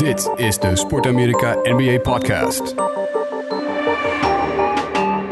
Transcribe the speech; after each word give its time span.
Dit 0.00 0.30
is 0.36 0.58
de 0.58 0.76
Sport 0.76 1.06
Amerika 1.06 1.56
NBA 1.62 1.98
Podcast. 1.98 2.74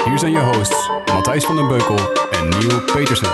Hier 0.05 0.19
zijn 0.19 0.33
je 0.33 0.51
hosts 0.55 0.91
Matthijs 1.13 1.45
van 1.45 1.57
den 1.57 1.69
Beukel 1.69 1.97
en 2.31 2.49
Neil 2.49 2.81
Petersen. 2.81 3.31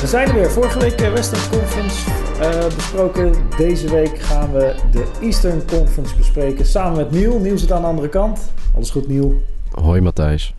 We 0.00 0.06
zijn 0.06 0.28
er 0.28 0.34
weer. 0.34 0.50
Vorige 0.50 0.78
week 0.78 1.00
eh, 1.00 1.12
Western 1.12 1.50
Conference 1.50 2.10
eh, 2.40 2.74
besproken. 2.74 3.34
Deze 3.56 3.90
week 3.90 4.18
gaan 4.18 4.52
we 4.52 4.74
de 4.90 5.04
Eastern 5.20 5.62
Conference 5.66 6.16
bespreken 6.16 6.66
samen 6.66 6.96
met 6.96 7.10
Neil. 7.10 7.38
Neil 7.38 7.58
zit 7.58 7.72
aan 7.72 7.80
de 7.80 7.88
andere 7.88 8.08
kant. 8.08 8.52
Alles 8.74 8.90
goed, 8.90 9.08
Neil? 9.08 9.42
Hoi 9.70 10.00
Matthijs. 10.00 10.54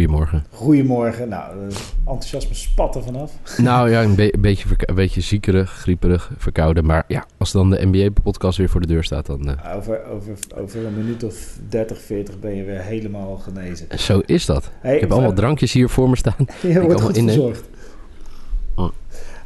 Goedemorgen. 0.00 0.44
Goedemorgen. 0.50 1.28
Nou, 1.28 1.52
eh, 1.68 1.76
enthousiasme 2.06 2.54
spat 2.54 2.94
er 2.96 3.02
vanaf. 3.02 3.32
Nou 3.62 3.90
ja, 3.90 4.02
een, 4.02 4.14
be- 4.14 4.34
een 4.34 4.40
beetje, 4.40 4.68
een 4.78 4.94
beetje 4.94 5.20
ziekerig, 5.20 5.70
grieperig, 5.70 6.30
verkouden. 6.36 6.84
Maar 6.84 7.04
ja, 7.08 7.26
als 7.38 7.52
dan 7.52 7.70
de 7.70 7.86
NBA-podcast 7.86 8.58
weer 8.58 8.68
voor 8.68 8.80
de 8.80 8.86
deur 8.86 9.04
staat, 9.04 9.26
dan... 9.26 9.48
eh, 9.58 9.76
Over, 9.76 10.04
over, 10.04 10.32
over 10.54 10.86
een 10.86 10.94
minuut 10.96 11.24
of 11.24 11.58
30, 11.68 12.00
40 12.00 12.38
ben 12.40 12.54
je 12.54 12.64
weer 12.64 12.80
helemaal 12.80 13.36
genezen. 13.36 13.86
zo 13.98 14.20
is 14.26 14.46
dat. 14.46 14.70
Hey, 14.80 14.94
ik 14.94 15.00
heb 15.00 15.12
allemaal 15.12 15.32
drankjes 15.32 15.72
hier 15.72 15.88
voor 15.88 16.10
me 16.10 16.16
staan. 16.16 16.46
Je 16.62 16.80
wordt 16.80 17.00
goed 17.00 17.18
verzorgd. 17.18 17.64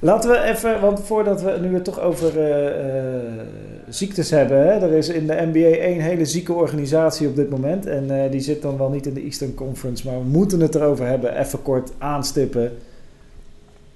Laten 0.03 0.31
we 0.31 0.43
even, 0.43 0.81
want 0.81 1.01
voordat 1.01 1.43
we 1.43 1.59
nu 1.61 1.75
het 1.75 1.85
toch 1.85 2.01
over 2.01 2.39
eh, 2.39 3.19
eh, 3.19 3.47
ziektes 3.89 4.31
hebben. 4.31 4.59
Hè, 4.59 4.71
er 4.73 4.93
is 4.93 5.09
in 5.09 5.27
de 5.27 5.49
NBA 5.53 5.77
één 5.79 6.01
hele 6.01 6.25
zieke 6.25 6.53
organisatie 6.53 7.29
op 7.29 7.37
dit 7.37 7.51
moment. 7.51 7.87
En 7.87 8.23
eh, 8.23 8.31
die 8.31 8.41
zit 8.41 8.63
dan 8.63 8.79
wel 8.79 8.91
niet 8.91 9.07
in 9.07 9.15
de 9.15 9.23
Eastern 9.23 9.55
Conference, 9.55 10.07
maar 10.07 10.19
we 10.19 10.25
moeten 10.25 10.61
het 10.61 10.75
erover 10.75 11.07
hebben. 11.07 11.39
Even 11.39 11.63
kort 11.63 11.91
aanstippen. 11.99 12.73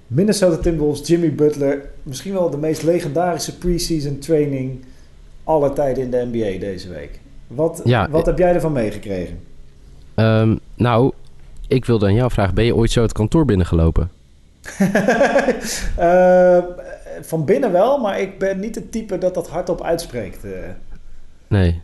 Minnesota 0.07 0.57
Timberwolves, 0.57 1.07
Jimmy 1.07 1.35
Butler. 1.35 1.89
Misschien 2.03 2.33
wel 2.33 2.49
de 2.49 2.57
meest 2.57 2.83
legendarische 2.83 3.57
preseason 3.57 4.19
training 4.19 4.83
aller 5.43 5.73
tijden 5.73 6.03
in 6.03 6.11
de 6.11 6.27
NBA 6.31 6.59
deze 6.59 6.89
week. 6.89 7.19
Wat, 7.47 7.81
Ja, 7.83 8.09
wat 8.09 8.25
heb 8.25 8.37
jij 8.37 8.53
ervan 8.53 8.71
meegekregen? 8.71 9.39
Ehm, 10.15 10.55
nou, 10.75 11.11
ik 11.67 11.85
wilde 11.85 12.05
aan 12.05 12.13
jou 12.13 12.31
vragen, 12.31 12.55
ben 12.55 12.65
je 12.65 12.75
ooit 12.75 12.91
zo 12.91 13.01
het 13.01 13.11
kantoor 13.11 13.45
binnengelopen? 13.45 14.09
Eh, 15.95 16.57
van 17.21 17.45
binnen 17.45 17.71
wel, 17.71 17.97
maar 17.97 18.19
ik 18.19 18.39
ben 18.39 18.59
niet 18.59 18.75
het 18.75 18.91
type 18.91 19.17
dat 19.17 19.33
dat 19.33 19.49
hardop 19.49 19.81
uitspreekt. 19.83 20.43
eh. 20.43 20.51
Nee. 21.47 21.81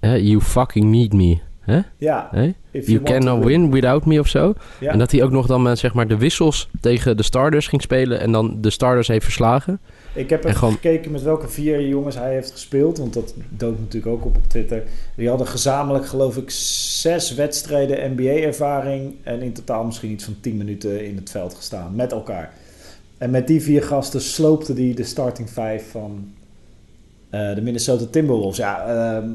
You 0.00 0.40
fucking 0.40 0.84
need 0.90 1.12
me. 1.12 1.38
Hè? 1.62 1.80
ja, 1.96 2.28
Hè? 2.30 2.52
You 2.70 3.02
cannot 3.02 3.44
win 3.44 3.70
without 3.70 4.06
me 4.06 4.18
of 4.20 4.28
zo. 4.28 4.54
Ja. 4.80 4.90
En 4.92 4.98
dat 4.98 5.10
hij 5.10 5.22
ook 5.22 5.30
nog 5.30 5.46
dan 5.46 5.62
met 5.62 5.78
zeg 5.78 5.94
maar 5.94 6.08
de 6.08 6.16
wissels 6.16 6.68
tegen 6.80 7.16
de 7.16 7.22
starters 7.22 7.66
ging 7.68 7.82
spelen 7.82 8.20
en 8.20 8.32
dan 8.32 8.60
de 8.60 8.70
starters 8.70 9.08
heeft 9.08 9.24
verslagen. 9.24 9.78
Ik 10.14 10.30
heb 10.30 10.40
En 10.42 10.46
even 10.46 10.58
gewoon- 10.58 10.74
gekeken 10.74 11.12
met 11.12 11.22
welke 11.22 11.48
vier 11.48 11.88
jongens 11.88 12.16
hij 12.16 12.32
heeft 12.32 12.50
gespeeld, 12.50 12.98
want 12.98 13.12
dat 13.14 13.34
dook 13.48 13.78
natuurlijk 13.78 14.12
ook 14.14 14.24
op 14.24 14.36
op 14.36 14.48
Twitter. 14.48 14.82
Die 15.14 15.28
hadden 15.28 15.46
gezamenlijk, 15.46 16.06
geloof 16.06 16.36
ik, 16.36 16.50
zes 16.50 17.34
wedstrijden 17.34 18.12
NBA-ervaring 18.16 19.14
en 19.22 19.42
in 19.42 19.52
totaal 19.52 19.84
misschien 19.84 20.10
iets 20.10 20.24
van 20.24 20.36
10 20.40 20.56
minuten 20.56 21.06
in 21.06 21.16
het 21.16 21.30
veld 21.30 21.54
gestaan 21.54 21.94
met 21.94 22.12
elkaar. 22.12 22.52
En 23.18 23.30
met 23.30 23.46
die 23.46 23.62
vier 23.62 23.82
gasten 23.82 24.20
sloopte 24.20 24.72
hij 24.72 24.94
de 24.94 25.04
starting 25.04 25.48
five 25.48 25.82
van 25.90 26.28
eh, 27.30 27.54
de 27.54 27.62
Minnesota 27.62 28.04
Timberwolves. 28.10 28.56
Ja, 28.56 28.84
ehm, 28.86 29.28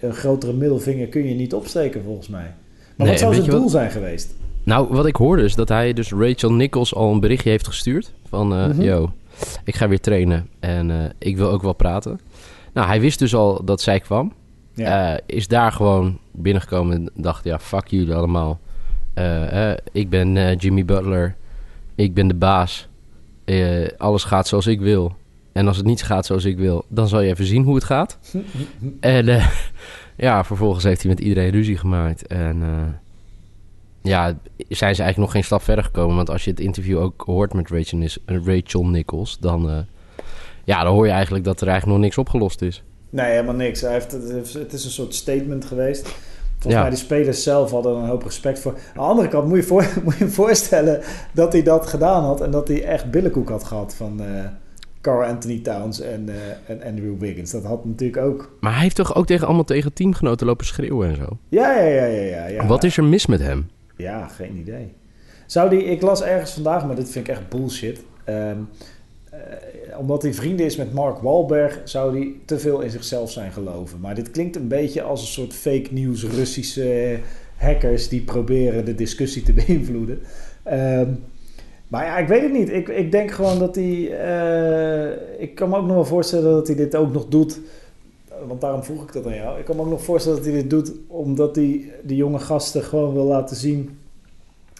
een 0.00 0.14
grotere 0.14 0.52
middelvinger 0.52 1.06
kun 1.06 1.24
je 1.28 1.34
niet 1.34 1.54
opsteken 1.54 2.02
volgens 2.04 2.28
mij. 2.28 2.40
Maar 2.96 3.06
Nee, 3.06 3.08
wat 3.08 3.18
zou 3.18 3.34
zijn 3.34 3.50
doel 3.50 3.60
wat- 3.60 3.70
zijn 3.70 3.90
geweest? 3.90 4.34
Nou, 4.62 4.86
wat 4.90 5.06
ik 5.06 5.16
hoorde 5.16 5.42
is 5.42 5.54
dat 5.54 5.68
hij 5.68 5.92
dus 5.92 6.12
Rachel 6.12 6.52
Nichols 6.52 6.94
al 6.94 7.12
een 7.12 7.20
berichtje 7.20 7.50
heeft 7.50 7.66
gestuurd. 7.66 8.12
Van, 8.28 8.46
Mhm. 8.48 8.82
yo, 8.82 9.12
ik 9.64 9.76
ga 9.76 9.88
weer 9.88 10.00
trainen 10.00 10.48
en 10.60 10.90
eh, 10.90 10.96
ik 11.18 11.36
wil 11.36 11.50
ook 11.50 11.62
wel 11.62 11.72
praten. 11.72 12.20
Nou, 12.72 12.86
hij 12.86 13.00
wist 13.00 13.18
dus 13.18 13.34
al 13.34 13.64
dat 13.64 13.80
zij 13.80 14.00
kwam. 14.00 14.32
Ja. 14.74 15.14
Eh, 15.14 15.18
is 15.26 15.48
daar 15.48 15.72
gewoon 15.72 16.18
binnengekomen 16.32 16.96
en 16.96 17.10
dacht, 17.22 17.44
ja, 17.44 17.58
fuck 17.58 17.86
jullie 17.88 18.14
allemaal. 18.14 18.58
Ik 19.92 20.10
ben 20.10 20.56
Jimmy 20.56 20.84
Butler. 20.84 21.36
Ik 21.94 22.14
ben 22.14 22.28
de 22.28 22.34
baas. 22.34 22.88
Alles 23.96 24.24
gaat 24.24 24.46
zoals 24.48 24.66
ik 24.66 24.80
wil. 24.80 25.14
En 25.58 25.66
als 25.66 25.76
het 25.76 25.86
niet 25.86 26.02
gaat 26.02 26.26
zoals 26.26 26.44
ik 26.44 26.58
wil, 26.58 26.84
dan 26.88 27.08
zal 27.08 27.20
je 27.20 27.30
even 27.30 27.44
zien 27.44 27.64
hoe 27.64 27.74
het 27.74 27.84
gaat. 27.84 28.18
En 29.00 29.28
eh, 29.28 29.48
ja, 30.16 30.44
vervolgens 30.44 30.84
heeft 30.84 31.02
hij 31.02 31.10
met 31.10 31.20
iedereen 31.20 31.50
ruzie 31.50 31.76
gemaakt. 31.76 32.26
En 32.26 32.62
eh, 32.62 32.68
ja, 34.02 34.24
zijn 34.68 34.94
ze 34.94 35.02
eigenlijk 35.02 35.16
nog 35.16 35.30
geen 35.30 35.44
stap 35.44 35.62
verder 35.62 35.84
gekomen. 35.84 36.16
Want 36.16 36.30
als 36.30 36.44
je 36.44 36.50
het 36.50 36.60
interview 36.60 36.98
ook 36.98 37.22
hoort 37.26 37.54
met 37.54 37.70
Rachel, 37.70 38.00
eh, 38.24 38.36
Rachel 38.44 38.86
Nichols, 38.86 39.38
dan, 39.40 39.70
eh, 39.70 39.76
ja, 40.64 40.82
dan 40.82 40.92
hoor 40.92 41.06
je 41.06 41.12
eigenlijk 41.12 41.44
dat 41.44 41.60
er 41.60 41.68
eigenlijk 41.68 41.96
nog 41.96 42.06
niks 42.06 42.18
opgelost 42.18 42.62
is. 42.62 42.82
Nee, 43.10 43.30
helemaal 43.30 43.54
niks. 43.54 43.80
Hij 43.80 43.92
heeft, 43.92 44.12
het 44.52 44.72
is 44.72 44.84
een 44.84 44.90
soort 44.90 45.14
statement 45.14 45.64
geweest. 45.64 46.02
Volgens 46.52 46.74
Ja. 46.74 46.80
mij 46.80 46.90
de 46.90 46.96
spelers 46.96 47.42
zelf 47.42 47.70
hadden 47.70 47.96
er 47.96 48.02
een 48.02 48.08
hoop 48.08 48.22
respect 48.22 48.58
voor. 48.58 48.72
Aan 48.72 48.78
de 48.94 49.00
andere 49.00 49.28
kant 49.28 49.48
moet 49.48 49.56
je, 49.56 49.62
voor, 49.62 49.86
moet 50.04 50.18
je 50.18 50.24
je 50.24 50.30
voorstellen 50.30 51.00
dat 51.32 51.52
hij 51.52 51.62
dat 51.62 51.86
gedaan 51.86 52.22
had... 52.22 52.40
en 52.40 52.50
dat 52.50 52.68
hij 52.68 52.84
echt 52.84 53.10
billenkoek 53.10 53.48
had 53.48 53.64
gehad 53.64 53.94
van 53.94 54.20
eh 54.22 54.44
Carl 55.08 55.28
Anthony 55.28 55.58
Towns 55.58 56.00
en, 56.00 56.28
eh, 56.28 56.70
en 56.70 56.82
Andrew 56.82 57.18
Wiggins. 57.18 57.50
Dat 57.50 57.64
had 57.64 57.84
natuurlijk 57.84 58.22
ook... 58.22 58.56
Maar 58.60 58.72
hij 58.72 58.82
heeft 58.82 58.96
toch 58.96 59.14
ook 59.14 59.26
tegen 59.26 59.46
allemaal 59.46 59.64
tegen 59.64 59.92
teamgenoten 59.92 60.46
lopen 60.46 60.66
schreeuwen 60.66 61.08
en 61.08 61.16
zo. 61.16 61.38
Ja, 61.48 61.78
ja, 61.78 61.86
ja, 61.86 62.04
ja. 62.04 62.22
ja, 62.22 62.46
ja. 62.46 62.66
Wat 62.66 62.84
is 62.84 62.96
er 62.96 63.04
mis 63.04 63.26
met 63.26 63.40
hem? 63.40 63.70
Ja, 63.96 64.26
geen 64.26 64.56
idee. 64.56 64.92
Zou 65.46 65.70
die... 65.70 65.84
Ik 65.84 66.02
las 66.02 66.22
ergens 66.22 66.52
vandaag, 66.52 66.86
maar 66.86 66.96
dit 66.96 67.10
vind 67.10 67.28
ik 67.28 67.32
echt 67.32 67.48
bullshit... 67.48 68.00
Ehm, 68.24 68.58
eh, 69.30 69.98
omdat 69.98 70.22
hij 70.22 70.34
vrienden 70.34 70.66
is 70.66 70.76
met 70.76 70.92
Mark 70.92 71.18
Wahlberg, 71.18 71.80
zou 71.84 72.18
hij 72.18 72.32
te 72.44 72.58
veel 72.58 72.80
in 72.80 72.90
zichzelf 72.90 73.30
zijn 73.30 73.52
geloven. 73.52 74.00
Maar 74.00 74.14
dit 74.14 74.30
klinkt 74.30 74.56
een 74.56 74.68
beetje 74.68 75.02
als 75.02 75.20
een 75.20 75.26
soort 75.26 75.54
fake 75.54 75.88
news 75.90 76.24
Russische 76.24 77.18
hackers 77.56 78.08
die 78.08 78.20
proberen 78.20 78.84
de 78.84 78.94
discussie 78.94 79.42
te 79.42 79.52
beïnvloeden. 79.66 80.20
Ehm, 80.62 81.10
maar 81.88 82.04
ja, 82.04 82.18
ik 82.18 82.28
weet 82.28 82.42
het 82.42 82.52
niet. 82.52 82.70
Ik, 82.70 82.88
ik 82.88 83.12
denk 83.12 83.30
gewoon 83.30 83.58
dat 83.58 83.74
hij. 83.74 84.10
eh, 84.10 85.40
ik 85.42 85.54
kan 85.54 85.68
me 85.68 85.76
ook 85.76 85.86
nog 85.86 85.94
wel 85.94 86.04
voorstellen 86.04 86.52
dat 86.52 86.66
hij 86.66 86.76
dit 86.76 86.96
ook 86.96 87.12
nog 87.12 87.26
doet. 87.28 87.60
Want 88.46 88.60
daarom 88.60 88.82
vroeg 88.82 89.02
ik 89.02 89.12
dat 89.12 89.26
aan 89.26 89.34
jou. 89.34 89.58
Ik 89.58 89.64
kan 89.64 89.76
me 89.76 89.82
ook 89.82 89.88
nog 89.90 90.02
voorstellen 90.04 90.38
dat 90.38 90.46
hij 90.46 90.54
dit 90.56 90.70
doet 90.70 90.92
omdat 91.06 91.56
hij 91.56 91.92
de 92.04 92.16
jonge 92.16 92.38
gasten 92.38 92.82
gewoon 92.82 93.14
wil 93.14 93.24
laten 93.24 93.56
zien: 93.56 93.98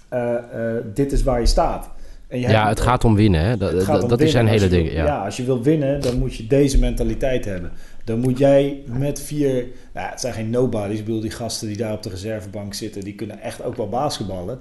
eh, 0.09 0.35
eh, 0.35 0.85
dit 0.95 1.13
is 1.13 1.23
waar 1.23 1.41
je 1.41 1.47
staat. 1.47 1.91
En 2.29 2.41
je 2.41 2.49
Ja, 2.49 2.69
het 2.69 2.81
gaat 2.81 3.05
om 3.05 3.15
winnen, 3.15 3.41
hè? 3.41 3.57
Dat, 3.57 3.87
dat, 4.09 4.21
is 4.21 4.31
zijn 4.31 4.47
hele 4.47 4.69
ding. 4.69 4.87
wil- 4.93 4.97
Ja. 4.97 5.25
als 5.25 5.37
je 5.37 5.45
wil 5.45 5.63
winnen, 5.63 6.01
dan 6.01 6.19
moet 6.19 6.35
je 6.35 6.47
deze 6.47 6.79
mentaliteit 6.79 7.45
hebben. 7.45 7.71
Dan 8.05 8.19
moet 8.19 8.39
jij 8.39 8.83
met 8.99 9.21
vier... 9.21 9.67
Nou, 9.95 10.09
het 10.11 10.21
zijn 10.21 10.33
geen 10.35 10.51
nobodies. 10.51 10.99
Ik 10.99 11.05
bedoel, 11.05 11.21
die 11.21 11.31
gasten 11.31 11.69
die 11.69 11.77
daar 11.77 11.93
op 11.93 12.03
de 12.03 12.09
reservebank 12.09 12.75
zitten... 12.75 13.01
die 13.05 13.15
kunnen 13.15 13.41
echt 13.41 13.65
ook 13.65 13.77
wel 13.77 13.89
basketballen. 13.89 14.59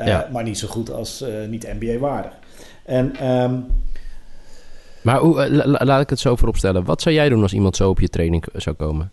Eh, 0.00 0.06
Ja. 0.06 0.28
Maar 0.32 0.42
niet 0.42 0.58
zo 0.58 0.68
goed 0.68 0.92
als 0.92 1.22
eh, 1.22 1.28
niet 1.48 1.66
NBA-waardig. 1.80 2.32
En 2.84 3.16
ehm, 3.16 3.54
Maar 5.02 5.18
hoe, 5.18 5.42
eh, 5.42 5.50
la- 5.50 5.66
la- 5.66 5.84
laat 5.84 6.02
ik 6.02 6.10
het 6.10 6.18
zo 6.18 6.36
voorop 6.36 6.56
stellen. 6.56 6.84
Wat 6.84 7.02
zou 7.02 7.14
jij 7.14 7.28
doen 7.28 7.42
als 7.42 7.52
iemand 7.52 7.76
zo 7.76 7.88
op 7.88 8.00
je 8.00 8.08
training 8.08 8.44
zou 8.54 8.76
komen? 8.76 9.10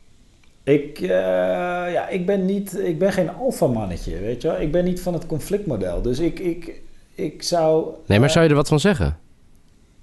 ik, 0.64 0.98
ja, 1.00 2.08
ik 2.08 2.26
ben 2.26 2.46
niet... 2.46 2.80
Ik 2.80 3.00
ben 3.00 3.12
geen 3.12 3.30
alfamannetje, 3.30 4.20
weet 4.20 4.42
je 4.42 4.48
wel. 4.48 4.62
Ik 4.62 4.72
ben 4.72 4.86
niet 4.86 5.02
van 5.02 5.14
het 5.14 5.26
conflictmodel. 5.26 6.02
Dus 6.02 6.20
ik, 6.20 6.40
ik, 6.40 6.82
ik 7.16 7.44
zou... 7.44 7.88
Nee, 8.06 8.20
maar 8.20 8.30
zou 8.30 8.44
je 8.44 8.50
er 8.50 8.56
wat 8.56 8.68
van 8.68 8.80
zeggen? 8.80 9.08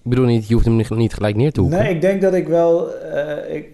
Ik 0.03 0.11
bedoel 0.11 0.25
niet, 0.27 0.49
je 0.49 0.55
hoeft 0.55 0.67
hem 0.67 0.77
niet, 0.97 1.15
gelijk 1.15 1.37
neer 1.37 1.53
te 1.53 1.61
hoeken. 1.61 1.79
Nee, 1.79 1.95
ik 1.95 2.01
denk 2.01 2.21
dat 2.23 2.35
ik 2.35 2.49
wel. 2.49 2.89
ik, 3.49 3.67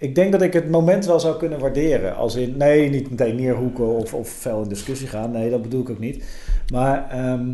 ik 0.00 0.14
denk 0.14 0.32
dat 0.32 0.42
ik 0.42 0.52
het 0.52 0.70
moment 0.70 1.06
wel 1.06 1.20
zou 1.20 1.36
kunnen 1.36 1.58
waarderen. 1.58 2.16
Als 2.16 2.34
in, 2.34 2.56
nee, 2.56 2.88
niet 2.88 3.10
meteen 3.10 3.36
neerhoeken 3.36 3.86
of, 3.86 4.14
of 4.14 4.28
fel 4.28 4.62
in 4.62 4.68
discussie 4.68 5.08
gaan. 5.08 5.30
Nee, 5.30 5.50
dat 5.50 5.62
bedoel 5.62 5.80
ik 5.80 5.90
ook 5.90 5.98
niet. 5.98 6.24
Maar 6.72 7.10
ehm, 7.10 7.52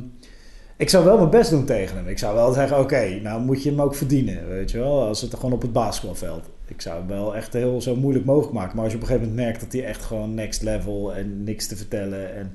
ik 0.77 0.89
zou 0.89 1.05
wel 1.05 1.17
mijn 1.17 1.31
best 1.31 1.51
doen 1.51 1.65
tegen 1.65 1.97
hem. 1.97 2.09
Ik 2.09 2.19
zou 2.19 2.35
wel 2.35 2.53
zeggen: 2.53 2.79
oké, 2.79 3.21
nou 3.23 3.43
moet 3.43 3.63
je 3.63 3.71
hem 3.71 3.81
ook 3.81 3.95
verdienen. 3.95 4.49
Weet 4.49 4.71
je 4.71 4.79
wel, 4.79 5.03
als 5.03 5.21
het 5.21 5.35
gewoon 5.35 5.53
op 5.53 5.63
het 5.63 5.73
basketbalveld. 5.73 6.51
Ik 6.67 6.81
zou 6.81 6.99
hem 6.99 7.09
wel 7.09 7.37
echt 7.37 7.53
heel 7.53 7.81
zo 7.81 7.97
moeilijk 7.97 8.25
mogelijk 8.25 8.53
maken. 8.53 8.75
Maar 8.75 8.85
als 8.85 8.93
je 8.93 8.99
op 8.99 9.05
een 9.05 9.09
gegeven 9.09 9.29
moment 9.29 9.47
merkt 9.47 9.61
dat 9.65 9.73
hij 9.73 9.85
echt 9.85 10.05
gewoon 10.05 10.35
next 10.35 10.63
level 10.63 11.15
en 11.15 11.45
niks 11.45 11.67
te 11.67 11.77
vertellen. 11.77 12.35
En 12.35 12.53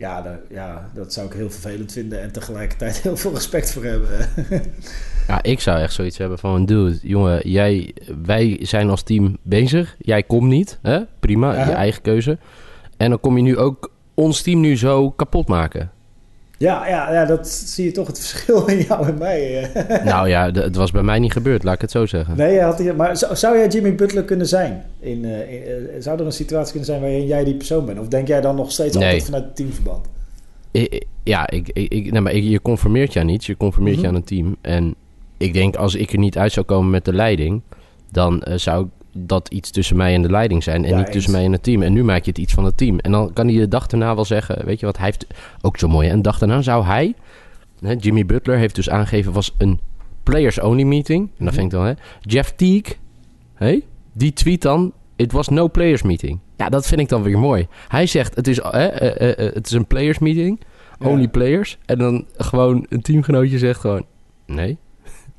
ja, 0.00 0.22
daar- 0.22 0.40
ja, 0.50 0.90
dat 0.94 1.12
zou 1.12 1.26
ik 1.26 1.32
heel 1.32 1.50
vervelend 1.50 1.92
vinden. 1.92 2.20
En 2.22 2.32
tegelijkertijd 2.32 3.00
heel 3.00 3.16
veel 3.16 3.32
respect 3.34 3.72
voor 3.72 3.84
hebben. 3.84 4.18
Ja, 5.28 5.42
ik 5.42 5.60
zou 5.60 5.78
echt 5.80 5.92
zoiets 5.92 6.18
hebben 6.18 6.38
van... 6.38 6.66
Dude, 6.66 6.98
jongen, 7.02 7.48
jij, 7.50 7.94
wij 8.24 8.58
zijn 8.60 8.90
als 8.90 9.02
team 9.02 9.36
bezig. 9.42 9.96
Jij 9.98 10.22
komt 10.22 10.48
niet, 10.48 10.78
hè? 10.82 11.00
Prima, 11.20 11.54
Ja. 11.54 11.64
je 11.66 11.72
eigen 11.72 12.02
keuze. 12.02 12.38
En 12.96 13.10
dan 13.10 13.20
kom 13.20 13.36
je 13.36 13.42
nu 13.42 13.56
ook 13.58 13.92
ons 14.14 14.42
team 14.42 14.60
nu 14.60 14.76
zo 14.76 15.10
kapot 15.10 15.48
maken. 15.48 15.90
Ja, 16.60 16.88
ja, 16.88 17.12
ja, 17.12 17.24
dat 17.24 17.48
zie 17.48 17.84
je 17.84 17.92
toch 17.92 18.06
het 18.06 18.18
verschil 18.18 18.66
in 18.66 18.78
jou 18.80 19.06
en 19.06 19.18
mij. 19.18 19.62
eh. 19.72 20.04
nou 20.12 20.28
ja, 20.28 20.50
het 20.52 20.76
was 20.76 20.90
bij 20.90 21.02
mij 21.02 21.18
niet 21.18 21.32
gebeurd, 21.32 21.64
laat 21.64 21.74
ik 21.74 21.80
het 21.80 21.90
zo 21.90 22.06
zeggen. 22.06 22.36
Nee, 22.36 22.60
had 22.60 22.96
maar 22.96 23.16
zou, 23.16 23.36
zou 23.36 23.56
jij 23.56 23.68
Jimmy 23.68 23.94
Butler 23.94 24.24
kunnen 24.24 24.46
zijn? 24.46 24.84
In, 25.00 25.24
eh, 25.24 25.52
in, 25.52 25.62
eh, 25.62 26.00
zou 26.00 26.18
er 26.20 26.26
een 26.26 26.32
situatie 26.32 26.68
kunnen 26.70 26.86
zijn 26.88 27.00
waarin 27.00 27.26
jij 27.26 27.44
die 27.44 27.54
persoon 27.54 27.84
bent? 27.86 27.98
Of 27.98 28.08
denk 28.08 28.28
jij 28.28 28.40
dan 28.40 28.56
nog 28.56 28.72
steeds 28.72 28.96
Nee. 28.96 29.04
altijd 29.04 29.24
vanuit 29.24 29.44
het 29.44 29.56
teamverband? 29.56 30.06
Ja, 31.22 31.50
ik, 31.50 31.68
ik, 31.72 31.92
ik, 31.92 32.10
nee, 32.12 32.20
maar 32.20 32.32
ik- 32.32 32.44
je 32.44 32.62
conformeert 32.62 33.12
je 33.12 33.20
aan 33.20 33.28
iets. 33.28 33.46
Je 33.46 33.56
conformeert 33.56 33.94
Mhm. 33.96 34.04
je 34.04 34.10
aan 34.10 34.16
een 34.16 34.24
team. 34.24 34.56
En 34.60 34.94
ik 35.36 35.52
denk, 35.52 35.76
als 35.76 35.94
ik 35.94 36.12
er 36.12 36.18
niet 36.18 36.38
uit 36.38 36.52
zou 36.52 36.66
komen 36.66 36.90
met 36.90 37.04
de 37.04 37.12
leiding... 37.14 37.62
dan 38.10 38.42
zou 38.54 38.86
dat 39.12 39.48
iets 39.48 39.70
tussen 39.70 39.96
mij 39.96 40.14
en 40.14 40.22
de 40.22 40.30
leiding 40.30 40.62
zijn... 40.62 40.84
en 40.84 40.90
Ja, 40.90 40.96
niet 40.96 41.04
eens. 41.04 41.14
tussen 41.14 41.32
mij 41.32 41.44
en 41.44 41.52
het 41.52 41.62
team. 41.62 41.82
En 41.82 41.92
nu 41.92 42.04
maak 42.04 42.22
je 42.24 42.30
het 42.30 42.38
iets 42.38 42.52
van 42.52 42.64
het 42.64 42.76
team. 42.76 42.98
En 42.98 43.10
dan 43.12 43.32
kan 43.32 43.46
hij 43.48 43.56
de 43.56 43.68
dag 43.68 43.86
daarna 43.86 44.14
wel 44.14 44.24
zeggen... 44.24 44.64
weet 44.64 44.80
je 44.80 44.86
wat, 44.86 44.96
hij 44.96 45.06
heeft 45.06 45.26
ook 45.60 45.78
zo 45.78 45.88
mooi... 45.88 46.08
en 46.08 46.16
de 46.16 46.22
dag 46.22 46.38
daarna 46.38 46.62
zou 46.62 46.84
hij... 46.84 47.14
Hè, 47.80 47.94
Jimmy 47.98 48.26
Butler 48.26 48.56
heeft 48.58 48.74
dus 48.74 48.90
aangegeven... 48.90 49.32
was 49.32 49.54
een 49.58 49.80
players-only 50.22 50.82
meeting. 50.82 51.20
En 51.26 51.30
Mhm. 51.36 51.44
dat 51.44 51.54
vind 51.54 51.66
ik 51.66 51.70
dan... 51.78 51.84
Hè, 51.86 51.92
Jeff 52.20 52.52
Teague... 52.56 52.96
Hey, 53.54 53.82
die 54.12 54.32
tweet 54.32 54.62
dan... 54.62 54.92
It 55.16 55.32
was 55.32 55.48
no 55.48 55.68
players 55.68 56.02
meeting. 56.02 56.38
Ja, 56.56 56.68
dat 56.68 56.86
vind 56.86 57.00
ik 57.00 57.08
dan 57.08 57.22
weer 57.22 57.38
mooi. 57.38 57.66
Hij 57.88 58.06
zegt, 58.06 58.34
het 58.36 58.48
is, 58.48 58.56
hè, 58.56 58.86
eh, 58.86 59.30
eh, 59.30 59.46
eh, 59.46 59.54
het 59.54 59.66
is 59.66 59.72
een 59.72 59.86
players 59.86 60.18
meeting. 60.18 60.60
Only 61.02 61.20
Ja. 61.22 61.28
players. 61.28 61.78
En 61.86 61.98
dan 61.98 62.26
gewoon 62.36 62.86
een 62.88 63.00
teamgenootje 63.02 63.58
zegt 63.58 63.80
gewoon... 63.80 64.04
Nee, 64.46 64.78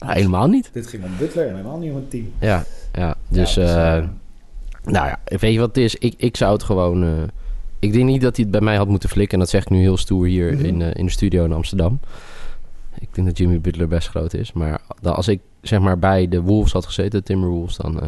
helemaal 0.06 0.48
niet. 0.48 0.70
Dit 0.74 0.88
ging 0.88 1.04
om 1.04 1.10
Butler 1.20 1.48
en 1.48 1.56
helemaal 1.56 1.78
niet 1.78 1.90
om 1.90 1.96
het 1.96 2.10
team. 2.10 2.32
Ja, 2.40 2.64
ja. 2.94 3.16
Dus, 3.28 3.54
Ja, 3.54 3.98
eh, 3.98 4.08
nou 4.84 5.08
ja, 5.08 5.20
weet 5.26 5.54
je 5.54 5.60
wat 5.60 5.68
het 5.68 5.78
is? 5.78 5.96
Ik, 5.96 6.14
ik 6.18 6.38
zou 6.38 6.54
het 6.54 6.64
gewoon... 6.64 7.04
eh, 7.04 7.10
ik 7.80 7.94
denk 7.94 8.06
niet 8.06 8.22
dat 8.22 8.36
hij 8.36 8.44
het 8.44 8.52
bij 8.54 8.62
mij 8.62 8.76
had 8.78 8.88
moeten 8.88 9.10
flikken. 9.10 9.34
En 9.34 9.40
dat 9.40 9.50
zeg 9.50 9.62
ik 9.62 9.70
nu 9.70 9.80
heel 9.80 9.98
stoer 9.98 10.26
hier 10.26 10.54
Mhm. 10.54 10.66
in, 10.66 10.82
eh, 10.82 10.90
in 10.94 11.06
de 11.06 11.12
studio 11.12 11.46
in 11.46 11.52
Amsterdam. 11.54 12.00
Ik 13.00 13.08
denk 13.12 13.28
dat 13.28 13.38
Jimmy 13.38 13.62
Butler 13.62 13.88
best 13.88 14.08
groot 14.10 14.34
is. 14.34 14.54
Maar 14.54 14.82
als 15.04 15.28
ik 15.28 15.40
zeg 15.62 15.80
maar 15.80 16.00
bij 16.00 16.28
de 16.28 16.42
Wolves 16.42 16.72
had 16.72 16.86
gezeten, 16.86 17.20
de 17.20 17.24
Timberwolves... 17.26 17.76
dan 17.78 18.02
eh, 18.02 18.08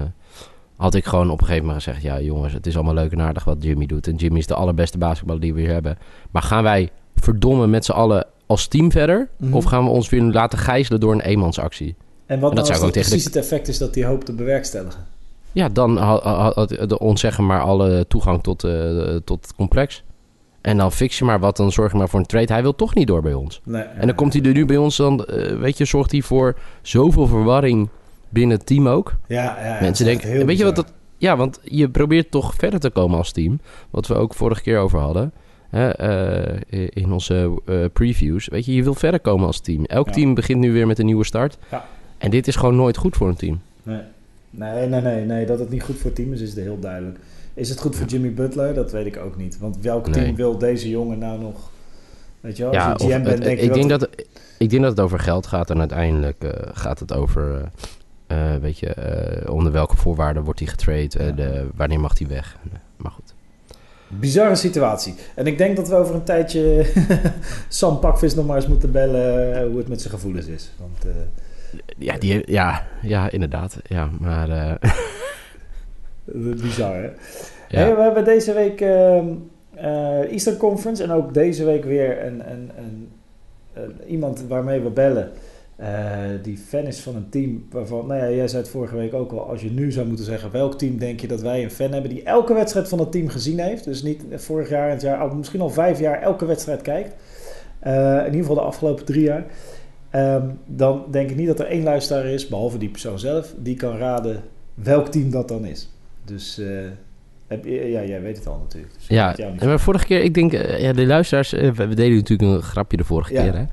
had 0.75 0.93
ik 0.95 1.05
gewoon 1.05 1.29
op 1.29 1.39
een 1.39 1.45
gegeven 1.45 1.65
moment 1.65 1.83
gezegd... 1.83 2.01
ja 2.03 2.19
jongens, 2.21 2.53
het 2.53 2.67
is 2.67 2.75
allemaal 2.75 2.93
leuk 2.93 3.11
en 3.11 3.21
aardig 3.21 3.43
wat 3.43 3.63
Jimmy 3.63 3.85
doet. 3.85 4.07
En 4.07 4.15
Jimmy 4.15 4.37
is 4.39 4.47
de 4.47 4.53
allerbeste 4.55 4.97
basketballer 4.97 5.41
die 5.41 5.53
we 5.53 5.59
hier 5.59 5.69
hebben. 5.71 5.97
Maar 6.31 6.41
gaan 6.41 6.63
wij 6.63 6.89
verdomme 7.15 7.68
met 7.68 7.86
z'n 7.86 7.92
allen 7.92 8.27
als 8.45 8.68
team 8.68 8.92
verder? 8.92 9.30
Mhm. 9.38 9.54
Of 9.54 9.63
gaan 9.63 9.83
we 9.83 9.89
ons 9.89 10.10
weer 10.10 10.21
laten 10.21 10.60
gijzelen 10.60 11.00
door 11.00 11.13
een 11.13 11.21
eenmansactie? 11.21 11.95
En 12.25 12.39
wat 12.39 12.50
En 12.50 12.56
dat 12.56 12.68
nou 12.68 12.80
zou 12.80 12.92
tegen 12.92 13.10
precies 13.10 13.25
het 13.25 13.36
effect 13.36 13.68
is 13.68 13.77
dat 13.77 13.95
hij 13.95 14.06
hoopt 14.06 14.25
te 14.25 14.33
bewerkstelligen? 14.33 15.06
Ja, 15.51 15.69
dan 15.69 16.98
ontzeggen 16.98 17.45
maar 17.45 17.62
alle 17.62 18.06
toegang 18.07 18.44
tot, 18.44 18.63
eh, 18.63 19.15
tot 19.24 19.45
het 19.45 19.56
complex. 19.56 20.04
En 20.62 20.77
dan 20.77 20.92
fix 20.92 21.18
je 21.18 21.25
maar 21.25 21.39
wat, 21.39 21.57
dan 21.57 21.71
zorg 21.71 21.92
je 21.92 21.98
maar 21.98 22.10
voor 22.10 22.19
een 22.19 22.25
trade. 22.25 22.54
Hij 22.54 22.62
wil 22.62 22.75
toch 22.75 22.95
niet 22.95 23.07
door 23.07 23.21
bij 23.21 23.33
ons. 23.33 23.62
Nee, 23.63 23.81
En 23.81 24.07
dan 24.07 24.15
komt 24.15 24.33
hij 24.33 24.42
er 24.42 24.54
nu 24.54 24.65
bij 24.65 24.77
ons, 24.77 24.98
dan, 24.98 25.25
eh, 25.25 25.60
weet 25.60 25.77
je, 25.77 25.86
zorgt 25.86 26.12
hij 26.12 26.21
voor 26.21 26.57
zoveel 26.81 27.27
verwarring 27.27 27.89
binnen 28.30 28.57
het 28.57 28.65
team 28.65 28.88
ook. 28.88 29.15
Ja, 29.27 29.57
ja, 29.63 29.77
Mensen 29.81 30.06
denken, 30.06 30.45
weet 30.45 30.57
je 30.57 30.63
wat 30.63 30.75
dat... 30.75 30.94
Ja, 31.18 31.38
want 31.38 31.60
je 31.63 31.89
probeert 31.89 32.31
toch 32.31 32.54
verder 32.56 32.80
te 32.80 32.89
komen 32.89 33.18
als 33.18 33.31
team. 33.31 33.60
Wat 33.89 34.07
we 34.07 34.13
ook 34.13 34.33
vorige 34.33 34.62
keer 34.62 34.80
over 34.80 35.00
hadden. 35.00 35.33
Eh, 35.73 36.87
in 36.89 37.11
onze 37.11 37.61
eh, 37.65 37.75
previews. 37.93 38.47
Weet 38.47 38.65
je, 38.65 38.73
je 38.75 38.83
wil 38.83 38.93
verder 38.93 39.19
komen 39.19 39.45
als 39.45 39.59
team. 39.59 39.85
Elk 39.85 40.07
Ja. 40.07 40.13
team 40.13 40.33
begint 40.33 40.59
nu 40.59 40.71
weer 40.71 40.87
met 40.87 40.99
een 40.99 41.05
nieuwe 41.05 41.23
start. 41.25 41.57
Ja. 41.71 41.85
En 42.17 42.31
dit 42.31 42.47
is 42.47 42.55
gewoon 42.55 42.75
nooit 42.75 42.97
goed 42.97 43.15
voor 43.17 43.27
een 43.27 43.35
team. 43.35 43.61
Nee. 43.83 44.01
Nee, 44.49 44.87
nee, 44.87 45.01
nee, 45.01 45.25
nee. 45.25 45.45
Dat 45.45 45.59
het 45.59 45.69
niet 45.69 45.83
goed 45.83 45.95
voor 45.95 46.05
het 46.05 46.15
team 46.15 46.33
is, 46.33 46.41
is 46.41 46.49
het 46.49 46.59
heel 46.59 46.79
duidelijk. 46.79 47.17
Is 47.53 47.69
het 47.69 47.79
goed 47.79 47.95
voor 47.95 48.07
Jimmy 48.07 48.33
Butler? 48.33 48.73
Dat 48.73 48.91
weet 48.91 49.05
ik 49.05 49.17
ook 49.17 49.37
niet. 49.37 49.57
Want 49.59 49.77
welk 49.81 50.07
team 50.07 50.25
Nee. 50.25 50.35
wil 50.35 50.57
deze 50.57 50.89
jongen 50.89 51.17
nou 51.19 51.39
nog... 51.39 51.71
Weet 52.41 52.57
je 52.57 52.63
wel, 52.69 52.79
als 52.81 53.01
je 53.01 53.07
GM 53.07 53.13
het- 53.13 53.23
bent, 53.23 53.43
denk 53.43 53.59
ik, 53.59 53.73
denk 53.73 53.89
dat... 53.89 53.99
dat, 53.99 54.09
ik 54.57 54.69
denk 54.69 54.81
dat 54.81 54.91
het 54.91 54.99
over 54.99 55.19
geld 55.19 55.47
gaat 55.47 55.69
en 55.69 55.79
uiteindelijk 55.79 56.43
eh, 56.43 56.49
gaat 56.73 56.99
het 56.99 57.13
over, 57.13 57.71
weet 58.61 58.79
je, 58.79 58.93
onder 59.49 59.71
welke 59.71 59.95
voorwaarden 59.97 60.43
wordt 60.43 60.59
hij 60.59 60.67
getrade, 60.67 61.17
eh, 61.19 61.53
Ja. 61.55 61.63
wanneer 61.75 61.99
mag 61.99 62.17
hij 62.17 62.27
weg. 62.27 62.57
Bizarre 64.19 64.56
situatie. 64.56 65.15
En 65.36 65.48
ik 65.48 65.57
denk 65.57 65.75
dat 65.75 65.88
we 65.89 65.95
over 65.95 66.15
een 66.15 66.24
tijdje 66.24 66.86
Sam 67.68 68.00
Pakvis 68.00 68.36
nog 68.36 68.45
maar 68.45 68.56
eens 68.56 68.68
moeten 68.68 68.92
bellen 68.92 69.56
eh, 69.56 69.65
hoe 69.68 69.77
het 69.77 69.88
met 69.88 70.01
zijn 70.01 70.13
gevoelens 70.13 70.48
is. 70.48 70.71
Want 70.80 71.06
eh, 71.06 71.12
Ja, 71.98 72.18
die, 72.18 72.51
ja, 72.51 72.88
ja 73.01 73.31
inderdaad. 73.31 73.77
Ja, 73.83 74.10
maar 74.19 74.50
eh, 74.50 74.92
bizar 76.62 76.95
hè. 76.95 77.01
ja. 77.04 77.80
Hey, 77.80 77.95
we 77.95 78.01
hebben 78.01 78.25
deze 78.25 78.54
week 78.54 78.81
Eastern 80.31 80.57
Conference 80.57 81.04
en 81.04 81.12
ook 81.12 81.33
deze 81.33 81.65
week 81.65 81.83
weer 81.86 82.25
een, 82.25 82.51
een, 82.51 82.71
een, 82.77 83.10
een- 83.74 84.01
iemand 84.07 84.44
waarmee 84.48 84.80
we 84.80 84.89
bellen. 84.89 85.31
Eh, 85.75 86.19
die 86.41 86.57
fan 86.57 86.85
is 86.85 86.99
van 86.99 87.15
een 87.15 87.29
team 87.29 87.65
waarvan, 87.71 88.07
nou 88.07 88.19
ja, 88.19 88.29
jij 88.35 88.47
zei 88.47 88.61
het 88.61 88.71
vorige 88.71 88.95
week 88.95 89.13
ook 89.13 89.31
al. 89.31 89.49
Als 89.49 89.61
je 89.61 89.71
nu 89.71 89.91
zou 89.91 90.07
moeten 90.07 90.25
zeggen, 90.25 90.51
welk 90.51 90.77
team 90.77 90.97
denk 90.97 91.19
je 91.19 91.27
dat 91.27 91.41
wij 91.41 91.63
een 91.63 91.71
fan 91.71 91.91
hebben 91.91 92.09
die 92.09 92.23
elke 92.23 92.53
wedstrijd 92.53 92.89
van 92.89 92.99
het 92.99 93.11
team 93.11 93.27
gezien 93.27 93.59
heeft? 93.59 93.83
Dus 93.83 94.03
niet 94.03 94.23
vorig 94.35 94.69
jaar, 94.69 94.89
het 94.89 95.01
jaar, 95.01 95.35
misschien 95.35 95.61
al 95.61 95.69
vijf 95.69 95.99
jaar 95.99 96.21
elke 96.21 96.45
wedstrijd 96.45 96.81
kijkt. 96.81 97.15
Eh, 97.79 98.17
in 98.17 98.25
ieder 98.25 98.39
geval 98.39 98.55
de 98.55 98.61
afgelopen 98.61 99.05
drie 99.05 99.23
jaar. 99.23 99.45
Ehm, 100.09 100.47
dan 100.65 101.03
denk 101.11 101.29
ik 101.29 101.35
niet 101.35 101.47
dat 101.47 101.59
er 101.59 101.65
één 101.65 101.83
luisteraar 101.83 102.25
is, 102.25 102.47
behalve 102.47 102.77
die 102.77 102.89
persoon 102.89 103.19
zelf, 103.19 103.53
die 103.57 103.75
kan 103.75 103.97
raden 103.97 104.41
welk 104.73 105.07
team 105.07 105.29
dat 105.31 105.47
dan 105.47 105.65
is. 105.65 105.89
Dus 106.25 106.57
eh, 106.59 106.67
heb 107.47 107.65
ja, 107.65 108.03
jij 108.03 108.21
weet 108.21 108.37
het 108.37 108.47
al 108.47 108.59
natuurlijk. 108.63 108.93
Dus 108.93 109.07
Ja, 109.07 109.35
maar 109.65 109.79
vorige 109.79 110.05
keer, 110.05 110.21
ik 110.23 110.33
denk, 110.33 110.51
ja, 110.77 110.93
de 110.93 111.05
luisteraars, 111.05 111.51
we, 111.51 111.71
we 111.71 111.95
deden 111.95 112.15
natuurlijk 112.15 112.51
een 112.51 112.61
grapje 112.61 112.97
de 112.97 113.03
vorige 113.03 113.33
Ja. 113.33 113.41
keer, 113.43 113.55
hè. 113.57 113.63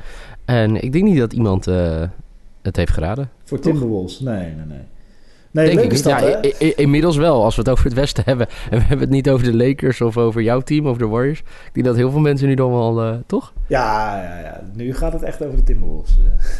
En 0.50 0.82
ik 0.82 0.92
denk 0.92 1.04
niet 1.04 1.18
dat 1.18 1.32
iemand 1.32 1.66
eh, 1.66 2.02
het 2.62 2.76
heeft 2.76 2.92
geraden. 2.92 3.30
Voor? 3.44 3.58
Timberwolves? 3.58 4.20
Nee, 4.20 4.34
nee, 4.34 4.64
nee. 4.68 4.78
Nee, 5.52 5.66
denk 5.66 5.80
ik 5.80 5.90
niet. 5.92 6.02
dat, 6.04 6.20
Ja, 6.20 6.26
hè? 6.26 6.46
i- 6.46 6.54
i- 6.60 6.72
inmiddels 6.76 7.16
wel, 7.16 7.44
als 7.44 7.54
we 7.56 7.60
het 7.62 7.70
over 7.70 7.84
het 7.84 7.94
Westen 7.94 8.22
hebben. 8.26 8.46
En 8.70 8.78
we 8.78 8.84
hebben 8.84 9.00
het 9.00 9.10
niet 9.10 9.30
over 9.30 9.44
de 9.52 9.56
Lakers 9.56 10.00
of 10.00 10.16
over 10.16 10.42
jouw 10.42 10.60
team, 10.60 10.88
over 10.88 11.02
de 11.02 11.08
Warriors. 11.08 11.38
Ik 11.40 11.70
denk 11.72 11.86
dat 11.86 11.96
heel 11.96 12.10
veel 12.10 12.20
mensen 12.20 12.48
nu 12.48 12.54
dan 12.54 12.70
wel, 12.72 13.00
eh, 13.02 13.14
toch? 13.26 13.52
Ja, 13.66 14.22
ja, 14.22 14.38
ja. 14.38 14.60
Nu 14.74 14.94
gaat 14.94 15.12
het 15.12 15.22
echt 15.22 15.44
over 15.44 15.56
de 15.56 15.62
Timberwolves. 15.62 16.18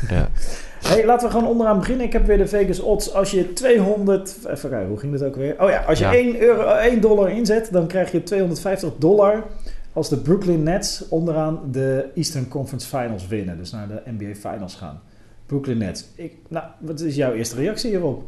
eh. 0.08 0.16
Ja. 0.16 0.28
Hey, 0.86 1.04
laten 1.06 1.26
we 1.28 1.34
gewoon 1.34 1.48
onderaan 1.50 1.78
beginnen. 1.78 2.06
Ik 2.06 2.12
heb 2.12 2.26
weer 2.26 2.38
de 2.38 2.46
Vegas 2.46 2.81
odds. 2.81 3.14
Als 3.14 3.31
je 3.31 3.52
200... 3.52 4.36
Even 4.50 4.70
kijken, 4.70 4.88
hoe 4.88 4.98
ging 4.98 5.12
dat 5.19 5.22
ook 5.28 5.36
weer? 5.36 5.54
Oh 5.58 5.69
ja, 5.70 5.81
als 5.88 5.98
je 5.98 6.04
Ja. 6.04 6.14
1, 6.14 6.40
euro, 6.40 6.62
eh, 6.62 6.84
1 6.93 7.00
dollar 7.00 7.31
inzet, 7.31 7.69
dan 7.72 7.86
krijg 7.86 8.12
je 8.12 8.22
250 8.22 8.90
dollar 8.98 9.44
als 9.92 10.08
de 10.08 10.16
Brooklyn 10.16 10.62
Nets 10.62 11.08
onderaan 11.08 11.60
de 11.70 12.10
Eastern 12.14 12.48
Conference 12.48 12.88
Finals 12.88 13.26
winnen. 13.26 13.58
Dus 13.58 13.70
naar 13.70 13.88
de 13.88 14.02
NBA 14.04 14.34
Finals 14.34 14.75
gaan. 14.75 15.00
Brooklyn 15.46 15.78
Nets. 15.78 16.04
Ik, 16.14 16.37
nou, 16.48 16.64
wat 16.78 17.00
is 17.00 17.14
jouw 17.14 17.32
eerste 17.32 17.56
reactie 17.56 17.90
hierop? 17.90 18.25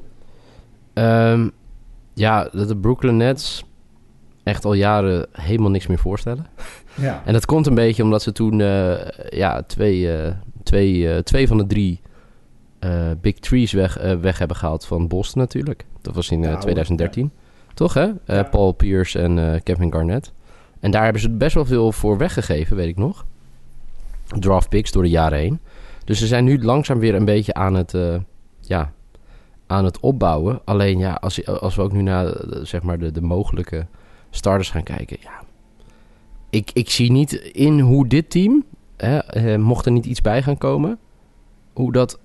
Ehm, 0.93 1.49
ja, 2.14 2.49
dat 2.53 2.69
de 2.69 2.76
Brooklyn 2.76 3.17
Nets 3.17 3.64
echt 4.43 4.64
al 4.64 4.75
jaren 4.75 5.26
helemaal 5.32 5.70
niks 5.70 5.87
meer 5.87 5.99
voorstellen. 5.99 6.47
Ja. 6.94 7.23
En 7.25 7.32
dat 7.32 7.47
komt 7.47 7.67
een 7.67 7.75
beetje 7.75 8.03
omdat 8.03 8.23
ze 8.23 8.32
toen 8.32 8.61
eh, 8.61 8.94
ja, 9.29 9.62
twee, 9.62 10.12
eh, 10.12 10.32
twee, 10.62 11.13
eh, 11.13 11.19
twee 11.19 11.46
van 11.46 11.58
de 11.58 11.67
drie 11.67 12.01
Big 13.20 13.34
Trees 13.39 13.72
weg, 13.72 13.98
weg 14.20 14.39
hebben 14.39 14.56
gehaald 14.56 14.84
van 14.84 15.08
Boston 15.08 15.41
natuurlijk. 15.41 15.84
Dat 16.01 16.15
was 16.15 16.31
in 16.31 16.43
eh, 16.43 16.48
Nou, 16.48 16.60
2013. 16.60 17.31
Toch 17.75 17.94
hè? 17.94 18.10
Ja. 18.27 18.43
Paul 18.43 18.72
Pierce 18.72 19.19
en 19.19 19.63
Kevin 19.63 19.93
Garnett. 19.93 20.32
En 20.82 20.91
daar 20.91 21.03
hebben 21.05 21.22
ze 21.22 21.31
best 21.31 21.55
wel 21.55 21.65
veel 21.65 21.93
voor 21.93 22.19
weggegeven, 22.19 22.77
weet 22.77 22.89
ik 22.89 22.96
nog. 22.96 23.27
Draft 24.27 24.69
picks 24.69 24.93
door 24.93 25.03
de 25.03 25.08
jaren 25.08 25.39
heen. 25.39 25.60
Dus 26.05 26.19
ze 26.19 26.27
zijn 26.27 26.44
nu 26.44 26.62
langzaam 26.62 26.98
weer 26.98 27.15
een 27.15 27.24
beetje 27.24 27.55
aan 27.55 27.74
het, 27.74 27.94
eh, 27.94 28.17
ja, 28.60 28.93
aan 29.67 29.84
het 29.84 30.01
opbouwen. 30.01 30.60
Alleen 30.65 30.98
ja, 30.98 31.12
als, 31.12 31.46
als 31.46 31.74
we 31.74 31.82
ook 31.82 31.93
nu 31.93 32.03
naar 32.03 32.27
eh, 32.27 32.65
zeg 32.65 32.82
maar 32.82 32.98
de, 32.98 33.12
de 33.12 33.20
mogelijke 33.20 33.86
starters 34.31 34.70
gaan 34.70 34.82
kijken. 34.82 35.17
Ja, 35.20 35.43
ik, 36.51 36.70
ik 36.72 36.91
zie 36.91 37.10
niet 37.10 37.32
in 37.32 37.81
hoe 37.81 38.06
dit 38.06 38.31
team, 38.31 38.65
hè, 38.96 39.19
eh, 39.19 39.58
mocht 39.58 39.86
er 39.86 39.93
niet 39.93 40.06
iets 40.06 40.20
bij 40.20 40.43
gaan 40.43 40.58
komen, 40.58 40.98
hoe 41.72 41.93
dat 41.93 42.19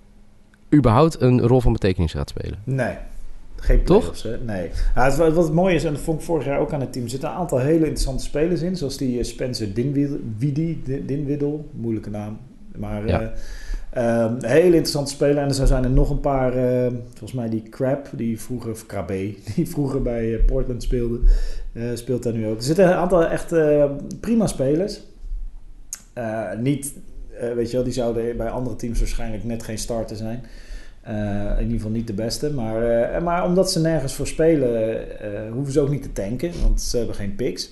überhaupt 0.74 1.22
een 1.22 1.42
rol 1.42 1.62
van 1.62 1.74
betekenis 1.74 2.12
gaat 2.12 2.30
spelen. 2.30 2.60
Nee. 2.64 2.98
Geen 3.60 3.84
Toch? 3.84 4.24
hè? 4.24 4.38
Nee. 4.38 4.70
Het, 4.94 5.16
wat, 5.18 5.36
het 5.36 5.54
mooie 5.54 5.76
is, 5.76 5.84
en 5.84 5.94
dat 5.94 6.02
vond 6.02 6.20
ik 6.20 6.26
vorig 6.26 6.46
jaar 6.46 6.60
ook 6.60 6.74
aan 6.74 6.80
het 6.82 6.92
team, 6.92 7.04
er 7.06 7.10
zitten 7.12 7.30
een 7.30 7.36
aantal 7.36 7.60
hele 7.60 7.78
interessante 7.86 8.24
spelers 8.24 8.62
in. 8.62 8.76
Zoals 8.76 8.98
die 8.98 9.18
eh, 9.20 9.24
Spencer 9.26 9.74
Dinwiddie, 9.74 10.82
Din- 10.84 11.04
Dinwiddie, 11.06 11.60
moeilijke 11.72 12.10
naam. 12.10 12.38
Maar 12.76 13.08
Ja. 13.08 13.22
eh, 13.22 14.24
ehm, 14.24 14.36
hele 14.46 14.66
interessante 14.66 15.12
speler. 15.12 15.38
En 15.38 15.48
er 15.48 15.68
zijn 15.68 15.84
er 15.84 15.90
nog 15.90 16.10
een 16.10 16.20
paar, 16.20 16.54
eh, 16.54 16.92
volgens 17.10 17.34
mij 17.34 17.50
die 17.50 17.64
Crab, 17.70 18.08
die 18.12 18.42
vroeger, 18.42 18.72
of 18.72 18.86
Krabbe, 18.86 19.34
die 19.56 19.68
vroeger 19.68 20.02
bij 20.02 20.40
Portland 20.46 20.84
speelde, 20.84 21.20
speelt 21.94 22.24
daar 22.24 22.34
nu 22.34 22.48
ook. 22.48 22.58
Er 22.58 22.64
zitten 22.64 22.86
een 22.88 22.94
aantal 22.94 23.26
echt 23.26 23.54
prima 24.20 24.48
spelers. 24.48 25.02
Niet, 26.60 26.94
weet 27.56 27.70
je 27.70 27.76
wel, 27.76 27.84
die 27.86 27.94
zouden 27.94 28.38
bij 28.38 28.50
andere 28.50 28.76
teams 28.76 29.00
waarschijnlijk 29.00 29.44
net 29.44 29.64
geen 29.64 29.78
starter 29.78 30.16
zijn. 30.16 30.44
Eh, 31.08 31.52
in 31.58 31.62
ieder 31.62 31.76
geval 31.76 31.92
niet 31.92 32.08
de 32.08 32.14
beste. 32.14 32.54
Maar, 32.54 33.02
eh, 33.12 33.22
maar 33.22 33.46
omdat 33.46 33.72
ze 33.72 33.80
nergens 33.80 34.14
voor 34.14 34.28
spelen, 34.28 35.00
eh, 35.20 35.52
hoeven 35.52 35.74
ze 35.74 35.80
ook 35.80 35.90
niet 35.90 36.04
te 36.04 36.12
tanken. 36.12 36.52
Want 36.62 36.82
ze 36.82 36.98
hebben 36.98 37.16
geen 37.16 37.36
picks. 37.36 37.72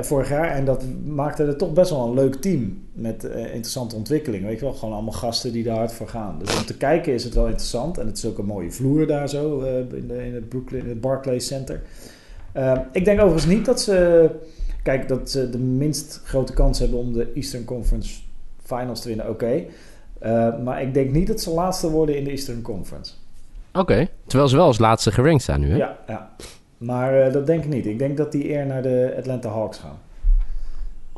vorig 0.00 0.28
jaar. 0.28 0.50
En 0.50 0.64
dat 0.64 0.84
maakte 1.06 1.44
er 1.44 1.56
toch 1.56 1.72
best 1.72 1.90
wel 1.90 2.06
een 2.06 2.14
leuk 2.14 2.34
team. 2.34 2.82
Met 2.92 3.24
interessante 3.24 3.96
ontwikkelingen. 3.96 4.46
Weet 4.46 4.58
je 4.58 4.64
wel, 4.64 4.74
gewoon 4.74 4.94
allemaal 4.94 5.12
gasten 5.12 5.52
die 5.52 5.64
daar 5.64 5.76
hard 5.76 5.92
voor 5.92 6.08
gaan. 6.08 6.38
Dus 6.38 6.58
om 6.58 6.64
te 6.64 6.76
kijken 6.76 7.12
is 7.12 7.24
het 7.24 7.34
wel 7.34 7.46
interessant. 7.46 7.98
En 7.98 8.06
het 8.06 8.16
is 8.16 8.26
ook 8.26 8.38
een 8.38 8.46
mooie 8.46 8.70
vloer 8.70 9.06
daar 9.06 9.28
zo. 9.28 9.60
in, 9.94 10.06
de, 10.08 10.26
in 10.26 10.34
het 10.34 10.48
Brooklyn, 10.48 10.82
in 10.82 10.88
het 10.88 11.00
Barclays 11.00 11.46
Center. 11.46 11.82
Ik 12.92 13.04
denk 13.04 13.20
overigens 13.20 13.54
niet 13.54 13.64
dat 13.64 13.80
ze 13.80 14.30
kijk, 14.82 15.08
dat 15.08 15.30
ze 15.30 15.50
de 15.50 15.58
minst 15.58 16.20
grote 16.24 16.52
kans 16.52 16.78
hebben 16.78 16.98
om 16.98 17.12
de 17.12 17.32
Eastern 17.34 17.64
Conference 17.64 18.20
Finals 18.62 19.00
te 19.00 19.08
winnen, 19.08 19.30
oké. 19.30 19.64
Uh, 20.22 20.58
maar 20.64 20.82
ik 20.82 20.94
denk 20.94 21.10
niet 21.10 21.26
dat 21.26 21.40
ze 21.40 21.50
laatste 21.50 21.90
worden 21.90 22.16
in 22.16 22.24
de 22.24 22.30
Eastern 22.30 22.62
Conference. 22.62 23.12
Oké, 23.72 24.08
terwijl 24.26 24.48
ze 24.48 24.56
wel 24.56 24.66
als 24.66 24.78
laatste 24.78 25.12
gerankt 25.12 25.42
staan 25.42 25.60
nu, 25.60 25.70
hè? 25.70 25.76
Ja, 25.76 25.96
ja. 26.06 26.30
maar 26.78 27.26
uh, 27.26 27.32
dat 27.32 27.46
denk 27.46 27.64
ik 27.64 27.70
niet. 27.70 27.86
Ik 27.86 27.98
denk 27.98 28.16
dat 28.16 28.32
die 28.32 28.50
eer 28.50 28.66
naar 28.66 28.82
de 28.82 29.14
Atlanta 29.18 29.48
Hawks 29.48 29.78
gaan. 29.78 29.98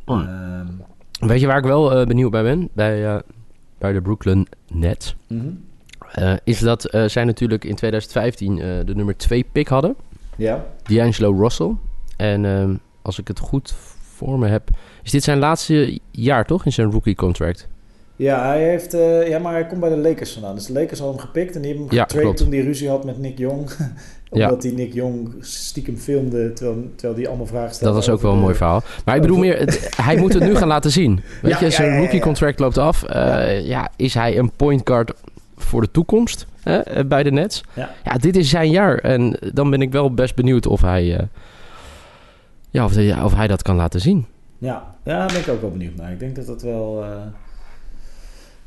Uh, 0.08 1.28
Weet 1.28 1.40
je 1.40 1.46
waar 1.46 1.58
ik 1.58 1.64
wel 1.64 2.00
uh, 2.00 2.06
benieuwd 2.06 2.30
bij 2.30 2.42
ben? 2.42 2.68
Bij, 2.72 3.22
bij 3.78 3.92
de 3.92 4.00
Brooklyn 4.00 4.46
Nets. 4.72 5.16
Mm 5.26 5.40
-hmm. 5.40 6.38
is 6.44 6.60
dat 6.60 6.88
zij 7.06 7.24
natuurlijk 7.24 7.64
in 7.64 7.74
2015 7.74 8.56
de 8.84 8.94
nummer 8.94 9.16
2 9.16 9.44
pick 9.52 9.68
hadden. 9.68 9.96
Ja. 10.36 10.64
D'Angelo 10.82 11.40
Russell. 11.40 11.74
En 12.16 12.44
ehm, 12.44 12.74
als 13.02 13.18
ik 13.18 13.28
het 13.28 13.38
goed 13.38 13.74
voor 14.00 14.38
me 14.38 14.48
heb... 14.48 14.70
Is 15.02 15.10
dit 15.10 15.22
zijn 15.22 15.38
laatste 15.38 15.98
jaar 16.10 16.44
toch 16.44 16.64
in 16.64 16.72
zijn 16.72 16.90
rookie 16.90 17.14
contract? 17.14 17.68
Ja, 18.18 18.46
hij 18.46 18.68
heeft, 18.68 18.94
uh, 18.94 19.28
ja, 19.28 19.38
maar 19.38 19.52
hij 19.52 19.66
komt 19.66 19.80
bij 19.80 19.88
de 19.88 19.96
Lakers 19.96 20.32
vandaan. 20.32 20.54
Dus 20.54 20.66
de 20.66 20.72
Lakers 20.72 20.98
hadden 20.98 21.16
hem 21.16 21.26
gepikt 21.26 21.54
en 21.54 21.60
die 21.62 21.70
hebben 21.70 21.88
hem 21.88 21.96
ja, 21.96 22.02
getraind 22.02 22.36
toen 22.36 22.50
hij 22.52 22.60
ruzie 22.60 22.88
had 22.88 23.04
met 23.04 23.18
Nick 23.18 23.38
Jong. 23.38 23.70
Omdat 24.30 24.62
ja. 24.62 24.68
hij 24.68 24.78
Nick 24.78 24.94
Jong 24.94 25.34
stiekem 25.40 25.96
filmde 25.96 26.52
terwijl, 26.52 26.90
terwijl 26.96 27.18
hij 27.18 27.28
allemaal 27.28 27.46
vragen 27.46 27.74
stelde. 27.74 27.94
Dat 27.94 28.06
was 28.06 28.14
ook 28.14 28.22
wel 28.22 28.32
een 28.32 28.38
mooi 28.38 28.54
verhaal. 28.54 28.82
Maar 29.04 29.14
ik 29.14 29.20
bedoel 29.20 29.38
meer, 29.38 29.58
het, 29.58 29.94
hij 30.02 30.16
moet 30.16 30.32
het 30.32 30.42
nu 30.42 30.54
gaan 30.54 30.68
laten 30.68 30.90
zien. 30.90 31.20
Weet 31.42 31.52
ja, 31.52 31.60
je, 31.60 31.70
zijn 31.70 31.98
rookie 31.98 32.20
contract 32.20 32.58
loopt 32.58 32.78
af. 32.78 33.04
Uh, 33.08 33.66
ja. 33.66 33.90
is 33.96 34.14
hij 34.14 34.38
een 34.38 34.50
point 34.56 34.80
guard 34.84 35.12
voor 35.56 35.80
de 35.80 35.90
toekomst 35.90 36.46
hè, 36.62 37.06
bij 37.06 37.22
de 37.22 37.30
Nets? 37.30 37.64
Ja. 37.74 37.90
ja, 38.04 38.12
dit 38.12 38.36
is 38.36 38.50
zijn 38.50 38.70
jaar. 38.70 38.98
En 38.98 39.38
dan 39.52 39.70
ben 39.70 39.82
ik 39.82 39.92
wel 39.92 40.14
best 40.14 40.34
benieuwd 40.34 40.66
of 40.66 40.80
hij, 40.80 41.28
ja, 42.70 42.84
of, 42.84 42.94
hij, 42.94 43.22
of 43.22 43.34
hij 43.34 43.46
dat 43.46 43.62
kan 43.62 43.76
laten 43.76 44.00
zien. 44.00 44.26
Ja, 44.58 44.94
ja 45.04 45.18
daar 45.18 45.32
ben 45.32 45.40
ik 45.40 45.48
ook 45.48 45.60
wel 45.60 45.70
benieuwd 45.70 45.96
naar. 45.96 46.12
Ik 46.12 46.18
denk 46.18 46.36
dat 46.36 46.46
dat 46.46 46.62
wel... 46.62 47.04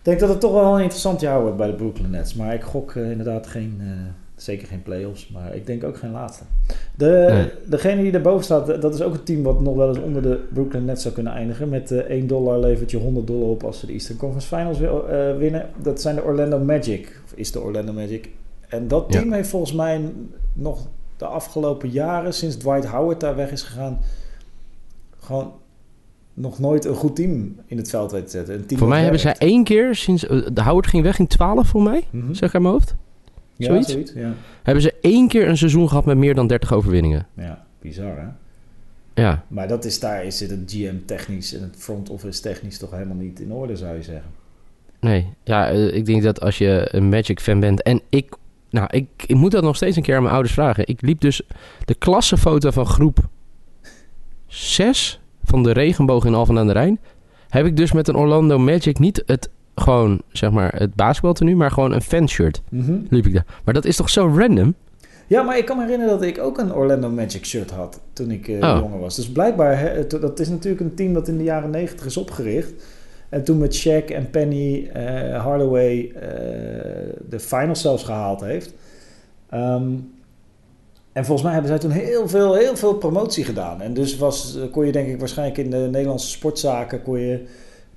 Uh, 0.02 0.14
ik 0.14 0.20
denk 0.20 0.20
dat 0.20 0.30
het 0.30 0.40
toch 0.40 0.62
wel 0.62 0.76
een 0.76 0.82
interessant 0.82 1.22
jaar 1.22 1.42
wordt 1.42 1.58
bij 1.58 1.68
de 1.68 1.74
Brooklyn 1.74 2.10
Nets. 2.10 2.36
Maar 2.36 2.54
ik 2.54 2.62
gok 2.62 2.94
uh, 2.94 3.12
inderdaad 3.12 3.48
geen, 3.48 3.78
uh, 3.82 3.90
zeker 4.36 4.68
geen 4.68 4.84
playoffs. 4.84 5.30
Maar 5.30 5.56
ik 5.56 5.66
denk 5.66 5.84
ook 5.84 5.98
geen 5.98 6.12
laatste. 6.12 6.44
De, 6.96 7.28
nee. 7.30 7.50
Degene 7.66 8.02
die 8.02 8.12
erboven 8.12 8.44
staat, 8.44 8.82
dat 8.82 8.94
is 8.94 9.02
ook 9.02 9.14
een 9.14 9.24
team 9.24 9.44
wat 9.44 9.62
nog 9.62 9.76
wel 9.76 9.88
eens 9.88 10.00
onder 10.00 10.22
de 10.22 10.40
Brooklyn 10.54 10.86
Nets 10.86 11.02
zou 11.02 11.14
kunnen 11.14 11.34
eindigen. 11.34 11.70
Met 11.70 11.92
1 11.92 12.28
dollar 12.28 12.60
levert 12.60 12.92
je 12.92 12.98
100 12.98 13.28
dollar 13.28 13.50
op 13.50 13.64
als 13.64 13.80
ze 13.80 13.86
de 13.86 13.92
Eastern 13.92 14.18
Conference 14.18 14.48
Finals 14.56 14.80
wil, 14.80 15.06
winnen. 15.38 15.70
Dat 15.78 16.02
zijn 16.02 16.16
de 16.16 16.24
Orlando 16.24 16.60
Magic. 16.60 17.22
Of 17.26 17.34
is 17.36 17.52
de 17.52 17.62
Orlando 17.62 17.94
Magic. 17.94 18.30
En 18.68 18.88
dat 18.88 19.12
team 19.12 19.30
ja. 19.30 19.36
heeft 19.36 19.50
volgens 19.50 19.74
mij 19.74 20.02
nog 20.54 20.88
de 21.18 21.26
afgelopen 21.26 21.90
jaren, 21.90 22.34
sinds 22.34 22.56
Dwight 22.56 22.86
Howard 22.86 23.20
daar 23.20 23.36
weg 23.36 23.52
is 23.52 23.62
gegaan, 23.62 24.00
gewoon 25.20 25.52
nog 26.42 26.60
nooit 26.60 26.86
een 26.86 26.96
goed 26.96 27.16
team 27.16 27.56
in 27.66 27.78
het 27.78 27.90
veld 27.90 28.12
weten 28.12 28.26
te 28.26 28.32
zetten. 28.32 28.56
Een 28.56 28.66
team 28.66 28.80
voor 28.80 28.90
mij 28.90 29.02
hebben 29.02 29.20
zij 29.20 29.36
één 29.38 29.64
keer 29.64 29.96
sinds 29.96 30.24
uh, 30.24 30.48
de 30.54 30.64
Howard 30.64 30.88
ging 30.88 31.04
weg 31.04 31.20
in 31.20 31.28
12 31.28 31.68
voor 31.68 31.84
mij, 31.84 32.08
mm 32.12 32.22
-hmm. 32.22 32.34
zeg 32.34 32.50
ik 32.50 32.56
aan 32.56 32.62
mijn 32.62 32.74
hoofd. 32.74 32.96
Zoiets? 33.58 33.88
Ja, 33.88 33.94
zoiets 33.94 34.14
ja. 34.14 34.34
Hebben 34.64 34.84
ze 34.84 34.94
één 35.02 35.28
keer 35.28 35.48
een 35.48 35.58
seizoen 35.58 35.88
gehad 35.88 36.06
met 36.06 36.18
meer 36.18 36.36
dan 36.36 36.48
30 36.48 36.74
overwinningen. 36.74 37.28
Ja, 37.34 37.66
bizar 37.82 38.18
hè? 38.18 38.28
Ja. 39.22 39.44
Maar 39.48 39.68
dat 39.68 39.86
is 39.86 40.00
daar 40.00 40.26
is 40.26 40.40
het 40.40 40.52
GM 40.66 40.96
technisch 41.06 41.54
en 41.54 41.62
het 41.62 41.76
front 41.78 42.10
office 42.10 42.42
technisch 42.42 42.78
toch 42.78 42.92
helemaal 42.92 43.16
niet 43.16 43.40
in 43.40 43.52
orde 43.52 43.76
zou 43.76 43.96
je 43.96 44.04
zeggen. 44.04 44.32
Nee, 45.00 45.34
ja, 45.44 45.74
uh, 45.74 45.96
ik 45.96 46.06
denk 46.06 46.24
dat 46.24 46.42
als 46.42 46.58
je 46.58 46.88
een 46.92 47.10
Magic 47.10 47.40
fan 47.40 47.60
bent 47.60 47.82
en 47.82 48.02
ik 48.10 48.36
nou, 48.70 48.88
ik, 48.92 49.08
ik, 49.26 49.36
moet 49.36 49.52
dat 49.52 49.64
nog 49.64 49.76
steeds 49.76 49.98
een 49.98 50.04
keer 50.04 50.16
aan 50.16 50.22
mijn 50.22 50.34
ouders 50.34 50.54
vragen. 50.54 50.88
Ik 50.88 51.02
liep 51.02 51.22
dus 51.22 51.42
de 51.86 51.94
klassenfoto 51.94 52.72
van 52.72 52.86
groep 52.86 53.30
6 54.48 55.21
van 55.44 55.64
de 55.64 55.72
regenboog 55.72 56.26
in 56.26 56.34
Alphen 56.34 56.58
aan 56.58 56.68
de 56.68 56.74
Rijn. 56.74 57.00
Heb 57.50 57.66
ik 57.66 57.78
dus 57.78 57.92
met 57.92 58.08
een 58.08 58.16
Orlando 58.16 58.60
Magic 58.60 59.00
niet 59.00 59.24
het 59.26 59.50
gewoon, 59.76 60.22
zeg 60.32 60.52
maar, 60.52 60.74
het 60.76 60.96
basketbaltenu, 60.96 61.56
maar 61.56 61.72
gewoon 61.72 61.92
een 61.92 62.02
fanshirt. 62.02 62.62
Mm 62.70 62.86
-hmm. 62.86 63.06
Liep 63.10 63.26
ik 63.26 63.34
daar. 63.34 63.46
Maar 63.64 63.74
dat 63.74 63.86
is 63.86 63.96
toch 63.96 64.10
zo 64.10 64.34
random? 64.36 64.76
Ja, 65.28 65.42
maar 65.42 65.58
ik 65.58 65.66
kan 65.66 65.78
me 65.78 65.84
herinneren 65.84 66.20
dat 66.20 66.28
ik 66.28 66.40
ook 66.40 66.58
een 66.58 66.74
Orlando 66.74 67.10
Magic 67.10 67.46
shirt 67.46 67.72
had 67.72 68.02
toen 68.14 68.32
ik 68.32 68.48
uh, 68.48 68.56
oh. 68.56 68.80
jonger 68.80 69.00
was. 69.00 69.16
Dus 69.16 69.32
blijkbaar, 69.32 69.80
hè, 69.80 70.08
dat 70.08 70.40
is 70.40 70.50
natuurlijk 70.50 70.82
een 70.82 70.96
team 70.96 71.14
dat 71.14 71.28
in 71.28 71.38
de 71.38 71.44
jaren 71.44 71.70
90 71.70 72.06
is 72.06 72.18
opgericht. 72.18 72.74
En 73.30 73.44
toen 73.44 73.58
met 73.58 73.88
Shaq 73.88 74.06
en 74.06 74.30
Penny 74.30 74.92
uh, 74.96 75.44
Hardaway 75.44 75.96
uh, 75.96 76.22
de 77.30 77.40
finals 77.40 77.82
zelfs 77.82 78.04
gehaald 78.04 78.42
heeft. 78.42 78.74
Um, 79.54 80.12
en 81.14 81.26
volgens 81.26 81.42
mij 81.42 81.52
hebben 81.52 81.72
zij 81.72 81.80
toen 81.80 81.92
heel 81.92 82.28
veel, 82.28 82.54
heel 82.54 82.76
veel 82.76 82.94
promotie 82.94 83.44
gedaan. 83.44 83.82
En 83.82 83.94
dus 83.94 84.18
was, 84.18 84.58
kon 84.72 84.86
je 84.86 84.92
denk 84.92 85.08
ik 85.08 85.20
waarschijnlijk 85.20 85.58
in 85.58 85.70
de 85.70 85.78
Nederlandse 85.78 86.30
sportzaken... 86.30 87.02
kon 87.02 87.20
je 87.20 87.44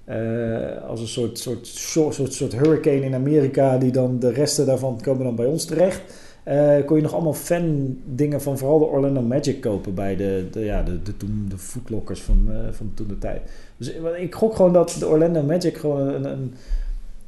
uh, 0.08 0.88
als 0.88 1.00
een 1.00 1.06
soort, 1.06 1.38
soort, 1.38 1.66
soort, 1.66 2.32
soort, 2.32 2.52
hurricane 2.52 3.00
in 3.00 3.14
Amerika... 3.14 3.78
die 3.78 3.92
dan 3.92 4.18
de 4.18 4.30
resten 4.30 4.66
daarvan 4.66 5.00
komen 5.02 5.24
dan 5.24 5.34
bij 5.34 5.46
ons 5.46 5.64
terecht... 5.64 6.02
Uh, 6.48 6.84
kon 6.86 6.96
je 6.96 7.02
nog 7.02 7.12
allemaal 7.12 7.34
fan 7.34 7.96
dingen 8.04 8.42
van 8.42 8.58
vooral 8.58 8.78
de 8.78 8.84
Orlando 8.84 9.20
Magic 9.20 9.60
kopen 9.60 9.94
bij 9.94 10.16
de, 10.16 10.46
de, 10.50 10.60
ja, 10.60 10.82
de, 10.82 11.16
toen 11.16 11.46
de 11.48 11.58
voetlokkers 11.58 12.22
van, 12.22 12.48
van 12.70 12.92
toen 12.94 13.06
de 13.06 13.18
tijd. 13.18 13.40
Dus 13.76 13.92
ik 14.18 14.34
gok 14.34 14.56
gewoon 14.56 14.72
dat 14.72 14.96
de 14.98 15.08
Orlando 15.08 15.42
Magic 15.42 15.76
gewoon 15.76 16.08
een, 16.08 16.24
een, 16.24 16.54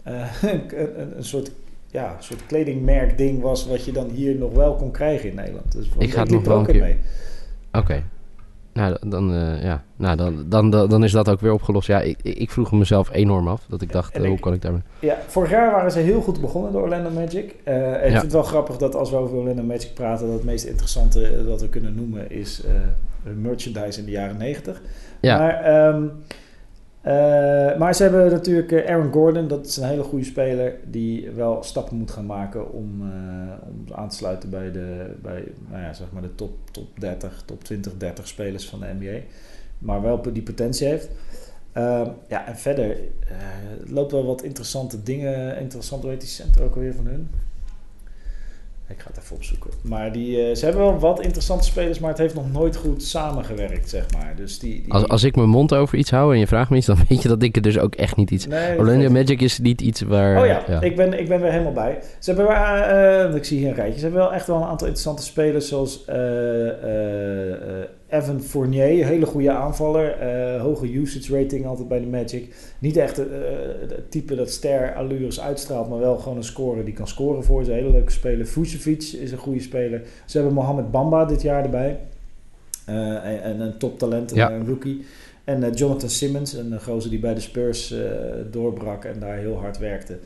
een 1.17 1.25
soort, 1.25 1.51
ja, 1.97 2.17
soort 2.19 2.47
kledingmerk 2.47 3.19
ding 3.19 3.43
was 3.43 3.67
wat 3.67 3.85
je 3.85 3.93
dan 3.93 4.09
hier 4.09 4.35
nog 4.35 4.53
wel 4.53 4.75
kon 4.75 4.91
krijgen 4.91 5.29
in 5.29 5.35
Nederland. 5.35 5.73
Dus 5.73 5.89
ik 5.99 6.13
ga 6.13 6.21
het 6.21 6.31
nog 6.31 6.45
wel 6.45 6.59
een 6.59 6.67
keer 6.67 6.81
mee. 6.81 6.99
Oké. 7.69 7.79
Okay. 7.79 8.05
Nou, 8.73 8.97
dan, 9.09 9.33
uh, 9.33 9.63
ja. 9.63 9.85
nou 9.97 10.17
dan, 10.17 10.45
dan, 10.49 10.71
dan, 10.71 10.89
dan 10.89 11.05
is 11.05 11.13
dat 11.13 11.29
ook 11.29 11.41
weer 11.41 11.53
opgelost. 11.53 11.87
Ja, 11.87 12.01
ik, 12.01 12.19
ik 12.23 12.51
vroeg 12.51 12.73
mezelf 12.73 13.13
enorm 13.13 13.49
af. 13.49 13.67
Dat 13.69 13.83
ik 13.83 13.93
dacht, 13.93 14.19
uh, 14.19 14.27
hoe 14.27 14.41
kan 14.41 14.53
ik 14.53 14.63
daarmee... 14.63 14.83
Ja, 14.99 15.19
vorig 15.27 15.51
jaar 15.51 15.71
waren 15.71 15.91
ze 15.91 15.99
heel 15.99 16.21
goed 16.21 16.41
begonnen, 16.41 16.73
de 16.73 16.79
Orlando 16.79 17.11
Magic. 17.11 17.55
Uh, 17.65 17.75
en 17.75 17.83
ja. 17.83 17.97
ik 17.97 18.11
vind 18.11 18.23
het 18.23 18.33
wel 18.33 18.43
grappig 18.43 18.77
dat 18.77 18.95
als 18.95 19.11
we 19.11 19.17
over 19.17 19.37
Orlando 19.37 19.63
Magic 19.63 19.95
praten... 19.95 20.27
dat 20.27 20.35
het 20.35 20.45
meest 20.45 20.65
interessante 20.65 21.45
dat 21.47 21.61
we 21.61 21.69
kunnen 21.69 21.95
noemen 21.95 22.31
is 22.31 22.63
merchandise 23.23 23.99
in 23.99 24.05
de 24.05 24.11
jaren 24.11 24.37
negentig. 24.37 24.83
Ja. 25.21 25.39
Maar, 25.39 25.89
um, 25.89 26.13
maar 27.79 27.95
ze 27.95 28.03
hebben 28.03 28.31
natuurlijk 28.31 28.89
Aaron 28.89 29.13
Gordon. 29.13 29.49
Dat 29.49 29.67
is 29.67 29.77
een 29.77 29.89
hele 29.89 30.03
goede 30.03 30.25
speler 30.25 30.75
die 30.85 31.31
wel 31.31 31.63
stappen 31.63 31.97
moet 31.97 32.11
gaan 32.11 32.27
maken... 32.27 32.73
om, 32.73 33.01
om 33.69 33.95
aan 33.95 34.09
te 34.09 34.17
sluiten 34.17 34.51
bij 34.51 34.73
de, 34.73 35.15
bij, 35.23 35.45
nou 35.71 35.83
ja, 35.83 35.93
zeg 35.93 36.07
maar 36.13 36.23
de 36.23 36.35
top, 36.35 36.51
top 36.71 36.89
30, 36.99 37.43
top 37.47 37.65
20, 37.65 37.97
30 37.97 38.29
spelers 38.29 38.69
van 38.69 38.81
de 38.81 38.95
NBA. 38.99 39.21
Maar 39.79 40.03
wel 40.03 40.23
die 40.33 40.43
potentie 40.43 40.87
heeft. 40.87 41.09
Uh, 41.77 42.07
ja, 42.29 42.47
en 42.47 42.57
verder 42.57 42.91
uh, 42.91 43.93
loopt 43.93 44.13
wel 44.13 44.25
wat 44.25 44.43
interessante 44.43 45.03
dingen. 45.03 45.59
Interessant, 45.59 46.03
hoe 46.03 46.11
heet 46.11 46.21
die 46.21 46.29
center 46.29 46.63
ook 46.63 46.75
alweer 46.75 46.95
van 46.95 47.07
hun? 47.07 47.29
Ik 48.89 49.01
ga 49.01 49.09
het 49.09 49.23
even 49.23 49.37
opzoeken. 49.37 49.71
Maar 49.83 50.13
die, 50.13 50.49
uh, 50.49 50.55
ze 50.55 50.65
hebben 50.65 50.83
wel 50.83 50.99
wat 50.99 51.21
interessante 51.21 51.65
spelers, 51.65 51.99
maar 51.99 52.11
het 52.11 52.19
heeft 52.19 52.35
nog 52.35 52.53
nooit 52.53 52.77
goed 52.77 53.03
samengewerkt, 53.03 53.89
zeg 53.89 54.13
maar. 54.13 54.33
Dus 54.37 54.59
die, 54.59 54.83
die... 54.83 54.93
Als, 54.93 55.09
als 55.09 55.25
ik 55.25 55.37
mijn 55.37 55.49
mond 55.49 55.75
over 55.75 55.99
iets 55.99 56.11
hou 56.11 56.33
en 56.33 56.39
je 56.39 56.47
vraagt 56.47 56.71
me 56.71 56.77
iets, 56.77 56.87
dan 56.87 56.97
weet 57.09 57.23
je 57.23 57.29
dat 57.29 57.43
ik 57.43 57.57
er 57.57 57.63
dus 57.63 57.79
ook 57.79 57.95
echt 57.95 58.17
niet 58.17 58.31
iets... 58.31 58.47
Nee, 58.47 58.79
Orlando 58.79 59.11
Magic 59.11 59.41
is 59.41 59.59
niet 59.59 59.81
iets 59.81 60.01
waar... 60.01 60.41
Oh 60.41 60.47
ja, 60.47 60.63
ja, 60.69 60.81
Ik, 60.81 60.97
ben, 60.97 61.21
ik 61.21 61.29
ben 61.29 61.41
weer 61.41 61.51
helemaal 61.51 61.73
bij. 61.73 61.99
Ze 62.19 62.33
hebben, 62.33 62.55
uh, 63.31 63.35
ik 63.35 63.45
zie 63.45 63.59
hier 63.59 63.69
een 63.69 63.75
rijtje, 63.75 63.99
ze 63.99 64.05
hebben 64.05 64.23
wel 64.23 64.33
echt 64.33 64.47
wel 64.47 64.57
een 64.57 64.63
aantal 64.63 64.87
interessante 64.87 65.23
spelers, 65.23 65.69
zoals 65.69 66.05
Evan 68.09 68.41
Fournier, 68.41 69.01
een 69.01 69.07
hele 69.07 69.27
goede 69.27 69.51
aanvaller. 69.51 70.17
Uh, 70.55 70.61
hoge 70.61 70.95
usage 70.95 71.39
rating 71.41 71.67
altijd 71.67 71.89
bij 71.89 72.01
de 72.01 72.07
Magic. 72.07 72.55
Niet 72.79 72.97
echt 72.97 73.19
uh, 73.19 73.27
het 73.89 74.11
type 74.11 74.35
dat 74.35 74.51
ster 74.51 74.95
allures 74.95 75.41
uitstraalt, 75.41 75.89
maar 75.89 75.99
wel 75.99 76.17
gewoon 76.17 76.37
een 76.37 76.45
scorer 76.45 76.85
die 76.85 76.95
kan 76.95 77.09
scoren 77.09 77.45
voor 77.45 77.65
ze. 77.65 77.73
Hele 77.73 77.91
leuke 77.91 78.13
speler. 78.13 78.47
Vucevic 78.47 79.03
is 79.03 79.33
een 79.33 79.39
goede 79.39 79.61
speler. 79.61 80.03
Ze 80.25 80.37
hebben 80.37 80.55
Mohamed 80.55 80.91
Bamba 80.91 81.25
dit 81.25 81.43
jaar 81.43 81.65
erbij. 81.65 82.01
Uh, 82.89 83.25
en, 83.25 83.43
en, 83.43 83.61
een 83.61 83.79
toptalent, 83.79 84.35
ja. 84.35 84.51
een 84.51 84.67
rookie. 84.67 85.05
En 85.45 85.73
Jonathan 85.73 86.09
Simmons, 86.09 86.53
een 86.53 86.81
gozer 86.81 87.11
die 87.11 87.19
bij 87.19 87.35
de 87.35 87.41
Spurs 87.41 87.95
doorbrak 88.51 89.05
en 89.05 89.21
daar 89.21 89.37
heel 89.37 89.57
hard 89.57 89.79
werkte. 89.79 90.19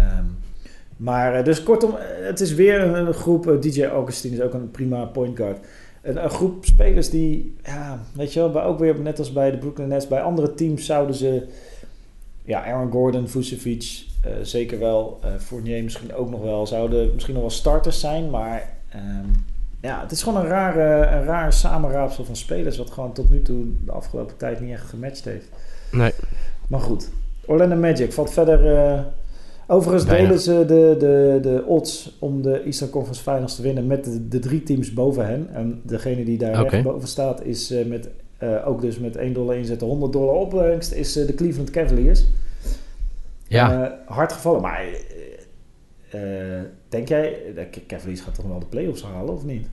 Um, 0.00 0.38
maar 0.96 1.44
dus 1.44 1.62
kortom, 1.62 1.94
het 2.22 2.40
is 2.40 2.54
weer 2.54 2.80
een, 2.80 2.94
een 2.94 3.12
groep. 3.12 3.56
DJ 3.60 3.84
Augustine 3.84 4.36
is 4.36 4.42
ook 4.42 4.54
een 4.54 4.70
prima 4.70 5.04
point 5.04 5.36
guard 5.36 5.58
een, 6.02 6.24
een, 6.24 6.30
groep 6.30 6.64
spelers 6.64 7.10
die, 7.10 7.56
ja, 7.64 8.00
weet 8.14 8.32
je 8.32 8.40
wel, 8.40 8.50
bij, 8.50 8.62
ook 8.62 8.78
weer 8.78 9.00
net 9.00 9.18
als 9.18 9.32
bij 9.32 9.50
de 9.50 9.58
Brooklyn 9.58 9.88
Nets, 9.88 10.08
bij 10.08 10.22
andere 10.22 10.54
teams 10.54 10.86
zouden 10.86 11.14
ze, 11.14 11.46
ja, 12.44 12.64
Aaron 12.64 12.90
Gordon, 12.90 13.28
Vucevic, 13.28 14.04
uh, 14.26 14.32
zeker 14.42 14.78
wel, 14.78 15.20
uh, 15.24 15.30
Fournier 15.38 15.82
misschien 15.82 16.14
ook 16.14 16.30
nog 16.30 16.40
wel, 16.40 16.66
zouden 16.66 17.10
misschien 17.12 17.34
nog 17.34 17.42
wel 17.42 17.52
starters 17.52 18.00
zijn, 18.00 18.30
maar 18.30 18.76
um, 18.94 19.44
ja, 19.80 20.00
het 20.00 20.10
is 20.10 20.22
gewoon 20.22 20.42
een 20.42 20.48
rare, 20.48 21.06
een 21.16 21.24
raar 21.24 21.52
samenraapsel 21.52 22.24
van 22.24 22.36
spelers, 22.36 22.76
wat 22.76 22.90
gewoon 22.90 23.12
tot 23.12 23.30
nu 23.30 23.42
toe 23.42 23.64
de 23.84 23.92
afgelopen 23.92 24.36
tijd 24.36 24.60
niet 24.60 24.72
echt 24.72 24.88
gematcht 24.88 25.24
heeft. 25.24 25.48
Nee. 25.92 26.12
Maar 26.68 26.80
goed, 26.80 27.10
Orlando 27.46 27.76
Magic 27.76 28.12
valt 28.12 28.32
verder... 28.32 28.64
Uh, 28.64 29.00
Overigens 29.70 30.04
Bijna. 30.04 30.22
delen 30.22 30.40
ze 30.40 30.64
de, 30.66 30.96
de, 30.98 31.38
de 31.42 31.64
odds 31.66 32.16
om 32.18 32.42
de 32.42 32.62
Eastern 32.62 32.90
Conference 32.90 33.22
Finals 33.22 33.56
te 33.56 33.62
winnen 33.62 33.86
met 33.86 34.04
de, 34.04 34.28
de 34.28 34.38
drie 34.38 34.62
teams 34.62 34.92
boven 34.92 35.26
hen. 35.26 35.48
En 35.52 35.80
degene 35.84 36.24
die 36.24 36.38
daar 36.38 36.60
okay. 36.60 36.82
boven 36.82 37.08
staat 37.08 37.44
is 37.44 37.72
uh, 37.72 37.86
met 37.86 38.08
eh, 38.38 38.68
ook 38.68 38.80
dus 38.80 38.98
met 38.98 39.16
1 39.16 39.32
dollar 39.32 39.56
inzetten, 39.56 39.86
100 39.86 40.12
dollar 40.12 40.34
opbrengst, 40.34 40.92
is 40.92 41.16
eh, 41.16 41.26
de 41.26 41.34
Cleveland 41.34 41.70
Cavaliers. 41.70 42.24
Ja, 43.48 43.84
Eh, 43.84 44.14
hard 44.16 44.32
gevallen, 44.32 44.60
maar 44.60 44.84
eh, 46.10 46.58
eh, 46.58 46.64
denk 46.88 47.08
jij, 47.08 47.36
de 47.54 47.66
Cavaliers 47.86 48.20
gaat 48.20 48.34
toch 48.34 48.46
wel 48.46 48.58
de 48.58 48.66
playoffs 48.66 49.02
halen 49.02 49.34
of 49.34 49.44
niet? 49.44 49.66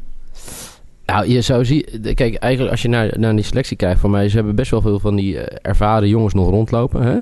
nou, 1.05 1.27
je 1.29 1.41
zou 1.41 1.65
zien... 1.65 1.85
Kijk, 2.01 2.35
eigenlijk 2.35 2.71
als 2.71 2.81
je 2.81 2.87
naar, 2.87 3.19
naar 3.19 3.35
die 3.35 3.43
selectie 3.43 3.77
kijkt 3.77 3.99
voor 3.99 4.09
mij... 4.09 4.29
Ze 4.29 4.35
hebben 4.35 4.55
best 4.55 4.71
wel 4.71 4.81
veel 4.81 4.99
van 4.99 5.15
die 5.15 5.39
eh, 5.39 5.57
ervaren 5.61 6.07
jongens 6.07 6.33
nog 6.33 6.49
rondlopen, 6.49 7.01
hè? 7.01 7.17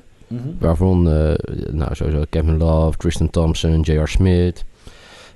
Waarvan, 0.58 1.10
eh, 1.10 1.34
nou 1.70 1.94
sowieso 1.94 2.24
Kevin 2.30 2.56
Love, 2.56 2.98
Tristan 2.98 3.30
Thompson, 3.30 3.80
J.R. 3.80 4.06
Smith. 4.08 4.64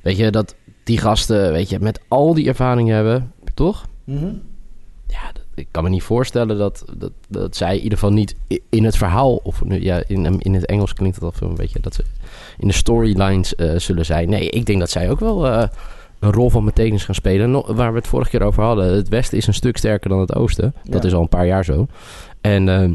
Weet 0.02 0.16
je, 0.16 0.30
dat 0.30 0.54
die 0.84 0.98
gasten, 0.98 1.52
weet 1.52 1.68
je, 1.68 1.78
met 1.80 2.00
al 2.08 2.34
die 2.34 2.48
ervaring 2.48 2.88
hebben, 2.88 3.32
toch? 3.54 3.86
Mhm. 4.04 4.24
Ja, 5.06 5.32
dat- 5.32 5.42
ik 5.54 5.66
kan 5.70 5.82
me 5.84 5.88
niet 5.88 6.02
voorstellen 6.02 6.58
dat, 6.58 6.84
dat, 6.98 7.12
dat 7.28 7.56
zij 7.56 7.76
in 7.76 7.82
ieder 7.82 7.98
geval 7.98 8.12
niet 8.14 8.34
in 8.68 8.84
het 8.84 8.96
verhaal... 8.96 9.34
Of 9.36 9.64
nu, 9.64 9.82
ja, 9.82 10.02
in, 10.06 10.38
in 10.40 10.54
het 10.54 10.66
Engels 10.66 10.92
klinkt 10.94 11.14
het 11.14 11.24
al 11.24 11.32
veel 11.32 11.48
een 11.48 11.54
beetje... 11.54 11.80
Dat 11.80 11.94
ze 11.94 12.04
in 12.58 12.68
de 12.68 12.74
storylines 12.74 13.54
eh, 13.54 13.76
zullen 13.78 14.04
zijn. 14.04 14.28
Nee, 14.28 14.50
ik 14.50 14.66
denk 14.66 14.78
dat 14.78 14.90
zij 14.90 15.10
ook 15.10 15.20
wel 15.20 15.46
eh, 15.46 15.68
een 16.18 16.32
rol 16.32 16.50
van 16.50 16.64
betekenis 16.64 17.04
gaan 17.04 17.14
spelen. 17.14 17.74
Waar 17.74 17.92
we 17.92 17.98
het 17.98 18.06
vorige 18.08 18.30
keer 18.30 18.42
over 18.42 18.62
hadden. 18.62 18.94
Het 18.94 19.08
westen 19.08 19.38
is 19.38 19.46
een 19.46 19.54
stuk 19.54 19.76
sterker 19.76 20.08
dan 20.10 20.20
het 20.20 20.34
oosten. 20.34 20.74
Dat 20.84 21.04
is 21.04 21.14
al 21.14 21.20
een 21.22 21.28
paar 21.28 21.46
jaar 21.46 21.64
zo. 21.64 21.86
En 22.40 22.68
ehm, 22.68 22.92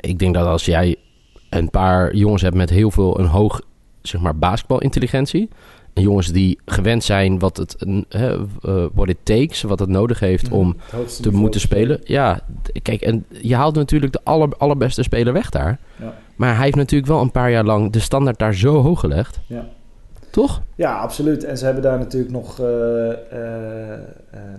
ik 0.00 0.18
denk 0.18 0.34
dat 0.34 0.46
als 0.46 0.64
jij 0.64 0.96
een 1.50 1.70
paar 1.70 2.14
jongens 2.14 2.42
hebt 2.42 2.56
met 2.56 2.70
heel 2.70 2.90
veel 2.90 3.18
een 3.18 3.26
hoog 3.26 3.60
zeg 4.02 4.20
maar 4.20 4.36
basketbalintelligentie 4.36 5.48
en 5.92 6.02
jongens 6.02 6.32
die 6.32 6.58
gewend 6.64 7.04
zijn 7.04 7.38
wat 7.38 7.56
het 7.56 7.76
hè, 8.08 8.32
eh, 8.62 8.84
what 8.94 9.08
it 9.08 9.16
takes, 9.22 9.62
wat 9.62 9.78
het 9.78 9.88
nodig 9.88 10.20
heeft 10.20 10.46
Mhm. 10.50 10.54
om 10.58 10.76
te 11.20 11.30
moeten 11.32 11.60
spelen. 11.60 12.00
Ja, 12.04 12.40
kijk, 12.82 13.00
en 13.00 13.24
je 13.28 13.54
haalt 13.54 13.74
natuurlijk 13.74 14.12
de 14.12 14.20
aller, 14.24 14.48
allerbeste 14.58 15.02
speler 15.02 15.32
weg 15.32 15.50
daar. 15.50 15.78
Ja. 16.00 16.14
Maar 16.36 16.54
hij 16.54 16.64
heeft 16.64 16.76
natuurlijk 16.76 17.10
wel 17.12 17.20
een 17.20 17.30
paar 17.30 17.50
jaar 17.50 17.64
lang 17.64 17.92
de 17.92 17.98
standaard 18.00 18.38
daar 18.38 18.54
zo 18.54 18.82
hoog 18.82 19.00
gelegd. 19.00 19.40
Ja. 19.46 19.68
Toch? 20.30 20.62
Ja, 20.74 20.98
absoluut. 20.98 21.44
En 21.44 21.58
ze 21.58 21.64
hebben 21.64 21.82
daar 21.82 21.98
natuurlijk 21.98 22.32
nog 22.32 22.60
eh, 22.60 23.10
eh, 23.10 23.92
eh, 23.92 23.98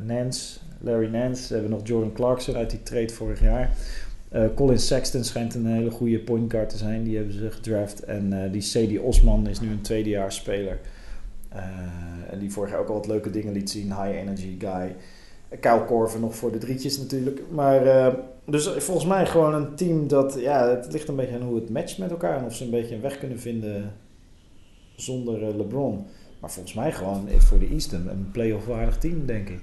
Nance, 0.06 0.58
Larry 0.80 1.10
Nance. 1.10 1.44
Ze 1.44 1.54
hebben 1.54 1.72
nog 1.72 1.82
Jordan 1.84 2.14
Clarkson 2.14 2.56
uit 2.56 2.70
die 2.70 2.84
trade 2.84 3.10
vorig 3.14 3.42
jaar. 3.42 3.70
Eh, 4.34 4.46
Colin 4.56 4.80
Sexton 4.80 5.24
schijnt 5.24 5.56
een 5.56 5.66
hele 5.66 5.92
goede 5.92 6.20
point 6.20 6.52
guard 6.52 6.70
te 6.70 6.78
zijn. 6.78 7.04
Die 7.04 7.16
hebben 7.16 7.34
ze 7.34 7.52
gedraft. 7.52 8.04
En 8.04 8.44
eh, 8.44 8.52
die 8.52 8.62
Sadie 8.62 9.02
Osman 9.02 9.48
is 9.48 9.60
nu 9.60 9.72
een 9.72 9.82
tweedejaarsspeler. 9.82 10.80
Eh 11.50 11.62
en 12.30 12.40
die 12.40 12.52
vorig 12.52 12.70
jaar 12.70 12.80
ook 12.80 12.88
al 12.88 12.94
wat 12.94 13.08
leuke 13.08 13.30
dingen 13.30 13.54
liet 13.54 13.70
zien. 13.70 13.86
High 13.86 14.18
energy 14.18 14.56
guy. 14.60 14.96
Kyle 15.60 16.20
nog 16.20 16.36
voor 16.36 16.52
de 16.52 16.58
drietjes 16.58 16.98
natuurlijk. 16.98 17.42
Maar 17.52 18.16
dus 18.46 18.68
volgens 18.68 19.08
mij 19.08 19.26
gewoon 19.26 19.54
een 19.54 19.76
team 19.76 20.08
dat... 20.08 20.38
Ja, 20.40 20.68
het 20.68 20.92
ligt 20.92 21.08
een 21.08 21.16
beetje 21.16 21.36
aan 21.36 21.42
hoe 21.42 21.56
het 21.56 21.70
matcht 21.70 21.98
met 21.98 22.12
elkaar. 22.12 22.38
En 22.38 22.46
of 22.46 22.56
ze 22.56 22.64
een 22.64 22.70
beetje 22.70 22.96
een 22.96 23.02
weg 23.02 23.18
kunnen 23.18 23.40
vinden 23.40 23.94
zonder 24.96 25.56
LeBron. 25.58 26.06
Maar 26.40 26.52
volgens 26.52 26.74
mij 26.74 26.92
gewoon 26.92 27.30
voor 27.38 27.60
de 27.60 27.68
East 27.68 27.92
een, 27.92 28.08
een 28.08 28.30
play-off 28.32 28.66
waardig 28.66 28.98
team, 28.98 29.26
denk 29.26 29.50
ik. 29.50 29.62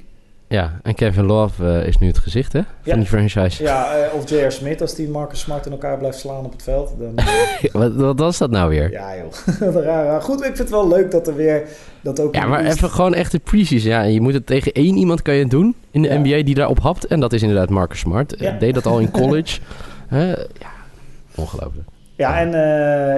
Ja, 0.53 0.81
en 0.83 0.95
Kevin 0.95 1.25
Love 1.25 1.67
eh, 1.81 1.87
is 1.87 1.99
nu 1.99 2.07
het 2.07 2.19
gezicht 2.19 2.53
hè, 2.53 2.61
van 2.61 2.93
Ja. 2.93 2.95
die 2.97 3.07
franchise. 3.07 3.63
Ja, 3.63 3.95
eh, 3.97 4.15
of 4.15 4.31
J.R. 4.31 4.51
Smith 4.53 4.81
als 4.81 4.95
die 4.95 5.09
Marcus 5.09 5.41
Smart 5.41 5.67
in 5.67 5.73
elkaar 5.73 5.99
blijft 5.99 6.19
slaan 6.19 6.45
op 6.45 6.53
het 6.53 6.63
veld. 6.63 6.93
Dan, 6.99 7.13
eh, 7.19 7.71
wat, 7.73 7.95
wat 7.95 8.19
was 8.19 8.39
dat 8.39 8.51
nou 8.51 8.71
weer? 8.71 8.91
ja 8.91 9.11
joh, 9.17 9.75
raar. 9.85 10.23
Goed, 10.23 10.39
ik 10.39 10.45
vind 10.45 10.59
het 10.59 10.71
wel 10.71 10.89
leuk 10.89 11.11
dat 11.11 11.27
er 11.29 11.35
weer... 11.37 11.63
Dat 12.01 12.21
ook 12.21 12.35
Ja, 12.35 12.47
maar 12.47 12.65
East- 12.65 12.77
even 12.77 12.91
gewoon 12.91 13.15
echt 13.15 13.33
de 13.33 13.39
precies. 13.39 13.85
Ja, 13.85 14.03
je 14.03 14.21
moet 14.21 14.35
het 14.35 14.47
tegen 14.47 14.73
één 14.73 14.97
iemand 14.97 15.23
kan 15.23 15.35
je 15.35 15.41
het 15.43 15.51
doen 15.51 15.75
in 15.91 16.03
de 16.03 16.09
Ja. 16.09 16.19
NBA 16.19 16.43
die 16.43 16.55
daarop 16.55 16.79
hapt. 16.79 17.07
En 17.07 17.21
dat 17.21 17.33
is 17.33 17.43
inderdaad 17.43 17.71
Marcus 17.71 17.99
Smart. 17.99 18.35
Ja. 18.39 18.57
Deed 18.59 18.75
dat 18.75 18.87
al 18.87 18.99
in 18.99 19.11
college. 19.21 19.61
Ja, 20.11 20.37
ongelooflijk. 21.35 21.89
Ja, 22.17 22.39
en 22.41 22.51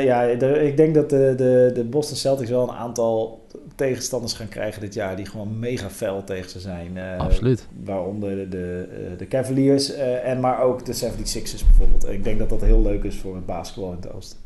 ja, 0.04 0.34
de- 0.34 0.66
ik 0.66 0.76
denk 0.76 0.94
dat 0.94 1.10
de, 1.10 1.34
de, 1.36 1.70
de 1.74 1.84
Boston 1.84 2.16
Celtics 2.16 2.50
wel 2.50 2.62
een 2.62 2.74
aantal 2.76 3.41
tegenstanders 3.74 4.32
gaan 4.32 4.48
krijgen 4.48 4.80
dit 4.80 4.94
jaar... 4.94 5.16
die 5.16 5.26
gewoon 5.26 5.58
mega 5.58 5.90
fel 5.90 6.24
tegen 6.24 6.50
ze 6.50 6.61
zijn. 6.61 6.96
Eh, 6.96 7.18
Absoluut. 7.18 7.66
Waaronder 7.85 8.37
de, 8.37 8.48
de, 8.48 8.88
eh, 8.90 9.18
de 9.18 9.28
Cavaliers 9.28 9.94
eh, 9.94 10.28
en 10.28 10.40
maar 10.40 10.61
ook 10.62 10.85
de 10.85 10.94
76ers 10.94 11.64
bijvoorbeeld. 11.66 12.04
En 12.04 12.12
ik 12.12 12.24
denk 12.24 12.38
dat 12.38 12.48
dat 12.48 12.61
heel 12.61 12.82
leuk 12.82 13.04
is 13.04 13.16
voor 13.18 13.35
het 13.35 13.46
basketbal 13.46 13.90
in 13.90 13.96
het 14.00 14.12
oosten. 14.12 14.38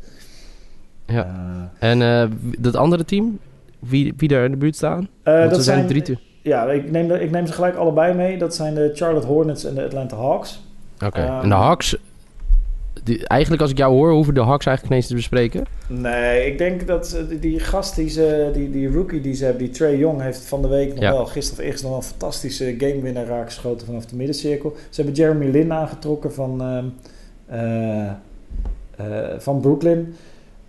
Ja. 1.05 1.71
En 1.79 1.99
dat 2.57 2.75
andere 2.75 3.05
team, 3.05 3.39
wie, 3.79 4.13
wie 4.17 4.27
daar 4.29 4.45
in 4.45 4.51
de 4.51 4.57
buurt 4.57 4.75
staan? 4.75 5.07
dat 5.23 5.55
er 5.55 5.61
zijn 5.63 5.87
drie 5.87 6.01
te- 6.01 6.17
Ja, 6.41 6.71
ik 6.71 6.91
neem, 6.91 7.11
ik 7.11 7.31
neem 7.31 7.47
ze 7.47 7.53
gelijk 7.53 7.75
allebei 7.75 8.13
mee. 8.13 8.37
Dat 8.37 8.55
zijn 8.55 8.73
de 8.73 8.91
Charlotte 8.93 9.27
Hornets 9.27 9.63
en 9.63 9.75
de 9.75 9.83
Atlanta 9.83 10.15
Hawks. 10.17 10.63
Oké. 11.05 11.19
Ehm, 11.19 11.41
en 11.41 11.49
de 11.49 11.55
Hawks... 11.55 11.97
Die, 13.03 13.27
eigenlijk 13.27 13.61
als 13.61 13.71
ik 13.71 13.77
jou 13.77 13.93
hoor, 13.93 14.11
hoeven 14.11 14.33
de 14.33 14.41
Hawks 14.41 14.65
eigenlijk 14.65 14.95
niet 14.95 15.03
eens 15.03 15.07
te 15.07 15.15
bespreken. 15.15 15.65
Nee, 15.87 16.45
ik 16.51 16.57
denk 16.57 16.87
dat 16.87 17.17
die, 17.39 17.59
gast, 17.59 17.95
die, 17.95 18.09
ze, 18.09 18.49
die, 18.53 18.71
die 18.71 18.91
rookie 18.91 19.21
die 19.21 19.33
ze 19.33 19.43
hebben, 19.43 19.63
die 19.63 19.73
Trey 19.73 19.97
Young, 19.97 20.21
heeft 20.21 20.45
van 20.45 20.61
de 20.61 20.67
week 20.67 20.93
nog 20.93 21.03
Ja. 21.03 21.11
wel, 21.11 21.25
gisteren 21.25 21.59
of 21.59 21.59
eergisteren 21.65 21.91
nog 21.91 21.99
wel 22.03 22.09
een 22.11 22.17
fantastische 22.17 22.75
gamewinner 22.77 23.25
raakgeschoten 23.25 23.87
vanaf 23.87 24.05
de 24.05 24.15
middencirkel. 24.15 24.73
Ze 24.89 25.01
hebben 25.01 25.13
Jeremy 25.21 25.49
Lin 25.49 25.73
aangetrokken 25.73 26.33
van, 26.33 26.61
ehm, 26.61 26.85
eh, 27.45 28.05
eh, 28.05 29.39
van 29.39 29.59
Brooklyn. 29.59 30.15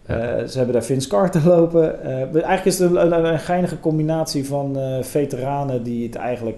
Ja. 0.06 0.14
Eh, 0.18 0.46
ze 0.46 0.56
hebben 0.56 0.74
daar 0.74 0.84
Vince 0.84 1.08
Carter 1.08 1.46
lopen. 1.46 2.02
Eigenlijk 2.32 2.64
is 2.64 2.78
het 2.78 2.90
een, 2.90 3.12
een, 3.12 3.24
een 3.24 3.38
geinige 3.38 3.80
combinatie 3.80 4.46
van 4.46 4.76
veteranen 5.00 5.82
die 5.82 6.06
het 6.06 6.14
eigenlijk 6.14 6.56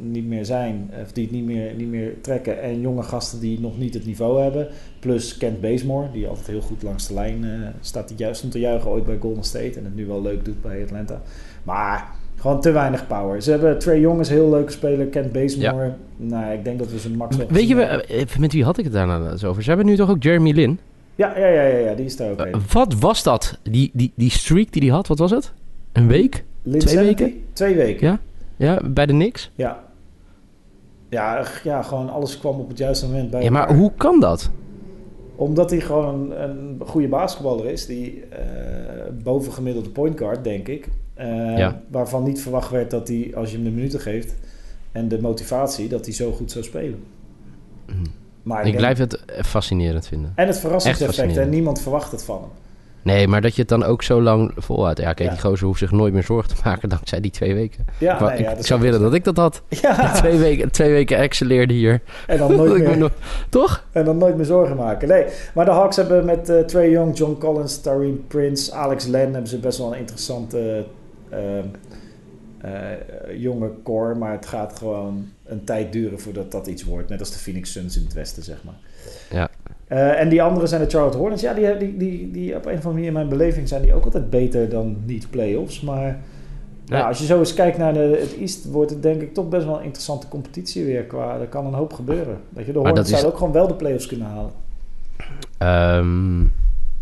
niet 0.00 0.26
meer 0.26 0.44
zijn, 0.44 0.90
of 1.02 1.12
die 1.12 1.24
het 1.24 1.32
niet 1.32 1.44
meer, 1.44 1.74
niet 1.74 1.88
meer 1.88 2.14
trekken, 2.20 2.62
en 2.62 2.80
jonge 2.80 3.02
gasten 3.02 3.40
die 3.40 3.60
nog 3.60 3.78
niet 3.78 3.94
het 3.94 4.06
niveau 4.06 4.42
hebben. 4.42 4.68
Plus 4.98 5.36
Kent 5.36 5.60
Bazemore, 5.60 6.10
die 6.12 6.26
altijd 6.28 6.46
heel 6.46 6.60
goed 6.60 6.82
langs 6.82 7.08
de 7.08 7.14
lijn 7.14 7.44
eh, 7.44 7.50
staat. 7.80 8.08
Die 8.08 8.16
juist 8.16 8.36
stond 8.38 8.52
te 8.52 8.58
juichen 8.60 8.90
ooit 8.90 9.04
bij 9.06 9.16
Golden 9.20 9.44
State 9.44 9.72
en 9.78 9.84
het 9.84 9.94
nu 9.96 10.06
wel 10.06 10.22
leuk 10.22 10.44
doet 10.44 10.62
bij 10.62 10.82
Atlanta. 10.82 11.22
Maar 11.62 12.08
gewoon 12.36 12.60
te 12.60 12.70
weinig 12.70 13.06
power. 13.06 13.42
Ze 13.42 13.50
hebben 13.50 13.78
Trey 13.78 14.00
Young 14.00 14.20
is 14.20 14.28
een 14.28 14.34
heel 14.34 14.50
leuke 14.50 14.72
speler. 14.72 15.06
Kent 15.06 15.32
Bazemore. 15.32 15.92
Nou, 16.16 16.52
ik 16.52 16.64
denk 16.64 16.78
dat 16.78 16.90
we 16.90 16.98
ze 16.98 17.10
max 17.10 17.36
wel 17.36 17.46
Weet 17.48 17.68
je, 17.68 17.74
we- 17.74 17.82
hebben. 17.84 18.08
eh, 18.08 18.36
met 18.38 18.52
wie 18.52 18.64
had 18.64 18.78
ik 18.78 18.84
het 18.84 18.92
daarna 18.92 19.30
eens 19.30 19.44
over? 19.44 19.62
Ze 19.62 19.68
hebben 19.68 19.86
nu 19.86 19.96
toch 19.96 20.10
ook 20.10 20.22
Jeremy 20.22 20.52
Lin? 20.52 20.78
Ja, 21.14 21.38
ja, 21.38 21.46
ja, 21.46 21.62
ja, 21.62 21.76
ja, 21.78 21.94
die 21.94 22.04
is 22.04 22.16
daar 22.16 22.30
ook 22.30 22.38
Eh, 22.40 22.46
een. 22.52 22.60
wat 22.72 22.94
was 22.94 23.22
dat? 23.22 23.58
Die, 23.62 23.90
die, 23.92 24.12
die 24.14 24.30
streak 24.30 24.72
die 24.72 24.82
hij 24.82 24.90
had, 24.90 25.06
wat 25.06 25.18
was 25.18 25.30
het? 25.30 25.52
Een 25.92 26.06
week? 26.06 26.44
Lin 26.62 26.80
twee 26.80 26.96
weken? 27.04 27.34
Twee 27.52 27.74
weken. 27.74 28.06
Ja? 28.06 28.18
Ja, 28.66 28.80
bij 28.84 29.06
de 29.06 29.12
Knicks? 29.12 29.50
Ja. 29.54 29.84
Ja, 31.08 31.46
ja, 31.64 31.82
gewoon 31.82 32.10
alles 32.10 32.38
kwam 32.38 32.60
op 32.60 32.68
het 32.68 32.78
juiste 32.78 33.06
moment 33.06 33.30
bij 33.30 33.42
Ja, 33.42 33.50
maar 33.50 33.60
elkaar. 33.62 33.76
hoe 33.76 33.92
kan 33.96 34.20
dat? 34.20 34.50
Omdat 35.36 35.70
hij 35.70 35.80
gewoon 35.80 36.30
een, 36.30 36.42
een 36.42 36.80
goede 36.86 37.08
basketballer 37.08 37.66
is. 37.66 37.86
Die 37.86 38.24
eh 38.24 38.38
bovengemiddelde 39.22 39.88
point 39.88 40.18
guard, 40.18 40.44
denk 40.44 40.68
ik. 40.68 40.88
Eh, 41.14 41.58
Ja. 41.58 41.80
Waarvan 41.90 42.22
niet 42.22 42.42
verwacht 42.42 42.70
werd 42.70 42.90
dat 42.90 43.08
hij, 43.08 43.32
als 43.34 43.50
je 43.50 43.56
hem 43.56 43.64
de 43.64 43.70
minuten 43.70 44.00
geeft... 44.00 44.34
en 44.92 45.08
de 45.08 45.20
motivatie, 45.20 45.88
dat 45.88 46.04
hij 46.04 46.14
zo 46.14 46.32
goed 46.32 46.50
zou 46.50 46.64
spelen. 46.64 47.02
Maar 48.42 48.58
Ik 48.58 48.64
denk- 48.64 48.76
blijf 48.76 48.98
het 48.98 49.24
eh, 49.24 49.42
fascinerend 49.42 50.06
vinden. 50.06 50.32
En 50.34 50.46
het 50.46 50.58
verrassingseffect. 50.58 51.36
En 51.36 51.48
niemand 51.48 51.80
verwacht 51.80 52.12
het 52.12 52.24
van 52.24 52.40
hem. 52.40 52.50
Nee, 53.02 53.28
maar 53.28 53.40
dat 53.40 53.54
je 53.54 53.60
het 53.60 53.70
dan 53.70 53.84
ook 53.84 54.02
zo 54.02 54.22
lang 54.22 54.52
volhoudt. 54.56 54.98
Ja, 54.98 55.12
kijk, 55.12 55.28
Ja. 55.28 55.34
die 55.34 55.44
gozer 55.44 55.66
hoeft 55.66 55.78
zich 55.78 55.90
nooit 55.90 56.12
meer 56.12 56.22
zorgen 56.22 56.54
te 56.54 56.60
maken 56.68 56.88
dankzij 56.88 57.20
die 57.20 57.30
twee 57.30 57.54
weken. 57.54 57.86
Ja, 57.98 58.28
nee, 58.28 58.42
ja, 58.42 58.50
ik, 58.50 58.66
zou 58.66 58.80
willen 58.80 59.00
dat 59.00 59.14
ik 59.14 59.24
dat 59.24 59.36
had. 59.36 59.62
Ja, 59.82 60.12
Twee 60.12 60.38
weken, 60.38 60.70
twee 60.70 60.90
weken 60.90 61.16
excelleerde 61.16 61.74
hier. 61.74 62.00
en 62.26 62.38
dan 62.38 62.56
nooit 62.56 62.82
meer... 62.86 62.98
nog- 62.98 63.12
Toch? 63.48 63.84
En 63.92 64.04
dan 64.04 64.18
nooit 64.18 64.36
meer 64.36 64.44
zorgen 64.44 64.76
maken. 64.76 65.08
Nee, 65.08 65.24
maar 65.54 65.64
de 65.64 65.70
Hawks 65.70 65.96
hebben 65.96 66.24
met 66.24 66.48
eh 66.48 66.58
Trey 66.60 66.90
Young, 66.90 67.18
John 67.18 67.36
Collins, 67.38 67.80
Tareen 67.80 68.24
Prince, 68.28 68.72
Alex 68.72 69.06
Len... 69.06 69.20
hebben 69.32 69.46
ze 69.48 69.58
best 69.58 69.78
wel 69.78 69.92
een 69.92 69.98
interessante 69.98 70.84
eh, 71.28 71.58
eh, 71.58 72.98
jonge 73.36 73.70
core. 73.84 74.14
Maar 74.14 74.32
het 74.32 74.46
gaat 74.46 74.78
gewoon 74.78 75.28
een 75.44 75.64
tijd 75.64 75.92
duren 75.92 76.20
voordat 76.20 76.50
dat 76.52 76.66
iets 76.66 76.84
wordt. 76.84 77.08
Net 77.08 77.20
als 77.20 77.32
de 77.32 77.38
Phoenix 77.38 77.72
Suns 77.72 77.96
in 77.96 78.04
het 78.04 78.12
westen, 78.12 78.42
zeg 78.42 78.64
maar. 78.64 78.74
Eh, 79.90 80.20
en 80.20 80.28
die 80.28 80.42
andere 80.42 80.66
zijn 80.66 80.82
de 80.82 80.90
Charlotte 80.90 81.18
Hornets. 81.18 81.42
Ja, 81.42 81.52
die, 81.54 81.76
die, 81.76 81.96
die, 81.96 82.30
die 82.30 82.56
op 82.56 82.66
een 82.66 82.70
of 82.72 82.76
andere 82.76 82.92
manier 82.92 83.06
in 83.06 83.12
mijn 83.12 83.28
beleving 83.28 83.68
zijn 83.68 83.82
die 83.82 83.94
ook 83.94 84.04
altijd 84.04 84.30
beter 84.30 84.68
dan 84.68 84.96
niet 85.06 85.30
playoffs. 85.30 85.80
Maar 85.80 86.18
Nee. 86.86 86.98
ja, 87.00 87.06
als 87.08 87.18
je 87.18 87.24
zo 87.24 87.38
eens 87.38 87.54
kijkt 87.54 87.78
naar 87.78 87.92
de, 87.92 88.18
het 88.20 88.36
East, 88.38 88.64
wordt 88.70 88.90
het 88.90 89.02
denk 89.02 89.20
ik 89.22 89.34
toch 89.34 89.48
best 89.48 89.64
wel 89.66 89.76
een 89.78 89.84
interessante 89.84 90.28
competitie 90.28 90.84
weer. 90.84 91.02
Qua, 91.02 91.38
er 91.40 91.46
kan 91.46 91.66
een 91.66 91.74
hoop 91.74 91.92
gebeuren. 91.92 92.36
Dat 92.48 92.66
je 92.66 92.72
de 92.72 92.78
Hornets 92.78 93.00
is- 93.00 93.08
zouden 93.08 93.30
ook 93.30 93.36
gewoon 93.38 93.52
wel 93.52 93.66
de 93.68 93.74
playoffs 93.74 94.06
kunnen 94.06 94.26
halen. 94.26 94.50
Ehm, 95.58 96.40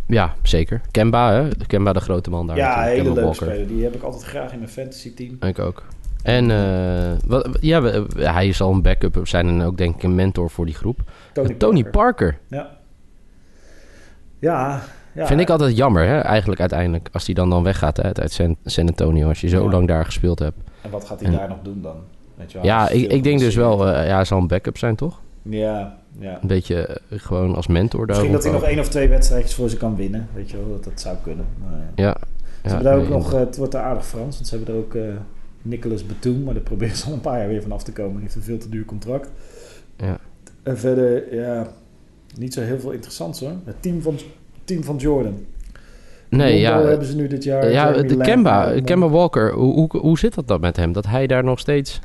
ja, 0.06 0.34
zeker. 0.42 0.80
Kemba, 0.90 1.32
hè? 1.32 1.48
Kemba 1.66 1.92
de 1.92 2.00
grote 2.00 2.30
man 2.30 2.46
daar. 2.46 2.56
Ja, 2.56 2.82
een 2.82 2.88
hele 2.92 3.12
leuke 3.12 3.34
speler. 3.34 3.66
Die 3.66 3.82
heb 3.84 3.94
ik 3.94 4.02
altijd 4.02 4.22
graag 4.22 4.52
in 4.52 4.58
mijn 4.58 4.70
fantasy 4.70 5.14
team. 5.14 5.36
Ik 5.40 5.58
ook. 5.58 5.82
En 6.22 6.50
eh, 6.50 7.12
wat, 7.26 7.48
ja, 7.60 7.82
hij 8.16 8.52
zal 8.52 8.72
een 8.72 8.82
backup 8.82 9.20
zijn 9.26 9.48
en 9.48 9.62
ook 9.62 9.76
denk 9.76 9.94
ik 9.94 10.02
een 10.02 10.14
mentor 10.14 10.50
voor 10.50 10.64
die 10.66 10.74
groep. 10.74 11.00
Tony, 11.32 11.54
Tony 11.54 11.82
Parker. 11.84 11.92
Parker. 11.92 12.38
Ja. 12.48 12.76
Ja, 14.38 14.80
ja. 15.12 15.26
Vind 15.26 15.40
ik 15.40 15.50
altijd 15.50 15.76
jammer, 15.76 16.06
hè, 16.06 16.18
eigenlijk 16.18 16.60
uiteindelijk. 16.60 17.08
Als 17.12 17.26
hij 17.26 17.34
dan, 17.34 17.50
dan 17.50 17.62
weggaat 17.62 17.96
hè, 17.96 18.14
uit 18.14 18.32
San, 18.32 18.56
San 18.64 18.86
Antonio. 18.86 19.28
Als 19.28 19.40
je 19.40 19.48
zo 19.48 19.64
Ja. 19.64 19.70
lang 19.70 19.88
daar 19.88 20.04
gespeeld 20.04 20.38
hebt. 20.38 20.56
En 20.82 20.90
wat 20.90 21.04
gaat 21.04 21.20
hij 21.20 21.28
En- 21.30 21.36
daar 21.36 21.48
nog 21.48 21.58
doen 21.62 21.82
dan? 21.82 21.96
Weet 22.36 22.52
je 22.52 22.58
wel, 22.58 22.66
Ja, 22.66 22.88
ik, 22.88 23.12
ik 23.12 23.22
denk 23.22 23.38
dus 23.38 23.54
wel... 23.54 23.86
eh, 23.88 24.06
ja, 24.06 24.14
hij 24.14 24.24
zal 24.24 24.38
een 24.38 24.46
backup 24.46 24.78
zijn, 24.78 24.94
toch? 24.96 25.20
Ja, 25.42 25.96
ja. 26.18 26.38
Een 26.42 26.48
beetje 26.48 26.86
eh, 26.86 27.18
gewoon 27.18 27.54
als 27.54 27.66
mentor 27.66 27.98
daar 27.98 28.08
Misschien 28.08 28.32
dat 28.32 28.42
hij 28.42 28.52
nog 28.52 28.62
één 28.62 28.78
of 28.78 28.88
twee 28.88 29.08
wedstrijdjes 29.08 29.54
voor 29.54 29.68
ze 29.68 29.76
kan 29.76 29.96
winnen. 29.96 30.28
Weet 30.34 30.50
je 30.50 30.56
wel, 30.56 30.68
dat 30.70 30.84
dat 30.84 31.00
zou 31.00 31.16
kunnen. 31.22 31.44
Maar, 31.62 31.78
ja. 31.94 32.04
Ja. 32.04 32.16
Ze 32.62 32.68
ja 32.68 32.68
hebben 32.68 32.84
daar 32.84 32.98
ook 32.98 33.08
nog, 33.08 33.32
eh, 33.32 33.38
het 33.38 33.56
wordt 33.56 33.72
daar 33.72 33.82
aardig 33.82 34.06
Frans, 34.06 34.34
want 34.34 34.46
ze 34.48 34.56
hebben 34.56 34.74
er 34.74 34.80
ook 34.80 34.94
eh 34.94 35.02
Nicolas 35.62 36.06
Batum, 36.06 36.42
maar 36.44 36.54
daar 36.54 36.62
proberen 36.62 36.96
ze 36.96 37.06
al 37.06 37.12
een 37.12 37.20
paar 37.20 37.38
jaar 37.38 37.48
weer 37.48 37.62
van 37.62 37.72
af 37.72 37.82
te 37.82 37.92
komen. 37.92 38.12
Die 38.12 38.20
heeft 38.22 38.34
een 38.34 38.42
veel 38.42 38.58
te 38.58 38.68
duur 38.68 38.84
contract. 38.84 39.30
Ja. 39.96 40.18
En 40.62 40.78
verder, 40.78 41.34
ja, 41.34 41.66
niet 42.36 42.54
zo 42.54 42.60
heel 42.60 42.80
veel 42.80 42.90
interessants 42.90 43.40
hoor. 43.40 43.52
Het 43.64 43.82
team 43.82 44.02
van, 44.02 44.18
team 44.64 44.84
van 44.84 44.96
Jordan. 44.96 45.44
Nee, 46.28 46.64
Rondo 46.64 46.82
ja. 46.82 46.88
hebben 46.88 47.06
ze 47.06 47.16
nu 47.16 47.26
dit 47.26 47.44
jaar. 47.44 47.70
Ja, 47.70 47.90
Jeremy 47.90 48.08
de 48.08 48.16
Kemba, 48.16 48.72
eh, 48.72 48.84
Kemba 48.84 49.08
Walker, 49.08 49.52
hoe, 49.52 49.74
hoe, 49.74 49.98
hoe 49.98 50.18
zit 50.18 50.34
dat 50.34 50.48
dan 50.48 50.60
met 50.60 50.76
hem? 50.76 50.92
Dat 50.92 51.06
hij 51.06 51.26
daar 51.26 51.44
nog 51.44 51.58
steeds... 51.58 52.00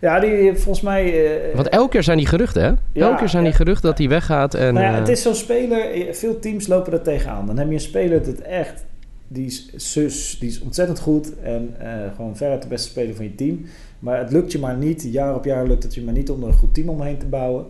Ja, 0.00 0.20
die 0.20 0.54
volgens 0.54 0.80
mij... 0.80 1.26
eh, 1.50 1.54
Want 1.54 1.68
elke 1.68 1.90
keer 1.90 2.02
zijn 2.02 2.16
die 2.16 2.26
geruchten, 2.26 2.62
hè? 2.62 2.68
Ja, 2.68 3.06
elke 3.06 3.18
keer 3.18 3.28
zijn 3.28 3.42
die 3.42 3.52
ja. 3.52 3.58
geruchten 3.58 3.88
dat 3.88 3.98
hij 3.98 4.08
weggaat 4.08 4.54
en... 4.54 4.74
nou 4.74 4.86
ja, 4.86 4.92
eh, 4.92 4.98
het 4.98 5.08
is 5.08 5.22
zo'n 5.22 5.34
speler, 5.34 5.90
eh, 5.90 6.12
veel 6.14 6.38
teams 6.38 6.66
lopen 6.66 6.92
er 6.92 7.02
tegenaan. 7.02 7.46
Dan 7.46 7.58
heb 7.58 7.68
je 7.68 7.74
een 7.74 7.80
speler 7.80 8.24
dat 8.24 8.38
echt, 8.38 8.84
die 9.28 9.46
is 9.46 9.72
zus, 9.76 10.36
die 10.40 10.48
is 10.48 10.60
ontzettend 10.60 10.98
goed 10.98 11.40
en 11.42 11.74
eh, 11.78 12.14
gewoon 12.16 12.36
veruit 12.36 12.62
de 12.62 12.68
beste 12.68 12.88
speler 12.88 13.14
van 13.14 13.24
je 13.24 13.34
team. 13.34 13.64
Maar 13.98 14.18
het 14.18 14.32
lukt 14.32 14.52
je 14.52 14.58
maar 14.58 14.76
niet, 14.76 15.08
jaar 15.12 15.34
op 15.34 15.44
jaar 15.44 15.66
lukt 15.66 15.82
het 15.82 15.94
je 15.94 16.02
maar 16.02 16.14
niet 16.14 16.30
om 16.30 16.42
er 16.42 16.48
een 16.48 16.54
goed 16.54 16.74
team 16.74 16.88
omheen 16.88 17.18
te 17.18 17.26
bouwen. 17.26 17.66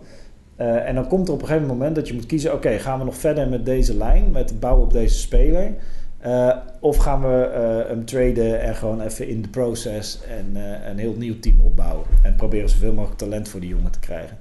Eh, 0.59 0.87
en 0.87 0.95
dan 0.95 1.07
komt 1.07 1.27
er 1.27 1.33
op 1.33 1.41
een 1.41 1.47
gegeven 1.47 1.67
moment 1.67 1.95
dat 1.95 2.07
je 2.07 2.13
moet 2.13 2.25
kiezen, 2.25 2.53
oké, 2.53 2.79
gaan 2.79 2.99
we 2.99 3.05
nog 3.05 3.17
verder 3.17 3.47
met 3.47 3.65
deze 3.65 3.97
lijn, 3.97 4.31
met 4.31 4.59
bouwen 4.59 4.83
op 4.83 4.91
deze 4.91 5.17
speler? 5.17 5.73
Eh, 6.17 6.57
of 6.79 6.97
gaan 6.97 7.21
we 7.21 7.43
eh, 7.43 7.89
hem 7.89 8.05
traden 8.05 8.61
en 8.61 8.75
gewoon 8.75 9.01
even 9.01 9.27
in 9.27 9.41
de 9.41 9.47
proces 9.47 10.19
en 10.27 10.55
een 10.89 10.97
heel 10.97 11.13
nieuw 11.13 11.39
team 11.39 11.61
opbouwen. 11.61 12.05
En 12.23 12.35
proberen 12.35 12.69
zoveel 12.69 12.93
mogelijk 12.93 13.19
talent 13.19 13.49
voor 13.49 13.59
die 13.59 13.69
jongen 13.69 13.91
te 13.91 13.99
krijgen. 13.99 14.37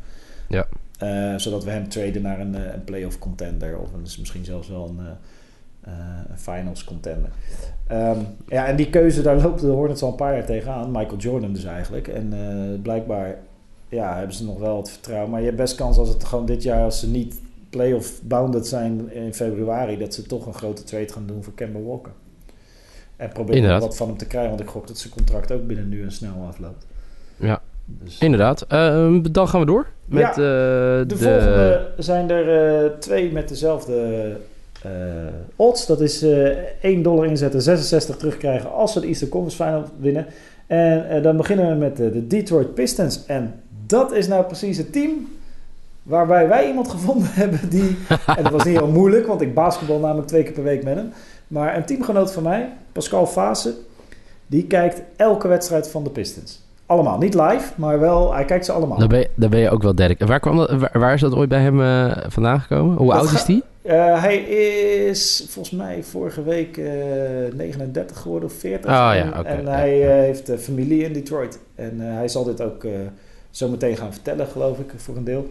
Ja. 0.48 0.66
Zodat 1.38 1.64
we 1.64 1.70
hem 1.70 1.88
traden 1.88 2.22
naar 2.22 2.40
een, 2.40 2.54
een 2.54 2.84
playoff 2.84 3.18
contender. 3.18 3.78
Of 3.78 3.92
een, 3.92 4.00
misschien 4.00 4.44
zelfs 4.44 4.68
wel 4.68 4.94
een, 4.98 5.04
een 6.30 6.38
finals 6.38 6.84
contender. 6.84 7.30
Ehm, 7.86 8.18
ja, 8.46 8.66
en 8.66 8.76
die 8.76 8.90
keuze, 8.90 9.22
daar 9.22 9.40
loopt 9.42 9.60
de 9.60 9.66
Hornets 9.66 10.02
al 10.02 10.08
een 10.08 10.14
paar 10.14 10.34
jaar 10.34 10.46
tegenaan. 10.46 10.90
Michael 10.90 11.18
Jordan 11.18 11.52
dus 11.52 11.64
eigenlijk. 11.64 12.08
En 12.08 12.32
blijkbaar 12.82 13.36
ja, 13.88 14.16
hebben 14.16 14.36
ze 14.36 14.44
nog 14.44 14.58
wel 14.58 14.76
het 14.76 14.90
vertrouwen. 14.90 15.30
Maar 15.30 15.40
je 15.40 15.46
hebt 15.46 15.58
best 15.58 15.74
kans 15.74 15.98
als 15.98 16.08
het 16.08 16.24
gewoon 16.24 16.46
dit 16.46 16.62
jaar, 16.62 16.84
als 16.84 17.00
ze 17.00 17.08
niet 17.08 17.40
playoff 17.70 18.22
bounded 18.22 18.66
zijn 18.66 19.12
in 19.12 19.34
februari, 19.34 19.98
dat 19.98 20.14
ze 20.14 20.22
toch 20.22 20.46
een 20.46 20.54
grote 20.54 20.84
trade 20.84 21.12
gaan 21.12 21.26
doen 21.26 21.42
voor 21.42 21.52
Kemba 21.54 21.80
Walker. 21.80 22.12
En 23.16 23.28
proberen 23.32 23.80
wat 23.80 23.96
van 23.96 24.08
hem 24.08 24.16
te 24.16 24.26
krijgen, 24.26 24.50
want 24.50 24.62
ik 24.62 24.68
gok 24.68 24.86
dat 24.86 24.98
zijn 24.98 25.12
contract 25.12 25.52
ook 25.52 25.66
binnen 25.66 25.88
nu 25.88 26.02
en 26.02 26.12
snel 26.12 26.46
afloopt. 26.48 26.86
Ja. 27.36 27.62
Dus, 27.84 28.18
Inderdaad. 28.18 28.62
Eh, 28.62 29.14
dan 29.30 29.48
gaan 29.48 29.60
we 29.60 29.66
door 29.66 29.86
met 30.04 30.20
Ja, 30.22 30.30
eh, 30.30 30.36
de, 30.36 31.04
de... 31.06 31.16
volgende 31.16 31.90
zijn 31.96 32.30
er 32.30 32.74
eh, 32.84 32.90
twee 32.98 33.32
met 33.32 33.48
dezelfde 33.48 34.36
eh, 34.82 34.90
odds. 35.56 35.86
Dat 35.86 36.00
is 36.00 36.22
eh 36.22 36.56
1 36.80 37.02
dollar 37.02 37.26
inzetten, 37.26 37.62
66 37.62 38.16
terugkrijgen 38.16 38.72
als 38.72 38.92
ze 38.92 39.00
de 39.00 39.06
Eastern 39.06 39.30
Conference 39.30 39.64
Final 39.64 39.84
winnen. 40.00 40.26
En 40.66 41.22
dan 41.22 41.36
beginnen 41.36 41.68
we 41.68 41.74
met 41.74 41.96
de 41.96 42.26
Detroit 42.26 42.74
Pistons. 42.74 43.26
En 43.26 43.54
dat 43.88 44.12
is 44.12 44.28
nou 44.28 44.44
precies 44.44 44.76
het 44.76 44.92
team 44.92 45.36
waarbij 46.02 46.48
wij 46.48 46.68
iemand 46.68 46.88
gevonden 46.88 47.28
hebben 47.42 47.68
die... 47.68 47.96
en 48.36 48.42
dat 48.42 48.52
was 48.52 48.64
niet 48.64 48.76
heel 48.76 48.88
moeilijk, 48.88 49.26
want 49.26 49.40
ik 49.40 49.54
basketbal 49.54 49.98
namelijk 49.98 50.28
twee 50.28 50.42
keer 50.42 50.52
per 50.52 50.62
week 50.62 50.84
met 50.84 50.94
hem. 50.94 51.12
Maar 51.46 51.76
een 51.76 51.84
teamgenoot 51.84 52.32
van 52.32 52.42
mij, 52.42 52.68
Pascal 52.92 53.26
Fase, 53.26 53.74
die 54.46 54.66
kijkt 54.66 55.02
elke 55.16 55.48
wedstrijd 55.48 55.88
van 55.88 56.04
de 56.04 56.10
Pistons. 56.10 56.66
Allemaal, 56.86 57.18
niet 57.18 57.34
live, 57.34 57.72
maar 57.76 58.00
wel, 58.00 58.34
hij 58.34 58.44
kijkt 58.44 58.64
ze 58.64 58.72
allemaal. 58.72 58.98
Dan 58.98 59.08
ben, 59.08 59.18
je, 59.18 59.48
ben 59.48 59.60
je 59.60 59.70
ook 59.70 59.82
wel 59.82 59.94
Dirk. 59.94 60.24
Waar, 60.24 60.40
kwam 60.40 60.56
dat, 60.56 60.70
waar, 60.70 60.98
waar 60.98 61.14
is 61.14 61.20
dat 61.20 61.34
ooit 61.34 61.48
bij 61.48 61.60
hem 61.60 61.82
eh, 61.82 62.16
vandaan 62.28 62.60
gekomen? 62.60 62.96
Hoe 62.96 63.12
Dat 63.12 63.20
oud 63.20 63.32
is 63.32 63.44
die? 63.44 63.62
Eh, 63.88 64.22
hij 64.22 64.36
is 64.36 65.46
volgens 65.48 65.74
mij 65.76 66.02
vorige 66.02 66.42
week 66.42 66.76
eh 66.76 67.54
39 67.54 68.18
geworden 68.18 68.48
of 68.48 68.54
40. 68.54 68.90
Oh 68.90 68.96
ja, 68.96 69.14
en, 69.14 69.38
oké, 69.38 69.48
en 69.48 69.64
ja, 69.64 69.70
hij 69.70 69.98
ja. 69.98 70.06
eh, 70.06 70.12
heeft 70.12 70.48
eh, 70.48 70.58
familie 70.58 71.04
in 71.04 71.12
Detroit. 71.12 71.58
En 71.74 72.00
eh, 72.00 72.14
hij 72.14 72.28
zal 72.28 72.44
dit 72.44 72.60
ook 72.62 72.86
eh, 73.50 73.56
zo 73.56 73.68
meteen 73.68 73.96
gaan 73.96 74.12
vertellen, 74.12 74.46
geloof 74.46 74.78
ik, 74.78 74.92
voor 74.96 75.16
een 75.16 75.24
deel. 75.24 75.46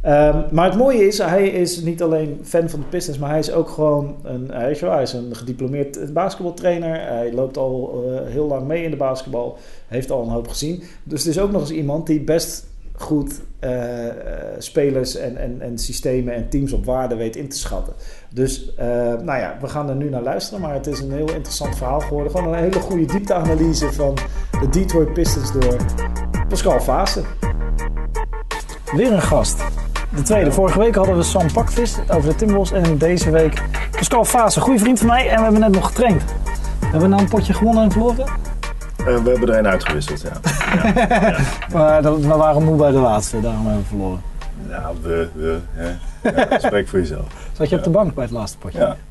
Ehm, 0.00 0.42
maar 0.50 0.68
het 0.68 0.78
mooie 0.78 1.06
is, 1.06 1.18
hij 1.18 1.48
is 1.48 1.80
niet 1.80 2.02
alleen 2.02 2.40
fan 2.44 2.68
van 2.68 2.80
de 2.80 2.86
Pistons, 2.86 3.18
maar 3.18 3.30
hij 3.30 3.38
is 3.38 3.52
ook 3.52 3.68
gewoon 3.68 4.16
een, 4.22 4.50
hij 4.52 4.70
is, 4.70 4.80
wel- 4.80 4.92
hij 4.92 5.02
is 5.02 5.12
een 5.12 5.36
gediplomeerd 5.36 6.12
basketbaltrainer. 6.12 7.00
Hij 7.00 7.32
loopt 7.32 7.56
al 7.56 8.04
eh, 8.06 8.32
heel 8.32 8.46
lang 8.46 8.66
mee 8.66 8.82
in 8.84 8.90
de 8.90 8.96
basketbal, 8.96 9.58
heeft 9.86 10.10
al 10.10 10.22
een 10.22 10.28
hoop 10.28 10.48
gezien. 10.48 10.82
Dus 11.02 11.24
het 11.24 11.34
is 11.34 11.40
ook 11.40 11.50
nog 11.50 11.60
eens 11.60 11.70
iemand 11.70 12.06
die 12.06 12.20
best 12.20 12.66
goed 12.92 13.40
eh, 13.58 14.06
eh, 14.08 14.14
spelers 14.58 15.16
en, 15.16 15.36
en, 15.36 15.60
en 15.60 15.78
systemen 15.78 16.34
en 16.34 16.48
teams 16.48 16.72
op 16.72 16.84
waarde 16.84 17.14
weet 17.14 17.36
in 17.36 17.48
te 17.48 17.56
schatten. 17.58 17.92
Dus 18.30 18.74
eh, 18.74 18.86
nou 19.22 19.38
ja, 19.38 19.56
we 19.60 19.68
gaan 19.68 19.88
er 19.88 19.94
nu 19.94 20.08
naar 20.10 20.22
luisteren, 20.22 20.60
maar 20.60 20.74
het 20.74 20.86
is 20.86 21.00
een 21.00 21.12
heel 21.12 21.32
interessant 21.32 21.76
verhaal 21.76 22.00
geworden. 22.00 22.32
Gewoon 22.32 22.52
een 22.52 22.58
hele 22.58 22.80
goede 22.80 23.04
diepteanalyse 23.04 23.92
van 23.92 24.16
de 24.60 24.68
Detroit 24.68 25.12
Pistons 25.12 25.52
door 25.52 25.76
Pascal 26.48 26.80
Vaassen. 26.80 27.24
Weer 28.94 29.12
een 29.12 29.22
gast. 29.22 29.62
De 30.14 30.22
tweede. 30.22 30.52
Vorige 30.52 30.78
week 30.78 30.94
hadden 30.94 31.16
we 31.16 31.22
Sam 31.22 31.52
Pakvis 31.52 31.96
over 32.10 32.28
de 32.28 32.34
Timberwolves 32.36 32.72
en 32.82 32.98
deze 32.98 33.30
week 33.30 33.62
Pascal 33.90 34.24
Vaassen, 34.24 34.62
goede 34.62 34.78
vriend 34.78 34.98
van 34.98 35.06
mij 35.08 35.28
en 35.28 35.36
we 35.36 35.42
hebben 35.42 35.60
net 35.60 35.70
nog 35.72 35.86
getraind. 35.86 36.22
Hebben 36.80 37.00
we 37.00 37.06
nou 37.08 37.22
een 37.22 37.28
potje 37.28 37.52
gewonnen 37.54 37.82
en 37.82 37.90
verloren? 37.92 38.26
Eh, 38.26 39.04
we 39.04 39.30
hebben 39.30 39.48
er 39.48 39.58
een 39.58 39.66
uitgewisseld, 39.66 40.20
ja. 40.22 40.30
Maar 41.72 42.02
dat- 42.02 42.20
we 42.20 42.26
waren 42.28 42.64
moe 42.64 42.76
bij 42.76 42.90
de 42.90 42.96
laatste, 42.98 43.40
daarom 43.40 43.64
hebben 43.66 43.82
we 43.82 43.88
verloren. 43.88 44.20
Ja, 44.68 44.90
we, 45.02 45.28
we, 45.34 45.58
hè. 45.72 45.88
Ja, 46.22 46.58
spreek 46.58 46.88
voor 46.88 46.98
jezelf. 46.98 47.26
Zat 47.58 47.68
je 47.68 47.76
op 47.76 47.84
de 47.84 47.90
bank 47.90 48.14
bij 48.14 48.24
het 48.24 48.32
laatste 48.32 48.58
potje? 48.58 48.78
Ja. 48.78 48.96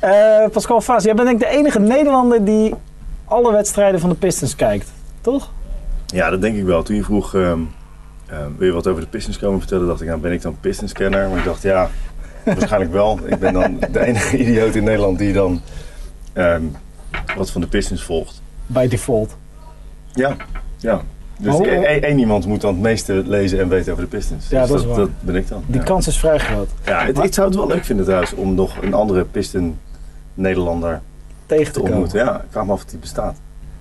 Eh, 0.00 0.50
Pascal 0.50 0.80
Vaas, 0.80 1.04
jij 1.04 1.14
bent 1.14 1.28
denk 1.28 1.42
ik 1.42 1.48
de 1.48 1.56
enige 1.56 1.78
Nederlander 1.78 2.44
die 2.44 2.74
alle 3.24 3.52
wedstrijden 3.52 4.00
van 4.00 4.08
de 4.08 4.14
Pistons 4.14 4.56
kijkt, 4.56 4.92
toch? 5.20 5.50
ja, 6.06 6.30
dat 6.30 6.40
denk 6.40 6.56
ik 6.56 6.64
wel. 6.64 6.82
Toen 6.82 6.96
je 6.96 7.02
vroeg, 7.02 7.34
ehm, 7.34 7.60
ehm, 8.26 8.50
wil 8.56 8.66
je 8.66 8.72
wat 8.72 8.86
over 8.86 9.02
de 9.02 9.08
Pistons 9.08 9.38
komen 9.38 9.58
vertellen? 9.58 9.86
Dacht 9.86 10.00
ik, 10.00 10.06
nou 10.06 10.20
ben 10.20 10.32
ik 10.32 10.42
dan 10.42 10.56
Pistons-kenner? 10.60 11.28
Maar 11.28 11.38
ik 11.38 11.44
dacht, 11.44 11.62
ja, 11.62 11.90
waarschijnlijk 12.44 12.92
wel. 12.92 13.18
Ik 13.24 13.38
ben 13.38 13.52
dan 13.52 13.78
de 13.92 14.04
enige 14.04 14.38
idioot 14.46 14.74
in 14.74 14.84
Nederland 14.84 15.18
die 15.18 15.32
dan 15.32 15.60
ehm, 16.32 16.62
wat 17.36 17.50
van 17.50 17.60
de 17.60 17.66
Pistons 17.66 18.02
volgt. 18.02 18.42
Bij 18.66 18.88
default. 18.88 19.36
Ja, 20.12 20.36
ja. 20.76 21.00
Dus 21.38 21.46
Maar 21.46 21.54
hoe- 21.56 21.86
één 21.86 22.18
iemand 22.18 22.46
moet 22.46 22.60
dan 22.60 22.72
het 22.74 22.82
meeste 22.82 23.22
lezen 23.26 23.58
en 23.60 23.68
weten 23.68 23.92
over 23.92 24.04
de 24.04 24.10
Pistons. 24.10 24.48
Ja, 24.48 24.66
Dus 24.66 24.82
dat 24.82 24.96
dat 24.96 25.08
ben 25.20 25.34
ik 25.34 25.48
dan. 25.48 25.62
Die 25.66 25.78
ja. 25.80 25.84
kans 25.86 26.06
is 26.06 26.18
vrij 26.18 26.38
groot 26.38 26.68
Ja, 26.84 27.04
het, 27.06 27.18
ik 27.18 27.34
zou 27.34 27.46
het 27.46 27.56
wel 27.56 27.66
leuk 27.66 27.84
vinden 27.84 28.04
trouwens 28.04 28.34
om 28.34 28.54
nog 28.54 28.76
een 28.82 28.94
andere 28.94 29.24
Piston-Nederlander 30.34 31.00
tegen 31.46 31.64
te 31.64 31.70
te 31.72 31.78
komen. 31.80 31.92
ontmoeten. 31.94 32.24
Ja, 32.24 32.36
ik 32.36 32.46
vraag 32.50 32.64
me 32.66 32.72
af 32.72 32.82
of 32.82 32.90
die 32.90 32.98
bestaat. 32.98 33.36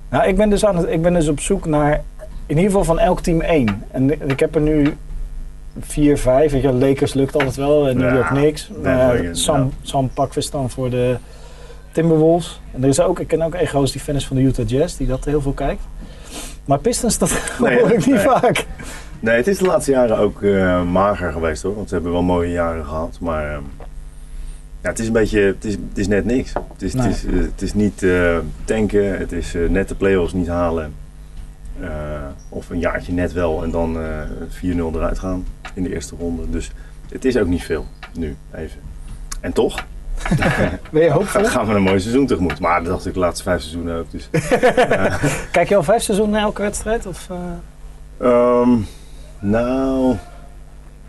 Nou, 0.10 0.28
ik 0.28 0.36
ben, 0.38 0.50
dus 0.50 0.66
aan 0.66 0.78
het, 0.78 0.90
ik 0.90 1.02
ben 1.02 1.14
dus 1.14 1.28
op 1.28 1.40
zoek 1.40 1.66
naar 1.66 2.02
in 2.46 2.56
ieder 2.58 2.64
geval 2.64 2.84
van 2.84 3.00
elk 3.00 3.20
team 3.22 3.42
één. 3.42 3.84
En 3.92 4.30
ik 4.30 4.40
heb 4.40 4.56
er 4.56 4.62
nu 4.62 4.94
vier, 5.80 6.18
vijf. 6.18 6.52
Weet 6.52 6.62
je, 6.62 6.68
wel, 6.72 6.78
Lakers 6.90 7.14
lukt 7.14 7.34
altijd 7.34 7.56
wel 7.56 7.88
en 7.88 7.98
New 7.98 8.14
York 8.16 8.32
niks. 8.32 8.70
Maar 8.84 9.24
Sam, 9.32 9.60
ja. 9.60 9.68
Sam 9.82 10.10
Pakvis 10.14 10.50
dan 10.52 10.70
voor 10.70 10.90
de 10.90 11.16
Timberwolves. 11.92 12.62
En 12.74 12.84
er 12.84 12.90
is 12.90 13.00
ook, 13.00 13.20
ik 13.20 13.28
ken 13.28 13.42
ook 13.42 13.54
een 13.56 13.68
goos 13.68 13.92
die 13.92 14.02
fan 14.02 14.16
is 14.16 14.28
van 14.28 14.36
de 14.36 14.42
Utah 14.44 14.68
Jazz, 14.68 14.98
die 14.98 15.08
dat 15.08 15.26
heel 15.26 15.42
veel 15.42 15.52
kijkt. 15.52 15.82
Maar 16.66 16.80
Pistons, 16.80 17.18
dat 17.18 17.42
Nee, 17.60 17.80
hoor 17.80 17.92
ik 17.92 18.06
niet 18.06 18.16
nee. 18.16 18.24
vaak. 18.24 18.66
Nee, 19.20 19.36
het 19.36 19.48
is 19.48 19.58
de 19.58 19.66
laatste 19.66 19.92
jaren 19.92 20.18
ook 20.18 20.42
eh, 20.42 20.84
mager 20.84 21.32
geweest 21.32 21.64
hoor. 21.64 21.76
Want 21.76 21.88
ze 21.88 21.94
hebben 21.94 22.12
wel 22.12 22.24
mooie 22.24 22.52
jaren 22.52 22.86
gehad. 22.86 23.18
Maar 23.22 23.52
ehm, 23.52 23.62
ja, 24.82 24.90
het 24.90 25.00
is 25.00 25.08
een 25.08 25.14
beetje, 25.14 25.40
het 25.40 25.66
is, 25.66 25.74
het 25.74 25.98
is 25.98 26.08
net 26.08 26.26
niks. 26.26 26.54
Het 26.74 26.82
is, 26.82 26.94
Nee. 26.94 27.08
het 27.08 27.16
is, 27.16 27.26
eh, 27.26 27.34
het 27.34 27.62
is 27.62 27.74
niet 27.74 28.04
eh, 28.04 28.38
tanken, 28.66 29.18
het 29.18 29.32
is 29.32 29.56
net 29.70 29.88
de 29.88 29.96
play-offs 29.96 30.34
niet 30.34 30.48
halen. 30.48 30.94
Of 32.50 32.70
een 32.70 32.80
jaartje 32.80 33.14
net 33.14 33.34
wel 33.34 33.64
en 33.64 33.72
dan 33.72 34.00
eh 34.02 34.22
4-0 34.50 34.96
eruit 34.96 35.20
gaan 35.20 35.46
in 35.74 35.84
de 35.84 35.94
eerste 35.94 36.16
ronde. 36.20 36.50
Dus 36.50 36.72
het 37.10 37.26
is 37.26 37.38
ook 37.38 37.48
niet 37.48 37.64
veel 37.64 37.86
nu, 38.14 38.36
even. 38.56 38.80
En 39.40 39.54
toch 39.54 39.86
Ben 40.92 41.04
je 41.04 41.10
hoopvol? 41.10 41.42
gaan 41.42 41.52
gaan 41.52 41.68
we 41.68 41.74
een 41.74 41.82
mooi 41.82 42.00
seizoen 42.00 42.26
tegemoet. 42.26 42.60
Maar 42.60 42.84
dat 42.84 42.92
dacht 42.92 43.06
ik 43.06 43.14
de 43.14 43.20
laatste 43.20 43.44
vijf 43.44 43.62
seizoenen 43.62 43.98
ook. 43.98 44.12
Dus. 44.12 44.30
Kijk 45.52 45.70
je 45.70 45.76
al 45.76 45.84
vijf 45.84 46.02
seizoenen 46.02 46.36
naar 46.36 46.44
elke 46.44 46.62
wedstrijd? 46.62 47.06
Of, 47.06 47.30
eh? 47.30 48.28
Ehm, 48.28 48.78
nou, 49.40 50.16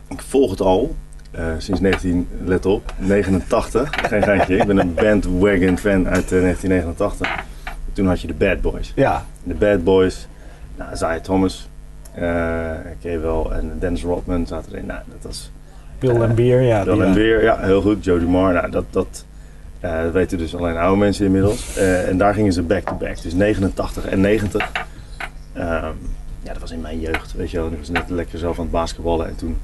ik 0.08 0.22
volg 0.22 0.50
het 0.50 0.60
al 0.60 0.96
eh, 1.30 1.44
sinds 1.58 1.80
19, 1.80 2.28
let 2.44 2.66
op, 2.66 2.92
89. 2.96 4.08
Geen 4.08 4.22
geintje, 4.22 4.56
ik 4.56 4.66
ben 4.66 4.78
een 4.78 4.94
bandwagon 4.94 5.78
fan 5.78 6.08
uit 6.08 6.32
eh, 6.32 6.40
1989. 6.40 7.44
Toen 7.92 8.06
had 8.06 8.20
je 8.20 8.26
de 8.26 8.34
Bad 8.34 8.60
Boys. 8.60 8.92
Ja. 8.94 9.24
De 9.42 9.54
Bad 9.54 9.84
Boys, 9.84 10.28
nou, 10.76 10.92
Isaiah 10.92 11.20
Thomas, 11.20 11.68
eh 12.14 12.70
ken 13.00 13.10
je 13.10 13.18
wel, 13.18 13.52
en 13.52 13.72
Dennis 13.78 14.02
Rodman 14.02 14.46
zaten 14.46 14.72
erin. 14.72 14.86
Nou, 14.86 15.00
dat 15.06 15.22
was 15.22 15.50
Bill 15.98 16.14
Eh, 16.14 16.22
en 16.22 16.34
Beer, 16.34 16.60
ja. 16.60 16.84
die, 16.84 16.92
en 16.92 17.08
eh, 17.08 17.12
weer, 17.12 17.42
ja, 17.42 17.58
heel 17.58 17.80
goed. 17.80 18.04
Joe 18.04 18.18
DeMar, 18.18 18.52
nou, 18.52 18.70
dat, 18.70 18.84
dat, 18.90 19.24
eh, 19.80 20.02
dat 20.02 20.12
weten 20.12 20.38
dus 20.38 20.56
alleen 20.56 20.76
oude 20.76 20.98
mensen 20.98 21.24
inmiddels. 21.24 21.76
Eh, 21.76 22.08
en 22.08 22.18
daar 22.18 22.34
gingen 22.34 22.52
ze 22.52 22.62
back-to-back, 22.62 23.22
dus 23.22 23.32
89 23.32 24.06
en 24.06 24.20
90. 24.20 24.72
Ehm, 25.52 25.92
ja, 26.42 26.52
dat 26.52 26.58
was 26.60 26.70
in 26.70 26.80
mijn 26.80 27.00
jeugd, 27.00 27.34
weet 27.34 27.50
je 27.50 27.56
wel. 27.56 27.66
Ik 27.66 27.78
was 27.78 27.88
net 27.88 28.10
lekker 28.10 28.38
zelf 28.38 28.56
aan 28.56 28.62
het 28.62 28.72
basketballen 28.72 29.26
en 29.26 29.36
toen 29.36 29.56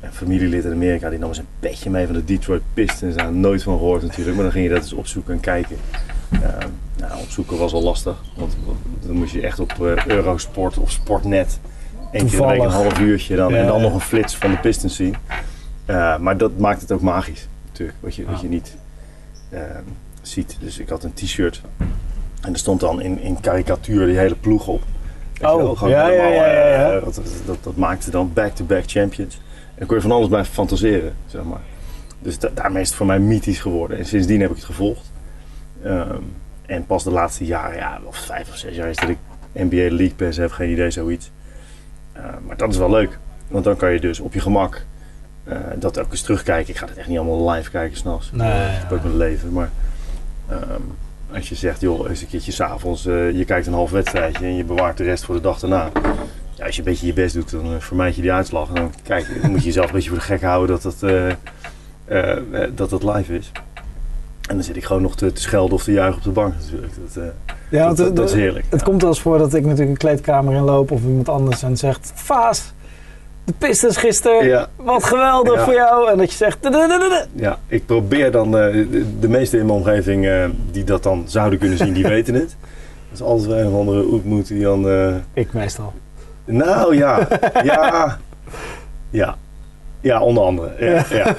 een 0.00 0.12
familielid 0.12 0.64
in 0.64 0.72
Amerika, 0.72 1.10
die 1.10 1.18
nam 1.18 1.28
eens 1.28 1.38
een 1.38 1.46
petje 1.60 1.90
mee 1.90 2.06
van 2.06 2.14
de 2.14 2.24
Detroit 2.24 2.62
Pistons. 2.74 3.14
Daar 3.14 3.28
ik 3.28 3.34
nooit 3.34 3.62
van 3.62 3.78
gehoord 3.78 4.02
natuurlijk, 4.02 4.34
maar 4.34 4.44
dan 4.44 4.52
ging 4.52 4.64
je 4.64 4.70
dat 4.70 4.82
eens 4.82 4.92
opzoeken 4.92 5.34
en 5.34 5.40
kijken. 5.40 5.76
Uh, 6.32 6.40
nou, 6.96 7.20
opzoeken 7.20 7.58
was 7.58 7.72
al 7.72 7.82
lastig, 7.82 8.16
want 8.36 8.56
dan 9.06 9.16
moest 9.16 9.32
je 9.32 9.42
echt 9.42 9.60
op 9.60 9.74
uh, 9.80 10.06
Eurosport 10.06 10.78
of 10.78 10.90
Sportnet 10.90 11.60
één 12.12 12.28
keer 12.28 12.40
een 12.40 12.70
half 12.70 13.00
uurtje 13.00 13.36
dan, 13.36 13.52
Ja, 13.52 13.58
en 13.58 13.66
dan 13.66 13.80
nog 13.80 13.94
een 13.94 14.00
flits 14.00 14.36
van 14.36 14.50
de 14.50 14.56
Pistons 14.56 14.96
zien. 14.96 15.14
Uh, 15.90 16.18
maar 16.18 16.36
dat 16.36 16.58
maakt 16.58 16.80
het 16.80 16.92
ook 16.92 17.00
magisch, 17.00 17.48
natuurlijk, 17.66 17.98
wat 18.00 18.14
je, 18.14 18.24
wat 18.24 18.34
Ja. 18.34 18.42
je 18.42 18.48
niet 18.48 18.76
uh, 19.52 19.60
ziet. 20.22 20.56
Dus 20.60 20.78
ik 20.78 20.88
had 20.88 21.04
een 21.04 21.12
t-shirt 21.12 21.62
en 22.40 22.52
er 22.52 22.58
stond 22.58 22.80
dan 22.80 23.00
in, 23.00 23.20
in 23.20 23.40
karikatuur 23.40 24.06
die 24.06 24.18
hele 24.18 24.34
ploeg 24.34 24.66
op. 24.66 24.82
Oh, 25.42 25.56
wel, 25.56 25.74
gewoon 25.74 25.92
ja, 25.92 26.08
ja, 26.08 26.22
helemaal, 26.22 26.32
ja, 26.32 26.46
ja, 26.58 26.68
ja. 26.68 26.94
eh, 26.96 27.04
dat, 27.04 27.20
dat, 27.46 27.56
dat, 27.62 27.76
maakte 27.76 28.10
dan 28.10 28.32
back-to-back 28.32 28.82
champions. 28.86 29.34
En 29.34 29.74
dan 29.76 29.86
kon 29.86 29.96
je 29.96 30.02
van 30.02 30.12
alles 30.12 30.28
blijven 30.28 30.52
fantaseren, 30.52 31.14
zeg 31.26 31.42
maar. 31.42 31.60
Dus 32.18 32.38
da- 32.38 32.50
daarmee 32.54 32.82
is 32.82 32.88
het 32.88 32.96
voor 32.96 33.06
mij 33.06 33.18
mythisch 33.18 33.60
geworden. 33.60 33.98
En 33.98 34.06
sindsdien 34.06 34.40
heb 34.40 34.50
ik 34.50 34.56
het 34.56 34.64
gevolgd. 34.64 35.12
Ehm, 35.82 36.22
en 36.66 36.86
pas 36.86 37.04
de 37.04 37.10
laatste 37.10 37.44
jaren, 37.44 37.76
ja, 37.76 38.00
of 38.04 38.16
vijf 38.16 38.48
of 38.48 38.56
zes 38.56 38.76
jaar 38.76 38.88
is 38.88 38.96
dat 38.96 39.08
ik 39.08 39.18
NBA 39.52 39.76
League 39.76 40.14
Pass 40.16 40.36
heb, 40.38 40.50
geen 40.50 40.70
idee, 40.70 40.90
zoiets. 40.90 41.30
Eh, 42.12 42.22
maar 42.46 42.56
dat 42.56 42.68
is 42.70 42.76
wel 42.76 42.90
leuk. 42.90 43.18
Want 43.48 43.64
dan 43.64 43.76
kan 43.76 43.92
je 43.92 44.00
dus 44.00 44.20
op 44.20 44.34
je 44.34 44.40
gemak 44.40 44.84
eh, 45.48 45.56
dat 45.76 45.98
ook 45.98 46.10
eens 46.10 46.22
terugkijken. 46.22 46.72
Ik 46.72 46.78
ga 46.78 46.86
het 46.86 46.96
echt 46.96 47.08
niet 47.08 47.18
allemaal 47.18 47.50
live 47.50 47.70
kijken 47.70 47.96
s'nachts. 47.96 48.30
Nee, 48.32 48.48
Dat 48.48 48.80
heb 48.80 48.92
ook 48.92 49.02
mijn 49.02 49.16
leven. 49.16 49.52
Maar 49.52 49.70
ehm, 50.48 50.80
als 51.34 51.48
je 51.48 51.54
zegt, 51.54 51.80
joh, 51.80 52.08
eens 52.08 52.20
een 52.20 52.28
keertje 52.28 52.52
s'avonds, 52.52 53.06
eh 53.06 53.30
je 53.30 53.44
kijkt 53.44 53.66
een 53.66 53.72
half 53.72 53.90
wedstrijdje 53.90 54.44
en 54.44 54.56
je 54.56 54.64
bewaart 54.64 54.96
de 54.96 55.04
rest 55.04 55.24
voor 55.24 55.34
de 55.34 55.40
dag 55.40 55.58
daarna. 55.58 55.90
Ja, 56.54 56.64
als 56.64 56.74
je 56.76 56.82
een 56.82 56.88
beetje 56.88 57.06
je 57.06 57.12
best 57.12 57.34
doet, 57.34 57.50
dan 57.50 57.64
eh, 57.64 57.80
vermijd 57.80 58.14
je 58.14 58.22
die 58.22 58.32
uitslag. 58.32 58.68
En 58.68 58.74
dan, 58.74 58.92
kijk, 59.02 59.42
dan 59.42 59.50
moet 59.50 59.60
je 59.60 59.66
jezelf 59.66 59.86
een 59.86 59.92
beetje 59.92 60.08
voor 60.08 60.18
de 60.18 60.24
gek 60.24 60.42
houden 60.42 60.80
dat 60.80 60.96
dat, 61.00 61.34
dat 62.74 62.90
dat 62.90 63.02
live 63.02 63.34
is. 63.34 63.52
En 64.48 64.54
dan 64.54 64.62
zit 64.62 64.76
ik 64.76 64.84
gewoon 64.84 65.02
nog 65.02 65.16
te, 65.16 65.32
te 65.32 65.40
schelden 65.40 65.74
of 65.74 65.82
te 65.82 65.92
juichen 65.92 66.18
op 66.18 66.24
de 66.24 66.30
bank 66.30 66.54
natuurlijk. 66.60 66.92
Dat, 67.12 67.24
Ja, 67.70 67.94
dat, 67.94 68.18
is 68.18 68.32
heerlijk. 68.32 68.66
het 68.70 68.80
ja. 68.80 68.86
komt 68.86 69.00
wel 69.00 69.10
eens 69.10 69.20
voor 69.20 69.38
dat 69.38 69.54
ik 69.54 69.62
natuurlijk 69.62 69.90
een 69.90 69.96
kleedkamer 69.96 70.54
inloop 70.54 70.90
of 70.90 71.02
iemand 71.02 71.28
anders 71.28 71.62
en 71.62 71.76
zegt... 71.76 72.12
Vaas, 72.14 72.72
de 73.48 73.54
Pistons 73.58 73.96
gisteren, 73.96 74.46
Ja, 74.46 74.66
wat 74.76 75.04
geweldig 75.04 75.54
Ja. 75.54 75.64
voor 75.64 75.74
jou. 75.74 76.10
En 76.10 76.18
dat 76.18 76.30
je 76.30 76.36
zegt... 76.36 76.58
Ja, 77.32 77.58
ik 77.66 77.86
probeer 77.86 78.30
dan, 78.30 78.58
eh, 78.58 78.86
de, 79.20 79.28
meesten 79.28 79.58
in 79.58 79.66
mijn 79.66 79.78
omgeving 79.78 80.26
eh, 80.26 80.44
die 80.70 80.84
dat 80.84 81.02
dan 81.02 81.24
zouden 81.26 81.58
kunnen 81.58 81.78
zien, 81.78 81.92
die 81.92 82.06
weten 82.16 82.34
het. 82.34 82.56
Dat 83.10 83.18
is 83.18 83.22
altijd 83.22 83.50
een 83.60 83.66
of 83.72 83.78
andere 83.80 84.04
oetmoed 84.04 84.46
die 84.48 84.62
dan... 84.62 84.88
eh, 84.88 85.14
Ik 85.32 85.52
meestal. 85.52 85.92
Nou 86.44 86.96
ja, 86.96 87.28
ja, 87.64 88.18
ja. 89.10 89.36
Ja, 90.00 90.20
onder 90.20 90.42
andere. 90.42 90.70
Ja, 90.80 91.04
ja. 91.18 91.34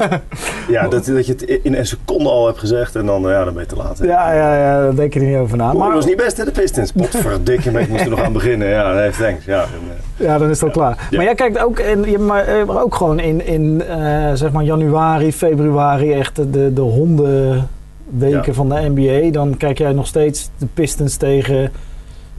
ja 0.69 0.87
dat, 0.87 1.05
dat 1.05 1.25
je 1.25 1.31
het 1.31 1.41
in 1.41 1.75
een 1.75 1.85
seconde 1.85 2.29
al 2.29 2.45
hebt 2.45 2.57
gezegd 2.59 2.95
en 2.95 3.05
dan, 3.05 3.25
eh, 3.25 3.31
ja, 3.31 3.43
dan 3.43 3.53
ben 3.53 3.61
je 3.63 3.69
te 3.69 3.75
laat. 3.75 3.97
hè. 3.97 4.05
Ja, 4.05 4.33
ja, 4.33 4.57
ja, 4.57 4.81
daar 4.81 4.95
denk 4.95 5.13
je 5.13 5.19
er 5.19 5.25
niet 5.25 5.37
over 5.37 5.57
na. 5.57 5.65
Oh, 5.65 5.71
dat 5.71 5.79
Maar 5.79 5.93
was 5.93 6.05
niet 6.05 6.17
best 6.17 6.37
hè, 6.37 6.45
de 6.45 6.51
Pistons. 6.51 6.91
Potverdikke, 6.91 7.71
maar 7.71 7.81
ik 7.81 7.89
moest 7.89 8.03
er 8.03 8.09
nog 8.09 8.21
aan 8.21 8.33
beginnen. 8.33 8.67
Ja, 8.67 8.93
nee, 8.93 9.09
thanks. 9.11 9.45
Ja, 9.45 9.61
en, 9.61 9.67
eh, 10.17 10.25
ja, 10.25 10.37
dan 10.37 10.49
is 10.49 10.55
het 10.61 10.63
al 10.69 10.75
klaar. 10.75 11.07
Ja. 11.09 11.17
Maar 11.17 11.25
jij 11.25 11.35
kijkt 11.35 11.59
ook, 11.59 11.79
in, 11.79 12.03
je, 12.11 12.19
maar, 12.19 12.45
eh, 12.47 12.65
maar 12.65 12.81
ook 12.83 12.95
gewoon 12.95 13.19
in, 13.19 13.45
in 13.45 13.83
zeg 14.33 14.51
maar 14.51 14.63
januari, 14.63 15.33
februari 15.33 16.13
echt 16.13 16.35
de, 16.35 16.73
de 16.73 16.81
hondenweken 16.81 17.67
Ja. 18.45 18.53
van 18.53 18.69
de 18.69 18.91
NBA. 18.95 19.31
Dan 19.31 19.57
kijk 19.57 19.77
jij 19.77 19.91
nog 19.93 20.07
steeds 20.07 20.49
de 20.57 20.67
Pistons 20.73 21.15
tegen... 21.15 21.71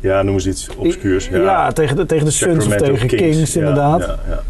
ja, 0.01 0.23
noem 0.23 0.35
eens 0.35 0.47
iets 0.47 0.69
obscuurs. 0.77 1.29
Ja, 1.29 1.39
Ja, 1.39 1.73
tegen, 1.73 1.97
de, 1.97 2.07
tegen 2.07 2.25
de 2.25 2.31
Suns 2.31 2.67
of 2.67 2.75
tegen 2.77 3.09
Kings, 3.09 3.53
Ja, 3.53 3.59
inderdaad. 3.61 4.01
Ja, 4.01 4.17
ja. 4.29 4.41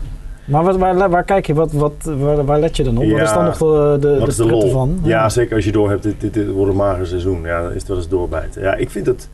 Maar 0.51 0.65
wat, 0.65 0.77
waar, 0.77 1.11
waar 1.11 1.25
kijk 1.25 1.47
je? 1.47 1.55
Wat, 1.55 1.73
wat, 1.73 1.93
waar, 2.03 2.45
waar 2.45 2.61
let 2.61 2.77
je 2.77 2.83
dan 2.83 2.99
op? 2.99 3.11
wat 3.11 3.21
is 3.21 3.33
dan 3.33 3.45
nog 3.45 3.59
de, 3.59 3.97
de, 4.01 4.35
de 4.37 4.47
lol? 4.47 4.65
ervan? 4.65 5.01
Ja, 5.03 5.29
zeker 5.29 5.55
als 5.57 5.65
je 5.65 5.73
door 5.73 5.91
hebt, 5.91 6.03
dit, 6.03 6.21
dit, 6.21 6.35
dit 6.35 6.49
wordt 6.49 6.71
een 6.71 6.77
mager 6.77 7.07
seizoen. 7.07 7.43
Ja, 7.43 7.63
dan 7.63 7.71
is 7.71 7.79
het 7.79 7.89
wel 7.89 7.97
eens 7.97 8.09
doorbijten. 8.09 8.63
Ja, 8.63 8.75
ik 8.75 8.91
vind 8.91 9.07
het... 9.07 9.29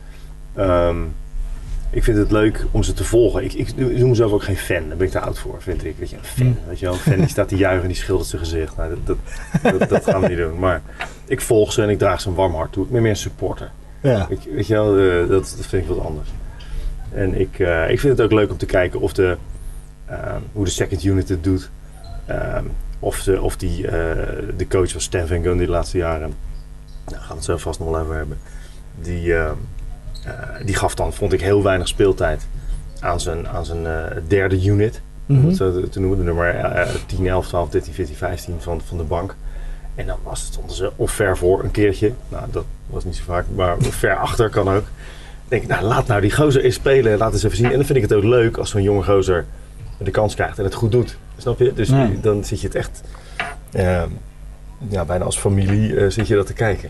ehm, 0.55 0.97
ik 1.89 2.03
vind 2.03 2.17
het 2.17 2.31
leuk 2.31 2.65
om 2.71 2.83
ze 2.83 2.93
te 2.93 3.03
volgen. 3.03 3.43
Ik, 3.43 3.53
ik, 3.53 3.67
ik 3.67 3.97
noem 3.97 4.09
mezelf 4.09 4.31
ook 4.31 4.43
geen 4.43 4.57
fan. 4.57 4.87
Daar 4.87 4.97
ben 4.97 5.05
ik 5.05 5.11
te 5.11 5.19
oud 5.19 5.39
voor, 5.39 5.55
vind 5.59 5.85
ik. 5.85 5.95
Weet 5.99 6.09
je, 6.09 6.15
een 6.15 6.23
fan. 6.23 6.45
Hm. 6.45 6.69
Weet 6.69 6.79
je 6.79 6.85
wel, 6.85 6.93
een 6.93 6.99
fan 6.99 7.17
die 7.17 7.27
staat 7.27 7.47
te 7.47 7.55
juichen 7.55 7.81
en 7.81 7.87
die 7.87 7.97
schildert 7.97 8.29
zijn 8.29 8.41
gezicht. 8.41 8.77
Nou, 8.77 8.89
dat, 8.89 9.17
dat, 9.63 9.79
dat, 9.79 9.89
dat 9.89 10.03
gaan 10.05 10.21
we 10.21 10.27
niet 10.27 10.37
doen. 10.37 10.59
Maar 10.59 10.81
ik 11.25 11.41
volg 11.41 11.71
ze 11.71 11.81
en 11.81 11.89
ik 11.89 11.97
draag 11.97 12.21
ze 12.21 12.29
een 12.29 12.35
warm 12.35 12.53
hart 12.53 12.71
toe. 12.71 12.83
Ik 12.83 12.91
ben 12.91 13.01
meer 13.01 13.11
een 13.11 13.17
supporter. 13.17 13.71
Ja. 14.01 14.25
Ik, 14.29 14.39
weet 14.53 14.67
je 14.67 14.73
wel, 14.73 14.97
eh, 14.97 15.29
dat, 15.29 15.55
dat 15.57 15.65
vind 15.65 15.83
ik 15.83 15.89
wat 15.89 16.05
anders. 16.05 16.29
En 17.13 17.39
ik, 17.39 17.59
eh, 17.59 17.89
ik 17.89 17.99
vind 17.99 18.17
het 18.17 18.21
ook 18.21 18.31
leuk 18.31 18.51
om 18.51 18.57
te 18.57 18.65
kijken 18.65 18.99
of 18.99 19.13
de, 19.13 19.37
hoe 20.51 20.65
de 20.65 20.71
second 20.71 21.03
unit 21.03 21.29
het 21.29 21.43
doet. 21.43 21.69
Ehm, 22.25 22.63
of 22.99 23.23
de, 23.23 23.41
of 23.41 23.57
die, 23.57 23.87
eh, 23.87 23.91
de 24.57 24.67
coach 24.69 24.91
van 24.91 25.01
Stan 25.01 25.27
Van 25.27 25.41
Gundy 25.43 25.65
de 25.65 25.71
laatste 25.71 25.97
jaren, 25.97 26.33
daar 27.05 27.19
gaan 27.19 27.27
we 27.29 27.33
het 27.35 27.43
zo 27.43 27.57
vast 27.57 27.79
nog 27.79 27.89
wel 27.89 27.99
over 27.99 28.15
hebben. 28.15 28.37
Die, 29.01 29.35
ehm, 29.35 29.53
eh, 30.25 30.31
die 30.65 30.75
gaf 30.75 30.95
dan, 30.95 31.13
vond 31.13 31.33
ik, 31.33 31.41
heel 31.41 31.63
weinig 31.63 31.87
speeltijd 31.87 32.47
aan 32.99 33.19
zijn, 33.19 33.47
aan 33.47 33.65
zijn 33.65 33.85
eh, 33.85 34.17
derde 34.27 34.65
unit. 34.65 35.01
Om 35.27 35.35
Mhm. 35.37 35.47
het 35.47 35.55
zo 35.55 35.81
te- 35.81 35.89
te 35.89 35.99
noemen, 35.99 36.17
de 36.17 36.23
nummer 36.23 36.55
eh, 36.55 36.89
10, 37.05 37.27
11, 37.27 37.47
12, 37.47 37.69
13, 37.69 37.93
14, 37.93 38.15
15 38.15 38.55
van, 38.59 38.81
van 38.85 38.97
de 38.97 39.03
bank. 39.03 39.35
En 39.95 40.05
dan 40.05 40.17
was 40.23 40.39
het, 40.41 40.51
stonden 40.53 40.75
ze 40.75 40.91
of 40.95 41.11
ver 41.11 41.37
voor 41.37 41.63
een 41.63 41.71
keertje. 41.71 42.11
Nou, 42.29 42.43
dat 42.51 42.65
was 42.87 43.03
niet 43.05 43.15
zo 43.15 43.23
vaak, 43.25 43.45
maar 43.55 43.75
ver 44.03 44.15
achter 44.17 44.49
kan 44.49 44.69
ook. 44.69 44.83
denk 45.47 45.61
ik, 45.63 45.67
nou 45.69 45.83
laat 45.83 46.07
nou 46.07 46.21
die 46.21 46.31
gozer 46.35 46.63
eens 46.63 46.75
spelen, 46.75 47.17
laat 47.17 47.33
eens 47.33 47.43
even 47.43 47.57
zien. 47.57 47.65
En 47.71 47.75
dan 47.75 47.85
vind 47.85 47.97
ik 47.97 48.03
het 48.09 48.13
ook 48.13 48.23
leuk 48.23 48.57
als 48.57 48.69
zo'n 48.69 48.81
jonge 48.81 49.03
gozer 49.03 49.45
de 49.97 50.11
kans 50.11 50.35
krijgt 50.35 50.57
en 50.57 50.63
het 50.63 50.73
goed 50.73 50.91
doet. 50.91 51.17
Snap 51.37 51.59
je? 51.59 51.73
Dus 51.73 51.89
dan 52.21 52.43
zit 52.43 52.61
je 52.61 52.67
het 52.67 52.75
echt, 52.75 53.01
ehm, 53.71 54.09
ja, 54.89 55.05
bijna 55.05 55.25
als 55.25 55.37
familie 55.37 55.99
eh, 55.99 56.09
zit 56.09 56.27
je 56.27 56.35
dat 56.35 56.45
te 56.45 56.53
kijken. 56.53 56.89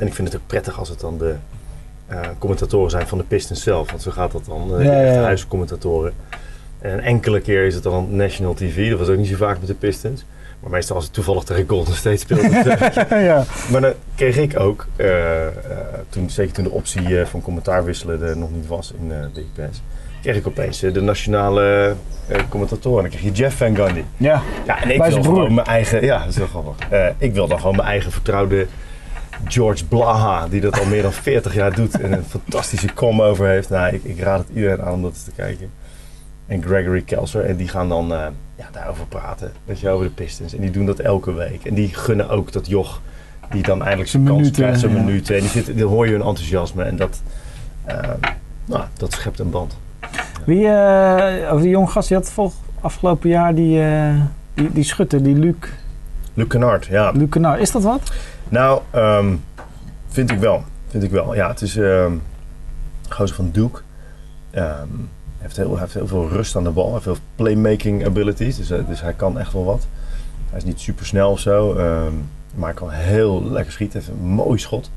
En 0.00 0.06
ik 0.06 0.14
vind 0.14 0.28
het 0.32 0.36
ook 0.36 0.46
prettig 0.46 0.78
als 0.78 0.88
het 0.88 1.00
dan 1.00 1.18
de 1.18 1.34
eh, 2.06 2.20
commentatoren 2.38 2.90
zijn 2.90 3.06
van 3.06 3.18
de 3.18 3.24
Pistons 3.24 3.62
zelf. 3.62 3.90
Want 3.90 4.02
zo 4.02 4.10
gaat 4.10 4.32
dat 4.32 4.44
dan, 4.44 4.78
eh, 4.78 4.84
Ja, 4.84 4.90
de 4.90 5.06
ja, 5.06 5.22
huiscommentatoren. 5.22 6.12
En 6.78 6.92
een 6.92 7.00
enkele 7.00 7.40
keer 7.40 7.64
is 7.66 7.74
het 7.74 7.82
dan 7.82 8.16
National 8.16 8.54
TV. 8.54 8.90
Dat 8.90 8.98
was 8.98 9.08
ook 9.08 9.16
niet 9.16 9.28
zo 9.28 9.36
vaak 9.36 9.58
met 9.58 9.66
de 9.66 9.74
Pistons. 9.74 10.24
Maar 10.60 10.70
meestal 10.70 10.96
als 10.96 11.04
het 11.04 11.14
toevallig 11.14 11.44
tegen 11.44 11.68
Golden 11.68 11.94
State 11.94 12.16
speelde. 12.16 12.48
ja. 13.30 13.44
maar 13.70 13.80
dan 13.80 13.92
kreeg 14.14 14.36
ik 14.36 14.58
ook, 14.58 14.86
toen, 16.08 16.30
zeker 16.30 16.52
toen 16.52 16.64
de 16.64 16.70
optie 16.70 17.26
van 17.26 17.42
commentaar 17.42 17.84
wisselen 17.84 18.22
er 18.22 18.36
nog 18.36 18.50
niet 18.50 18.66
was 18.66 18.92
in 18.98 19.12
Big 19.34 19.44
Pass, 19.54 19.82
kreeg 20.22 20.36
ik 20.36 20.46
opeens 20.46 20.82
eh, 20.82 20.92
de 20.92 21.00
nationale 21.00 21.94
eh 22.28 22.38
commentatoren. 22.48 23.04
En 23.04 23.10
dan 23.10 23.18
kreeg 23.18 23.32
je 23.32 23.42
Jeff 23.42 23.56
Van 23.56 23.76
Gundy. 23.76 24.02
ja. 24.16 24.42
Ja, 24.66 24.82
en 24.82 24.90
ik 24.90 25.02
wil 25.02 25.22
gewoon 25.22 25.54
mijn 25.54 25.66
eigen, 25.66 26.04
ja, 26.04 26.18
dat 26.18 26.28
is 26.28 26.36
wel 26.36 26.46
grappig. 26.46 26.88
Eh, 26.88 27.06
ik 27.18 27.32
wil 27.32 27.48
dan 27.48 27.60
gewoon 27.60 27.76
mijn 27.76 27.88
eigen 27.88 28.12
vertrouwde 28.12 28.66
George 29.44 29.86
Blaha, 29.86 30.48
die 30.48 30.60
dat 30.60 30.80
al 30.80 30.86
meer 30.86 31.02
dan 31.02 31.12
40 31.12 31.54
jaar 31.54 31.74
doet 31.74 32.00
en 32.00 32.12
een 32.12 32.24
fantastische 32.24 32.94
com 32.94 33.22
over 33.22 33.46
heeft. 33.46 33.70
Nou, 33.70 33.94
ik, 33.94 34.04
ik 34.04 34.20
raad 34.20 34.38
het 34.38 34.48
iedereen 34.54 34.82
aan 34.82 34.92
om 34.92 35.02
dat 35.02 35.10
eens 35.10 35.24
te 35.24 35.32
kijken. 35.36 35.70
En 36.46 36.62
Gregory 36.62 37.02
Kelser, 37.02 37.44
en 37.44 37.56
die 37.56 37.68
gaan 37.68 37.88
dan 37.88 38.08
ja, 38.56 38.68
daarover 38.72 39.06
praten, 39.06 39.52
weet 39.64 39.80
je, 39.80 39.88
over 39.88 40.06
de 40.06 40.12
Pistons. 40.12 40.54
En 40.54 40.60
die 40.60 40.70
doen 40.70 40.86
dat 40.86 40.98
elke 40.98 41.32
week. 41.32 41.64
En 41.64 41.74
die 41.74 41.94
gunnen 41.94 42.28
ook 42.28 42.52
dat 42.52 42.66
joch, 42.66 43.00
die 43.50 43.62
dan 43.62 43.82
eindelijk 43.82 44.10
zijn 44.10 44.24
kans 44.24 44.50
krijgt, 44.50 44.80
zijn 44.80 44.94
ja. 44.94 45.02
minuten. 45.02 45.34
En 45.34 45.40
die 45.40 45.50
zit, 45.50 45.78
dan 45.78 45.88
hoor 45.88 46.06
je 46.06 46.12
hun 46.12 46.22
enthousiasme 46.22 46.84
en 46.84 46.96
dat, 46.96 47.22
nou, 48.64 48.84
dat 48.96 49.12
schept 49.12 49.38
een 49.38 49.50
band. 49.50 49.76
Wie, 50.44 50.66
over 51.50 51.60
die 51.60 51.70
jonge 51.70 51.86
gast, 51.86 52.08
die 52.08 52.16
had 52.16 52.52
afgelopen 52.80 53.28
jaar 53.28 53.54
die, 53.54 53.82
eh, 53.82 54.14
die, 54.54 54.72
die 54.72 54.84
schutter, 54.84 55.22
die 55.22 55.34
Luc, 55.34 55.54
Luc 56.34 56.46
Kennard, 56.46 56.86
ja. 56.86 57.10
Luc 57.10 57.28
Kennard. 57.28 57.60
Is 57.60 57.70
dat 57.70 57.82
wat? 57.82 58.12
Nou, 58.48 58.80
ehm, 58.90 59.34
vind 60.08 60.30
ik 60.30 60.38
wel. 60.38 60.62
Vind 60.88 61.02
ik 61.02 61.10
wel. 61.10 61.34
Ja, 61.34 61.48
het 61.48 61.60
is 61.60 61.76
ehm 61.76 62.12
gozer 63.08 63.36
van 63.36 63.50
Duke. 63.50 63.80
Ehm, 64.50 64.66
hij 64.66 65.48
heeft 65.48 65.56
heel, 65.56 65.78
heeft 65.78 65.94
heel 65.94 66.06
veel 66.06 66.28
rust 66.28 66.56
aan 66.56 66.64
de 66.64 66.70
bal. 66.70 66.92
Heeft 66.92 67.02
veel 67.02 67.16
playmaking 67.34 68.06
abilities. 68.06 68.56
Dus, 68.56 68.70
eh, 68.70 68.78
dus 68.88 69.00
hij 69.00 69.12
kan 69.12 69.38
echt 69.38 69.52
wel 69.52 69.64
wat. 69.64 69.86
Hij 70.48 70.58
is 70.58 70.64
niet 70.64 70.80
super 70.80 71.06
snel 71.06 71.30
of 71.30 71.40
zo. 71.40 71.74
ehm, 71.74 72.12
maar 72.54 72.68
hij 72.68 72.74
kan 72.74 72.90
heel 72.90 73.44
lekker 73.50 73.72
schieten. 73.72 73.98
Heeft 73.98 74.12
een 74.12 74.26
mooi 74.26 74.58
schot. 74.58 74.90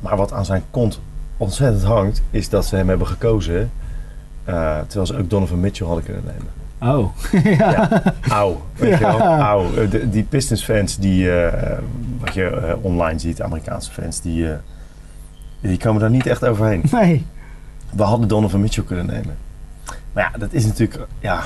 Maar 0.00 0.16
wat 0.16 0.32
aan 0.32 0.44
zijn 0.44 0.62
kont 0.70 1.00
ontzettend 1.36 1.82
hangt, 1.82 2.22
is 2.30 2.48
dat 2.48 2.64
ze 2.64 2.76
hem 2.76 2.88
hebben 2.88 3.06
gekozen. 3.06 3.70
Eh, 4.44 4.78
terwijl 4.86 5.06
ze 5.06 5.18
ook 5.18 5.30
Donovan 5.30 5.60
Mitchell 5.60 5.86
hadden 5.86 6.04
kunnen 6.04 6.22
nemen. 6.26 6.62
Oh. 6.98 7.06
Ja, 7.58 8.02
auw. 8.28 8.62
Weet 8.76 8.98
je 8.98 9.04
wel? 9.04 9.20
Auw. 9.20 9.74
Eh, 9.76 9.90
de- 9.90 10.10
die 10.10 10.22
Pistons 10.22 10.64
fans 10.64 10.98
die, 10.98 11.30
eh, 11.40 11.78
wat 12.20 12.34
je 12.34 12.76
online 12.80 13.18
ziet, 13.18 13.42
Amerikaanse 13.42 13.90
fans, 13.92 14.20
die, 14.20 14.46
die 15.60 15.78
komen 15.78 16.00
daar 16.00 16.10
niet 16.10 16.26
echt 16.26 16.44
overheen. 16.44 16.82
Nee. 16.92 17.26
We 17.90 18.02
hadden 18.02 18.28
Donovan 18.28 18.60
Mitchell 18.60 18.84
kunnen 18.84 19.06
nemen. 19.06 19.36
Maar 20.12 20.30
ja, 20.32 20.38
dat 20.38 20.52
is 20.52 20.64
natuurlijk, 20.66 21.06
ja, 21.18 21.44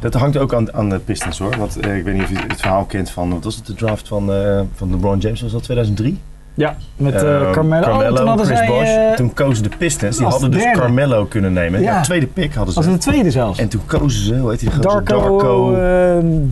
dat 0.00 0.14
hangt 0.14 0.36
ook 0.36 0.54
aan, 0.54 0.72
aan 0.74 0.88
de 0.88 0.98
Pistons 0.98 1.38
hoor. 1.38 1.56
Want 1.56 1.76
ik 1.86 2.04
weet 2.04 2.14
niet 2.14 2.22
of 2.22 2.28
je 2.30 2.38
het 2.38 2.60
verhaal 2.60 2.84
kent 2.84 3.10
van, 3.10 3.30
wat 3.30 3.44
was 3.44 3.56
het, 3.56 3.66
de 3.66 3.74
draft 3.74 4.08
van, 4.08 4.30
van 4.74 4.90
LeBron 4.90 5.18
James, 5.18 5.40
was 5.42 5.52
dat 5.52 5.62
2003? 5.62 6.20
Ja, 6.56 6.76
met 6.96 7.14
eh, 7.14 7.40
Ehm, 7.42 7.52
Carmelo. 7.52 7.86
Oh, 7.86 8.14
toen 8.16 8.26
hadden 8.26 8.46
Chris 8.46 8.58
zij... 8.58 8.66
Bosh. 8.66 8.88
eh, 8.88 9.12
toen 9.12 9.32
kozen 9.34 9.62
de 9.62 9.70
Pistons, 9.78 10.16
die 10.16 10.26
hadden 10.26 10.50
dus 10.50 10.62
derde. 10.62 10.78
Carmelo 10.80 11.24
kunnen 11.24 11.52
nemen. 11.52 11.80
Ja. 11.80 11.92
Ja. 11.94 12.00
tweede 12.02 12.26
pick 12.26 12.54
hadden 12.54 12.72
ze. 12.74 12.78
als 12.80 12.88
de 12.88 12.98
tweede 12.98 13.30
zelfs. 13.30 13.58
En 13.58 13.68
toen 13.68 13.80
kozen 13.86 14.24
ze, 14.24 14.38
hoe 14.38 14.50
heet 14.50 14.60
die? 14.60 14.68
Darko, 14.80 15.02
Darko 15.20 15.72
eh, 15.72 15.78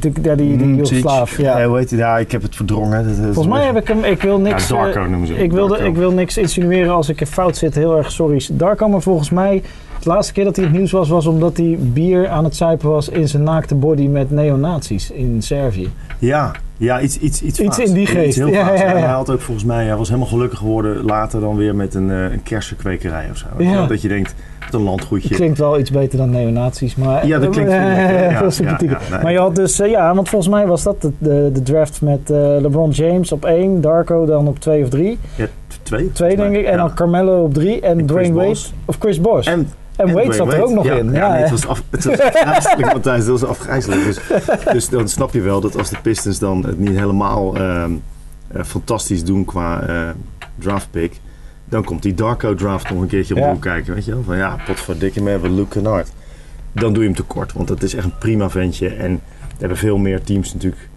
de, 0.01 0.12
ja, 0.23 0.35
die, 0.35 0.57
die. 0.57 0.75
Joegoslaaf, 0.75 1.38
ja. 1.38 1.59
Eh, 1.59 1.67
hoe 1.67 1.79
heet 1.79 1.88
die? 1.88 1.99
Ja, 1.99 2.19
ik 2.19 2.33
heb 2.33 2.43
het 2.43 2.57
verdrongen. 2.57 3.05
Dat- 3.07 3.17
dat- 3.17 3.35
Volgens 3.35 3.55
mij 3.55 3.65
heb 3.67 3.77
ik 3.77 3.88
hem, 3.88 4.05
ik 4.05 4.23
wil 4.23 4.38
niks, 4.38 4.69
Ja, 4.69 4.75
Darko 4.83 5.01
noemen 5.07 5.27
ze 5.27 5.35
ik, 5.35 5.53
wilde, 5.53 5.73
Darko. 5.75 5.87
ik 5.91 5.97
wil 5.97 6.11
niks 6.12 6.37
insinueren 6.37 6.93
als 6.95 7.09
ik 7.09 7.21
in 7.21 7.27
fout 7.27 7.57
zit, 7.57 7.75
heel 7.75 7.97
erg 7.97 8.11
sorry. 8.12 8.47
Darko, 8.53 8.88
maar 8.88 9.03
volgens 9.03 9.31
mij, 9.31 9.62
de 10.03 10.09
laatste 10.09 10.33
keer 10.33 10.45
dat 10.45 10.57
hij 10.57 10.65
in 10.65 10.71
het 10.71 10.79
nieuws 10.79 10.93
was, 10.93 11.09
was 11.09 11.27
omdat 11.27 11.57
hij 11.57 11.77
bier 11.81 12.29
aan 12.29 12.45
het 12.45 12.57
zuipen 12.57 12.91
was 12.91 13.09
in 13.09 13.29
zijn 13.29 13.43
naakte 13.43 13.75
body 13.75 14.07
met 14.07 14.31
neonazies 14.31 15.11
in 15.11 15.43
Servië. 15.43 15.91
Ja, 16.19 16.51
ja 16.85 17.01
iets, 17.01 17.18
iets, 17.18 17.42
iets, 17.42 17.61
Iets 17.61 17.79
in 17.79 17.92
die 17.92 18.07
geest. 18.07 18.27
Iets 18.27 18.37
heel 18.37 18.49
Ja, 18.49 18.64
Hij 18.75 19.01
had 19.01 19.31
ook 19.31 19.40
volgens 19.40 19.66
mij, 19.66 19.85
hij 19.85 19.97
was 19.97 20.09
helemaal 20.09 20.29
gelukkig 20.29 20.59
geworden 20.59 21.05
later 21.05 21.40
dan 21.40 21.57
weer 21.57 21.75
met 21.75 21.95
een, 21.95 22.11
eh, 22.11 22.33
een 22.33 22.42
kersenkwekerij 22.42 23.29
of 23.31 23.37
zo. 23.37 23.47
Dat 23.87 24.03
je 24.03 24.09
denkt, 24.09 24.35
wat 24.61 24.81
een 24.81 24.87
landgoedje. 24.87 25.35
Klinkt 25.35 25.59
wel 25.59 25.79
iets 25.79 25.90
beter 25.90 26.18
dan 26.18 26.31
neonazies, 26.31 26.95
maar... 26.95 27.27
Ja, 27.27 27.38
dat 27.38 27.51
klinkt 27.51 27.73
veel 28.38 28.51
sympathieker. 28.51 29.01
nee. 29.11 29.23
Maar 29.23 29.33
je 29.33 29.38
had 29.38 29.57
dus, 29.57 29.81
eh, 29.81 29.90
ja, 29.90 30.14
want 30.14 30.29
volgens 30.29 30.51
mij 30.51 30.66
was 30.66 30.83
dat 30.83 31.03
de, 31.03 31.12
de, 31.18 31.51
de 31.53 31.62
draft 31.62 32.01
met 32.01 32.31
eh, 32.31 32.37
LeBron 32.37 32.90
James 32.90 33.33
op 33.33 33.45
één, 33.45 33.81
Darko 33.81 34.27
dan 34.27 34.49
op 34.49 34.59
twee 34.59 34.83
of 34.83 34.88
drie. 34.88 35.18
Ja, 35.35 35.47
twee. 35.83 36.12
Twee 36.12 36.37
denk 36.37 36.55
ik, 36.55 36.64
en 36.64 36.77
dan 36.77 36.95
Carmelo 36.95 37.42
op 37.42 37.55
drie 37.55 37.81
en, 37.81 37.99
En 37.99 38.07
Dwayne 38.07 38.33
Wade, 38.33 38.59
of 38.85 38.97
Chris 38.99 39.21
Bosh. 39.21 39.47
En, 39.47 39.68
En, 39.96 40.12
Wade 40.12 40.33
zat 40.33 40.52
er 40.52 40.62
ook 40.62 40.70
nog 40.70 40.85
ja, 40.85 40.94
in. 40.94 41.12
Ja, 41.12 41.18
Ja, 41.18 41.28
nee, 41.28 41.37
hè? 41.37 41.42
het 41.42 41.50
was, 41.50 41.66
af, 41.66 41.83
het 41.90 42.05
was 42.05 42.20
afgrijzelijk, 42.20 42.92
Matthijs. 42.92 43.18
Het 43.18 43.40
was 43.40 43.44
afgrijzelijk. 43.44 44.05
Dus, 44.05 44.18
dus 44.72 44.88
dan 44.88 45.09
snap 45.09 45.33
je 45.33 45.40
wel 45.40 45.61
dat 45.61 45.76
als 45.76 45.90
de 45.90 45.96
Pistons 46.02 46.38
dan 46.38 46.66
het 46.66 46.78
niet 46.78 46.96
helemaal 46.96 47.57
ehm, 47.57 47.92
eh, 48.48 48.64
fantastisch 48.64 49.24
doen 49.24 49.44
qua 49.44 49.81
eh 49.81 50.09
draft 50.59 50.90
pick, 50.90 51.20
dan 51.64 51.85
komt 51.85 52.02
die 52.02 52.14
Darko 52.14 52.55
draft 52.55 52.90
nog 52.90 53.00
een 53.00 53.07
keertje 53.07 53.37
op 53.37 53.61
kijken. 53.61 53.94
Weet 53.94 54.05
je 54.05 54.12
wel? 54.12 54.22
Van 54.22 54.37
ja, 54.37 54.57
potverdikke 54.66 55.22
me, 55.22 55.31
hebben 55.31 55.55
Luke 55.55 55.68
Kennard. 55.68 56.12
Dan 56.72 56.92
doe 56.92 57.02
je 57.02 57.09
hem 57.09 57.18
tekort, 57.18 57.52
want 57.52 57.68
dat 57.68 57.83
is 57.83 57.94
echt 57.94 58.05
een 58.05 58.18
prima 58.18 58.50
ventje. 58.50 58.88
En 58.88 59.20
we 59.38 59.59
hebben 59.59 59.78
veel 59.78 59.98
meer 59.98 60.22
teams 60.22 60.52
natuurlijk 60.52 60.88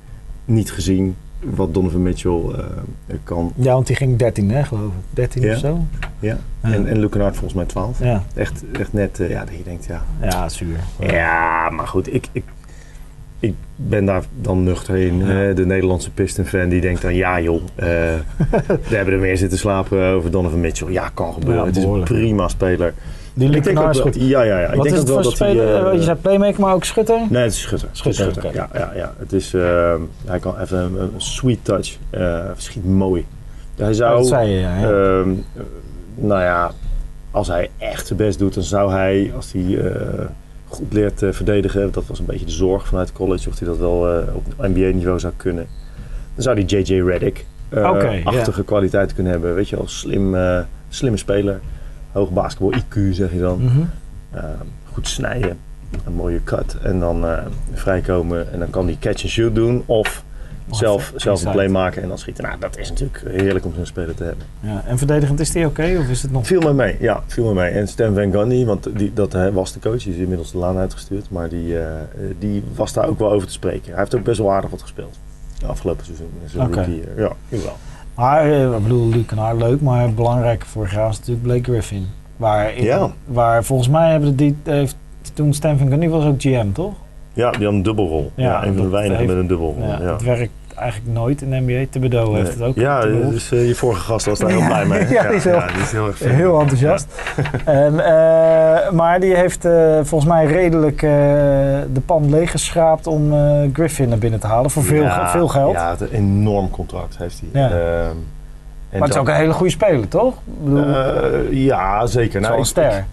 niet 0.45 0.71
gezien 0.71 1.15
wat 1.55 1.73
Donovan 1.73 2.03
Mitchell 2.03 2.41
eh, 2.55 3.15
kan. 3.23 3.53
Ja, 3.55 3.73
want 3.73 3.87
die 3.87 3.95
ging 3.95 4.17
13, 4.17 4.51
hè, 4.51 4.63
geloof 4.63 4.91
ik. 4.91 5.15
13 5.15 5.41
Ja. 5.41 5.53
of 5.53 5.57
zo. 5.59 5.79
Ja. 6.19 6.37
En, 6.61 6.87
en 6.87 6.99
Luke 6.99 7.19
volgens 7.19 7.53
mij 7.53 7.65
12. 7.65 7.99
Ja, 8.03 8.23
Echt, 8.35 8.63
echt 8.71 8.93
net, 8.93 9.19
eh, 9.19 9.29
ja, 9.29 9.45
dat 9.45 9.55
je 9.57 9.63
denkt, 9.63 9.85
ja, 9.85 10.05
ja 10.21 10.49
zuur. 10.49 10.79
Ja, 10.99 11.69
maar 11.69 11.87
goed, 11.87 12.13
ik, 12.13 12.27
ik, 12.31 12.43
ik 13.39 13.53
ben 13.75 14.05
daar 14.05 14.23
dan 14.41 14.63
nuchter 14.63 14.95
in. 14.95 15.17
Ja. 15.17 15.53
de 15.53 15.65
Nederlandse 15.65 16.11
Piston-fan 16.11 16.69
die 16.69 16.81
denkt 16.81 17.01
dan... 17.01 17.15
Ja 17.15 17.41
joh, 17.41 17.61
eh, 17.75 17.85
we 18.89 18.95
hebben 18.95 19.13
er 19.13 19.19
meer 19.19 19.37
zitten 19.37 19.57
slapen 19.57 20.03
over 20.03 20.31
Donovan 20.31 20.59
Mitchell. 20.59 20.91
Ja, 20.91 21.11
kan 21.13 21.33
gebeuren. 21.33 21.61
Ja, 21.61 21.67
het 21.67 21.77
is 21.77 21.83
een 21.83 22.03
prima 22.03 22.47
speler. 22.47 22.93
Die 23.37 23.49
Ik 23.49 23.65
is 23.65 23.73
wel- 23.73 23.93
goed. 23.93 24.15
Ja, 24.15 24.41
ja, 24.41 24.59
ja. 24.59 24.67
Ik 24.67 24.73
Wat 24.75 24.83
denk 24.83 24.95
is 24.95 24.99
het 25.01 25.07
wel 25.07 25.15
voor 25.15 25.23
dat 25.23 25.33
speler? 25.33 25.85
eh, 25.87 25.93
je 25.93 26.01
zei 26.01 26.17
playmaker, 26.17 26.61
maar 26.61 26.73
ook 26.73 26.83
schutter? 26.83 27.19
Nee, 27.29 27.43
het 27.43 27.51
is 27.51 27.61
schutter. 27.61 27.89
Schutter. 27.91 28.53
Ja, 28.53 28.69
ja, 28.73 28.91
ja. 28.95 29.13
Het 29.17 29.33
is, 29.33 29.53
eh, 29.53 29.95
hij 30.25 30.39
kan 30.39 30.59
even 30.59 30.77
een, 30.79 30.99
een 30.99 31.11
sweet 31.17 31.59
touch. 31.61 31.97
eh 32.09 32.39
schiet 32.57 32.85
mooi. 32.85 33.25
Hij 33.75 33.87
Oh, 33.89 33.93
zou... 33.93 34.17
dat 34.17 34.27
zei 34.27 34.49
je, 34.49 34.59
ja. 34.59 34.75
Ehm, 34.77 35.29
eh, 35.29 35.61
nou 36.15 36.41
ja, 36.41 36.71
als 37.31 37.47
hij 37.47 37.69
echt 37.77 38.07
zijn 38.07 38.19
best 38.19 38.39
doet, 38.39 38.53
dan 38.53 38.63
zou 38.63 38.91
hij, 38.91 39.31
als 39.35 39.51
hij 39.51 39.77
eh, 39.91 40.25
goed 40.67 40.93
leert 40.93 41.21
verdedigen, 41.29 41.91
dat 41.91 42.03
was 42.07 42.19
een 42.19 42.25
beetje 42.25 42.45
de 42.45 42.51
zorg 42.51 42.87
vanuit 42.87 43.11
college, 43.11 43.49
of 43.49 43.59
hij 43.59 43.67
dat 43.67 43.77
wel 43.77 44.23
op 44.33 44.43
NBA-niveau 44.57 45.19
zou 45.19 45.33
kunnen, 45.37 45.67
dan 46.35 46.43
zou 46.43 46.55
hij 46.55 46.65
JJ 46.65 47.01
Redick 47.01 47.45
eh, 47.69 47.89
Oké, 47.89 48.09
ja. 48.09 48.23
achtige 48.23 48.63
kwaliteit 48.63 49.13
kunnen 49.13 49.31
hebben. 49.31 49.55
Weet 49.55 49.69
je 49.69 49.75
wel, 49.75 49.87
slim, 49.87 50.35
slimme 50.89 51.17
speler, 51.17 51.59
hoog 52.15 52.29
basketbal 52.31 52.73
IQ 52.73 52.99
zeg 53.13 53.31
je 53.31 53.39
dan, 53.39 53.63
Mhm. 53.63 53.79
Ehm, 54.33 54.43
goed 54.93 55.07
snijden, 55.07 55.57
een 56.05 56.13
mooie 56.13 56.43
cut 56.43 56.77
en 56.83 56.99
dan 56.99 57.25
eh, 57.25 57.37
vrijkomen 57.73 58.51
en 58.51 58.59
dan 58.59 58.69
kan 58.69 58.85
hij 58.85 58.97
catch 58.99 59.21
and 59.21 59.31
shoot 59.31 59.55
doen 59.55 59.83
of 59.85 60.23
zelf, 60.71 61.13
zelf 61.15 61.43
een 61.45 61.51
play 61.51 61.67
maken 61.67 62.01
en 62.01 62.07
dan 62.07 62.17
schieten. 62.17 62.43
Nou, 62.43 62.59
dat 62.59 62.77
is 62.77 62.89
natuurlijk 62.89 63.23
heerlijk 63.27 63.65
om 63.65 63.73
zo'n 63.75 63.85
speler 63.85 64.15
te 64.15 64.23
hebben. 64.23 64.45
ja. 64.59 64.83
En 64.87 64.97
verdedigend 64.97 65.39
is 65.39 65.51
die 65.51 65.65
oké? 65.65 65.97
Of 65.99 66.07
is 66.09 66.21
het 66.21 66.31
nog... 66.31 66.45
Viel 66.47 66.61
me 66.61 66.73
mee, 66.73 66.95
ja, 66.99 67.23
viel 67.27 67.45
me 67.45 67.53
mee. 67.53 67.69
En 67.71 67.87
Stan 67.87 68.13
Van 68.13 68.31
Gundy, 68.31 68.65
want 68.65 68.97
die, 68.97 69.13
dat 69.13 69.33
eh, 69.33 69.47
was 69.49 69.73
de 69.73 69.79
coach, 69.79 70.03
die 70.03 70.13
is 70.13 70.19
inmiddels 70.19 70.51
de 70.51 70.57
laan 70.57 70.77
uitgestuurd, 70.77 71.29
maar 71.29 71.49
die, 71.49 71.79
eh, 71.79 71.85
die 72.39 72.63
was 72.75 72.93
daar 72.93 73.07
ook 73.07 73.19
wel 73.19 73.31
over 73.31 73.47
te 73.47 73.53
spreken. 73.53 73.89
Hij 73.91 73.99
heeft 73.99 74.15
ook 74.15 74.23
best 74.23 74.39
wel 74.39 74.51
aardig 74.51 74.69
wat 74.69 74.81
gespeeld. 74.81 75.19
De 75.59 75.65
afgelopen 75.65 76.05
seizoen. 76.05 76.29
rookie 76.55 76.95
year. 76.95 77.19
Ja, 77.19 77.31
jawel. 77.49 77.77
Maar, 78.15 78.45
eh, 78.51 78.75
ik 78.75 78.83
bedoel, 78.83 79.09
Luc 79.09 79.25
Kennard 79.25 79.57
leuk, 79.57 79.81
maar 79.81 80.13
belangrijk 80.13 80.65
vorig 80.65 80.91
jaar 80.93 81.05
was 81.07 81.17
natuurlijk 81.19 81.45
Blake 81.47 81.63
Griffin. 81.63 82.05
Waar, 82.37 82.73
in- 82.73 82.83
Ja. 82.83 83.09
waar 83.25 83.63
volgens 83.63 83.89
mij 83.89 84.11
hebben 84.11 84.35
die, 84.35 84.55
heeft 84.63 84.95
toen 85.33 85.53
Stan 85.53 85.77
Van 85.77 85.87
Gundy 85.87 86.07
was 86.07 86.25
ook 86.25 86.41
GM, 86.41 86.71
toch? 86.71 86.93
Ja, 87.33 87.51
die 87.51 87.65
had 87.65 87.73
een 87.73 87.83
dubbelrol. 87.83 88.31
Ja, 88.35 88.43
Ja, 88.45 88.65
een 88.65 88.73
van 88.75 88.83
de 88.83 88.89
weinigen 88.89 89.25
met 89.25 89.35
een 89.35 89.47
dubbelrol. 89.47 89.83
Ja, 89.87 89.99
Ja, 90.01 90.11
Het 90.11 90.21
werkt 90.23 90.51
eigenlijk 90.75 91.13
nooit 91.13 91.41
in 91.41 91.49
de 91.49 91.55
NBA. 91.59 91.85
Thibodeau 91.89 92.35
heeft 92.37 92.53
het 92.53 92.61
ook. 92.61 92.75
Ja, 92.75 93.01
dus 93.01 93.51
eh, 93.51 93.67
je 93.67 93.75
vorige 93.75 94.01
gast 94.01 94.25
was 94.25 94.39
daar 94.39 94.49
heel 94.49 94.65
blij 94.71 94.85
mee. 94.85 95.07
Ja, 95.09 95.27
die 95.27 95.35
is 95.35 95.43
heel- 95.43 95.59
die 95.73 95.81
is 95.83 95.91
heel 95.91 96.07
erg 96.07 96.17
fan. 96.17 96.29
Heel 96.29 96.59
enthousiast. 96.59 97.07
en, 97.65 97.99
eh, 98.05 98.91
maar 98.91 99.19
die 99.19 99.35
heeft 99.35 99.65
eh, 99.65 99.95
volgens 100.03 100.25
mij 100.31 100.45
redelijk 100.45 100.99
de 100.99 102.01
pan 102.05 102.29
leeggeschraapt 102.29 103.07
om 103.07 103.33
Griffin 103.73 104.09
naar 104.09 104.17
binnen 104.17 104.39
te 104.39 104.47
halen 104.47 104.69
voor 104.71 104.83
veel, 104.83 105.01
Ja, 105.03 105.29
veel 105.29 105.47
geld. 105.47 105.73
Ja, 105.73 105.95
een 105.99 106.07
enorm 106.11 106.69
contract 106.69 107.17
heeft 107.17 107.41
hij. 107.51 107.61
Ja. 107.61 107.69
Ehm, 107.69 107.79
en 108.89 108.99
maar 108.99 109.07
het 109.07 109.09
is 109.09 109.17
ook 109.21 109.27
een 109.27 109.35
hele 109.35 109.53
goede 109.53 109.71
speler, 109.71 110.07
toch? 110.07 110.33
Bedoel, 110.63 110.85
ja, 111.49 112.05
zeker. 112.05 112.43
een 112.45 112.57
ik- 112.57 112.65
ster. 112.65 112.97
ik- 112.97 113.03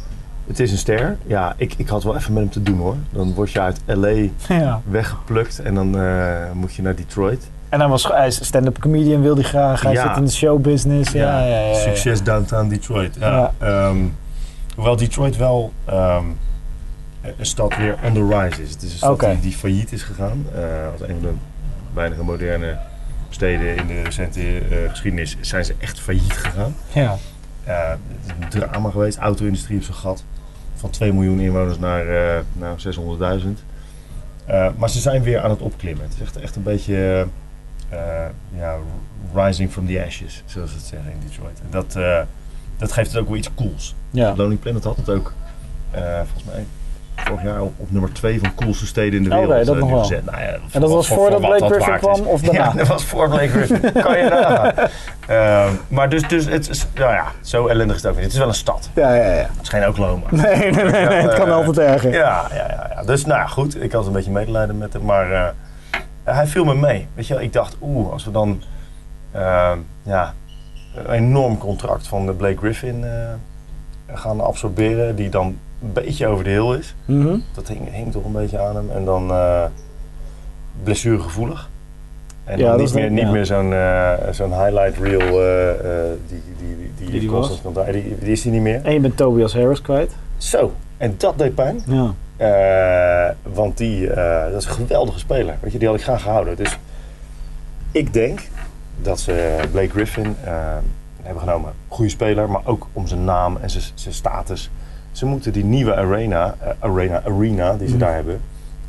het 0.46 0.60
is 0.60 0.72
een 0.72 0.78
ster. 0.78 1.16
Ja, 1.26 1.54
ik, 1.56 1.74
ik 1.76 1.88
had 1.88 2.02
wel 2.02 2.16
even 2.16 2.32
met 2.32 2.42
hem 2.42 2.52
te 2.52 2.62
doen 2.62 2.78
hoor. 2.78 2.96
Dan 3.10 3.34
word 3.34 3.50
je 3.50 3.60
uit 3.60 3.80
LA 3.86 4.08
ja. 4.48 4.80
weggeplukt 4.84 5.58
en 5.58 5.74
dan 5.74 5.98
eh, 5.98 6.50
moet 6.54 6.74
je 6.74 6.82
naar 6.82 6.94
Detroit. 6.94 7.50
En 7.68 7.80
hij 7.80 7.88
was 7.88 8.08
hij 8.08 8.30
stand-up 8.30 8.78
comedian, 8.78 9.22
wil 9.22 9.34
hij 9.34 9.44
graag. 9.44 9.80
Hij 9.82 9.92
Ja. 9.92 10.06
zit 10.08 10.16
in 10.16 10.24
de 10.24 10.30
showbusiness. 10.30 11.12
Ja, 11.12 11.38
ja, 11.40 11.46
ja, 11.46 11.58
ja, 11.60 11.66
ja. 11.68 11.74
Succes 11.74 12.22
downtown 12.22 12.68
Detroit. 12.68 13.16
Ja. 13.20 13.28
Ja. 13.30 13.52
Ehm, 13.88 13.96
hoewel 14.74 14.96
Detroit 14.96 15.36
wel 15.36 15.72
ehm, 15.84 16.24
een 17.20 17.46
stad 17.46 17.76
weer 17.76 17.96
on 18.04 18.12
the 18.12 18.26
rise 18.38 18.62
is. 18.62 18.70
Het 18.70 18.82
is 18.82 18.90
een 18.90 18.96
stad 18.96 19.10
Oké. 19.10 19.26
die, 19.30 19.40
die 19.40 19.52
failliet 19.52 19.92
is 19.92 20.02
gegaan. 20.02 20.46
Eh, 20.54 20.62
als 20.92 21.00
een 21.00 21.16
van 21.20 21.20
de 21.20 21.32
weinige 21.94 22.22
moderne 22.24 22.76
steden 23.30 23.76
in 23.76 23.86
de 23.86 24.02
recente 24.02 24.40
eh, 24.40 24.90
geschiedenis 24.90 25.36
zijn 25.40 25.64
ze 25.64 25.74
echt 25.78 26.00
failliet 26.00 26.32
gegaan. 26.32 26.74
Ja. 26.92 27.16
Eh, 27.64 27.88
het 27.88 27.98
is 28.54 28.60
een 28.60 28.68
drama 28.68 28.90
geweest. 28.90 29.18
Auto-industrie 29.18 29.76
op 29.78 29.84
zijn 29.84 29.96
gat. 29.96 30.24
Van 30.74 30.90
2 30.90 31.12
miljoen 31.12 31.40
inwoners 31.40 31.78
naar, 31.78 32.06
eh 32.08 32.40
naar 32.52 32.76
600.000. 32.78 33.48
Eh, 34.46 34.68
maar 34.76 34.90
ze 34.90 35.00
zijn 35.00 35.22
weer 35.22 35.40
aan 35.40 35.50
het 35.50 35.60
opklimmen. 35.60 36.04
Het 36.04 36.14
is 36.14 36.20
echt, 36.20 36.36
echt 36.36 36.56
een 36.56 36.62
beetje 36.62 37.26
eh, 37.88 38.26
ja, 38.56 38.76
rising 39.34 39.70
from 39.70 39.86
the 39.86 40.04
ashes, 40.06 40.42
zoals 40.46 40.70
ze 40.70 40.76
het 40.76 40.86
zeggen 40.86 41.12
in 41.12 41.18
Detroit. 41.28 41.60
En 41.60 41.70
dat, 41.70 41.92
dat 42.76 42.92
geeft 42.92 43.12
het 43.12 43.20
ook 43.20 43.28
wel 43.28 43.36
iets 43.36 43.54
cools. 43.54 43.94
Ja. 44.10 44.36
Lonely 44.36 44.56
Planet 44.56 44.84
had 44.84 44.96
het 44.96 45.08
ook, 45.08 45.32
volgens 46.24 46.44
mij, 46.44 46.66
vorig 47.24 47.42
jaar 47.42 47.60
op, 47.60 47.72
op 47.76 47.90
nummer 47.90 48.12
2 48.12 48.38
van 48.40 48.54
coolste 48.54 48.86
steden 48.86 49.22
in 49.22 49.28
de 49.28 49.36
Oké, 49.36 49.46
wereld 49.46 49.66
dat 49.66 49.74
eh, 49.74 49.80
nog 49.80 49.90
wel. 49.90 49.98
neergezet. 49.98 50.24
Nou 50.24 50.40
ja, 50.42 50.56
En 50.72 50.80
dat 50.80 50.90
was 50.90 51.06
voordat 51.08 51.40
Blake 51.40 51.64
Griffin 51.64 51.94
is. 51.94 52.00
kwam 52.00 52.20
of 52.26 52.40
daarna? 52.50 52.64
Ja, 52.64 52.72
dat 52.72 52.86
was 52.86 53.04
voor 53.04 53.28
Blake 53.28 53.48
Griffin. 53.48 53.92
kan 54.02 54.18
je 54.18 54.28
nagaan. 54.28 54.88
Ehm, 55.28 55.72
maar 55.88 56.08
dus, 56.08 56.28
dus 56.28 56.44
het 56.44 56.68
is, 56.68 56.86
nou 56.94 57.12
ja, 57.12 57.24
zo 57.40 57.66
ellendig 57.66 57.96
is 57.96 58.02
het 58.02 58.10
ook 58.10 58.16
niet. 58.16 58.24
Het 58.24 58.32
is 58.34 58.38
wel 58.38 58.48
een 58.48 58.54
stad. 58.54 58.90
Ja, 58.94 59.14
ja, 59.14 59.24
ja. 59.24 59.30
Het 59.32 59.62
is 59.62 59.68
geen 59.68 59.88
Oklahoma. 59.88 60.26
Nee, 60.30 60.56
nee, 60.56 60.84
nee, 60.84 61.06
nee, 61.06 61.22
het 61.22 61.34
kan 61.34 61.52
altijd 61.52 61.78
erger. 61.78 62.12
Ja, 62.12 62.46
ja, 62.50 62.56
ja, 62.68 62.90
ja. 62.94 63.02
Dus 63.04 63.24
nou 63.26 63.40
ja, 63.40 63.46
goed. 63.46 63.82
Ik 63.82 63.92
had 63.92 64.06
een 64.06 64.12
beetje 64.12 64.30
medelijden 64.30 64.78
met 64.78 64.92
hem. 64.92 65.04
Maar 65.04 65.32
eh, 65.32 65.48
hij 66.24 66.46
viel 66.46 66.64
me 66.64 66.74
mee. 66.74 67.06
Weet 67.14 67.26
je 67.26 67.34
wel, 67.34 67.42
ik 67.42 67.52
dacht, 67.52 67.76
oeh, 67.82 68.12
als 68.12 68.24
we 68.24 68.30
dan 68.30 68.62
eh, 69.30 69.72
ja, 70.02 70.34
een 70.94 71.10
enorm 71.10 71.58
contract 71.58 72.06
van 72.08 72.26
de 72.26 72.32
Blake 72.32 72.56
Griffin 72.58 73.04
eh, 73.04 73.10
gaan 74.16 74.40
absorberen. 74.40 75.16
Die 75.16 75.28
dan 75.28 75.58
een 75.82 75.92
beetje 75.92 76.26
over 76.26 76.44
de 76.44 76.50
hill 76.50 76.78
is. 76.78 76.94
Mhm. 77.04 77.38
Dat 77.54 77.68
hing, 77.68 77.92
hing 77.92 78.12
toch 78.12 78.24
een 78.24 78.32
beetje 78.32 78.58
aan 78.58 78.76
hem. 78.76 78.90
En 78.90 79.04
dan 79.04 79.30
eh 79.30 79.64
blessuregevoelig. 80.82 81.70
En 82.44 82.58
Ja, 82.58 82.68
dan 82.70 82.80
niet 82.80 82.94
meer, 82.94 83.10
niet 83.10 83.20
ja. 83.24 83.30
meer 83.30 83.46
zo'n 83.46 83.72
eh, 83.72 84.12
zo'n 84.30 84.52
highlight 84.52 84.98
reel 84.98 85.20
eh, 85.20 86.02
die, 86.28 86.42
die, 86.58 86.66
die, 86.76 86.90
die, 86.96 87.10
Die 87.10 87.20
die 87.20 87.28
constant 87.28 87.62
kan 87.62 87.72
draaien. 87.72 87.92
Die, 87.92 88.18
die 88.18 88.32
is 88.32 88.42
hij 88.42 88.52
niet 88.52 88.62
meer. 88.62 88.80
En 88.84 88.92
je 88.92 89.00
bent 89.00 89.16
Tobias 89.16 89.52
Harris 89.54 89.82
kwijt. 89.82 90.12
Zo, 90.36 90.72
en 90.96 91.14
dat 91.18 91.38
deed 91.38 91.54
pijn. 91.54 91.82
Ja. 91.86 93.34
Want 93.42 93.76
die, 93.76 94.06
dat 94.50 94.62
is 94.62 94.64
een 94.64 94.72
geweldige 94.72 95.18
speler. 95.18 95.54
Weet 95.60 95.72
je, 95.72 95.78
die 95.78 95.88
had 95.88 95.96
ik 95.96 96.02
graag 96.02 96.22
gehouden. 96.22 96.56
Dus 96.56 96.78
ik 97.90 98.12
denk 98.12 98.40
dat 99.02 99.20
ze 99.20 99.58
Blake 99.70 99.90
Griffin 99.90 100.36
hebben 101.22 101.42
genomen. 101.42 101.72
Goede 101.88 102.10
speler, 102.10 102.50
maar 102.50 102.62
ook 102.64 102.86
om 102.92 103.06
zijn 103.06 103.24
naam 103.24 103.56
en 103.60 103.70
zijn, 103.70 103.84
zijn 103.94 104.14
status. 104.14 104.70
Ze 105.12 105.26
moeten 105.26 105.52
die 105.52 105.64
nieuwe 105.64 105.96
arena, 105.96 106.54
eh, 106.60 106.68
arena, 106.78 107.22
arena 107.26 107.72
die 107.74 107.86
ze 107.88 107.94
Mhm. 107.94 108.02
daar 108.04 108.14
hebben. 108.14 108.40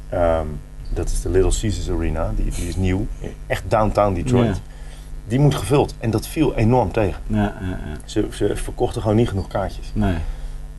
ehm, 0.09 0.45
dat 0.89 1.07
is 1.09 1.21
de 1.21 1.30
Little 1.30 1.59
Caesars 1.61 1.89
Arena. 1.97 2.32
Die, 2.36 2.51
die 2.55 2.67
is 2.67 2.76
nieuw. 2.76 3.05
Echt 3.47 3.63
downtown 3.67 4.13
Detroit. 4.13 4.61
die 5.28 5.39
moet 5.39 5.55
gevuld. 5.55 5.95
En 5.99 6.09
dat 6.11 6.28
viel 6.28 6.55
enorm 6.55 6.91
tegen. 6.91 7.21
Ja. 7.28 7.53
Ze, 8.05 8.28
ze 8.32 8.51
verkochten 8.55 9.01
gewoon 9.01 9.17
niet 9.17 9.30
genoeg 9.30 9.47
kaartjes. 9.47 9.91
Nee. 9.93 10.13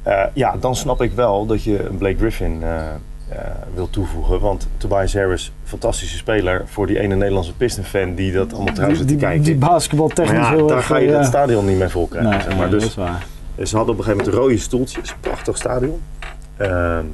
Eh, 0.03 0.23
ja, 0.33 0.57
dan 0.61 0.77
snap 0.77 1.03
ik 1.03 1.13
wel 1.13 1.47
dat 1.47 1.63
je 1.63 1.87
een 1.89 1.97
Blake 1.97 2.17
Griffin 2.19 2.63
eh, 2.63 3.39
wil 3.75 3.91
toevoegen. 3.91 4.41
Want 4.41 4.69
Tobias 4.77 5.15
Harris, 5.15 5.53
fantastische 5.65 6.17
speler 6.17 6.63
voor 6.67 6.87
die 6.87 6.99
ene 7.01 7.15
Nederlandse 7.15 7.53
Piston-fan 7.55 8.15
die 8.15 8.33
dat 8.33 8.55
allemaal 8.55 8.75
trouw 8.75 8.87
Die, 8.89 8.97
zit 8.97 9.09
te 9.09 9.17
kijken. 9.17 9.43
die 9.45 9.55
basketbal 9.57 10.07
maar 10.07 10.17
technisch 10.17 10.37
ja, 10.47 10.51
heel 10.51 10.67
daar 10.67 10.77
erg, 10.77 10.87
ga 10.87 10.97
je 10.97 11.09
ja. 11.09 11.17
het 11.17 11.27
stadion 11.27 11.65
niet 11.67 11.79
mee 11.79 11.89
vol 11.89 12.07
krijgen. 12.07 12.31
Nee, 12.31 12.41
zeg 12.41 12.57
maar. 12.57 12.59
nee, 12.61 12.69
Dus 12.71 12.81
dat 12.81 12.91
is 12.91 12.97
waar. 12.97 13.27
Ze 13.63 13.77
hadden 13.77 13.95
op 13.95 14.01
een 14.01 14.05
gegeven 14.05 14.25
moment 14.25 14.43
rode 14.43 14.59
stoeltjes, 14.59 15.15
prachtig 15.21 15.57
stadion. 15.57 16.01
Ehm, 16.57 17.05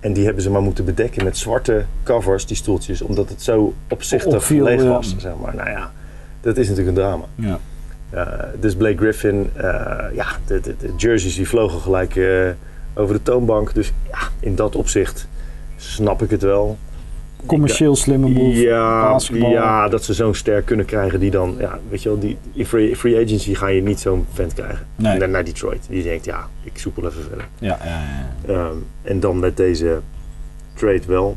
en 0.00 0.12
die 0.12 0.24
hebben 0.24 0.42
ze 0.42 0.50
maar 0.50 0.62
moeten 0.62 0.84
bedekken 0.84 1.24
met 1.24 1.36
zwarte 1.36 1.84
covers, 2.02 2.46
die 2.46 2.56
stoeltjes, 2.56 3.02
omdat 3.02 3.28
het 3.28 3.42
zo 3.42 3.74
opzichtig 3.88 4.34
Opviel, 4.34 4.64
leeg 4.64 4.82
was. 4.82 5.14
Zeg 5.18 5.32
maar. 5.42 5.54
Nou 5.54 5.70
ja, 5.70 5.92
dat 6.40 6.56
is 6.56 6.68
natuurlijk 6.68 6.96
een 6.96 7.02
drama. 7.02 7.24
Ja. 7.34 7.58
Uh, 8.14 8.26
dus 8.60 8.74
Blake 8.74 8.96
Griffin, 8.96 9.50
uh, 9.56 9.62
ja, 10.12 10.26
de, 10.46 10.60
de, 10.60 10.74
de, 10.78 10.92
jerseys 10.96 11.34
die 11.34 11.48
vlogen 11.48 11.80
gelijk 11.80 12.14
uh, 12.14 12.48
over 12.94 13.14
de 13.14 13.22
toonbank. 13.22 13.74
Dus 13.74 13.92
ja, 14.10 14.18
in 14.40 14.54
dat 14.54 14.76
opzicht 14.76 15.26
snap 15.76 16.22
ik 16.22 16.30
het 16.30 16.42
wel. 16.42 16.78
Commercieel 17.46 17.96
slimme 17.96 18.28
move. 18.28 18.58
Ja, 18.58 19.12
basketbal. 19.12 19.50
ja, 19.50 19.88
dat 19.88 20.04
ze 20.04 20.14
zo'n 20.14 20.34
ster 20.34 20.62
kunnen 20.62 20.86
krijgen 20.86 21.20
die 21.20 21.30
dan, 21.30 21.54
ja, 21.58 21.78
weet 21.88 22.02
je 22.02 22.08
wel, 22.08 22.18
die, 22.18 22.36
in 22.52 22.66
free, 22.66 22.96
free 22.96 23.24
agency 23.24 23.54
ga 23.54 23.66
je 23.66 23.82
niet 23.82 24.00
zo'n 24.00 24.26
vent 24.32 24.54
krijgen. 24.54 24.86
Nee. 24.96 25.18
Naar, 25.18 25.28
naar 25.28 25.44
Detroit. 25.44 25.86
Die 25.88 26.02
denkt, 26.02 26.24
ja, 26.24 26.48
ik 26.62 26.78
soepel 26.78 27.06
even 27.06 27.22
verder. 27.22 27.48
Ja, 27.58 27.78
ja, 27.84 28.02
ja. 28.46 28.68
Um, 28.68 28.86
en 29.02 29.20
dan 29.20 29.38
met 29.38 29.56
deze 29.56 30.00
trade 30.74 31.06
wel. 31.06 31.36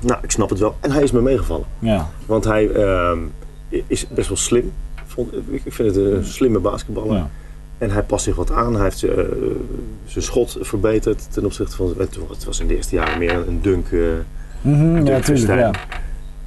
Nou, 0.00 0.18
ik 0.22 0.30
snap 0.30 0.50
het 0.50 0.58
wel. 0.58 0.76
En 0.80 0.90
hij 0.90 1.02
is 1.02 1.12
me 1.12 1.20
meegevallen. 1.20 1.66
ja. 1.78 2.10
Want 2.26 2.44
hij 2.44 2.64
um, 3.10 3.32
is 3.86 4.08
best 4.08 4.28
wel 4.28 4.36
slim. 4.36 4.72
Ik 5.46 5.72
vind 5.72 5.94
het 5.94 6.04
een 6.04 6.24
slimme 6.24 6.58
basketballer. 6.58 7.16
ja. 7.16 7.30
En 7.78 7.90
hij 7.90 8.02
past 8.02 8.24
zich 8.24 8.36
wat 8.36 8.50
aan. 8.50 8.74
Hij 8.74 8.84
heeft 8.84 9.02
uh, 9.02 9.12
zijn 10.04 10.24
schot 10.24 10.56
verbeterd 10.60 11.32
ten 11.32 11.44
opzichte 11.44 11.76
van... 11.76 11.94
Het 11.98 12.44
was 12.44 12.60
in 12.60 12.66
de 12.66 12.76
eerste 12.76 12.94
jaren 12.94 13.18
meer 13.18 13.48
een 13.48 13.62
dunk... 13.62 13.90
Uh, 13.90 14.08
Mm-hmm, 14.66 15.06
ja, 15.06 15.20
tuurlijk. 15.20 15.58
Ja. 15.58 15.70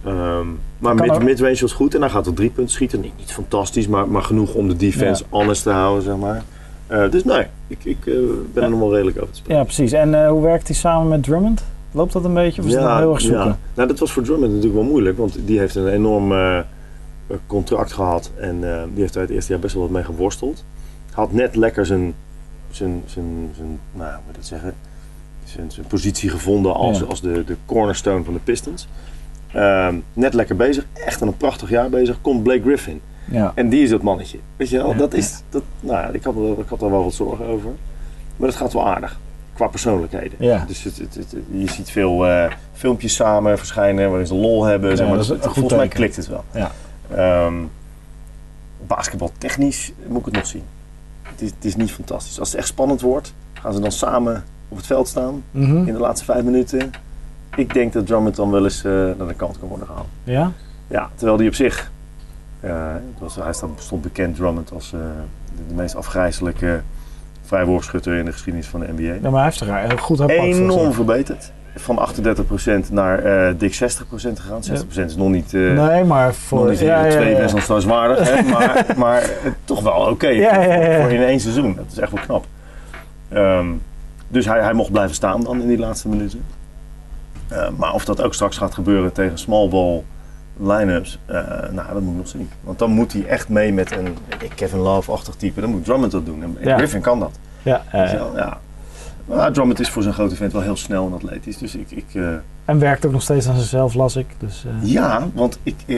Um, 0.08 0.60
maar 0.78 0.96
mid, 0.96 1.24
midrange 1.24 1.60
was 1.62 1.74
goed 1.74 1.96
en 1.96 2.02
hij 2.02 2.10
gaat 2.10 2.24
tot 2.24 2.36
drie 2.36 2.50
punten 2.50 2.74
schieten. 2.74 3.02
Niet, 3.02 3.14
niet 3.18 3.32
fantastisch, 3.32 3.88
maar, 3.88 4.08
maar 4.08 4.22
genoeg 4.22 4.54
om 4.54 4.68
de 4.68 4.76
defense 4.76 5.24
honest 5.30 5.64
te 5.64 5.70
houden, 5.70 6.04
zeg 6.04 6.18
maar. 6.18 6.44
Uh, 6.92 7.12
dus 7.12 7.24
nee, 7.24 7.46
ik, 7.68 7.78
ik 7.84 8.06
uh, 8.06 8.16
ben 8.54 8.64
er 8.64 8.70
nog 8.70 8.80
wel 8.80 8.94
redelijk 8.94 9.18
over 9.18 9.30
te 9.30 9.38
spreken. 9.38 9.58
ja, 9.58 9.64
precies. 9.64 9.92
En 9.92 10.24
eh, 10.24 10.30
hoe 10.30 10.42
werkt 10.42 10.68
hij 10.68 10.76
samen 10.76 11.08
met 11.08 11.24
Drummond? 11.24 11.64
Loopt 11.92 12.14
dat 12.14 12.24
een 12.24 12.34
beetje 12.34 12.62
of 12.62 12.68
is 12.68 12.74
het 12.74 12.84
nog 12.84 12.98
heel 12.98 13.12
erg 13.12 13.22
zoeken? 13.22 13.46
ja. 13.46 13.58
Nou, 13.74 13.88
dat 13.88 14.00
was 14.00 14.12
voor 14.12 14.24
Drummond 14.24 14.52
natuurlijk 14.52 14.82
wel 14.82 14.90
moeilijk, 14.90 15.18
want 15.18 15.38
die 15.46 15.60
heeft 15.60 15.76
een 15.76 15.88
enorm 15.88 16.32
eh, 17.30 17.38
contract 17.48 17.94
gehad 17.94 18.32
en 18.36 18.74
eh, 18.74 18.84
die 18.94 19.02
heeft 19.02 19.16
er 19.16 19.22
het 19.22 19.30
eerste 19.30 19.52
jaar 19.52 19.62
best 19.62 19.74
wel 19.74 19.84
wat 19.84 19.92
mee 19.92 20.04
geworsteld. 20.04 20.64
Had 21.12 21.32
net 21.32 21.56
lekker 21.56 21.86
zijn, 21.86 22.14
zijn, 22.70 23.04
zijn, 23.06 23.26
zijn 23.56 23.80
nou, 23.92 24.12
hoe 24.12 24.20
moet 24.26 24.30
ik 24.30 24.36
dat 24.36 24.46
zeggen, 24.46 24.74
zijn, 25.50 25.72
zijn 25.72 25.86
positie 25.88 26.30
gevonden 26.30 26.74
als, 26.74 27.00
Ja. 27.00 27.06
als 27.06 27.22
de, 27.22 27.44
de 27.44 27.56
cornerstone 27.66 28.24
van 28.24 28.34
de 28.34 28.40
Pistons. 28.40 28.88
Ehm, 29.54 29.96
net 30.14 30.34
lekker 30.34 30.56
bezig, 30.56 30.86
echt 31.06 31.22
aan 31.22 31.28
een 31.28 31.38
prachtig 31.38 31.70
jaar 31.70 31.90
bezig, 31.90 32.22
komt 32.22 32.44
Blake 32.44 32.62
Griffin. 32.62 33.02
Ja. 33.32 33.52
En 33.56 33.70
die 33.70 33.84
is 33.84 33.90
dat 33.90 34.02
mannetje. 34.02 34.38
Weet 34.58 34.70
je 34.70 34.78
wel, 34.78 34.96
dat 34.96 35.14
is, 35.14 35.42
dat, 35.50 35.64
nou 35.80 35.98
ja, 36.02 36.08
ik 36.14 36.24
had, 36.24 36.36
er, 36.36 36.60
ik 36.60 36.70
had 36.70 36.82
er 36.82 36.90
wel 36.92 37.04
wat 37.04 37.14
zorgen 37.14 37.46
over. 37.46 37.70
Maar 38.38 38.48
dat 38.48 38.58
gaat 38.58 38.74
wel 38.74 38.88
aardig, 38.88 39.20
qua 39.54 39.68
persoonlijkheden. 39.68 40.38
Ja. 40.40 40.64
Dus 40.68 40.84
het, 40.84 40.98
het, 40.98 41.16
het- 41.16 41.36
je 41.52 41.70
ziet 41.72 41.92
veel 41.92 42.28
eh, 42.28 42.52
filmpjes 42.74 43.16
samen 43.16 43.58
verschijnen 43.58 44.10
waarin 44.10 44.28
ze 44.28 44.36
lol 44.36 44.64
hebben. 44.64 44.98
zeg 44.98 45.08
maar. 45.08 45.16
dat 45.18 45.26
is 45.30 45.42
Dus 45.42 45.52
volgens 45.54 45.74
mij 45.76 45.88
klikt 45.88 46.16
het 46.16 46.28
wel. 46.28 46.44
Ja. 46.54 46.72
Basketbal 48.88 49.32
technisch 49.38 49.92
moet 50.08 50.20
ik 50.20 50.26
het 50.26 50.34
nog 50.36 50.46
zien. 50.48 50.64
Het 51.22 51.42
is, 51.42 51.50
het 51.50 51.66
is 51.66 51.76
niet 51.76 51.92
fantastisch. 51.92 52.40
Als 52.40 52.50
het 52.50 52.58
echt 52.58 52.68
spannend 52.68 53.02
wordt, 53.02 53.34
gaan 53.54 53.74
ze 53.74 53.80
dan 53.80 53.92
samen 53.92 54.44
op 54.70 54.78
het 54.78 54.86
veld 54.86 55.08
staan 55.08 55.44
Mhm. 55.52 55.78
in 55.78 55.94
de 55.94 56.00
laatste 56.00 56.26
vijf 56.26 56.44
minuten. 56.44 56.92
Ik 57.56 57.74
denk 57.74 57.94
dat 57.94 58.06
Drummond 58.06 58.36
dan 58.36 58.52
wel 58.52 58.64
eens 58.64 58.84
eh, 58.84 58.92
naar 58.92 59.28
de 59.28 59.34
kant 59.34 59.60
kan 59.60 59.68
worden 59.68 59.88
gehaald. 59.88 60.08
ja? 60.24 60.52
Ja, 60.88 61.10
terwijl 61.16 61.38
die 61.38 61.48
op 61.48 61.54
zich, 61.56 61.92
eh, 62.60 62.72
het 62.94 63.20
was, 63.20 63.36
hij 63.36 63.54
stond, 63.54 64.02
bekend 64.02 64.36
Drummond 64.36 64.72
als 64.72 64.94
eh, 64.94 65.00
de, 65.56 65.62
de 65.68 65.74
meest 65.74 65.96
afgrijzelijke 65.96 66.82
vrijworpschutter 67.42 68.16
in 68.16 68.26
de 68.26 68.32
geschiedenis 68.32 68.68
van 68.68 68.80
de 68.80 68.88
NBA. 68.96 69.02
Ja, 69.02 69.20
maar 69.22 69.32
hij 69.32 69.44
heeft 69.44 69.60
er 69.62 69.76
heel 69.78 69.98
goed 69.98 70.18
volgens 70.18 70.58
Enorm 70.58 70.94
verbeterd. 70.94 71.52
Van 71.76 71.98
38% 71.98 72.92
naar 72.92 73.20
eh, 73.24 73.54
dik 73.58 73.74
60% 73.74 74.40
gegaan. 74.40 74.62
60% 74.64 75.06
is 75.06 75.16
nog 75.16 75.30
niet, 75.30 75.54
eh 75.54 75.62
Nee, 75.62 76.04
maar 76.04 76.26
nog 76.26 76.36
voor... 76.36 76.70
niet 76.70 76.80
ja, 76.80 77.06
ja, 77.06 77.12
twee 77.12 77.36
best 77.36 77.54
onstaanswaardig. 77.54 78.30
hè, 78.34 78.42
maar, 78.54 78.86
maar 78.98 79.22
eh, 79.22 79.30
toch 79.66 79.82
wel 79.82 79.94
oké 79.94 80.28
voor 81.02 81.12
in 81.12 81.22
één 81.24 81.40
seizoen. 81.40 81.76
Dat 81.76 81.86
is 81.92 81.98
echt 81.98 82.12
wel 82.12 82.24
knap. 82.26 82.46
Ehm, 83.30 83.68
dus 84.30 84.46
hij, 84.46 84.62
hij 84.62 84.74
mocht 84.74 84.92
blijven 84.92 85.16
staan 85.16 85.44
dan 85.44 85.62
in 85.62 85.68
die 85.68 85.78
laatste 85.78 86.08
minuten. 86.10 86.44
Eh, 87.48 87.70
maar 87.78 87.94
of 87.94 88.06
dat 88.06 88.22
ook 88.22 88.34
straks 88.34 88.58
gaat 88.58 88.74
gebeuren 88.74 89.12
tegen 89.14 89.38
small 89.38 89.70
ball 89.70 90.04
line-ups, 90.58 91.20
eh, 91.26 91.36
nou, 91.72 91.94
dat 91.94 92.02
moet 92.02 92.12
ik 92.12 92.18
nog 92.18 92.28
zien. 92.28 92.50
Want 92.64 92.80
dan 92.80 92.92
moet 92.92 93.14
hij 93.14 93.26
echt 93.26 93.50
mee 93.50 93.74
met 93.74 93.92
een 93.92 94.18
Kevin 94.56 94.80
Love-achtig 94.80 95.36
type. 95.36 95.62
Dan 95.62 95.70
moet 95.70 95.86
Drummond 95.86 96.12
dat 96.12 96.26
doen. 96.26 96.44
En 96.44 96.58
Ja. 96.62 96.78
Griffin 96.78 97.02
kan 97.02 97.20
dat. 97.20 97.40
Ja, 97.62 97.84
eh, 97.92 98.12
ja. 98.36 98.58
Maar 99.30 99.52
Drummond 99.52 99.80
is 99.80 99.90
voor 99.90 100.02
zijn 100.02 100.14
grote 100.14 100.36
vent 100.36 100.52
wel 100.54 100.62
heel 100.62 100.76
snel 100.76 101.06
en 101.08 101.14
atletisch. 101.14 101.58
Dus 101.58 101.76
ik, 101.76 101.92
ik, 101.92 102.06
eh, 102.14 102.28
en 102.66 102.80
werkt 102.80 103.06
ook 103.06 103.12
nog 103.12 103.22
steeds 103.22 103.48
aan 103.48 103.58
zichzelf, 103.58 103.94
las 103.94 104.16
ik. 104.16 104.26
Dus, 104.38 104.66
eh, 104.66 104.92
ja, 104.92 105.28
want 105.34 105.60
ik, 105.64 105.76
eh, 105.86 105.98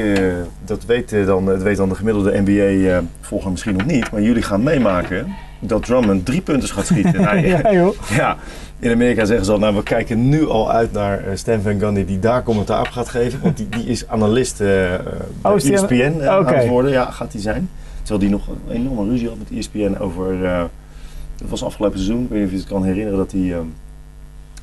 dat, 0.66 0.86
weet, 0.86 1.10
dan, 1.26 1.46
dat 1.46 1.62
weet 1.62 1.78
dan 1.78 1.90
de 1.90 1.96
gemiddelde 1.96 2.42
NBA-volger 2.46 3.52
misschien 3.52 3.74
nog 3.78 3.86
niet. 3.86 4.12
Maar 4.12 4.22
jullie 4.22 4.42
gaan 4.42 4.64
meemaken 4.64 5.28
dat 5.60 5.86
Drummond 5.86 6.26
drie 6.26 6.42
punten 6.42 6.70
gaat 6.70 6.86
schieten. 6.86 7.22
nou, 7.22 7.38
ja. 7.38 7.60
ja, 7.64 7.74
joh. 7.74 7.96
ja, 8.10 8.38
in 8.80 8.92
Amerika 8.92 9.26
zeggen 9.26 9.46
ze 9.46 9.52
al, 9.52 9.60
nou 9.60 9.76
we 9.76 9.84
kijken 9.84 10.30
nu 10.30 10.48
al 10.48 10.72
uit 10.72 10.92
naar 10.92 11.24
Stan 11.34 11.62
Van 11.62 11.80
Gundy 11.80 12.06
die 12.06 12.20
daar 12.20 12.44
commentaar 12.44 12.80
op 12.80 12.88
gaat 12.88 13.10
geven. 13.10 13.40
Want 13.42 13.58
die, 13.58 13.70
die 13.70 13.86
is 13.86 14.08
analist 14.08 14.58
bij 14.58 15.00
Oh, 15.42 15.56
is 15.56 15.66
aan- 15.66 15.72
ESPN 15.72 16.14
Oké. 16.16 16.28
aan 16.28 16.46
het 16.46 16.68
worden. 16.68 16.92
Ja, 16.92 17.12
gaat 17.12 17.32
hij 17.34 17.42
zijn. 17.42 17.70
Terwijl 18.00 18.20
die 18.20 18.30
nog 18.30 18.48
een 18.48 18.76
enorme 18.76 19.12
ruzie 19.12 19.28
had 19.28 19.38
met 19.38 19.58
ESPN 19.60 19.96
over... 20.00 20.36
dat 21.42 21.50
was 21.50 21.64
afgelopen 21.64 22.00
seizoen. 22.00 22.24
Ik 22.24 22.30
weet 22.30 22.38
niet 22.38 22.48
of 22.48 22.54
je 22.54 22.60
het 22.60 22.68
kan 22.68 22.84
herinneren 22.84 23.18
dat 23.18 23.32
hij... 23.32 23.54
eh 23.54 23.58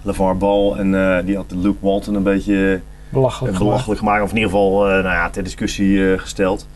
LeVar 0.03 0.37
Ball 0.37 0.73
en 0.73 0.95
eh, 1.19 1.25
die 1.25 1.37
had 1.37 1.45
Luke 1.49 1.77
Walton 1.81 2.15
een 2.15 2.23
beetje 2.23 2.81
Belachelijk. 3.09 3.53
eh, 3.53 3.59
gemaakt. 3.59 3.59
belachelijk 3.59 3.99
gemaakt. 4.01 4.23
Of 4.23 4.31
in 4.31 4.37
ieder 4.37 4.51
geval 4.51 4.87
eh, 4.89 4.93
nou 4.93 5.05
ja, 5.15 5.31
ter 5.31 5.43
discussie 5.45 6.19
gesteld. 6.19 6.67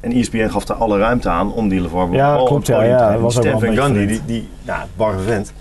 En 0.00 0.12
ESPN 0.12 0.48
gaf 0.48 0.64
daar 0.64 0.76
alle 0.76 0.98
ruimte 0.98 1.28
aan 1.28 1.52
om 1.52 1.68
die 1.68 1.80
LeVar 1.80 2.08
Ball 2.08 2.16
Ja, 2.16 2.40
op 2.40 2.46
klopt, 2.46 2.66
het 2.66 2.76
ja, 2.76 2.82
ja, 2.84 3.18
was 3.18 3.36
ook 3.36 3.42
Die 3.42 3.52
beetje 3.56 3.82
Gundy, 3.82 4.06
die, 4.06 4.20
die 4.26 4.48
nou, 4.62 4.86
barre 4.96 5.18
vent, 5.18 5.52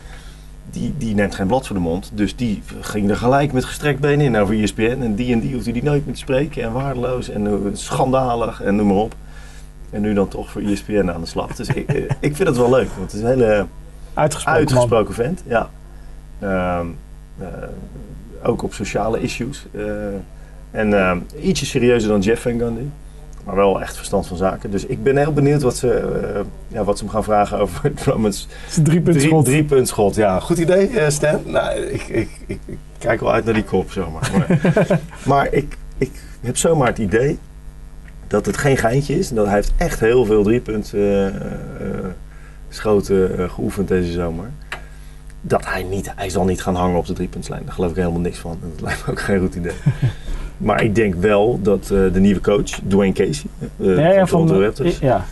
die, 0.72 0.94
die 0.98 1.16
neemt 1.16 1.36
geen 1.36 1.48
blad 1.48 1.68
voor 1.68 1.76
de 1.76 1.82
mond. 1.82 2.12
Dus 2.14 2.36
die 2.36 2.62
ging 2.80 3.10
er 3.10 3.16
gelijk 3.18 3.52
met 3.54 3.66
gestrekt 3.66 4.00
benen 4.00 4.26
in 4.26 4.38
over 4.38 4.62
ESPN. 4.62 4.98
En 5.02 5.16
die 5.16 5.34
en 5.34 5.40
die 5.40 5.54
hoefde 5.54 5.72
die 5.72 5.84
nooit 5.84 6.06
meer 6.06 6.14
te 6.14 6.20
spreken. 6.20 6.64
En 6.64 6.72
waardeloos 6.72 7.30
en 7.30 7.70
schandalig 7.74 8.62
en 8.62 8.76
noem 8.76 8.88
maar 8.88 8.96
op. 8.96 9.16
En 9.90 10.02
nu 10.02 10.14
dan 10.14 10.28
toch 10.28 10.52
voor 10.52 10.62
ESPN 10.62 11.10
aan 11.14 11.22
de 11.22 11.28
slag. 11.28 11.56
Dus 11.56 11.68
ik, 11.68 11.92
ik 12.20 12.36
vind 12.36 12.48
het 12.48 12.58
wel 12.58 12.70
leuk. 12.70 12.90
Want 12.98 13.12
het 13.12 13.14
is 13.14 13.22
een 13.22 13.28
hele 13.28 13.66
Uitgesproken, 14.20 15.14
vent. 15.14 15.44
Ja. 15.48 15.70
Ehm, 16.40 16.86
eh, 17.38 17.48
ook 18.44 18.64
op 18.64 18.74
sociale 18.74 19.22
issues. 19.22 19.66
Eh, 19.72 19.84
en 20.72 20.94
ehm, 20.94 21.20
ietsje 21.42 21.66
serieuzer 21.66 22.10
dan 22.10 22.20
Jeff 22.20 22.42
Van 22.42 22.60
Gundy. 22.60 22.86
Maar 23.46 23.56
wel 23.56 23.82
echt 23.82 23.98
verstand 23.98 24.28
van 24.28 24.38
zaken. 24.38 24.72
Dus 24.72 24.86
ik 24.86 25.04
ben 25.04 25.18
heel 25.18 25.34
benieuwd 25.34 25.62
wat 25.62 25.78
ze, 25.78 25.94
eh, 25.94 26.42
ja, 26.68 26.84
wat 26.84 26.98
ze 26.98 27.04
hem 27.04 27.14
gaan 27.14 27.24
vragen 27.24 27.60
over 27.60 27.94
Drummond's 27.94 28.48
een 28.78 28.84
drie 28.84 29.02
drie, 29.02 29.20
schot. 29.20 29.46
drie. 29.46 29.66
Ja, 30.14 30.40
goed 30.40 30.58
idee 30.58 31.00
eh, 31.00 31.10
Stan. 31.10 31.42
Nou, 31.46 31.80
ik, 31.80 32.08
ik, 32.08 32.30
ik, 32.46 32.60
ik 32.66 32.78
kijk 32.98 33.20
wel 33.20 33.32
uit 33.32 33.46
naar 33.46 33.54
die 33.54 33.64
kop, 33.64 33.92
zeg 33.92 34.06
maar. 34.10 34.32
Maar, 34.48 35.00
maar 35.32 35.54
ik, 35.54 35.78
ik 35.98 36.12
heb 36.42 36.58
zomaar 36.58 36.88
het 36.88 36.98
idee 36.98 37.40
dat 38.28 38.46
het 38.46 38.58
geen 38.58 38.78
geintje 38.78 39.18
is. 39.18 39.30
En 39.30 39.36
dat 39.36 39.46
hij 39.46 39.56
heeft 39.56 39.72
echt 39.78 40.00
heel 40.00 40.26
veel 40.26 40.44
driepunt 40.44 40.94
eh, 40.94 41.28
eh, 41.28 41.34
schoten 42.70 43.38
eh, 43.38 43.50
geoefend 43.50 43.88
deze 43.88 44.12
zomer. 44.12 44.52
Dat 45.42 45.66
hij 45.66 45.84
niet, 45.84 46.12
hij 46.16 46.30
zal 46.30 46.46
niet 46.46 46.62
gaan 46.62 46.76
hangen 46.76 46.98
op 46.98 47.06
de 47.06 47.14
driepuntslijn. 47.14 47.62
Daar 47.66 47.74
geloof 47.74 47.90
ik 47.90 47.96
helemaal 47.96 48.20
niks 48.20 48.38
van. 48.38 48.58
Dat 48.62 48.82
lijkt 48.82 49.06
me 49.06 49.12
ook 49.12 49.20
geen 49.20 49.40
goed 49.40 49.56
idee. 49.56 49.74
maar 50.58 50.84
ik 50.84 50.96
denk 50.96 51.16
wel 51.16 51.60
dat 51.62 51.82
eh, 51.82 52.14
de 52.14 52.20
nieuwe 52.20 52.42
coach, 52.42 52.80
Dwayne 52.88 53.14
Casey, 53.14 53.50
eh, 53.78 53.98
Ja, 53.98 54.12
ja, 54.12 54.26
van 54.28 54.48
de 54.48 54.64
Raptors, 54.64 55.00
ja. 55.00 55.26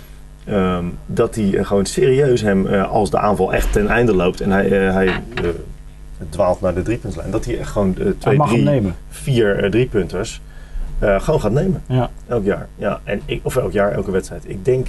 Ehm, 0.46 0.86
dat 1.06 1.36
hij 1.36 1.64
gewoon 1.64 1.86
serieus 1.86 2.42
hem, 2.42 2.68
als 2.68 3.10
de 3.10 3.18
aanval 3.18 3.54
echt 3.54 3.72
ten 3.72 3.88
einde 3.88 4.16
loopt 4.16 4.42
en 4.42 4.52
hij, 4.52 4.70
hij 4.70 5.22
dwaalt 6.30 6.62
naar 6.62 6.74
de 6.74 6.82
driepuntslijn, 6.82 7.32
dat 7.32 7.46
hij 7.46 7.60
echt 7.60 7.70
gewoon 7.70 7.96
twee, 8.18 8.38
drie, 8.38 8.94
vier 9.10 9.70
driepunters 9.70 10.42
gewoon 11.00 11.42
gaat 11.42 11.52
nemen. 11.52 11.84
Ja. 11.88 12.10
Elk 12.28 12.44
jaar. 12.44 12.68
Ja, 12.76 13.00
en 13.04 13.22
ik, 13.26 13.40
of 13.44 13.56
elk 13.56 13.72
jaar, 13.72 13.92
elke 13.92 14.12
wedstrijd. 14.12 14.44
Ik 14.50 14.66
denk 14.66 14.88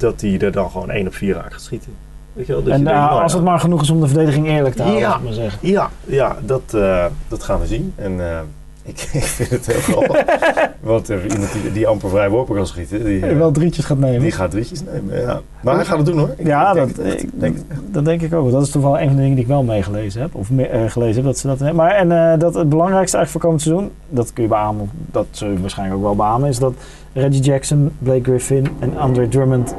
dat 0.00 0.20
hij 0.20 0.38
er 0.38 0.52
dan 0.52 0.70
gewoon 0.70 0.90
één 0.90 1.06
op 1.06 1.14
vier 1.14 1.34
raakt 1.34 1.52
gaat 1.52 1.62
schieten. 1.62 1.92
Weet 2.32 2.46
je 2.46 2.52
wel? 2.52 2.62
Dat 2.62 2.72
En 2.72 2.78
je 2.78 2.84
denkt, 2.84 3.00
nou 3.00 3.22
als 3.22 3.32
ja, 3.32 3.38
het 3.38 3.46
maar 3.46 3.60
genoeg 3.60 3.82
is 3.82 3.90
om 3.90 4.00
de 4.00 4.06
verdediging 4.06 4.46
eerlijk 4.48 4.74
te 4.74 4.82
houden, 4.82 5.02
Ja. 5.02 5.18
maar 5.18 5.32
zeggen. 5.32 5.68
Ja, 5.68 5.90
ja 6.04 6.36
dat, 6.40 6.62
eh, 6.74 7.04
dat 7.28 7.42
gaan 7.42 7.60
we 7.60 7.66
zien. 7.66 7.92
En 7.96 8.30
eh, 8.30 8.38
Ik, 8.86 9.00
ik 9.12 9.22
vind 9.22 9.50
het 9.50 9.66
heel 9.66 9.80
grappig. 9.80 10.24
Want 10.80 11.10
eh, 11.10 11.16
iemand 11.30 11.52
die, 11.52 11.72
die 11.72 11.86
amper 11.86 12.08
vrij 12.08 12.30
worpen 12.30 12.54
kan 12.54 12.66
schieten, 12.66 13.04
die, 13.04 13.26
eh, 13.26 13.36
wel 13.36 13.50
drietjes 13.52 13.84
gaat 13.84 13.98
nemen. 13.98 14.20
die 14.20 14.30
gaat 14.32 14.50
drietjes 14.50 14.82
nemen. 14.92 15.20
Ja. 15.20 15.40
Maar 15.60 15.74
hij 15.74 15.84
gaat 15.84 15.96
het 15.96 16.06
doen 16.06 16.18
hoor. 16.18 16.30
Ik- 16.36 16.46
ja, 16.46 16.72
denk 16.72 16.96
dat, 16.96 17.06
ik- 17.06 17.30
denk 17.34 17.56
dat 17.90 18.04
denk 18.04 18.20
ik 18.22 18.34
ook. 18.34 18.50
Dat 18.50 18.62
is 18.62 18.70
toch 18.70 18.82
wel 18.82 18.98
een 19.00 19.06
van 19.06 19.16
de 19.16 19.20
dingen 19.22 19.34
die 19.34 19.44
ik 19.44 19.50
wel 19.50 19.62
meegelezen 19.62 20.20
heb. 20.20 20.34
Of 20.34 20.50
me- 20.50 20.66
eh, 20.66 20.90
gelezen 20.90 21.14
heb. 21.14 21.24
Dat 21.24 21.38
ze 21.38 21.46
dat, 21.56 21.72
maar 21.72 21.90
en 21.90 22.38
dat 22.38 22.54
het 22.54 22.68
belangrijkste 22.68 23.16
eigenlijk 23.16 23.30
voor 23.30 23.40
komend 23.40 23.62
seizoen, 23.62 23.90
dat 24.08 24.32
kun 24.32 24.42
je 24.42 24.48
beamen, 24.48 24.90
dat 25.10 25.26
zul 25.30 25.50
je 25.50 25.60
waarschijnlijk 25.60 25.98
ook 25.98 26.04
wel 26.04 26.16
beamen, 26.16 26.48
is 26.48 26.58
dat 26.58 26.74
Reggie 27.12 27.42
Jackson, 27.42 27.90
Blake 27.98 28.22
Griffin 28.22 28.66
en 28.78 28.96
Andre 28.98 29.28
Drummond 29.28 29.74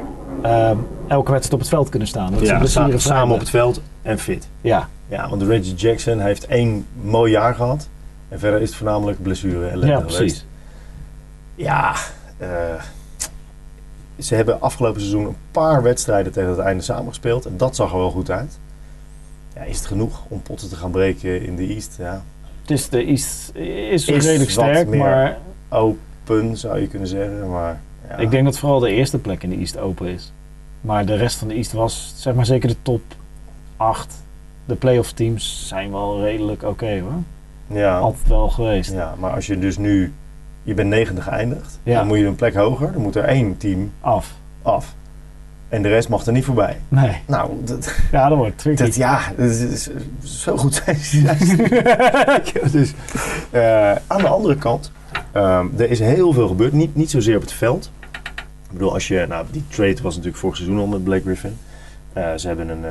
elke 1.06 1.30
wedstrijd 1.30 1.52
op 1.52 1.58
het 1.60 1.68
veld 1.68 1.88
kunnen 1.88 2.08
staan. 2.08 2.32
Dat 2.32 2.40
Ja, 2.40 2.64
sa- 2.66 2.90
samen 2.98 3.34
op 3.34 3.40
het 3.40 3.50
veld 3.50 3.80
en 4.02 4.18
fit. 4.18 4.48
Ja, 4.60 4.88
Ja, 5.10 5.28
want 5.28 5.42
Reggie 5.42 5.74
Jackson 5.74 6.18
heeft 6.20 6.46
één 6.46 6.86
mooi 7.02 7.30
jaar 7.32 7.54
gehad. 7.54 7.88
En 8.28 8.38
verder 8.38 8.60
is 8.60 8.68
het 8.68 8.76
voornamelijk 8.76 9.22
blessure 9.22 9.68
ellende 9.68 9.86
ja 9.86 9.96
geweest. 9.96 10.16
precies. 10.16 10.44
Ja, 11.54 11.94
eh, 12.36 12.82
ze 14.18 14.34
hebben 14.34 14.60
afgelopen 14.60 15.00
seizoen 15.00 15.26
een 15.26 15.36
paar 15.50 15.82
wedstrijden 15.82 16.32
tegen 16.32 16.50
het 16.50 16.58
einde 16.58 16.82
samengespeeld. 16.82 17.46
En 17.46 17.56
dat 17.56 17.76
zag 17.76 17.92
er 17.92 17.98
wel 17.98 18.10
goed 18.10 18.30
uit. 18.30 18.58
Ja, 19.54 19.62
is 19.62 19.76
het 19.76 19.86
genoeg 19.86 20.22
om 20.28 20.42
potten 20.42 20.68
te 20.68 20.76
gaan 20.76 20.90
breken 20.90 21.42
in 21.42 21.56
de 21.56 21.66
East? 21.66 21.96
Ja, 21.98 22.22
Het 22.60 22.70
is, 22.70 22.88
de 22.88 23.04
East 23.04 23.50
is, 23.54 24.08
Is 24.08 24.24
redelijk 24.24 24.50
sterk, 24.50 24.88
maar 24.88 25.38
open 25.68 26.56
zou 26.56 26.80
je 26.80 26.86
kunnen 26.86 27.08
zeggen. 27.08 27.50
Maar 27.50 27.80
ja. 28.08 28.16
ik 28.16 28.30
denk 28.30 28.44
dat 28.44 28.58
vooral 28.58 28.78
de 28.78 28.90
eerste 28.90 29.18
plek 29.18 29.42
in 29.42 29.50
de 29.50 29.56
East 29.56 29.78
open 29.78 30.06
is. 30.06 30.32
Maar 30.80 31.06
de 31.06 31.16
rest 31.16 31.36
van 31.36 31.48
de 31.48 31.54
East 31.54 31.72
was, 31.72 32.12
zeg 32.16 32.34
maar 32.34 32.46
zeker 32.46 32.68
de 32.68 32.76
top 32.82 33.02
8. 33.76 34.14
De 34.64 34.74
playoff 34.74 35.12
teams 35.12 35.68
zijn 35.68 35.90
wel 35.90 36.20
redelijk 36.20 36.62
oké 36.62 37.00
hoor. 37.00 37.22
Ja, 37.68 37.98
Altijd 37.98 38.28
wel 38.28 38.48
geweest. 38.48 38.92
ja, 38.92 39.14
maar 39.18 39.30
als 39.30 39.46
je 39.46 39.58
dus 39.58 39.78
nu... 39.78 40.12
Je 40.62 40.74
bent 40.74 40.88
negende 40.88 41.20
geëindigd. 41.20 41.78
Ja. 41.82 41.98
Dan 41.98 42.06
moet 42.06 42.18
je 42.18 42.26
een 42.26 42.34
plek 42.34 42.54
hoger. 42.54 42.92
Dan 42.92 43.02
moet 43.02 43.16
er 43.16 43.24
één 43.24 43.56
team 43.56 43.92
Af. 44.00 44.34
af. 44.62 44.94
En 45.68 45.82
de 45.82 45.88
rest 45.88 46.08
mag 46.08 46.26
er 46.26 46.32
niet 46.32 46.44
voorbij. 46.44 46.76
Nee. 46.88 47.16
Nou, 47.26 47.50
dat, 47.64 47.94
Ja, 48.12 48.28
dat 48.28 48.38
wordt 48.38 48.58
tricky. 48.58 48.82
Dat, 48.82 48.94
ja, 48.94 49.20
dat 49.36 49.46
is, 49.50 49.60
is- 49.60 49.88
zo 50.42 50.56
goed 50.56 50.74
zijn 50.84 50.96
ze. 50.96 51.22
dus, 52.72 52.94
eh, 53.50 53.90
aan 54.06 54.18
de 54.20 54.28
andere 54.28 54.56
kant, 54.56 54.92
ehm, 55.32 55.66
er 55.76 55.90
is 55.90 55.98
heel 56.00 56.32
veel 56.32 56.48
gebeurd. 56.48 56.72
Niet, 56.72 56.94
niet 56.94 57.10
zozeer 57.10 57.36
op 57.36 57.42
het 57.42 57.52
veld. 57.52 57.90
Ik 58.66 58.72
bedoel, 58.72 58.92
als 58.92 59.08
je, 59.08 59.24
nou, 59.28 59.46
die 59.50 59.64
trade 59.68 60.02
was 60.02 60.12
natuurlijk 60.14 60.40
vorig 60.42 60.56
seizoen 60.56 60.78
al 60.78 60.86
met 60.86 61.04
Blake 61.04 61.22
Griffin. 61.22 61.56
Eh, 62.12 62.32
ze 62.36 62.46
hebben 62.46 62.68
een, 62.68 62.84
eh, 62.84 62.90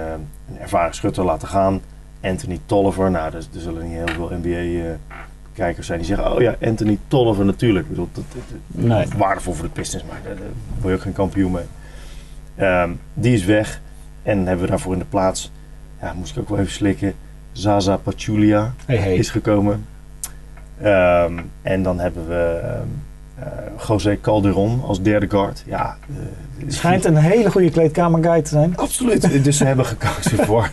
een 0.50 0.60
ervaren 0.60 0.94
schutter 0.96 1.24
laten 1.24 1.48
gaan. 1.48 1.82
Anthony 2.22 2.60
Tolliver. 2.66 3.12
Nou, 3.12 3.28
er, 3.28 3.36
er 3.36 3.60
zullen 3.60 3.84
niet 3.84 3.94
heel 3.98 4.08
veel 4.16 4.32
NBA-kijkers 4.42 5.88
zijn 5.88 6.00
die 6.00 6.08
zeggen... 6.08 6.34
Oh 6.36 6.42
ja, 6.42 6.56
Anthony 6.62 6.98
Tolliver 7.08 7.46
natuurlijk. 7.46 7.84
Ik 7.86 7.90
bedoel, 7.90 8.10
dat, 8.14 8.24
dat- 8.34 8.44
dat- 8.68 8.86
Nee. 8.86 9.06
waardevol 9.18 9.54
voor 9.54 9.66
de 9.66 9.72
Pistons, 9.72 10.04
maar 10.04 10.20
daar, 10.24 10.36
word 10.80 10.84
je 10.88 10.94
ook 10.94 11.02
geen 11.02 11.14
kampioen 11.14 11.52
mee. 11.52 11.64
Ehm, 12.56 12.90
die 13.14 13.34
is 13.34 13.46
weg. 13.46 13.82
En 14.24 14.38
hebben 14.46 14.66
we 14.66 14.70
daarvoor 14.72 14.94
in 14.94 15.00
de 15.00 15.06
plaats, 15.06 15.52
ja, 16.02 16.14
moest 16.14 16.36
ik 16.36 16.42
ook 16.42 16.50
wel 16.50 16.60
even 16.60 16.72
slikken, 16.72 17.14
Zaza 17.52 17.98
Pachulia 17.98 18.74
Hey, 18.86 18.98
hey. 18.98 19.16
is 19.16 19.30
gekomen. 19.30 19.86
Ehm, 20.82 21.40
en 21.62 21.84
dan 21.84 22.00
hebben 22.00 22.28
we 22.28 22.60
ehm 22.64 22.88
eh, 23.40 23.88
José 23.88 24.18
Calderon 24.22 24.82
als 24.84 25.02
derde 25.02 25.30
guard. 25.30 25.64
Ja, 25.66 25.98
eh, 26.10 26.66
Schijnt 26.68 27.06
een 27.06 27.16
hele 27.18 27.52
goede 27.52 27.70
kleedkamerguy 27.70 28.42
te 28.42 28.50
zijn. 28.50 28.78
Absoluut. 28.78 29.44
Dus 29.44 29.58
ze 29.58 29.66
hebben 29.66 29.86
gekozen 29.86 30.46
voor, 30.46 30.70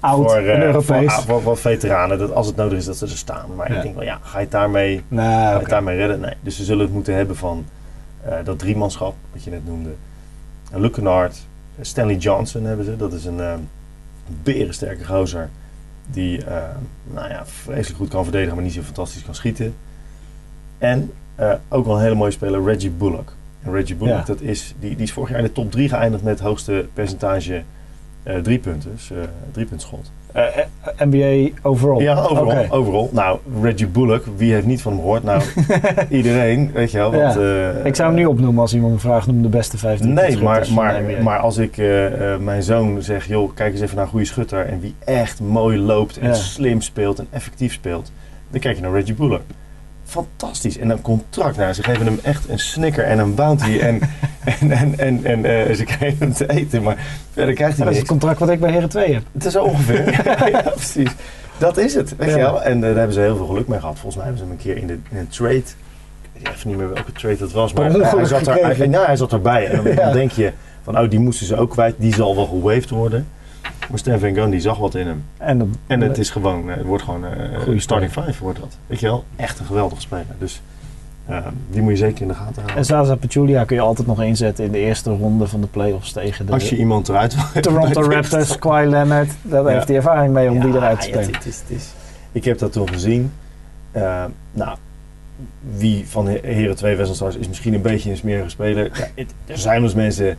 Oud 0.00 0.30
voor, 0.30 0.36
en 0.36 0.56
eh, 0.56 0.62
Europees. 0.62 1.12
voor, 1.14 1.22
voor, 1.24 1.42
voor 1.42 1.56
veteranen. 1.56 2.18
Dat 2.18 2.32
als 2.32 2.46
het 2.46 2.56
nodig 2.56 2.78
is 2.78 2.84
dat 2.84 2.96
ze 2.96 3.04
er 3.04 3.10
staan. 3.10 3.54
Maar 3.54 3.70
Ja. 3.70 3.76
ik 3.76 3.82
denk 3.82 3.94
wel, 3.94 4.04
ja, 4.04 4.18
ga 4.22 4.36
je 4.38 4.42
het 4.42 4.52
daarmee 4.52 5.02
nee, 5.08 5.26
Ga 5.26 5.58
het 5.58 5.68
daarmee 5.68 5.96
redden? 5.96 6.20
Nee. 6.20 6.34
Dus 6.40 6.56
ze 6.56 6.64
zullen 6.64 6.84
het 6.84 6.94
moeten 6.94 7.14
hebben 7.14 7.36
van 7.36 7.64
eh, 8.24 8.34
dat 8.44 8.58
driemanschap, 8.58 9.14
wat 9.32 9.44
je 9.44 9.50
net 9.50 9.66
noemde. 9.66 9.90
En 10.72 10.80
Luke 10.80 10.94
Kennard, 10.94 11.46
Stanley 11.80 12.16
Johnson 12.16 12.64
hebben 12.64 12.84
ze. 12.84 12.96
Dat 12.96 13.12
is 13.12 13.24
een 13.24 13.40
eh 13.40 13.52
berensterke 14.42 15.04
gozer. 15.04 15.48
Die 16.06 16.44
eh, 16.44 16.56
nou 17.04 17.28
ja, 17.28 17.42
vreselijk 17.46 17.98
goed 17.98 18.08
kan 18.08 18.22
verdedigen, 18.22 18.54
maar 18.54 18.64
niet 18.64 18.72
zo 18.72 18.82
fantastisch 18.82 19.24
kan 19.24 19.34
schieten. 19.34 19.74
En 20.78 21.12
eh, 21.34 21.52
ook 21.68 21.86
wel 21.86 21.94
een 21.96 22.02
hele 22.02 22.14
mooie 22.14 22.30
speler, 22.30 22.64
Reggie 22.64 22.90
Bullock. 22.90 23.32
En 23.62 23.72
Reggie 23.72 23.94
Bullock, 23.96 24.16
Ja. 24.16 24.24
dat 24.24 24.40
is, 24.40 24.74
die, 24.80 24.90
die 24.96 25.04
is 25.04 25.12
vorig 25.12 25.28
jaar 25.30 25.38
in 25.38 25.44
de 25.44 25.52
top 25.52 25.70
3 25.70 25.88
geëindigd 25.88 26.22
met 26.22 26.32
het 26.38 26.48
hoogste 26.48 26.88
percentage 26.94 27.62
eh 28.24 28.36
driepunters, 28.36 29.10
eh 29.10 29.16
driepuntschot. 29.52 30.10
Eh, 30.32 30.42
eh, 30.42 30.64
NBA 30.98 31.58
overall. 31.62 32.02
Ja, 32.02 32.14
overal. 32.22 32.66
Overal. 32.70 33.08
Nou, 33.12 33.38
Reggie 33.62 33.86
Bullock, 33.86 34.24
wie 34.36 34.52
heeft 34.52 34.66
niet 34.66 34.82
van 34.82 34.92
hem 34.92 35.00
gehoord? 35.00 35.22
Nou, 35.22 35.42
iedereen, 36.08 36.70
weet 36.72 36.90
je 36.90 36.98
wel. 36.98 37.12
Want, 37.12 37.34
Ik 37.86 37.94
zou 37.94 38.08
hem 38.08 38.18
nu 38.18 38.24
opnoemen 38.26 38.60
als 38.60 38.74
iemand 38.74 38.92
me 38.92 38.98
vraagt, 38.98 39.26
noem 39.26 39.42
de 39.42 39.48
beste 39.48 39.78
15 39.78 40.12
Nee, 40.12 40.38
maar, 40.38 40.66
maar, 40.74 41.02
maar 41.22 41.38
als 41.38 41.56
ik 41.56 41.76
mijn 42.40 42.62
zoon 42.62 43.02
zeg, 43.02 43.26
joh, 43.26 43.54
kijk 43.54 43.72
eens 43.72 43.80
even 43.80 43.94
naar 43.96 44.04
een 44.04 44.10
goede 44.10 44.26
schutter 44.26 44.66
en 44.66 44.80
wie 44.80 44.94
echt 45.04 45.40
mooi 45.40 45.78
loopt 45.78 46.18
en 46.18 46.28
Ja. 46.28 46.34
slim 46.34 46.80
speelt 46.80 47.18
en 47.18 47.26
effectief 47.30 47.72
speelt, 47.72 48.12
dan 48.50 48.60
kijk 48.60 48.76
je 48.76 48.82
naar 48.82 48.92
Reggie 48.92 49.14
Bullock. 49.14 49.42
Fantastisch. 50.14 50.78
En 50.78 50.90
een 50.90 51.00
contract. 51.00 51.56
Nou, 51.56 51.72
ze 51.72 51.82
geven 51.82 52.06
hem 52.06 52.18
echt 52.22 52.48
een 52.48 52.58
snicker 52.58 53.04
en 53.04 53.18
een 53.18 53.34
bounty. 53.34 53.78
En, 53.78 54.00
en, 54.60 54.70
en, 54.70 54.98
en, 54.98 55.24
en 55.24 55.44
eh, 55.68 55.74
ze 55.74 55.84
krijgen 55.84 56.18
hem 56.18 56.32
te 56.32 56.50
eten. 56.50 56.82
Maar 56.82 56.96
verder 57.32 57.54
krijgt 57.54 57.76
hij 57.76 57.84
dat 57.84 57.94
is 57.94 58.00
het 58.00 58.08
contract 58.08 58.38
wat 58.38 58.48
ik 58.50 58.60
bij 58.60 58.70
Heren 58.72 58.88
2 58.88 59.12
heb. 59.14 59.22
Het 59.32 59.44
is 59.44 59.56
ongeveer. 59.56 60.24
ja, 60.24 60.46
ja, 60.58 60.60
precies. 60.60 61.10
Dat 61.58 61.76
is 61.76 61.94
het. 61.94 62.16
Weet 62.16 62.28
Ja. 62.28 62.36
je 62.36 62.42
wel? 62.42 62.62
En 62.62 62.74
eh, 62.74 62.80
daar 62.80 62.94
hebben 62.94 63.12
ze 63.12 63.20
heel 63.20 63.36
veel 63.36 63.46
geluk 63.46 63.68
mee 63.68 63.80
gehad. 63.80 63.94
Volgens 63.98 64.16
mij 64.16 64.24
hebben 64.24 64.42
ze 64.42 64.48
hem 64.48 64.58
een 64.58 64.64
keer 64.64 64.76
in, 64.76 64.86
de, 64.86 64.98
in 65.10 65.16
een 65.18 65.28
trade. 65.28 65.54
Ik 65.56 65.64
weet 66.32 66.48
even 66.54 66.68
niet 66.68 66.78
meer 66.78 66.92
welke 66.92 67.12
trade 67.12 67.36
dat 67.36 67.52
was. 67.52 67.72
Maar 67.72 67.90
hij 67.90 68.24
zat, 68.24 68.46
er, 68.46 68.76
hij, 68.76 68.86
nou, 68.86 69.06
hij 69.06 69.16
zat 69.16 69.32
erbij. 69.32 69.66
En 69.68 69.94
dan 69.96 70.12
denk 70.12 70.30
je 70.30 70.52
van, 70.82 70.98
oh, 70.98 71.10
die 71.10 71.18
moesten 71.20 71.46
ze 71.46 71.56
ook 71.56 71.70
kwijt. 71.70 71.94
Die 71.98 72.14
zal 72.14 72.36
wel 72.36 72.46
gewaved 72.46 72.90
worden. 72.90 73.26
Maar 73.90 73.98
Stan 73.98 74.18
Van 74.18 74.34
Gundy 74.34 74.58
zag 74.58 74.78
wat 74.78 74.94
in 74.94 75.06
hem. 75.06 75.24
En, 75.36 75.58
de, 75.58 75.66
En 75.86 76.00
het 76.00 76.18
is 76.18 76.30
gewoon, 76.30 76.70
eh, 76.70 76.76
het 76.76 76.86
wordt 76.86 77.02
gewoon 77.04 77.24
eh 77.26 77.58
Goeie 77.60 77.80
starting 77.80 78.12
five 78.12 78.42
wordt 78.42 78.58
dat. 78.60 78.78
Weet 78.86 79.00
je 79.00 79.06
wel? 79.06 79.24
Echt 79.36 79.58
een 79.58 79.66
geweldige 79.66 80.00
speler. 80.00 80.24
Dus 80.38 80.60
eh, 81.26 81.38
die 81.70 81.82
moet 81.82 81.90
je 81.90 81.96
zeker 81.96 82.22
in 82.22 82.28
de 82.28 82.34
gaten 82.34 82.54
houden. 82.54 82.76
en 82.76 82.84
Zaza 82.84 83.14
Pachulia 83.14 83.64
kun 83.64 83.76
je 83.76 83.82
altijd 83.82 84.06
nog 84.06 84.22
inzetten 84.22 84.64
in 84.64 84.72
de 84.72 84.78
eerste 84.78 85.10
ronde 85.10 85.46
van 85.46 85.60
de 85.60 85.66
playoffs 85.66 86.12
tegen 86.12 86.46
de 86.46 86.52
Als 86.52 86.68
je 86.68 86.76
iemand 86.76 87.08
eruit 87.08 87.52
wil 87.52 87.62
Toronto 87.62 88.02
Raptors, 88.12 88.58
Kawhi 88.58 88.86
Leonard. 88.86 89.30
Daar 89.42 89.62
Ja. 89.64 89.68
heeft 89.68 89.88
hij 89.88 89.96
ervaring 89.96 90.32
mee 90.32 90.50
om 90.50 90.60
die 90.60 90.74
eruit 90.74 91.00
te 91.00 91.06
spelen. 91.06 91.32
het 91.32 91.46
is, 91.46 91.60
het 91.68 91.70
is. 91.76 91.92
Ik 92.32 92.44
heb 92.44 92.58
dat 92.58 92.72
toen 92.72 92.88
gezien. 92.88 93.32
Eh, 93.92 94.24
nou, 94.52 94.76
wie 95.76 96.04
van 96.08 96.24
de 96.24 96.40
Heren 96.42 96.76
2 96.76 96.96
Wesselstars 96.96 97.36
is 97.36 97.48
misschien 97.48 97.74
een 97.74 97.82
beetje 97.82 98.10
een 98.10 98.16
smerige 98.16 98.48
speler. 98.48 98.90
Ja, 99.16 99.24
er 99.46 99.58
zijn 99.58 99.82
eens 99.82 99.94
mensen 99.94 100.36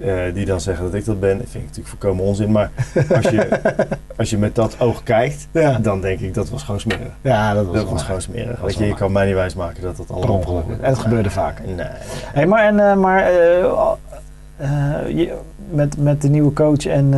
eh, 0.00 0.34
die 0.34 0.44
dan 0.46 0.60
zeggen 0.60 0.84
dat 0.84 0.94
ik 0.94 1.04
dat 1.04 1.20
ben. 1.20 1.38
Dat 1.38 1.46
vind 1.48 1.54
ik 1.54 1.68
natuurlijk 1.68 1.88
voorkomen 1.88 2.24
onzin. 2.24 2.50
Maar 2.50 2.70
als 3.16 3.28
je, 3.28 3.48
als 4.16 4.30
je 4.30 4.38
met 4.38 4.54
dat 4.54 4.80
oog 4.80 5.02
kijkt, 5.02 5.48
Ja, 5.52 5.78
dan 5.78 6.00
denk 6.00 6.20
ik 6.20 6.34
dat 6.34 6.50
was 6.50 6.62
gewoon 6.62 6.80
smerig. 6.80 7.12
ja 7.20 7.54
dat 7.54 7.66
was, 7.66 7.74
Dat 7.74 8.00
gewoon 8.02 8.20
smerig. 8.22 8.60
was 8.60 8.70
Weet 8.70 8.78
je, 8.78 8.86
je 8.86 8.94
kan 8.94 9.12
mij 9.12 9.26
niet 9.26 9.34
wijsmaken 9.34 9.82
dat 9.82 9.96
dat 9.96 10.10
allemaal 10.10 10.36
ongeluk. 10.36 10.64
En 10.80 10.88
het 10.88 10.98
gebeurde 10.98 11.30
vaker. 11.30 11.64
Nee. 11.64 11.86
Hey, 12.32 12.46
maar 12.46 12.64
en, 12.66 12.80
eh, 12.90 12.96
maar 12.96 13.22
eh, 13.22 15.08
je- 15.08 15.34
met, 15.70 15.96
met 15.98 16.22
de 16.22 16.28
nieuwe 16.28 16.52
coach 16.52 16.86
en 16.86 17.08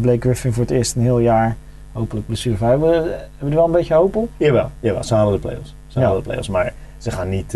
Blake 0.00 0.20
Griffin 0.20 0.52
voor 0.52 0.62
het 0.62 0.72
eerst 0.72 0.94
een 0.96 1.02
heel 1.02 1.18
jaar, 1.18 1.56
hopelijk 1.92 2.26
blessurevrij, 2.26 2.70
hebben 2.70 2.88
we, 2.90 2.94
hebben 2.96 3.18
we 3.38 3.46
er 3.48 3.54
wel 3.54 3.64
een 3.64 3.70
beetje 3.70 3.94
hoop 3.94 4.16
op? 4.16 4.28
Jawel, 4.36 4.70
jawel, 4.80 5.04
ze 5.04 5.14
halen 5.14 5.32
de 5.32 5.38
play-offs. 5.38 5.74
Ze 5.86 5.98
Ja. 5.98 6.04
halen 6.04 6.18
de 6.22 6.24
play-offs, 6.28 6.48
maar 6.48 6.72
ze 6.98 7.10
gaan 7.10 7.28
niet 7.28 7.54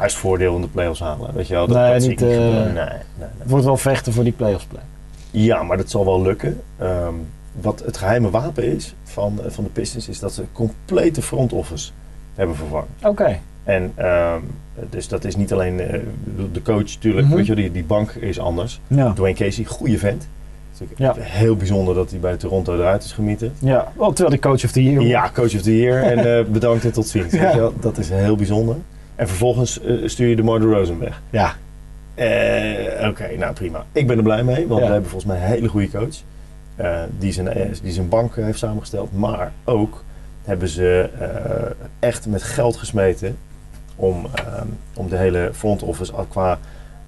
thuisvoordeel 0.00 0.54
in 0.54 0.60
de 0.60 0.68
play-offs 0.68 1.00
halen. 1.00 1.34
Weet 1.34 1.46
je 1.48 1.54
wel, 1.54 1.66
dat, 1.66 1.76
Nee, 1.76 1.92
dat 1.92 2.00
zie 2.02 2.10
niet, 2.10 2.20
ik 2.20 2.26
niet 2.26 2.36
eh, 2.36 2.44
gebeuren. 2.44 2.74
Nee, 2.74 2.84
nee, 2.84 2.98
nee. 3.18 3.28
Het 3.38 3.50
wordt 3.50 3.64
wel 3.64 3.76
vechten 3.76 4.12
voor 4.12 4.24
die 4.24 4.32
playoffs 4.32 4.64
play. 4.64 4.82
Ja, 5.30 5.62
maar 5.62 5.76
dat 5.76 5.90
zal 5.90 6.04
wel 6.04 6.22
lukken. 6.22 6.60
Ehm, 6.78 7.14
wat 7.60 7.82
het 7.84 7.96
geheime 7.96 8.30
wapen 8.30 8.64
is 8.64 8.94
van, 9.04 9.40
eh, 9.44 9.50
van 9.50 9.64
de 9.64 9.70
Pistons, 9.70 10.08
is 10.08 10.18
dat 10.18 10.32
ze 10.32 10.42
complete 10.52 11.22
front 11.22 11.52
office 11.52 11.90
hebben 12.34 12.56
vervangen. 12.56 12.86
Oké. 13.02 13.38
En 13.64 13.92
ehm, 13.94 14.40
dus 14.90 15.08
dat 15.08 15.24
is 15.24 15.36
niet 15.36 15.52
alleen 15.52 15.80
eh, 15.80 16.00
de 16.52 16.62
coach 16.62 16.94
natuurlijk, 16.94 17.26
Mhm. 17.26 17.36
weet 17.36 17.46
je, 17.46 17.54
die, 17.54 17.72
die 17.72 17.84
bank 17.84 18.10
is 18.10 18.38
anders. 18.40 18.80
Ja. 18.86 19.12
Dwayne 19.12 19.36
Casey, 19.36 19.64
goede 19.64 19.98
vent. 19.98 20.28
Ja. 20.96 21.14
heel 21.18 21.56
bijzonder 21.56 21.94
dat 21.94 22.10
hij 22.10 22.18
bij 22.20 22.36
Toronto 22.36 22.74
eruit 22.74 23.04
is 23.04 23.12
gemieten. 23.12 23.52
ja. 23.58 23.92
Oh, 23.96 24.06
terwijl 24.08 24.30
die 24.30 24.38
coach 24.38 24.64
of 24.64 24.70
the 24.72 24.82
year 24.82 25.02
Ja, 25.02 25.30
coach 25.34 25.54
of 25.54 25.62
the 25.62 25.76
year 25.78 26.02
en 26.02 26.46
bedankt 26.52 26.84
en 26.84 26.92
tot 26.92 27.06
ziens. 27.08 27.32
Ja. 27.32 27.40
Weet 27.40 27.52
je 27.52 27.58
wel, 27.58 27.72
dat 27.80 27.98
is 27.98 28.08
heel 28.10 28.36
bijzonder. 28.36 28.76
En 29.16 29.28
vervolgens 29.28 29.80
eh, 29.80 29.94
stuur 30.04 30.28
je 30.28 30.36
de 30.36 30.42
Marder 30.42 30.70
Rosen 30.72 30.98
weg. 30.98 31.22
Ja. 31.30 31.54
Eh, 32.14 33.08
Oké, 33.08 33.36
nou 33.38 33.54
prima. 33.54 33.84
Ik 33.92 34.06
ben 34.06 34.16
er 34.16 34.22
blij 34.22 34.42
mee, 34.44 34.66
want 34.66 34.80
Ja. 34.80 34.86
we 34.86 34.92
hebben 34.92 35.10
volgens 35.10 35.32
mij 35.32 35.40
een 35.42 35.48
hele 35.50 35.68
goede 35.68 35.90
coach. 35.90 36.16
eh, 36.76 37.02
die, 37.18 37.32
zijn, 37.32 37.72
die 37.82 37.92
zijn 37.92 38.08
bank 38.08 38.34
heeft 38.36 38.58
samengesteld. 38.58 39.12
Maar 39.12 39.52
ook 39.64 40.04
hebben 40.44 40.68
ze 40.68 41.08
echt 41.98 42.26
met 42.26 42.42
geld 42.42 42.76
gesmeten 42.76 43.36
om, 43.96 44.26
ehm, 44.34 44.66
om 44.94 45.08
de 45.08 45.16
hele 45.16 45.50
front 45.52 45.82
office 45.82 46.12
qua 46.28 46.58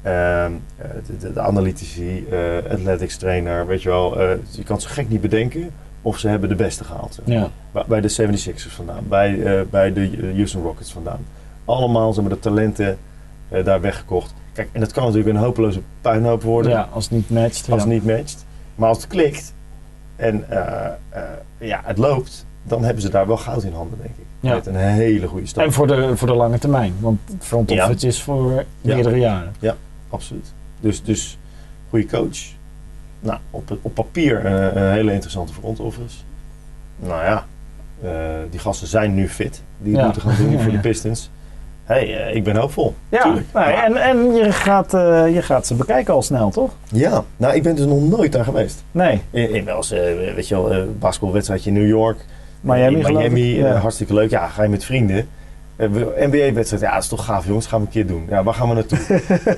ehm, 0.03 0.53
eh, 0.77 0.87
de, 1.07 1.17
de, 1.17 1.33
de 1.33 1.41
analytici, 1.41 2.27
athletics 2.71 3.17
trainer, 3.17 3.67
weet 3.67 3.83
je 3.83 3.89
wel. 3.89 4.21
je 4.51 4.63
kan 4.65 4.77
het 4.77 4.85
zo 4.85 4.91
gek 4.93 5.09
niet 5.09 5.21
bedenken 5.21 5.71
of 6.03 6.19
ze 6.19 6.29
hebben 6.29 6.49
de 6.49 6.55
beste 6.55 6.85
gehaald. 6.85 7.19
Ja. 7.25 7.49
Bij- 7.89 8.01
de 8.01 8.09
76ers 8.09 8.73
vandaan, 8.75 9.05
bij, 9.09 9.67
bij 9.71 9.93
de 9.93 10.31
Houston 10.35 10.63
Rockets 10.63 10.93
vandaan. 10.93 11.25
Allemaal 11.69 12.13
zijn 12.13 12.29
de 12.29 12.39
talenten 12.39 12.99
eh, 13.49 13.65
daar 13.65 13.81
weggekocht. 13.81 14.35
Kijk, 14.53 14.69
en 14.73 14.81
dat 14.81 14.93
kan 14.93 15.03
natuurlijk 15.05 15.37
een 15.37 15.43
hopeloze 15.43 15.81
puinhoop 16.01 16.43
worden 16.43 16.73
ja, 16.73 16.89
als 16.93 17.05
het 17.05 17.13
niet 17.13 17.31
matcht. 17.31 17.71
als 17.71 17.83
ja. 17.83 17.89
het 17.89 18.03
niet 18.05 18.05
matcht. 18.17 18.45
Maar 18.75 18.89
als 18.89 18.97
het 18.99 19.07
klikt 19.07 19.55
en 20.17 20.51
eh, 20.51 20.87
eh, 21.09 21.23
ja, 21.59 21.81
het 21.85 21.99
loopt, 21.99 22.47
dan 22.63 22.85
hebben 22.85 23.03
ze 23.03 23.09
daar 23.09 23.27
wel 23.27 23.37
goud 23.37 23.63
in 23.63 23.73
handen, 23.73 23.99
denk 24.03 24.15
ik. 24.17 24.25
Ja. 24.41 24.55
Met 24.55 24.67
een 24.67 24.75
hele 24.77 25.27
goede 25.27 25.47
stap. 25.47 25.65
En 25.65 25.73
voor 25.73 25.87
de, 25.87 26.17
voor 26.17 26.29
de 26.29 26.35
lange 26.35 26.59
termijn. 26.59 26.95
Want 27.01 27.21
front 27.39 27.71
Ja. 27.71 27.85
office 27.85 28.07
is 28.07 28.23
voor 28.23 28.53
Ja. 28.53 28.95
meerdere 28.95 29.19
jaren. 29.19 29.53
Absoluut. 30.09 30.53
Dus, 30.81 31.03
dus 31.03 31.39
goede 31.89 32.07
coach. 32.07 32.39
Nou, 33.21 33.39
op, 33.51 33.79
op 33.83 33.95
papier 33.95 34.47
een 34.47 34.91
hele 34.93 35.13
interessante 35.13 35.53
front 35.53 35.81
office. 35.81 36.17
Nou 36.97 37.25
ja, 37.25 37.47
die 38.51 38.61
gasten 38.61 38.87
zijn 38.89 39.15
nu 39.15 39.29
fit. 39.29 39.63
Die 39.79 39.97
Ja. 39.97 40.05
moeten 40.05 40.23
gaan 40.23 40.37
doen 40.37 40.51
Ja, 40.57 40.59
voor 40.59 40.71
ja. 40.73 40.77
de 40.77 40.89
Pistons. 40.89 41.31
Hey, 41.89 42.27
eh, 42.29 42.35
ik 42.35 42.45
ben 42.45 42.57
hoopvol. 42.57 42.95
Ja, 43.09 43.35
Maar- 43.53 43.85
en, 43.85 43.97
en 43.97 44.35
je, 44.35 44.53
gaat, 44.53 44.95
eh, 44.95 45.35
je 45.35 45.43
gaat 45.43 45.67
ze 45.67 45.75
bekijken 45.75 46.15
al 46.15 46.23
snel, 46.23 46.51
toch? 46.51 46.71
Ja, 46.89 47.25
nou 47.37 47.55
ik 47.55 47.63
ben 47.63 47.77
dus 47.77 47.87
nog 47.87 48.09
nooit 48.09 48.33
daar 48.33 48.45
geweest. 48.45 48.85
Nee, 48.91 49.21
In, 49.31 49.55
in 49.55 49.65
wel 49.65 49.77
eens, 49.77 49.91
eh, 49.91 50.01
weet 50.35 50.49
je 50.49 50.55
wel, 50.55 50.73
eh 50.73 50.83
basketbalwedstrijdje 50.99 51.71
in 51.71 51.77
New 51.77 51.89
York. 51.89 52.25
Miami 52.61 53.01
in. 53.01 53.15
Miami, 53.17 53.57
Ja. 53.57 53.75
hartstikke 53.77 54.15
leuk. 54.15 54.31
Ja, 54.31 54.47
ga 54.47 54.63
je 54.63 54.69
met 54.69 54.85
vrienden. 54.85 55.29
We- 55.77 56.15
NBA-wedstrijd, 56.17 56.83
ja, 56.83 56.93
dat 56.95 57.03
is 57.03 57.09
toch 57.09 57.25
gaaf 57.25 57.47
jongens, 57.47 57.67
gaan 57.67 57.81
we 57.81 57.87
een 57.87 57.93
keer 57.93 58.07
doen. 58.07 58.27
Ja, 58.29 58.43
waar 58.43 58.55
gaan 58.55 58.69
we 58.69 58.75
naartoe? 58.75 58.99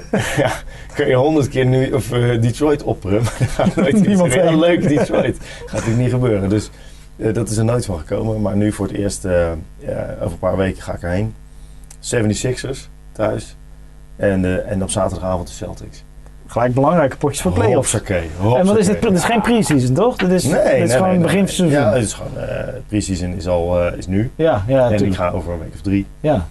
ja, 0.43 0.51
kun 0.95 1.07
je 1.07 1.15
honderd 1.15 1.49
keer 1.49 1.67
nu, 1.67 1.91
of, 1.93 2.09
Detroit 2.41 2.83
opperen, 2.83 3.23
maar 3.23 3.35
dan 3.39 3.49
gaat 3.49 3.75
nooit 3.77 4.07
Niemand 4.07 4.35
leuk 4.35 4.89
Detroit. 4.89 5.37
gaat 5.41 5.73
natuurlijk 5.73 5.99
niet 6.03 6.11
gebeuren. 6.11 6.49
Dus 6.49 6.71
dat 7.17 7.49
is 7.51 7.57
er 7.57 7.65
nooit 7.65 7.85
van 7.85 7.99
gekomen. 7.99 8.41
Maar 8.41 8.57
nu 8.57 8.73
voor 8.73 8.87
het 8.87 8.97
eerst, 8.97 9.27
over 9.27 9.53
een 10.21 10.39
paar 10.39 10.57
weken 10.57 10.83
ga 10.83 10.95
ik 10.95 11.03
erheen. 11.03 11.35
76ers 12.01 12.89
thuis. 13.13 13.57
En, 14.17 14.45
eh, 14.45 14.71
en 14.71 14.83
op 14.83 14.91
zaterdagavond 14.91 15.47
de 15.47 15.53
Celtics. 15.55 16.05
gelijk 16.47 16.75
belangrijke 16.75 17.17
potjes 17.17 17.43
voor 17.43 17.53
playoffs. 17.53 17.93
Hopsakee, 17.93 18.31
En 18.57 18.67
wat 18.67 18.79
is 18.79 18.87
dit? 18.87 19.03
Dit 19.03 19.13
is 19.13 19.25
geen 19.25 19.41
pre-season, 19.41 19.95
toch? 19.95 20.17
Dit 20.17 20.31
is, 20.31 20.45
Nee, 20.45 20.53
dit 20.63 20.73
is 20.73 20.79
nee, 20.79 20.89
gewoon 20.89 21.09
nee, 21.09 21.19
begin 21.19 21.49
seizoen. 21.49 21.69
Ja, 21.69 21.93
het 21.93 22.03
is 22.03 22.13
gewoon, 22.13 22.39
eh 22.39 22.75
pre-season 22.89 23.33
is 23.33 23.49
al 23.49 23.89
is 23.93 24.07
nu. 24.07 24.31
ja, 24.35 24.45
ja, 24.45 24.57
en 24.57 24.67
die 24.67 24.91
natuurlijk. 24.91 25.15
gaan 25.17 25.33
over 25.33 25.53
een 25.53 25.59
week 25.59 25.75
of 25.75 25.81
drie. 25.81 26.07
Ja. 26.21 26.47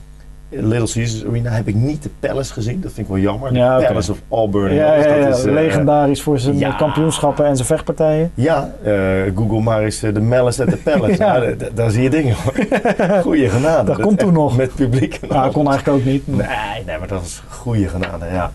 Little 0.50 0.88
Caesars 0.88 1.26
Arena 1.26 1.50
heb 1.50 1.68
ik 1.68 1.76
niet 1.76 2.04
de 2.04 2.10
Palace 2.20 2.54
gezien. 2.54 2.82
Dat 2.82 2.92
vind 2.92 3.08
ik 3.08 3.14
wel 3.14 3.22
jammer. 3.22 3.54
Ja. 3.54 3.78
Palace 3.78 4.12
of 4.12 4.22
Auburn. 4.30 4.74
Ja, 4.74 4.94
ja, 4.96 5.26
dat 5.26 5.38
is, 5.38 5.46
eh, 5.46 5.52
legendarisch 5.54 6.22
voor 6.22 6.40
zijn 6.40 6.76
kampioenschappen 6.76 7.46
en 7.46 7.56
zijn 7.56 7.68
vechtpartijen. 7.68 8.32
Ja, 8.34 8.74
eh, 8.84 8.94
Google 9.36 9.62
maar 9.62 9.84
eens 9.84 10.04
eh, 10.04 10.14
de 10.14 10.22
Malice 10.22 10.64
at 10.64 10.70
the 10.70 10.78
Palace. 10.78 11.08
Ja. 11.20 11.54
daar, 11.74 11.92
zie 11.92 12.04
je 12.04 12.10
dingen 12.10 12.36
hoor. 12.36 12.54
Goeie 13.22 13.50
genade. 13.50 13.84
Dat 13.84 14.02
komt 14.02 14.20
toen 14.20 14.34
nog. 14.34 14.58
Met 14.58 14.76
publiek. 14.76 15.20
Nou, 15.30 15.44
dat 15.44 15.54
kon 15.54 15.68
eigenlijk 15.68 15.98
ook 15.98 16.06
niet. 16.06 16.28
Nee, 16.28 16.48
nee, 16.86 16.98
maar 16.98 17.08
dat 17.08 17.22
was 17.22 17.44
goede 17.50 17.88
genade, 17.88 18.26
ja. 18.32 18.52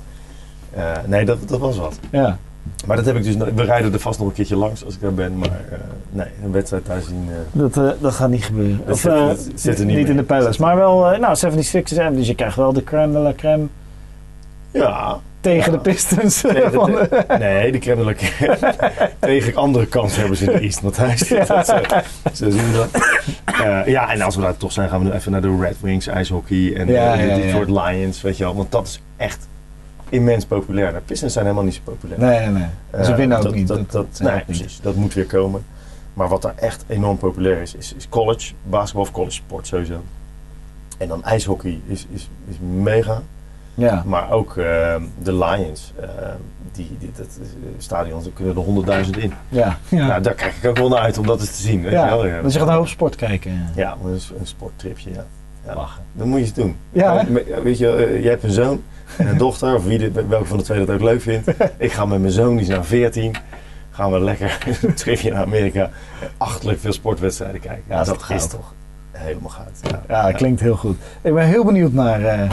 Nee, 1.06 1.24
dat, 1.24 1.48
dat 1.48 1.58
was 1.60 1.78
wat. 1.78 1.98
Ja. 2.10 2.38
Maar 2.86 2.96
dat 2.96 3.04
heb 3.06 3.16
ik 3.16 3.22
dus... 3.22 3.36
We 3.36 3.62
rijden 3.62 3.92
er 3.92 4.00
vast 4.00 4.18
nog 4.18 4.28
een 4.28 4.34
keertje 4.34 4.56
langs 4.56 4.84
als 4.84 4.94
ik 4.94 5.00
daar 5.00 5.14
ben. 5.14 5.38
Maar 5.38 5.48
eh, 5.48 5.78
nee, 6.10 6.26
een 6.44 6.52
wedstrijd 6.52 6.86
daar 6.86 7.00
zien... 7.00 7.28
eh, 7.30 7.36
Dat, 7.60 7.76
eh, 7.76 7.90
dat 8.00 8.12
gaat 8.14 8.30
niet 8.30 8.44
gebeuren. 8.44 8.80
Dat 8.86 8.94
Of, 8.94 9.00
zit- 9.00 9.10
dat 9.12 9.48
zit 9.54 9.78
er 9.78 9.84
niet 9.84 10.08
in 10.08 10.16
de 10.16 10.22
Palace. 10.22 10.60
Maar 10.60 10.76
wel, 10.76 11.16
nou, 11.20 11.36
76ers. 11.46 11.96
en 11.98 12.14
Dus 12.14 12.26
je 12.26 12.34
krijgt 12.34 12.56
wel 12.56 12.72
de 12.72 12.84
crème 12.84 13.12
de 13.12 13.18
la 13.18 13.32
crème 13.36 13.66
ja, 14.70 15.18
tegen 15.40 15.72
Ja. 15.72 15.78
de 15.78 15.82
Pistons. 15.82 16.40
Tegen 16.40 16.72
Van 16.80 16.90
de- 16.90 17.08
de- 17.28 17.36
Nee, 17.38 17.72
de 17.72 17.78
kennelijk 17.78 18.36
tegen 19.18 19.54
andere 19.56 19.86
kansen 19.86 20.20
hebben 20.20 20.36
ze 20.38 20.44
in 20.44 20.52
de 20.58 20.62
East, 20.62 20.82
Matthijs. 20.82 21.28
Ja. 21.28 21.44
Dat, 21.44 21.66
zo 22.32 22.50
zien 22.50 22.70
we 22.72 22.86
dat. 22.92 23.02
Ja, 23.86 24.12
en 24.12 24.20
als 24.20 24.36
we 24.36 24.42
daar 24.42 24.56
toch 24.56 24.72
zijn, 24.72 24.88
gaan 24.88 24.98
we 24.98 25.04
nu 25.04 25.12
even 25.12 25.32
naar 25.32 25.40
de 25.42 25.56
Red 25.60 25.76
Wings 25.80 26.06
ijshockey 26.06 26.74
en 26.76 26.86
Ja, 26.88 27.16
de. 27.16 27.26
Detroit 27.34 27.68
Lions, 27.68 28.22
weet 28.22 28.36
je 28.36 28.44
wel. 28.44 28.54
Want 28.54 28.72
dat 28.72 28.86
is 28.86 29.02
echt 29.16 29.48
immens 30.08 30.44
populair. 30.44 30.92
De 30.92 31.00
Pistons 31.04 31.32
zijn 31.32 31.44
helemaal 31.44 31.64
niet 31.66 31.74
zo 31.74 31.80
populair. 31.84 32.20
Nee, 32.20 32.38
nee, 32.38 32.48
nee. 32.48 32.68
Eh, 32.90 33.04
Ze 33.04 33.14
winnen 33.14 33.36
ook 33.36 33.42
dat, 33.42 33.54
niet. 33.54 33.68
Dat, 33.68 33.76
Dat- 33.76 33.90
dat, 33.90 34.06
dat 34.18 34.32
nee, 34.32 34.44
precies. 34.44 34.80
Dat 34.82 34.94
moet 34.94 35.14
weer 35.14 35.26
komen. 35.26 35.64
Maar 36.14 36.28
wat 36.28 36.42
daar 36.42 36.54
echt 36.56 36.84
enorm 36.86 37.16
populair 37.18 37.60
is, 37.60 37.74
is, 37.74 37.94
is 37.96 38.08
college. 38.08 38.52
Basketbal 38.62 39.02
of 39.02 39.10
college 39.10 39.32
sport 39.32 39.66
sowieso. 39.66 40.00
En 40.98 41.08
dan 41.08 41.24
ijshockey 41.24 41.80
is, 41.86 42.06
is, 42.12 42.28
is 42.48 42.56
mega. 42.82 43.22
Ja. 43.74 44.02
Maar 44.06 44.30
ook 44.30 44.48
eh, 44.56 44.94
de 45.22 45.34
Lions, 45.34 45.92
eh, 46.00 46.08
die, 46.72 46.96
die, 46.98 47.10
dat 47.16 47.26
eh, 47.40 47.46
stadion, 47.78 48.22
daar 48.22 48.32
kunnen 48.32 48.54
er 48.56 48.60
honderdduizend 48.62 49.16
in. 49.16 49.32
Ja. 49.48 49.78
Ja. 49.88 50.06
Ja. 50.06 50.20
daar 50.20 50.34
kijk 50.34 50.54
ik 50.62 50.68
ook 50.68 50.76
wel 50.78 50.88
naar 50.88 50.98
uit 50.98 51.18
om 51.18 51.26
dat 51.26 51.40
eens 51.40 51.56
te 51.56 51.62
zien. 51.62 51.82
Weet 51.82 51.90
je 51.90 51.96
ja. 51.98 52.06
wel? 52.08 52.26
Ja, 52.26 52.42
Dus 52.42 52.52
je 52.52 52.58
gaat 52.58 52.68
een 52.68 52.74
hoop 52.74 52.88
sport 52.88 53.16
kijken. 53.16 53.68
ja 53.74 53.96
een, 54.04 54.10
een 54.38 54.46
sporttripje, 54.46 55.10
ja. 55.12 55.24
ja. 55.66 55.74
Lachen. 55.74 56.02
Dat 56.12 56.26
moet 56.26 56.38
je 56.38 56.44
eens 56.44 56.54
doen. 56.54 56.76
Ja, 56.92 57.24
hè? 57.24 57.32
Weet 57.62 57.78
je, 57.78 57.88
eh, 57.94 58.22
je 58.22 58.28
hebt 58.28 58.42
een 58.42 58.50
zoon 58.50 58.82
en 59.18 59.26
een 59.26 59.38
dochter, 59.38 59.74
of 59.74 59.84
wie 59.84 59.98
de, 59.98 60.24
welke 60.26 60.44
van 60.46 60.56
de 60.58 60.62
twee 60.64 60.84
dat 60.84 60.94
ook 60.94 61.02
leuk 61.02 61.20
vindt. 61.22 61.50
Ik 61.76 61.92
ga 61.92 62.04
met 62.04 62.20
mijn 62.20 62.32
zoon, 62.32 62.50
die 62.52 62.60
is 62.60 62.68
nou 62.68 62.84
14, 62.84 63.34
gaan 63.90 64.12
we 64.12 64.20
lekker 64.20 64.58
een 64.82 64.94
tripje 64.94 65.30
naar 65.32 65.42
Amerika 65.42 65.90
achtelijk 66.36 66.80
veel 66.80 66.92
sportwedstrijden 66.92 67.60
kijken. 67.60 67.82
Ja, 67.88 67.96
dat 67.96 68.06
dat 68.06 68.16
is 68.16 68.22
is 68.22 68.28
goud. 68.28 68.50
toch 68.50 68.74
helemaal 69.12 69.50
goud. 69.50 69.80
Ja, 70.08 70.22
Ja, 70.26 70.32
klinkt 70.32 70.60
heel 70.60 70.76
goed. 70.76 70.96
Ik 71.22 71.34
ben 71.34 71.46
heel 71.46 71.64
benieuwd 71.64 71.92
naar 71.92 72.24
eh, 72.24 72.50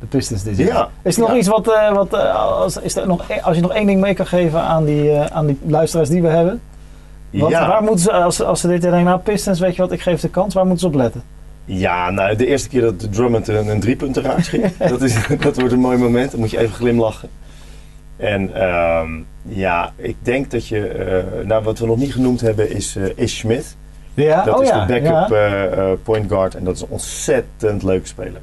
de 0.00 0.06
Pistons 0.06 0.42
dit 0.42 0.56
jaar. 0.56 0.66
Ja. 0.68 0.88
Is 1.02 1.14
er 1.16 1.20
nog 1.22 1.34
iets 1.34 1.48
wat, 1.48 1.68
eh, 1.72 1.92
wat 1.92 2.12
eh, 2.12 2.34
als, 2.34 2.76
is 2.76 2.96
er 2.96 3.06
nog, 3.06 3.28
e- 3.30 3.40
als 3.40 3.56
je 3.56 3.62
nog 3.62 3.72
één 3.72 3.86
ding 3.86 4.00
mee 4.00 4.14
kan 4.14 4.26
geven 4.26 4.60
aan 4.62 4.84
die, 4.84 5.18
aan 5.18 5.46
die 5.46 5.58
luisteraars 5.66 6.08
die 6.08 6.22
we 6.22 6.28
hebben? 6.28 6.60
Wat. 7.30 7.50
Waar 7.52 7.82
moeten 7.82 8.00
ze, 8.00 8.12
als, 8.12 8.42
als 8.42 8.60
ze 8.60 8.68
dit 8.68 8.82
jaar 8.82 8.90
denken, 8.92 9.10
nou 9.10 9.20
Pistons, 9.22 9.60
weet 9.60 9.76
je 9.76 9.82
wat, 9.82 9.92
ik 9.92 10.00
geef 10.00 10.20
de 10.20 10.28
kans, 10.28 10.54
waar 10.54 10.64
moeten 10.66 10.80
ze 10.80 10.86
op 10.86 10.94
letten? 10.94 11.22
Ja, 11.72 12.10
nou, 12.10 12.36
de 12.36 12.46
eerste 12.46 12.68
keer 12.68 12.80
dat 12.80 13.12
Drummond 13.12 13.48
een, 13.48 13.68
een 13.68 13.80
driepunten 13.80 14.22
raak 14.22 14.42
schiet, 14.42 14.78
dat, 14.88 15.02
is, 15.02 15.26
dat 15.40 15.56
wordt 15.56 15.72
een 15.72 15.80
mooi 15.80 15.98
moment. 15.98 16.30
Dan 16.30 16.40
moet 16.40 16.50
je 16.50 16.58
even 16.58 16.74
glimlachen. 16.74 17.28
En 18.16 18.54
ehm, 18.54 19.10
ja, 19.42 19.92
ik 19.96 20.16
denk 20.22 20.50
dat 20.50 20.66
je, 20.66 20.88
eh, 20.88 21.46
nou 21.46 21.62
wat 21.62 21.78
we 21.78 21.86
nog 21.86 21.96
niet 21.96 22.12
genoemd 22.12 22.40
hebben 22.40 22.70
is 22.70 22.96
eh 22.96 23.04
Ish 23.24 23.38
Smith. 23.38 23.76
Ja, 24.14 24.44
Dat 24.44 24.56
oh 24.56 24.62
is 24.62 24.68
ja, 24.68 24.86
de 24.86 24.92
backup 24.92 25.28
ja. 25.28 25.66
eh, 25.66 25.92
point 26.02 26.28
guard 26.28 26.54
en 26.54 26.64
dat 26.64 26.74
is 26.74 26.80
een 26.80 26.88
ontzettend 26.90 27.82
leuke 27.82 28.06
speler. 28.06 28.40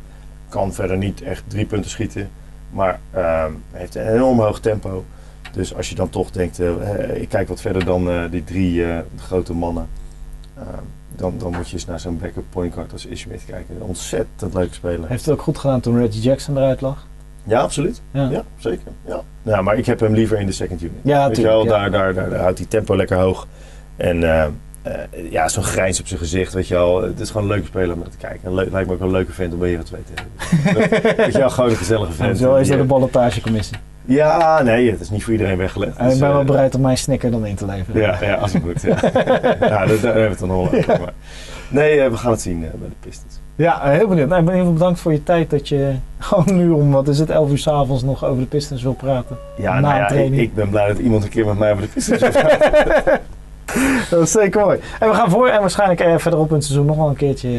Kan 0.50 0.74
verder 0.74 0.98
niet 0.98 1.22
echt 1.22 1.44
drie 1.48 1.66
punten 1.66 1.90
schieten, 1.90 2.30
maar 2.70 3.00
ehm, 3.12 3.52
heeft 3.72 3.96
een 3.96 4.14
enorm 4.14 4.40
hoog 4.40 4.60
tempo. 4.60 5.06
Dus 5.52 5.76
als 5.76 5.90
je 5.90 5.96
dan 5.96 6.10
toch 6.10 6.32
denkt, 6.32 6.60
ik 7.14 7.30
kijk 7.30 7.48
wat 7.48 7.62
verder 7.62 7.86
dan 7.86 8.30
die 8.30 8.44
drie 8.44 8.84
grote 9.18 9.54
mannen, 9.54 9.88
ehm, 10.58 10.84
dan, 11.18 11.34
dan 11.38 11.51
moet 11.55 11.68
je 11.68 11.74
eens 11.74 11.86
naar 11.86 11.99
zo'n 11.99 12.18
backup 12.22 12.43
point 12.49 12.74
guard 12.74 12.91
als 12.93 13.05
Ish 13.05 13.22
Smith 13.22 13.45
kijken. 13.47 13.76
Een 13.76 13.82
ontzettend 13.82 14.53
leuke 14.53 14.74
speler. 14.74 15.09
Heeft 15.09 15.26
het 15.26 15.34
ook 15.34 15.41
goed 15.41 15.57
gedaan 15.57 15.80
toen 15.80 15.97
Reggie 15.99 16.22
Jackson 16.22 16.57
eruit 16.57 16.82
lag? 16.82 17.07
Ja, 17.43 17.59
absoluut. 17.61 18.01
Ja. 18.11 18.30
Ja, 18.30 18.43
zeker. 18.57 18.91
Ja. 19.05 19.22
Ja, 19.41 19.61
maar 19.61 19.78
ik 19.78 19.86
heb 19.86 19.99
hem 19.99 20.13
liever 20.13 20.39
in 20.39 20.45
de 20.45 20.51
second 20.51 20.82
unit. 20.82 20.93
Ja, 21.03 21.28
Weet 21.28 21.38
je 21.38 21.43
wel, 21.43 21.63
ja. 21.63 21.70
daar, 21.70 21.91
daar, 21.91 22.13
daar, 22.13 22.30
daar 22.30 22.39
houdt 22.39 22.57
hij 22.57 22.68
tempo 22.68 22.95
lekker 22.95 23.18
hoog. 23.18 23.47
En 23.95 24.24
eh, 24.24 24.45
ja, 25.32 25.47
zo'n 25.47 25.63
grijns 25.63 25.99
op 25.99 26.07
zijn 26.07 26.20
gezicht, 26.20 26.53
weet 26.53 26.68
je 26.68 26.74
wel. 26.74 27.01
Het 27.01 27.20
is 27.20 27.28
gewoon 27.30 27.43
een 27.43 27.53
leuke 27.53 27.65
speler 27.68 27.93
om 27.93 27.99
naar 27.99 28.09
te 28.09 28.18
kijken. 28.18 28.39
En 28.43 28.53
le- 28.53 28.68
lijkt 28.72 28.88
me 28.89 28.93
ook 28.93 28.99
een 29.01 29.11
leuke 29.11 29.32
vent 29.32 29.53
om 29.53 29.59
bij 29.59 29.70
Heren 29.70 29.86
2 29.86 30.01
te 30.03 30.11
hebben. 30.15 31.15
weet 31.18 31.32
je 31.34 31.39
wel, 31.39 31.49
gewoon 31.49 31.70
een 31.70 31.76
gezellige 31.76 32.11
vent. 32.11 32.38
Zo 32.38 32.55
is 32.55 32.68
dat 32.68 32.78
de 32.78 32.84
ballotagecommissie. 32.84 33.78
Ja, 34.08 34.62
nee, 34.62 34.91
het 34.91 34.99
is 34.99 35.10
niet 35.10 35.24
voor 35.24 35.34
iedereen 35.34 35.58
weggelegd. 35.58 35.97
Ik 35.99 36.03
Dus, 36.03 36.18
ben 36.20 36.30
wel 36.32 36.39
eh, 36.39 36.45
bereid 36.45 36.76
om 36.76 36.82
mijn 36.82 36.97
snicker 36.97 37.32
dan 37.32 37.45
in 37.45 37.55
te 37.55 37.66
leveren. 37.66 38.01
Ja, 38.01 38.18
ja, 38.22 38.34
als 38.34 38.53
het 38.53 38.66
moet. 38.66 38.82
Ja, 38.82 38.95
ja 39.03 39.60
daar, 39.60 39.88
daar 39.88 39.88
hebben 39.88 40.14
we 40.14 40.20
het 40.20 40.39
dan 40.39 40.51
al 40.51 40.60
over. 40.62 41.14
Nee, 41.70 41.99
eh, 42.01 42.10
we 42.10 42.18
gaan 42.18 42.32
het 42.32 42.41
zien 42.41 42.64
eh, 42.64 42.70
bij 42.80 42.88
de 42.89 42.95
Pistons. 42.99 43.39
Ja, 43.55 43.82
heel 43.84 44.08
benieuwd. 44.08 44.28
Nou, 44.28 44.39
ik 44.39 44.45
ben 44.47 44.55
heel 44.55 44.74
bedankt 44.74 44.99
voor 44.99 45.12
je 45.12 45.24
tijd 45.24 45.49
dat 45.49 45.68
je 45.70 45.95
gewoon 46.20 46.58
nu 46.58 46.70
om, 46.70 46.91
wat 46.91 47.08
is 47.08 47.20
het, 47.20 47.30
11 47.30 47.49
uur 47.49 47.58
s'avonds 47.58 48.03
nog 48.03 48.26
over 48.26 48.41
de 48.41 48.47
Pistons 48.47 48.84
wil 48.84 48.93
praten. 48.93 49.38
Ja, 49.58 49.74
Na 49.74 49.80
nou 49.80 49.93
een 49.93 49.99
ja, 49.99 50.03
ik, 50.05 50.10
training. 50.10 50.41
ik 50.41 50.53
ben 50.55 50.70
blij 50.70 50.88
dat 50.88 50.97
iemand 50.97 51.24
een 51.24 51.30
keer 51.30 51.45
met 51.45 51.58
mij 51.58 51.72
over 51.72 51.84
de 51.84 51.89
Pistons 51.89 52.20
wil 52.22 52.30
praten. 52.32 53.20
Dat 54.10 54.22
is 54.22 54.32
zeker 54.32 54.62
mooi. 54.62 54.80
En 54.99 55.10
we 55.10 55.16
gaan 55.16 55.30
voor 55.30 55.47
en 55.47 55.60
waarschijnlijk 55.60 56.22
verderop 56.22 56.49
in 56.49 56.55
het 56.55 56.64
seizoen 56.64 56.86
nog 56.86 56.95
wel 56.97 57.08
een 57.08 57.16
keertje 57.16 57.49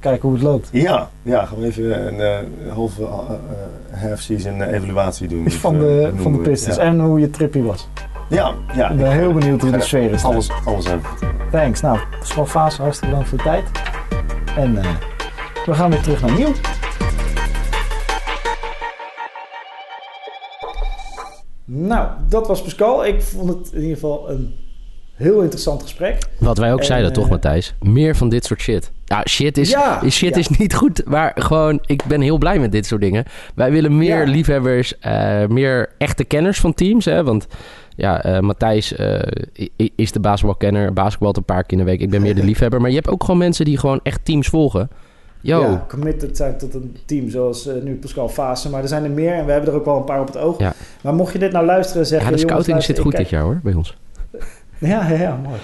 kijken 0.00 0.28
hoe 0.28 0.32
het 0.32 0.46
loopt. 0.46 0.68
Ja, 0.72 1.10
ja, 1.22 1.44
gaan 1.44 1.58
we 1.58 1.66
even 1.66 2.06
een 2.06 2.20
eh, 2.20 2.72
halve 2.72 3.02
eh, 3.02 3.08
eh, 3.90 4.02
half-season 4.02 4.62
evaluatie 4.62 5.28
doen. 5.28 5.50
Van 5.50 5.78
de, 5.78 5.78
noemen 5.78 6.22
van 6.22 6.32
de. 6.32 6.38
Pistons 6.38 6.76
Ja, 6.76 6.82
en 6.82 7.00
hoe 7.00 7.20
je 7.20 7.30
trippie 7.30 7.62
was. 7.62 7.88
ja, 8.28 8.54
ja 8.74 8.90
Ik 8.90 8.96
ben 8.96 9.10
heel 9.10 9.32
benieuwd 9.32 9.60
hoe 9.60 9.70
de 9.70 9.80
sfeer 9.80 10.10
is. 10.10 10.24
alles, 10.24 10.50
alles 10.64 10.92
over. 10.92 11.10
Thanks. 11.50 11.80
Nou, 11.80 11.98
Fase, 12.46 12.82
hartstikke 12.82 13.14
bedankt 13.14 13.28
voor 13.28 13.38
de 13.38 13.44
tijd. 13.44 13.64
En 14.56 14.74
we 15.66 15.74
gaan 15.74 15.90
weer 15.90 16.00
terug 16.00 16.20
naar 16.20 16.38
Nieuw. 16.38 16.52
Nou, 21.64 22.08
dat 22.28 22.46
was 22.46 22.62
Pascal. 22.62 23.06
Ik 23.06 23.22
vond 23.22 23.48
het 23.48 23.72
in 23.72 23.80
ieder 23.80 23.94
geval 23.94 24.30
een 24.30 24.54
heel 25.20 25.40
interessant 25.40 25.82
gesprek. 25.82 26.18
Wat 26.38 26.58
wij 26.58 26.72
ook 26.72 26.78
En, 26.78 26.84
zeiden, 26.84 27.12
toch 27.12 27.24
eh, 27.24 27.30
Matthijs? 27.30 27.74
Meer 27.80 28.16
van 28.16 28.28
dit 28.28 28.44
soort 28.44 28.60
shit. 28.60 28.90
Ja, 29.04 29.22
shit 29.28 29.58
is, 29.58 29.70
Ja, 29.70 30.02
shit 30.10 30.34
ja. 30.34 30.40
is 30.40 30.48
niet 30.48 30.74
goed. 30.74 31.02
Maar 31.04 31.32
gewoon, 31.34 31.78
ik 31.86 32.04
ben 32.04 32.20
heel 32.20 32.38
blij 32.38 32.58
met 32.58 32.72
dit 32.72 32.86
soort 32.86 33.00
dingen. 33.00 33.24
Wij 33.54 33.70
willen 33.70 33.96
meer 33.96 34.26
Ja. 34.26 34.30
liefhebbers, 34.32 34.98
eh, 34.98 35.46
meer 35.46 35.88
echte 35.98 36.24
kenners 36.24 36.60
van 36.60 36.74
teams. 36.74 37.04
Hè? 37.04 37.24
Want 37.24 37.46
ja, 37.96 38.22
eh, 38.22 38.40
Matthijs 38.40 38.94
is 39.96 40.12
de 40.12 40.20
basketbalkenner. 40.20 40.92
Basketbalt 40.92 41.36
een 41.36 41.44
paar 41.44 41.64
keer 41.64 41.78
in 41.78 41.84
de 41.84 41.90
week. 41.90 42.00
Ik 42.00 42.10
ben 42.10 42.22
meer 42.22 42.34
de 42.34 42.44
liefhebber. 42.50 42.80
Maar 42.80 42.90
je 42.90 42.96
hebt 42.96 43.08
ook 43.08 43.24
gewoon 43.24 43.38
mensen 43.38 43.64
die 43.64 43.78
gewoon 43.78 44.00
echt 44.02 44.24
teams 44.24 44.48
volgen. 44.48 44.88
Yo, 45.42 45.60
Ja, 45.60 45.84
committed 45.88 46.36
zijn 46.36 46.58
tot 46.58 46.74
een 46.74 46.96
team 47.06 47.30
zoals 47.30 47.68
nu 47.82 47.94
Pascal 47.96 48.28
Fase. 48.28 48.70
Maar 48.70 48.82
er 48.82 48.88
zijn 48.88 49.04
er 49.04 49.10
meer 49.10 49.32
en 49.32 49.46
we 49.46 49.52
hebben 49.52 49.70
er 49.70 49.76
ook 49.78 49.84
wel 49.84 49.96
een 49.96 50.04
paar 50.04 50.20
op 50.20 50.26
het 50.26 50.36
oog. 50.36 50.58
Ja. 50.58 50.72
Maar 51.02 51.14
mocht 51.14 51.32
je 51.32 51.38
dit 51.38 51.52
nou 51.52 51.66
luisteren 51.66 52.02
en 52.02 52.08
ja, 52.08 52.16
zeggen... 52.16 52.32
de 52.32 52.38
jongens, 52.38 52.64
scouting 52.64 52.82
zit 52.86 52.98
goed 52.98 53.16
dit 53.16 53.28
jaar 53.28 53.42
hoor, 53.42 53.60
bij 53.62 53.74
ons. 53.74 53.96
Ja, 54.80 55.08
ja, 55.08 55.16
ja, 55.18 55.36
mooi. 55.36 55.58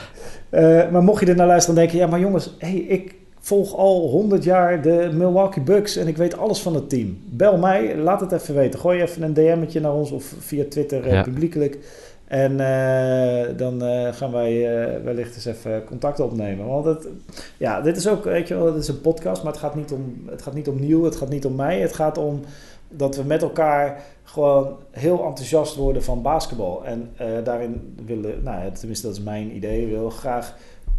Eh, 0.51 0.91
maar 0.91 1.03
mocht 1.03 1.21
je 1.21 1.27
dit 1.27 1.37
nou 1.37 1.49
luisteren, 1.49 1.77
denk 1.81 1.91
je... 1.91 1.97
Ja, 1.97 2.07
maar 2.07 2.21
jongens, 2.21 2.55
hey, 2.59 2.75
ik 2.75 3.15
volg 3.41 3.77
al 3.77 4.09
100 4.09 4.45
jaar 4.45 4.83
de 4.83 5.11
Milwaukee 5.13 5.63
Bucks 5.63 5.97
en 5.97 6.07
ik 6.09 6.17
weet 6.17 6.39
alles 6.39 6.63
van 6.63 6.75
het 6.75 6.89
team. 6.89 7.19
Bel 7.25 7.57
mij, 7.59 7.97
laat 7.97 8.21
het 8.21 8.33
even 8.33 8.55
weten. 8.55 8.81
Gooi 8.81 9.03
even 9.03 9.23
een 9.23 9.35
DM'tje 9.35 9.81
naar 9.81 9.95
ons 9.95 10.11
of 10.11 10.35
via 10.39 10.65
Twitter 10.69 11.05
eh, 11.07 11.13
Ja. 11.13 11.23
publiekelijk. 11.23 11.79
En 12.27 12.61
eh, 12.61 13.47
dan 13.57 13.83
gaan 14.15 14.33
wij 14.33 14.61
wellicht 15.05 15.35
eens 15.35 15.45
even 15.45 15.85
contact 15.85 16.21
opnemen. 16.21 16.67
Want 16.67 16.85
het, 16.85 17.09
ja, 17.57 17.81
dit 17.81 17.97
is 17.97 18.09
ook, 18.09 18.25
weet 18.25 18.49
je 18.49 18.55
wel, 18.55 18.67
het 18.67 18.77
is 18.83 18.89
een 18.89 19.01
podcast, 19.01 19.43
maar 19.43 19.53
het 19.53 19.61
gaat 19.61 19.75
niet 19.75 19.93
om, 19.93 20.23
het 20.31 20.43
gaat 20.43 20.55
niet 20.55 20.69
om 20.69 20.81
Nieuw, 20.81 21.05
het 21.05 21.17
gaat 21.17 21.29
niet 21.29 21.47
om 21.47 21.55
mij. 21.55 21.81
Het 21.81 21.93
gaat 21.93 22.19
om 22.19 22.41
dat 22.89 23.17
we 23.17 23.23
met 23.23 23.43
elkaar 23.43 24.03
gewoon 24.23 24.77
heel 24.91 25.25
enthousiast 25.25 25.77
worden 25.77 26.05
van 26.05 26.23
basketbal. 26.23 26.85
En 26.85 27.11
eh, 27.17 27.27
daarin 27.45 27.95
willen, 28.07 28.43
nou 28.43 28.73
tenminste 28.73 29.07
dat 29.07 29.17
is 29.17 29.23
mijn 29.23 29.57
idee, 29.57 29.87
wil 29.87 30.11
graag 30.11 30.55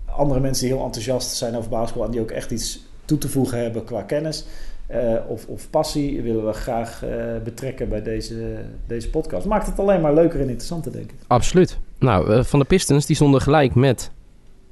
andere 0.05 0.39
mensen 0.39 0.65
die 0.65 0.75
heel 0.75 0.85
enthousiast 0.85 1.35
zijn 1.35 1.55
over 1.55 1.69
basketbal 1.69 2.05
en 2.05 2.11
die 2.11 2.21
ook 2.21 2.31
echt 2.31 2.51
iets 2.51 2.85
toe 3.05 3.17
te 3.17 3.29
voegen 3.29 3.61
hebben 3.61 3.83
qua 3.83 4.01
kennis 4.01 4.45
eh, 4.87 5.15
of, 5.27 5.45
of 5.47 5.69
passie, 5.69 6.21
willen 6.21 6.45
we 6.45 6.53
graag 6.53 7.03
eh, 7.03 7.09
betrekken 7.43 7.89
bij 7.89 8.01
deze, 8.01 8.59
deze 8.85 9.09
podcast. 9.09 9.45
Maakt 9.45 9.67
het 9.67 9.79
alleen 9.79 10.01
maar 10.01 10.13
leuker 10.13 10.39
en 10.39 10.49
interessanter, 10.49 10.91
denk 10.91 11.11
ik. 11.11 11.17
Absoluut. 11.27 11.77
Nou, 11.99 12.43
van 12.45 12.59
de 12.59 12.65
Pistons, 12.65 13.05
die 13.05 13.15
stonden 13.15 13.41
gelijk 13.41 13.75
met... 13.75 14.11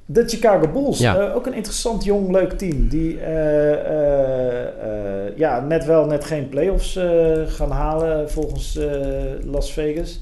De 0.08 0.28
Chicago 0.28 0.68
Bulls, 0.72 0.98
Ja. 0.98 1.16
eh, 1.28 1.34
ook 1.36 1.46
een 1.46 1.54
interessant 1.54 2.04
jong 2.04 2.30
leuk 2.30 2.52
team. 2.52 2.88
Die 2.88 3.20
eh, 3.20 3.72
eh, 5.26 5.36
ja, 5.36 5.60
net 5.60 5.84
wel 5.84 6.06
net 6.06 6.24
geen 6.24 6.48
playoffs 6.48 6.98
gaan 7.46 7.70
halen 7.70 8.30
volgens 8.30 8.78
Las 9.44 9.72
Vegas. 9.72 10.20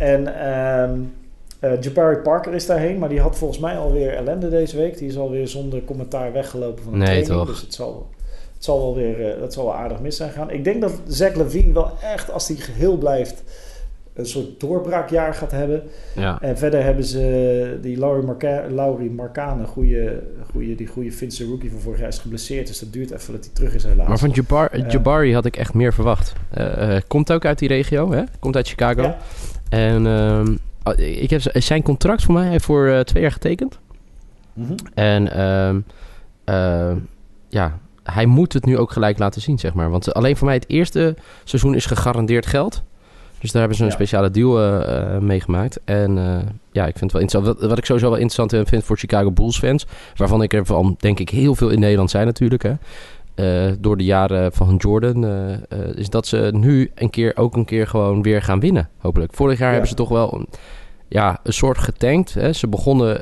En 0.00 0.40
ehm 0.40 1.00
eh, 1.60 1.80
Jabari 1.80 2.16
Parker 2.16 2.54
is 2.54 2.66
daarheen, 2.66 2.98
maar 2.98 3.08
die 3.08 3.20
had 3.20 3.36
volgens 3.38 3.60
mij 3.60 3.76
alweer 3.78 4.14
ellende 4.16 4.48
deze 4.48 4.76
week. 4.76 4.98
Die 4.98 5.08
is 5.08 5.18
alweer 5.18 5.48
zonder 5.48 5.84
commentaar 5.84 6.32
weggelopen 6.32 6.82
van 6.82 6.92
de 6.92 6.98
Nee, 6.98 7.06
training. 7.06 7.32
toch? 7.34 7.46
Dus 7.46 7.60
het 7.60 7.74
zal, 7.74 8.06
het 8.54 8.64
zal 8.64 8.78
wel 8.78 8.94
weer 8.94 9.38
dat 9.40 9.52
zal 9.52 9.64
wel 9.64 9.74
aardig 9.74 10.00
mis 10.00 10.16
zijn 10.16 10.30
gaan. 10.30 10.50
Ik 10.50 10.64
denk 10.64 10.80
dat 10.80 10.92
Zach 11.06 11.34
Levine 11.34 11.72
wel 11.72 11.90
echt, 12.02 12.32
als 12.32 12.48
hij 12.48 12.56
geheel 12.56 12.96
blijft, 12.96 13.42
een 14.14 14.26
soort 14.26 14.60
doorbraakjaar 14.60 15.34
gaat 15.34 15.50
hebben. 15.50 15.82
Ja, 16.14 16.38
En 16.40 16.58
verder 16.58 16.82
hebben 16.82 17.04
ze 17.04 17.78
die 17.82 17.98
Laurie, 17.98 18.24
Marca 18.24 18.64
Laurie 18.70 19.10
Marcane, 19.10 19.66
goede, 19.66 20.22
goede, 20.50 20.74
die 20.74 20.86
goede 20.86 21.12
Finse 21.12 21.44
rookie 21.44 21.70
van 21.70 21.80
vorig 21.80 21.98
jaar, 21.98 22.08
is 22.08 22.18
geblesseerd. 22.18 22.66
Dus 22.66 22.78
dat 22.78 22.92
duurt 22.92 23.10
even 23.10 23.32
dat 23.32 23.44
hij 23.44 23.54
terug 23.54 23.74
is 23.74 23.84
helaas. 23.84 24.08
maar 24.08 24.18
van 24.18 24.30
Ja. 24.72 24.86
Jabari 24.88 25.34
had 25.34 25.44
ik 25.44 25.56
echt 25.56 25.74
meer 25.74 25.92
verwacht. 25.92 26.32
Eh, 26.50 26.96
eh, 26.96 27.02
komt 27.06 27.32
ook 27.32 27.44
uit 27.44 27.58
die 27.58 27.68
regio, 27.68 28.12
hè? 28.12 28.22
Komt 28.38 28.56
uit 28.56 28.68
Chicago. 28.68 29.02
Ja. 29.02 29.18
En 29.68 30.06
ehm, 30.06 30.56
oh, 30.82 30.98
ik 30.98 31.30
heb 31.30 31.40
zijn 31.52 31.82
contract 31.82 32.22
voor 32.22 32.34
mij 32.34 32.46
hij 32.46 32.60
voor 32.60 32.86
eh, 32.86 33.00
twee 33.00 33.22
jaar 33.22 33.32
getekend. 33.32 33.78
Mhm. 34.52 34.74
En 34.94 35.32
ehm, 35.32 35.80
ehm, 36.44 36.96
ja, 37.48 37.78
hij 38.02 38.26
moet 38.26 38.52
het 38.52 38.64
nu 38.64 38.78
ook 38.78 38.92
gelijk 38.92 39.18
laten 39.18 39.40
zien, 39.40 39.58
zeg 39.58 39.74
maar. 39.74 39.90
Want 39.90 40.14
alleen 40.14 40.36
voor 40.36 40.46
mij 40.46 40.56
het 40.56 40.68
eerste 40.68 41.16
seizoen 41.44 41.74
is 41.74 41.86
gegarandeerd 41.86 42.46
geld. 42.46 42.82
Dus 43.44 43.52
daar 43.52 43.62
hebben 43.62 43.78
ze 43.78 43.84
een 43.84 43.90
Ja. 43.90 43.94
speciale 43.96 44.30
deal 44.30 44.58
eh, 44.60 45.14
eh, 45.14 45.22
mee 45.22 45.40
gemaakt. 45.40 45.80
En 45.84 46.18
eh, 46.18 46.24
ja, 46.72 46.86
ik 46.86 46.98
vind 46.98 47.00
het 47.00 47.12
wel 47.12 47.20
interessant. 47.20 47.58
Wat, 47.58 47.68
wat 47.68 47.78
ik 47.78 47.84
sowieso 47.84 48.10
wel 48.10 48.18
interessant 48.18 48.68
vind 48.68 48.84
voor 48.84 48.96
Chicago 48.96 49.30
Bulls 49.30 49.58
fans... 49.58 49.86
waarvan 50.16 50.42
ik 50.42 50.52
er 50.52 50.66
van, 50.66 50.94
denk 50.98 51.18
ik, 51.18 51.28
heel 51.28 51.54
veel 51.54 51.68
in 51.68 51.80
Nederland 51.80 52.10
zijn 52.10 52.26
natuurlijk... 52.26 52.62
Hè, 52.62 53.80
door 53.80 53.96
de 53.96 54.04
jaren 54.04 54.52
van 54.52 54.76
Jordan... 54.76 55.24
is 55.94 56.08
dat 56.10 56.26
ze 56.26 56.50
nu 56.54 56.90
een 56.94 57.10
keer 57.10 57.32
ook 57.36 57.56
een 57.56 57.64
keer 57.64 57.86
gewoon 57.86 58.22
weer 58.22 58.42
gaan 58.42 58.60
winnen, 58.60 58.88
hopelijk. 58.98 59.32
Vorig 59.34 59.58
jaar 59.58 59.66
Ja. 59.66 59.72
hebben 59.72 59.88
ze 59.90 59.94
toch 59.96 60.08
wel 60.08 60.34
een, 60.34 60.46
ja, 61.08 61.40
een 61.42 61.52
soort 61.52 61.78
getankt. 61.78 62.34
Hè. 62.34 62.52
Ze 62.52 62.68
begonnen... 62.68 63.20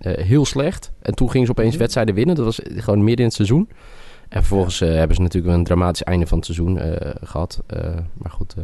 heel 0.00 0.44
slecht. 0.44 0.92
En 1.02 1.14
toen 1.14 1.30
gingen 1.30 1.46
ze 1.46 1.52
opeens 1.52 1.70
Mhm. 1.70 1.78
wedstrijden 1.80 2.14
winnen. 2.14 2.34
Dat 2.34 2.44
was 2.44 2.60
gewoon 2.64 2.98
midden 2.98 3.18
in 3.18 3.24
het 3.24 3.34
seizoen. 3.34 3.68
En 4.28 4.38
vervolgens 4.40 4.78
hebben 4.78 5.16
ze 5.16 5.22
natuurlijk 5.22 5.50
wel 5.50 5.58
een 5.58 5.64
dramatisch 5.64 6.02
einde 6.02 6.26
van 6.26 6.36
het 6.36 6.46
seizoen 6.46 6.78
eh, 6.78 7.10
gehad. 7.22 7.62
Eh, 7.66 7.80
maar 8.12 8.30
goed, 8.30 8.54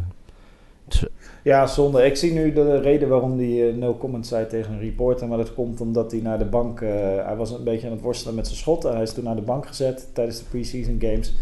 Ja, 1.42 1.66
zonde. 1.66 2.04
Ik 2.04 2.16
zie 2.16 2.32
nu 2.32 2.52
de 2.52 2.80
reden 2.80 3.08
waarom 3.08 3.38
hij 3.38 3.68
eh, 3.68 3.74
no 3.74 3.96
comment 3.96 4.26
zei 4.26 4.46
tegen 4.46 4.72
een 4.72 4.80
reporter. 4.80 5.28
Maar 5.28 5.38
dat 5.38 5.54
komt 5.54 5.80
omdat 5.80 6.10
hij 6.10 6.20
naar 6.20 6.38
de 6.38 6.44
bank... 6.44 6.80
eh, 6.80 6.88
hij 7.24 7.36
was 7.36 7.50
een 7.50 7.64
beetje 7.64 7.86
aan 7.86 7.92
het 7.92 8.02
worstelen 8.02 8.34
met 8.34 8.46
zijn 8.46 8.58
schot. 8.58 8.84
En 8.84 8.92
hij 8.92 9.02
is 9.02 9.12
toen 9.12 9.24
naar 9.24 9.36
de 9.36 9.42
bank 9.42 9.66
gezet 9.66 10.08
tijdens 10.12 10.38
de 10.38 10.44
preseason 10.44 10.96
games. 11.00 11.34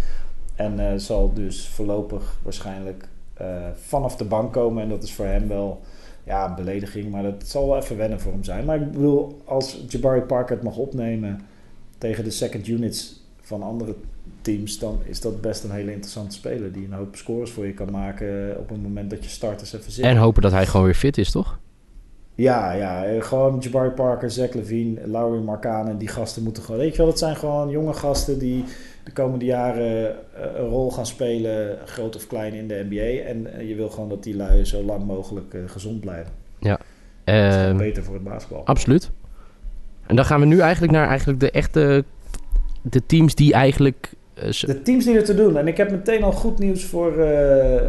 En 0.54 0.90
eh, 0.90 0.98
zal 0.98 1.32
dus 1.32 1.68
voorlopig 1.68 2.38
waarschijnlijk 2.42 3.08
vanaf 3.74 4.16
de 4.16 4.24
bank 4.24 4.52
komen. 4.52 4.82
En 4.82 4.88
dat 4.88 5.02
is 5.02 5.12
voor 5.12 5.24
hem 5.24 5.48
wel 5.48 5.80
ja, 6.24 6.48
een 6.48 6.54
belediging. 6.54 7.10
Maar 7.10 7.22
dat 7.22 7.44
zal 7.44 7.68
wel 7.68 7.76
even 7.76 7.96
wennen 7.96 8.20
voor 8.20 8.32
hem 8.32 8.44
zijn. 8.44 8.64
Maar 8.64 8.80
ik 8.80 8.92
bedoel, 8.92 9.40
als 9.44 9.84
Jabari 9.88 10.20
Parker 10.20 10.54
het 10.54 10.64
mag 10.64 10.76
opnemen 10.76 11.40
tegen 11.98 12.24
de 12.24 12.30
second 12.30 12.66
units 12.66 13.22
van 13.40 13.62
andere 13.62 13.94
teams, 14.44 14.78
dan 14.78 15.00
is 15.04 15.20
dat 15.20 15.40
best 15.40 15.64
een 15.64 15.70
hele 15.70 15.92
interessante 15.92 16.34
speler 16.34 16.72
die 16.72 16.84
een 16.84 16.92
hoop 16.92 17.16
scores 17.16 17.50
voor 17.50 17.66
je 17.66 17.72
kan 17.74 17.90
maken 17.90 18.56
op 18.58 18.68
het 18.68 18.82
moment 18.82 19.10
dat 19.10 19.24
je 19.24 19.30
starters 19.30 19.72
even 19.72 19.92
zitten. 19.92 20.12
en 20.12 20.18
hopen 20.18 20.42
dat 20.42 20.52
hij 20.52 20.66
gewoon 20.66 20.86
weer 20.86 20.94
fit 20.94 21.18
is, 21.18 21.30
toch? 21.30 21.58
Ja, 22.36 22.72
ja, 22.72 23.04
eh, 23.04 23.22
gewoon 23.22 23.58
Jabari 23.58 23.90
Parker, 23.90 24.30
Zach 24.30 24.52
Levine, 24.52 25.06
Laurie 25.06 25.40
Markkanen, 25.40 25.98
die 25.98 26.08
gasten 26.08 26.42
moeten 26.42 26.62
gewoon... 26.62 26.80
Weet 26.80 26.90
je 26.90 26.96
wel, 26.96 27.06
dat 27.06 27.18
zijn 27.18 27.36
gewoon 27.36 27.70
jonge 27.70 27.92
gasten 27.92 28.38
die 28.38 28.64
de 29.04 29.12
komende 29.12 29.44
jaren 29.44 30.10
eh, 30.10 30.42
een 30.54 30.68
rol 30.68 30.90
gaan 30.90 31.06
spelen, 31.06 31.78
groot 31.84 32.16
of 32.16 32.26
klein, 32.26 32.54
in 32.54 32.68
de 32.68 32.86
NBA. 32.90 33.28
En 33.28 33.54
eh, 33.54 33.68
je 33.68 33.74
wil 33.74 33.88
gewoon 33.88 34.08
dat 34.08 34.22
die 34.22 34.36
lui 34.36 34.64
zo 34.64 34.82
lang 34.82 35.04
mogelijk 35.04 35.56
gezond 35.66 36.00
blijven. 36.00 36.32
Gewoon 36.60 36.78
Ehm, 37.24 37.76
beter 37.76 38.04
voor 38.04 38.14
het 38.14 38.24
basketbal. 38.24 38.66
absoluut. 38.66 39.10
En 40.06 40.16
dan 40.16 40.24
gaan 40.24 40.40
we 40.40 40.46
nu 40.46 40.58
eigenlijk 40.58 40.92
naar 40.92 41.08
eigenlijk 41.08 41.40
de 41.40 41.50
echte... 41.50 42.04
De 42.82 43.06
teams 43.06 43.34
die 43.34 43.52
eigenlijk... 43.52 44.12
eh, 44.34 44.50
De 44.60 44.82
teams 44.82 45.04
die 45.04 45.16
er 45.16 45.24
te 45.24 45.34
doen. 45.34 45.56
En 45.56 45.68
ik 45.68 45.76
heb 45.76 45.90
meteen 45.90 46.22
al 46.22 46.32
goed 46.32 46.58
nieuws 46.58 46.84
voor 46.84 47.18
eh, 47.18 47.76
eh, 47.76 47.82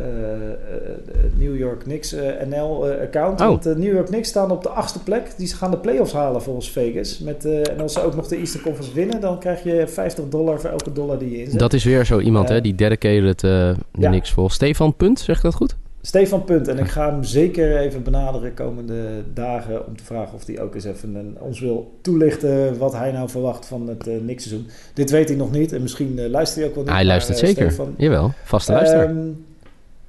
New 1.37 1.57
York 1.57 1.79
Knicks 1.79 2.15
NL-account. 2.49 3.41
Oh. 3.41 3.47
Want 3.47 3.63
de 3.63 3.77
New 3.77 3.93
York 3.93 4.05
Knicks 4.05 4.29
staan 4.29 4.51
op 4.51 4.63
de 4.63 4.69
achtste 4.69 5.03
plek. 5.03 5.33
Die 5.37 5.55
gaan 5.55 5.71
de 5.71 5.77
playoffs 5.77 6.13
halen 6.13 6.41
volgens 6.41 6.69
Vegas. 6.69 7.19
Met, 7.19 7.45
en 7.45 7.79
als 7.79 7.93
ze 7.93 8.01
ook 8.01 8.15
nog 8.15 8.27
de 8.27 8.35
Eastern 8.35 8.63
Conference 8.63 8.93
winnen, 8.93 9.21
dan 9.21 9.39
krijg 9.39 9.63
je 9.63 9.87
50 9.87 10.29
dollar 10.29 10.59
voor 10.59 10.69
elke 10.69 10.91
dollar 10.91 11.17
die 11.17 11.31
je 11.31 11.43
inzet. 11.43 11.59
dat 11.59 11.73
is 11.73 11.83
weer 11.83 12.05
zo 12.05 12.19
iemand, 12.19 12.49
hè? 12.49 12.61
Die 12.61 12.75
dedicated 12.75 13.41
ja. 13.41 14.09
niks 14.09 14.31
vol. 14.31 14.49
Stefan 14.49 14.95
Punt, 14.95 15.19
zeg 15.19 15.35
ik 15.37 15.43
dat 15.43 15.53
goed? 15.53 15.75
Stefan 16.05 16.43
Punt. 16.43 16.67
En 16.67 16.77
ik 16.77 16.87
ga 16.87 17.11
hem 17.11 17.23
zeker 17.23 17.77
even 17.77 18.03
benaderen 18.03 18.53
komende 18.53 19.23
dagen 19.33 19.87
om 19.87 19.97
te 19.97 20.03
vragen 20.03 20.33
of 20.33 20.45
hij 20.45 20.61
ook 20.61 20.75
eens 20.75 20.83
even 20.83 21.15
een, 21.15 21.37
ons 21.39 21.59
wil 21.59 21.97
toelichten 22.01 22.77
wat 22.77 22.93
hij 22.93 23.11
nou 23.11 23.29
verwacht 23.29 23.65
van 23.65 23.87
het 23.87 24.07
uh, 24.07 24.17
Knicks-seizoen. 24.17 24.67
Dit 24.93 25.11
weet 25.11 25.27
hij 25.27 25.37
nog 25.37 25.51
niet 25.51 25.71
en 25.71 25.81
misschien 25.81 26.19
eh, 26.19 26.29
luistert 26.29 26.59
hij 26.59 26.67
ook 26.67 26.75
wel 26.75 26.83
niet. 26.83 26.93
hij 26.93 27.03
maar, 27.03 27.11
luistert 27.11 27.39
eh, 27.39 27.47
zeker. 27.47 27.71
Stefan, 27.71 27.93
Jawel, 27.97 28.33
vaste 28.43 28.71
luisteraar. 28.71 29.05
Ehm, 29.05 29.27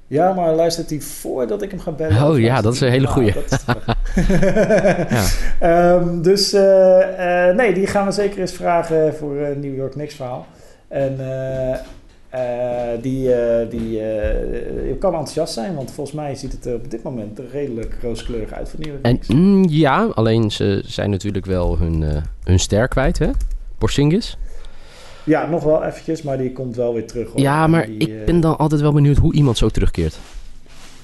ja, 0.07 0.33
maar 0.33 0.53
luistert 0.53 0.89
hij 0.89 0.99
voordat 0.99 1.61
ik 1.61 1.71
hem 1.71 1.79
ga 1.79 1.91
bellen? 1.91 2.29
Oh 2.29 2.39
ja, 2.39 2.61
dat 2.61 2.73
is 2.73 2.81
een 2.81 2.89
hele 2.89 3.07
goeie. 3.07 3.33
Ja. 5.09 5.25
Ehm, 5.95 6.21
dus 6.21 6.51
nee, 7.55 7.73
die 7.73 7.87
gaan 7.87 8.05
we 8.05 8.11
zeker 8.11 8.39
eens 8.39 8.51
vragen 8.51 9.13
voor 9.15 9.37
een 9.37 9.59
New 9.59 9.75
York 9.75 9.91
Knicks 9.91 10.15
verhaal. 10.15 10.45
En 10.87 11.17
die, 13.01 13.33
eh, 13.33 13.69
die 13.69 14.01
eh, 14.01 14.99
kan 14.99 15.11
enthousiast 15.13 15.53
zijn, 15.53 15.75
want 15.75 15.91
volgens 15.91 16.15
mij 16.15 16.35
ziet 16.35 16.51
het 16.51 16.65
er 16.65 16.75
op 16.75 16.91
dit 16.91 17.03
moment 17.03 17.39
redelijk 17.51 17.97
rooskleurig 18.01 18.51
uit 18.51 18.69
voor 18.69 18.85
York 18.85 19.05
En 19.05 19.19
mm, 19.27 19.65
ja, 19.69 20.05
alleen 20.13 20.51
ze 20.51 20.81
zijn 20.85 21.09
natuurlijk 21.09 21.45
wel 21.45 21.77
hun, 21.77 22.03
eh, 22.03 22.21
hun 22.43 22.59
ster 22.59 22.87
kwijt, 22.87 23.19
hè? 23.19 23.29
Porzingis. 23.77 24.37
Ja, 25.23 25.49
nog 25.49 25.63
wel 25.63 25.83
eventjes, 25.83 26.21
maar 26.21 26.37
die 26.37 26.51
komt 26.51 26.75
wel 26.75 26.93
weer 26.93 27.07
terug. 27.07 27.27
hoor. 27.31 27.39
Ja, 27.39 27.67
maar 27.67 27.85
Die, 27.85 27.97
ik 27.97 28.07
eh, 28.07 28.25
ben 28.25 28.39
dan 28.39 28.57
altijd 28.57 28.81
wel 28.81 28.93
benieuwd 28.93 29.17
hoe 29.17 29.33
iemand 29.33 29.57
zo 29.57 29.69
terugkeert. 29.69 30.19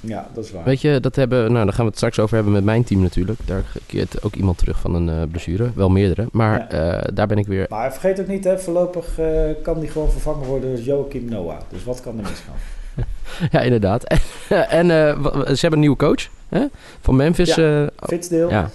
Ja, 0.06 0.28
dat 0.34 0.44
is 0.44 0.52
waar. 0.52 0.64
Weet 0.64 0.82
je, 0.82 1.00
dat 1.00 1.16
hebben, 1.16 1.52
nou, 1.52 1.66
daar 1.66 1.74
gaan 1.74 1.84
we 1.84 1.90
het 1.90 1.96
straks 1.96 2.20
over 2.20 2.36
hebben 2.36 2.54
met 2.54 2.64
mijn 2.64 2.84
team 2.84 3.02
natuurlijk. 3.02 3.40
Daar 3.46 3.64
keert 3.86 4.24
ook 4.24 4.36
iemand 4.36 4.58
terug 4.58 4.80
van 4.80 4.96
een 4.96 5.10
eh, 5.10 5.30
blessure. 5.32 5.72
Wel 5.76 5.90
meerdere. 5.90 6.28
Maar 6.32 6.68
eh, 6.68 7.08
daar 7.14 7.28
ben 7.28 7.38
ik 7.38 7.48
weer... 7.48 7.66
Maar 7.70 7.92
vergeet 7.92 8.20
ook 8.20 8.28
niet, 8.28 8.44
hè, 8.44 8.60
voorlopig 8.60 9.20
eh, 9.20 9.28
kan 9.62 9.80
die 9.80 9.90
gewoon 9.90 10.12
vervangen 10.12 10.48
worden 10.48 10.76
door 10.76 10.86
Joachim 10.86 11.26
Noah. 11.30 11.60
Dus 11.70 11.84
wat 11.84 12.02
kan 12.02 12.18
er 12.18 12.24
misgaan? 12.30 12.56
Ja, 13.52 13.60
inderdaad. 13.62 14.04
en 14.80 14.88
ze 14.88 15.58
hebben 15.60 15.72
een 15.72 15.80
nieuwe 15.80 15.96
coach 15.96 16.28
hè? 16.50 16.66
van 17.02 17.16
Memphis. 17.16 17.56
Ja. 17.56 17.90
ja. 18.30 18.70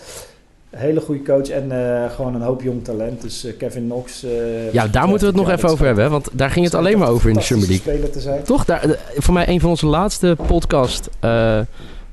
Hele 0.71 1.01
goede 1.01 1.23
coach 1.23 1.49
en 1.49 1.73
eh, 1.73 2.11
gewoon 2.11 2.35
een 2.35 2.41
hoop 2.41 2.63
jong 2.63 2.85
talent. 2.85 3.23
Dus 3.23 3.45
eh, 3.45 3.57
Kevin 3.57 3.85
Knox. 3.85 4.23
eh, 4.23 4.73
Ja, 4.73 4.87
daar 4.87 5.09
moeten 5.09 5.33
we 5.33 5.39
het 5.39 5.47
nog 5.47 5.57
even 5.57 5.69
over 5.69 5.87
hebben, 5.87 6.11
want 6.11 6.29
daar 6.33 6.51
ging 6.51 6.65
het 6.65 6.75
alleen 6.75 6.99
maar 6.99 7.09
over 7.09 7.29
in 7.29 7.35
de 7.35 7.41
Summer 7.41 7.69
League. 7.69 7.93
Speler 7.93 8.11
te 8.11 8.21
zijn. 8.21 8.43
Toch? 8.43 8.65
Daar, 8.65 8.99
voor 9.17 9.35
mij 9.35 9.49
een 9.49 9.61
van 9.61 9.71
onze 9.71 9.87
laatste 9.87 10.37
podcast 10.47 11.11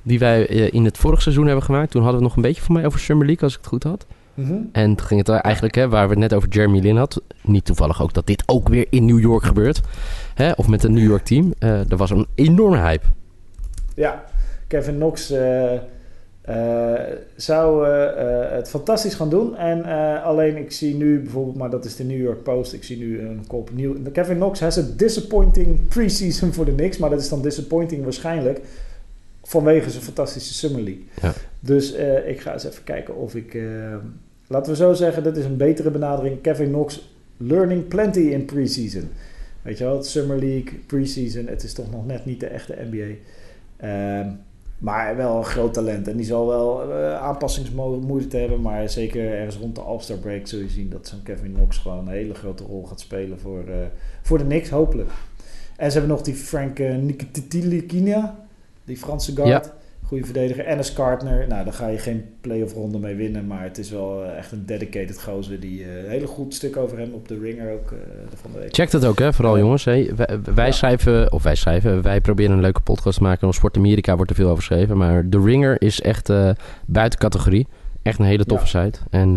die 0.04 0.20
wij 0.20 0.44
in 0.46 0.86
het 0.86 0.98
vorige 0.98 1.22
seizoen 1.22 1.46
hebben 1.46 1.64
gemaakt. 1.64 1.92
Toen 1.92 2.02
hadden 2.02 2.20
we 2.20 2.26
nog 2.28 2.36
een 2.36 2.42
beetje 2.42 2.62
voor 2.62 2.76
mij 2.76 2.86
over 2.86 3.00
Summer 3.00 3.26
League, 3.26 3.44
als 3.44 3.54
ik 3.54 3.60
het 3.60 3.68
goed 3.68 3.84
had. 3.84 4.06
Mhm. 4.34 4.54
En 4.72 4.96
toen 4.96 5.08
ging 5.08 5.28
het 5.28 5.30
eigenlijk, 5.30 5.76
hè, 5.76 5.90
waar 5.90 6.04
we 6.04 6.10
het 6.10 6.20
net 6.20 6.34
over 6.34 6.50
Jeremy 6.50 6.80
Lin 6.80 6.98
had. 6.98 7.22
Niet 7.42 7.66
toevallig 7.66 8.02
ook 8.02 8.14
dat 8.14 8.28
dit 8.28 8.44
ook 8.46 8.70
weer 8.70 8.86
in 8.90 9.06
New 9.06 9.20
York 9.20 9.44
gebeurt. 9.44 9.82
Hè, 10.34 10.52
of 10.52 10.68
met 10.68 10.84
een 10.84 10.94
New 10.94 11.08
York 11.08 11.24
team. 11.26 11.54
Er 11.60 11.98
was 11.98 12.10
een 12.10 12.28
enorme 12.36 12.78
hype. 12.78 13.06
Ja, 13.96 14.24
Kevin 14.68 14.96
Knox 14.96 15.34
eh, 16.46 16.94
zou 17.36 17.88
eh, 17.88 18.44
eh, 18.44 18.52
het 18.52 18.70
fantastisch 18.70 19.14
gaan 19.14 19.30
doen. 19.30 19.58
En 19.58 19.84
alleen 20.24 20.58
ik 20.58 20.72
zie 20.72 20.96
nu 20.96 21.20
bijvoorbeeld, 21.20 21.56
maar 21.56 21.70
dat 21.70 21.86
is 21.86 21.96
de 21.96 22.04
New 22.04 22.22
York 22.22 22.44
Post. 22.44 22.74
Ik 22.74 22.84
zie 22.84 22.98
nu 22.98 23.20
een 23.20 23.44
kop 23.48 23.70
nieuw. 23.74 23.96
Kevin 24.12 24.36
Knox 24.36 24.60
has 24.60 24.78
a 24.78 24.84
disappointing 24.96 25.88
preseason 25.88 26.54
voor 26.54 26.66
de 26.66 26.76
Knicks. 26.76 26.98
Maar 26.98 27.10
dat 27.10 27.20
is 27.20 27.30
dan 27.30 27.42
disappointing 27.42 28.04
waarschijnlijk 28.04 28.62
vanwege 29.44 29.90
zijn 29.90 30.04
fantastische 30.04 30.54
Summer 30.54 30.82
League. 30.82 31.04
Ja. 31.22 31.34
Dus 31.60 31.92
ik 32.26 32.40
ga 32.40 32.54
eens 32.54 32.66
even 32.66 32.84
kijken 32.84 33.16
of 33.16 33.36
ik... 33.36 33.58
laten 34.48 34.72
we 34.72 34.78
zo 34.78 34.94
zeggen, 34.94 35.24
dit 35.24 35.38
is 35.38 35.46
een 35.46 35.58
betere 35.58 35.92
benadering. 35.92 36.42
Kevin 36.42 36.68
Knox 36.68 37.14
learning 37.38 37.88
plenty 37.88 38.20
in 38.20 38.46
preseason. 38.46 39.10
Weet 39.62 39.78
je 39.78 39.84
wel, 39.84 39.96
het 39.96 40.06
Summer 40.06 40.40
League, 40.40 40.80
preseason. 40.86 41.48
Het 41.48 41.64
is 41.64 41.74
toch 41.74 41.92
nog 41.92 42.06
net 42.06 42.26
niet 42.26 42.40
de 42.40 42.48
echte 42.48 42.78
NBA. 42.92 43.16
Ehm, 43.78 44.30
maar 44.86 45.16
wel 45.16 45.38
een 45.38 45.46
groot 45.46 45.74
talent. 45.74 46.08
En 46.08 46.18
die 46.18 46.26
zal 46.26 46.48
wel 46.48 46.94
eh, 46.94 47.16
aanpassingsmoeite 47.16 48.38
hebben. 48.38 48.62
Maar 48.62 48.90
zeker 48.90 49.34
ergens 49.34 49.58
rond 49.58 49.76
de 49.76 49.82
All-Star 49.82 50.18
break 50.18 50.48
zul 50.48 50.60
je 50.60 50.70
zien 50.70 50.90
dat 50.90 51.08
zo'n 51.08 51.24
Kevin 51.24 51.54
Knox 51.54 51.78
gewoon 51.78 51.98
een 51.98 52.14
hele 52.14 52.34
grote 52.34 52.64
rol 52.64 52.84
gaat 52.84 53.00
spelen 53.00 53.40
voor, 53.40 53.64
eh, 53.68 53.76
voor 54.22 54.38
de 54.38 54.44
Knicks, 54.44 54.70
hopelijk. 54.70 55.10
En 55.78 55.92
ze 55.92 55.98
hebben 55.98 56.16
nog 56.16 56.26
die 56.26 56.34
Frank 56.34 56.80
uh, 56.80 56.96
Nikitilikina, 56.96 58.36
die 58.84 58.98
Franse 58.98 59.36
guard. 59.36 59.72
Goede 60.08 60.24
verdediger. 60.26 60.66
Ennis 60.66 60.94
Cartner. 60.94 61.48
Nou, 61.48 61.64
daar 61.64 61.74
ga 61.74 61.88
je 61.88 61.98
geen 61.98 62.26
playoff 62.42 62.74
ronde 62.74 63.00
mee 63.00 63.16
winnen. 63.16 63.48
Maar 63.48 63.64
het 63.64 63.78
is 63.78 63.90
wel 63.90 64.24
eh, 64.24 64.38
echt 64.38 64.52
een 64.52 64.66
dedicated 64.66 65.24
gozer. 65.24 65.60
Die 65.60 65.84
eh, 65.84 66.04
een 66.04 66.10
hele 66.10 66.28
goed 66.28 66.54
stuk 66.54 66.78
over 66.78 66.98
hem 66.98 67.14
op 67.14 67.28
de 67.28 67.40
ringer 67.40 67.72
ook 67.74 67.92
eh, 67.92 67.98
van 68.36 68.52
de 68.52 68.60
week. 68.60 68.74
Check 68.76 68.92
dat 68.92 69.06
ook, 69.06 69.20
hè, 69.20 69.34
vooral 69.34 69.58
jongens. 69.58 69.86
Hè. 69.86 70.16
Wij, 70.16 70.40
wij 70.56 70.66
Ja. 70.66 70.72
schrijven, 70.72 71.32
of 71.32 71.44
wij 71.44 71.56
schrijven, 71.56 72.02
wij 72.02 72.22
proberen 72.22 72.52
een 72.52 72.62
leuke 72.62 72.80
podcast 72.82 73.18
te 73.18 73.24
maken. 73.24 73.48
Op 73.48 73.54
Sport 73.54 73.78
Amerika 73.78 74.16
wordt 74.16 74.32
er 74.32 74.38
veel 74.38 74.50
over 74.50 74.64
geschreven. 74.64 74.98
Maar 74.98 75.26
The 75.30 75.42
Ringer 75.42 75.82
is 75.82 76.02
echt 76.02 76.32
buiten 76.86 77.20
categorie. 77.20 77.68
Echt 78.02 78.20
een 78.20 78.26
hele 78.26 78.46
toffe 78.46 78.68
site. 78.68 79.00
En 79.10 79.34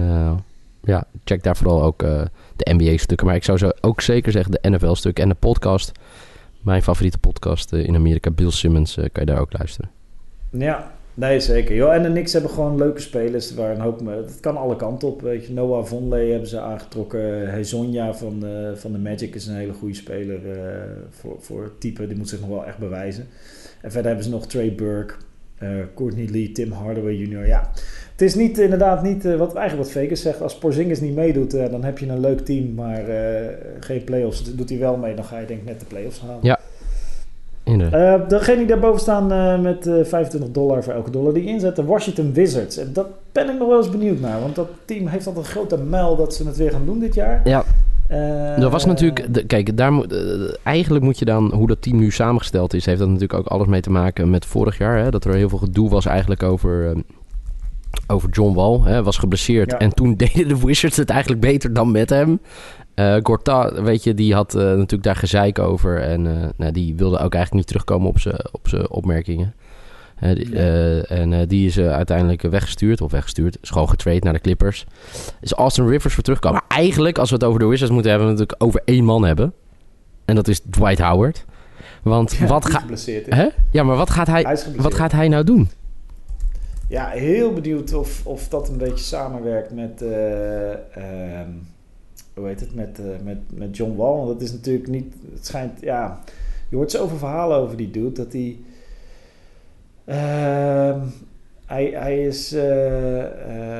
ja, 0.82 1.04
check 1.24 1.42
daar 1.42 1.56
vooral 1.56 1.82
ook 1.82 1.98
de 2.56 2.74
NBA-stukken. 2.76 3.26
Maar 3.26 3.36
ik 3.36 3.44
zou 3.44 3.58
zo 3.58 3.70
ook 3.80 4.00
zeker 4.00 4.32
zeggen 4.32 4.52
de 4.52 4.68
NFL-stukken 4.70 5.22
en 5.22 5.28
de 5.28 5.34
podcast. 5.34 5.92
Mijn 6.60 6.82
favoriete 6.82 7.18
podcast 7.18 7.72
in 7.72 7.94
Amerika, 7.94 8.30
Bill 8.30 8.50
Simmons, 8.50 8.94
kan 8.94 9.10
je 9.12 9.24
daar 9.24 9.40
ook 9.40 9.58
luisteren. 9.58 9.90
Ja, 10.50 10.90
nee 11.14 11.40
zeker. 11.40 11.74
Joh, 11.74 11.94
en 11.94 12.02
de 12.02 12.08
Knicks 12.08 12.32
hebben 12.32 12.50
gewoon 12.50 12.76
leuke 12.76 13.00
spelers 13.00 13.54
waar 13.54 13.70
een 13.70 13.80
hoop... 13.80 14.06
Het 14.06 14.40
kan 14.40 14.56
alle 14.56 14.76
kanten 14.76 15.08
op. 15.08 15.20
Weet 15.20 15.46
je. 15.46 15.52
Noah 15.52 15.84
Vonleh 15.84 16.30
hebben 16.30 16.48
ze 16.48 16.60
aangetrokken. 16.60 17.50
Hezonja 17.50 18.14
van, 18.14 18.40
de- 18.40 18.72
van 18.76 18.92
de 18.92 18.98
Magic 18.98 19.34
is 19.34 19.46
een 19.46 19.54
hele 19.56 19.72
goede 19.72 19.94
speler 19.94 20.50
eh, 20.50 20.72
voor, 21.10 21.36
voor 21.40 21.62
het 21.62 21.80
type. 21.80 22.06
Die 22.06 22.16
moet 22.16 22.28
zich 22.28 22.40
nog 22.40 22.48
wel 22.48 22.66
echt 22.66 22.78
bewijzen. 22.78 23.26
En 23.80 23.90
verder 23.90 24.06
hebben 24.06 24.24
ze 24.24 24.30
nog 24.30 24.46
Trey 24.46 24.74
Burke, 24.74 25.14
eh, 25.58 25.68
Courtney 25.94 26.28
Lee, 26.30 26.52
Tim 26.52 26.72
Hardaway 26.72 27.14
Jr. 27.14 27.46
Ja, 27.46 27.70
het 28.12 28.22
is 28.22 28.34
niet 28.34 28.58
inderdaad 28.58 29.02
niet 29.02 29.24
eh, 29.24 29.34
wat 29.36 29.54
eigenlijk 29.54 29.88
wat 29.88 29.96
Vegas 30.02 30.20
zegt. 30.20 30.42
Als 30.42 30.58
Porzingis 30.58 31.00
niet 31.00 31.14
meedoet, 31.14 31.54
eh, 31.54 31.70
dan 31.70 31.84
heb 31.84 31.98
je 31.98 32.06
een 32.08 32.20
leuk 32.20 32.40
team, 32.40 32.74
maar 32.74 33.08
eh, 33.08 33.46
geen 33.80 34.04
playoffs. 34.04 34.54
Doet 34.54 34.68
hij 34.68 34.78
wel 34.78 34.96
mee, 34.96 35.14
dan 35.14 35.24
ga 35.24 35.38
je 35.38 35.46
denk 35.46 35.60
ik 35.60 35.66
net 35.66 35.80
de 35.80 35.86
playoffs 35.86 36.20
halen. 36.20 36.38
Ja. 36.42 36.58
Inderdaad. 37.68 38.20
Eh, 38.22 38.28
degene 38.28 38.56
die 38.56 38.66
daarboven 38.66 39.00
staan 39.00 39.32
eh, 39.32 39.60
met 39.60 39.86
eh 39.86 39.94
25 40.04 40.50
dollar 40.50 40.82
voor 40.84 40.92
elke 40.92 41.10
dollar 41.10 41.32
die 41.32 41.44
inzet, 41.44 41.76
de 41.76 41.84
Washington 41.84 42.32
Wizards. 42.32 42.76
En 42.76 42.90
dat 42.92 43.06
ben 43.32 43.48
ik 43.50 43.58
nog 43.58 43.68
wel 43.68 43.76
eens 43.78 43.90
benieuwd 43.90 44.20
naar, 44.20 44.40
want 44.40 44.54
dat 44.54 44.68
team 44.84 45.06
heeft 45.06 45.26
altijd 45.26 45.44
een 45.46 45.50
grote 45.50 45.76
mijl 45.78 46.16
dat 46.16 46.34
ze 46.34 46.46
het 46.46 46.56
weer 46.56 46.70
gaan 46.70 46.84
doen 46.86 46.98
dit 46.98 47.14
jaar. 47.14 47.40
Ja, 47.44 47.64
Dat 48.58 48.72
was 48.72 48.84
natuurlijk, 48.84 49.34
de- 49.34 49.44
kijk, 49.46 49.76
daar 49.76 49.92
moet, 49.92 50.14
eigenlijk 50.62 51.04
moet 51.04 51.18
je 51.18 51.24
dan, 51.24 51.52
hoe 51.54 51.66
dat 51.66 51.82
team 51.82 51.98
nu 51.98 52.10
samengesteld 52.10 52.74
is, 52.74 52.86
heeft 52.86 52.98
dat 52.98 53.08
natuurlijk 53.08 53.38
ook 53.40 53.46
alles 53.46 53.66
mee 53.66 53.80
te 53.80 53.90
maken 53.90 54.30
met 54.30 54.44
vorig 54.46 54.78
jaar. 54.78 54.98
Hè, 54.98 55.10
dat 55.10 55.24
er 55.24 55.34
heel 55.34 55.48
veel 55.48 55.58
gedoe 55.58 55.90
was 55.90 56.06
eigenlijk 56.06 56.42
over, 56.42 56.92
over 58.06 58.28
John 58.30 58.54
Wall. 58.54 58.80
Hè, 58.92 59.02
was 59.02 59.18
geblesseerd. 59.18 59.70
Ja. 59.70 59.78
En 59.78 59.94
toen 59.94 60.14
deden 60.24 60.48
de 60.48 60.58
Wizards 60.58 60.96
het 60.96 61.10
eigenlijk 61.10 61.40
beter 61.40 61.72
dan 61.72 61.90
met 61.90 62.10
hem. 62.10 62.40
Eh 62.98 63.16
Gortat, 63.22 63.80
weet 63.80 64.04
je, 64.04 64.14
die 64.14 64.34
had 64.34 64.54
eh, 64.54 64.62
natuurlijk 64.62 65.02
daar 65.02 65.16
gezeik 65.16 65.58
over. 65.58 66.02
En 66.02 66.26
eh, 66.26 66.48
nou, 66.56 66.72
die 66.72 66.94
wilde 66.96 67.16
ook 67.16 67.34
eigenlijk 67.34 67.52
niet 67.52 67.66
terugkomen 67.66 68.08
op 68.08 68.18
zijn 68.18 68.40
op 68.52 68.68
zijn 68.68 68.90
opmerkingen. 68.90 69.54
Die- 70.20 70.56
en 71.06 71.48
die 71.48 71.66
is 71.66 71.78
uiteindelijk 71.78 72.42
weggestuurd, 72.42 73.00
of 73.00 73.10
weggestuurd, 73.10 73.58
is 73.60 73.70
gewoon 73.70 73.88
naar 74.20 74.32
de 74.32 74.40
Clippers. 74.40 74.86
Is 75.40 75.52
Austin 75.52 75.88
Rivers 75.88 76.14
voor 76.14 76.22
terugkomen. 76.22 76.60
Maar 76.68 76.78
eigenlijk, 76.78 77.18
als 77.18 77.28
we 77.30 77.34
het 77.34 77.44
over 77.44 77.60
de 77.60 77.66
Wizards 77.66 77.92
moeten 77.92 78.10
hebben, 78.10 78.28
we 78.28 78.34
het 78.34 78.48
natuurlijk 78.48 78.76
over 78.76 78.94
één 78.94 79.04
man 79.04 79.24
hebben. 79.24 79.52
En 80.24 80.34
dat 80.34 80.48
is 80.48 80.60
Dwight 80.70 80.98
Howard. 81.00 81.44
Want 82.02 82.32
Ja, 82.32 82.46
wat 82.46 82.66
gaat... 82.70 82.84
Hè? 83.28 83.48
Ja, 83.70 83.82
maar 83.82 83.96
wat 83.96 84.10
gaat, 84.10 84.26
hij, 84.26 84.58
wat 84.76 84.94
gaat 84.94 85.12
hij 85.12 85.28
nou 85.28 85.44
doen? 85.44 85.70
Ja, 86.88 87.08
heel 87.08 87.52
benieuwd 87.52 87.94
of, 87.94 88.26
of 88.26 88.48
dat 88.48 88.68
een 88.68 88.78
beetje 88.78 89.04
samenwerkt 89.04 89.72
met, 89.72 90.02
eh, 90.02 90.72
ehm, 90.72 91.48
hoe 92.38 92.48
heet 92.48 92.60
het, 92.60 92.74
met, 92.74 92.98
eh, 92.98 93.04
met, 93.24 93.38
met 93.54 93.76
John 93.76 93.96
Wall. 93.96 94.16
Want 94.16 94.28
dat 94.28 94.40
is 94.40 94.52
natuurlijk 94.52 94.88
niet, 94.88 95.14
het 95.34 95.46
schijnt, 95.46 95.80
ja, 95.80 96.18
je 96.68 96.76
hoort 96.76 96.90
zoveel 96.90 97.16
verhalen 97.16 97.56
over 97.58 97.76
die 97.76 97.90
dude, 97.90 98.12
dat 98.12 98.32
hij, 98.32 98.56
ehm, 100.04 101.00
hij, 101.66 101.84
hij 101.94 102.24
is, 102.24 102.52
eh, 102.52 103.22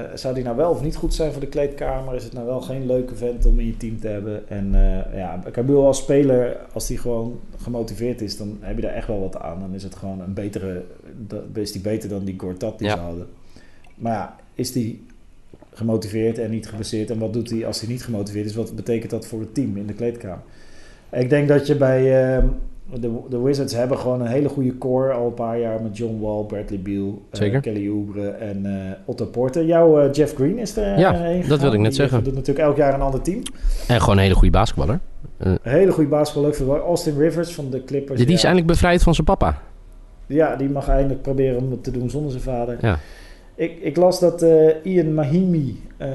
eh, 0.02 0.10
zou 0.14 0.34
die 0.34 0.44
nou 0.44 0.56
wel 0.56 0.70
of 0.70 0.82
niet 0.82 0.96
goed 0.96 1.14
zijn 1.14 1.32
voor 1.32 1.40
de 1.40 1.46
kleedkamer? 1.46 2.14
Is 2.14 2.24
het 2.24 2.32
nou 2.32 2.46
wel 2.46 2.60
geen 2.60 2.86
leuke 2.86 3.14
vent 3.14 3.46
om 3.46 3.58
in 3.60 3.66
je 3.66 3.76
team 3.76 4.00
te 4.00 4.08
hebben? 4.08 4.48
En 4.48 4.70
ja, 5.14 5.42
ik 5.46 5.52
bedoel 5.52 5.86
als 5.86 5.98
speler, 5.98 6.56
als 6.72 6.86
die 6.86 6.98
gewoon 6.98 7.40
gemotiveerd 7.56 8.20
is, 8.20 8.36
dan 8.36 8.58
heb 8.60 8.76
je 8.76 8.82
daar 8.82 8.94
echt 8.94 9.06
wel 9.06 9.20
wat 9.20 9.36
aan. 9.36 9.60
Dan 9.60 9.74
is 9.74 9.82
het 9.82 9.94
gewoon 9.94 10.20
een 10.20 10.34
betere, 10.34 10.84
is 11.54 11.72
die 11.72 11.80
beter 11.80 12.08
dan 12.08 12.24
die 12.24 12.38
Gortat 12.38 12.78
die 12.78 12.88
Ja. 12.88 12.94
ze 12.94 13.00
hadden. 13.00 13.26
Maar 13.94 14.12
ja, 14.12 14.36
is 14.54 14.72
die 14.72 15.06
gemotiveerd 15.78 16.38
en 16.38 16.50
niet 16.50 16.68
geblesseerd? 16.68 17.10
En 17.10 17.18
wat 17.18 17.32
doet 17.32 17.50
hij 17.50 17.66
als 17.66 17.80
hij 17.80 17.88
niet 17.88 18.04
gemotiveerd 18.04 18.46
is? 18.46 18.54
Wat 18.54 18.76
betekent 18.76 19.10
dat 19.10 19.26
voor 19.26 19.40
het 19.40 19.54
team 19.54 19.76
in 19.76 19.86
de 19.86 19.92
kleedkamer? 19.92 20.42
Ik 21.12 21.30
denk 21.30 21.48
dat 21.48 21.66
je 21.66 21.76
bij 21.76 22.34
ehm, 22.36 22.46
de, 23.00 23.10
de 23.28 23.40
Wizards 23.42 23.74
hebben 23.74 23.98
gewoon 23.98 24.20
een 24.20 24.26
hele 24.26 24.48
goede 24.48 24.78
core 24.78 25.12
al 25.12 25.26
een 25.26 25.34
paar 25.34 25.58
jaar 25.58 25.82
met 25.82 25.96
John 25.96 26.20
Wall, 26.20 26.44
Bradley 26.44 26.80
Beal, 26.80 27.22
eh. 27.30 27.60
Kelly 27.60 27.88
Oubre 27.88 28.28
en 28.28 28.66
eh, 28.66 28.92
Otto 29.04 29.26
Porter. 29.26 29.64
Jouw 29.64 30.00
eh, 30.00 30.12
Jeff 30.12 30.34
Green 30.34 30.58
is 30.58 30.76
er 30.76 30.98
Ja, 30.98 31.12
heen 31.14 31.48
dat 31.48 31.60
wilde 31.60 31.76
ik 31.76 31.82
net 31.82 31.90
Die, 31.90 32.00
zeggen. 32.00 32.18
eh, 32.18 32.24
doet 32.24 32.34
natuurlijk 32.34 32.66
elk 32.66 32.76
jaar 32.76 32.94
een 32.94 33.00
ander 33.00 33.22
team. 33.22 33.42
En 33.88 34.00
gewoon 34.00 34.16
een 34.16 34.22
hele 34.22 34.34
goede 34.34 34.50
basketballer. 34.50 35.00
Een 35.38 35.58
hele 35.62 35.92
goede 35.92 36.10
basketbal. 36.10 36.42
Leuk 36.44 36.54
voor 36.54 36.78
Austin 36.78 37.18
Rivers 37.18 37.54
van 37.54 37.70
de 37.70 37.84
Clippers. 37.84 38.18
Die 38.18 38.28
is 38.28 38.40
ja. 38.40 38.46
eindelijk 38.46 38.72
bevrijd 38.72 39.02
van 39.02 39.14
zijn 39.14 39.26
papa. 39.26 39.60
Ja, 40.26 40.56
die 40.56 40.68
mag 40.68 40.88
eindelijk 40.88 41.22
proberen 41.22 41.58
om 41.58 41.70
het 41.70 41.84
te 41.84 41.90
doen 41.90 42.10
zonder 42.10 42.30
zijn 42.30 42.42
vader. 42.42 42.76
Ja. 42.80 42.98
Ik, 43.58 43.78
ik 43.80 43.96
las 43.96 44.20
dat 44.20 44.42
eh, 44.42 44.84
Ian 44.84 45.14
Mahimi 45.14 45.80
eh, 45.96 46.08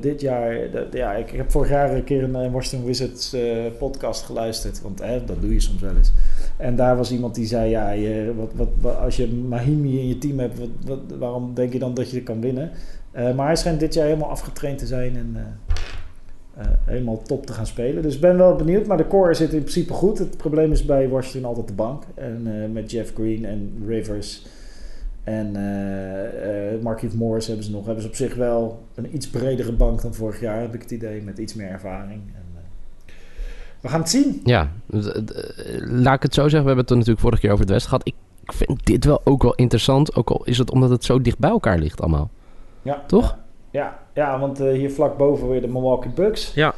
dit 0.00 0.20
jaar... 0.20 0.58
ja, 0.92 1.14
ik, 1.14 1.30
heb 1.30 1.50
vorig 1.50 1.68
jaar 1.68 1.94
een 1.94 2.04
keer 2.04 2.22
een 2.22 2.36
eh, 2.36 2.52
Washington 2.52 2.88
Wizards 2.88 3.36
podcast 3.78 4.22
geluisterd. 4.22 4.82
Want 4.82 5.02
hè, 5.02 5.24
dat 5.24 5.40
doe 5.40 5.52
je 5.52 5.60
soms 5.60 5.80
wel 5.80 5.96
eens. 5.96 6.12
En 6.56 6.76
daar 6.76 6.96
was 6.96 7.12
iemand 7.12 7.34
die 7.34 7.46
zei... 7.46 7.70
Ja, 7.70 7.90
je, 7.90 8.32
wat, 8.36 8.70
wat, 8.80 8.96
als 8.96 9.16
je 9.16 9.28
Mahimi 9.28 9.98
in 9.98 10.08
je 10.08 10.18
team 10.18 10.38
hebt... 10.38 10.58
Waarom 11.18 11.54
denk 11.54 11.72
je 11.72 11.78
dan 11.78 11.94
dat 11.94 12.10
je 12.10 12.22
kan 12.22 12.40
winnen? 12.40 12.70
Maar 13.12 13.46
hij 13.46 13.56
schijnt 13.56 13.80
dit 13.80 13.94
jaar 13.94 14.06
helemaal 14.06 14.30
afgetraind 14.30 14.78
te 14.78 14.86
zijn... 14.86 15.16
En, 15.16 15.36
helemaal 16.84 17.22
top 17.22 17.46
te 17.46 17.52
gaan 17.52 17.66
spelen. 17.66 18.02
Dus 18.02 18.14
ik 18.14 18.20
ben 18.20 18.36
wel 18.36 18.56
benieuwd. 18.56 18.86
Maar 18.86 18.96
de 18.96 19.06
core 19.06 19.34
zit 19.34 19.52
in 19.52 19.60
principe 19.60 19.92
goed. 19.92 20.18
Het 20.18 20.36
probleem 20.36 20.72
is 20.72 20.84
bij 20.84 21.08
Washington 21.08 21.44
altijd 21.44 21.68
de 21.68 21.74
bank. 21.74 22.02
En 22.14 22.72
met 22.72 22.90
Jeff 22.90 23.14
Green 23.14 23.44
en 23.44 23.84
Rivers... 23.86 24.46
En 25.24 25.56
uh, 25.56 27.02
uh, 27.02 27.12
Morris 27.14 27.46
hebben 27.46 27.64
ze 27.64 27.70
nog. 27.70 27.84
Hebben 27.84 28.02
ze 28.02 28.08
op 28.08 28.14
zich 28.14 28.34
wel 28.34 28.84
een 28.94 29.14
iets 29.14 29.28
bredere 29.28 29.72
bank 29.72 30.02
dan 30.02 30.14
vorig 30.14 30.40
jaar, 30.40 30.60
heb 30.60 30.74
ik 30.74 30.82
het 30.82 30.90
idee. 30.90 31.22
Met 31.22 31.38
iets 31.38 31.54
meer 31.54 31.68
ervaring. 31.68 32.22
En, 32.34 32.44
uh, 32.54 32.60
we 33.80 33.88
gaan 33.88 34.00
het 34.00 34.10
zien. 34.10 34.40
Ja, 34.44 34.70
laat 35.80 36.14
ik 36.14 36.22
het 36.22 36.34
zo 36.34 36.42
zeggen. 36.42 36.60
We 36.60 36.66
hebben 36.66 36.76
het 36.76 36.90
er 36.90 36.96
natuurlijk 36.96 37.20
vorige 37.20 37.40
keer 37.40 37.50
over 37.50 37.64
het 37.64 37.72
West 37.72 37.86
gehad. 37.86 38.06
Ik 38.06 38.14
vind 38.44 38.86
dit 38.86 39.04
wel 39.04 39.20
ook 39.24 39.42
wel 39.42 39.54
interessant. 39.54 40.14
Ook 40.14 40.30
al 40.30 40.44
is 40.44 40.58
het 40.58 40.70
omdat 40.70 40.90
het 40.90 41.04
zo 41.04 41.20
dicht 41.20 41.38
bij 41.38 41.50
elkaar 41.50 41.78
ligt 41.78 42.00
allemaal. 42.00 42.30
Ja. 42.82 43.02
Toch? 43.06 43.36
Ja, 43.70 43.98
ja, 44.14 44.32
ja 44.32 44.38
want 44.38 44.60
uh, 44.60 44.72
hier 44.72 44.90
vlak 44.90 45.16
boven 45.16 45.48
weer 45.48 45.60
de 45.60 45.68
Milwaukee 45.68 46.12
Bucks. 46.12 46.54
Ja. 46.54 46.74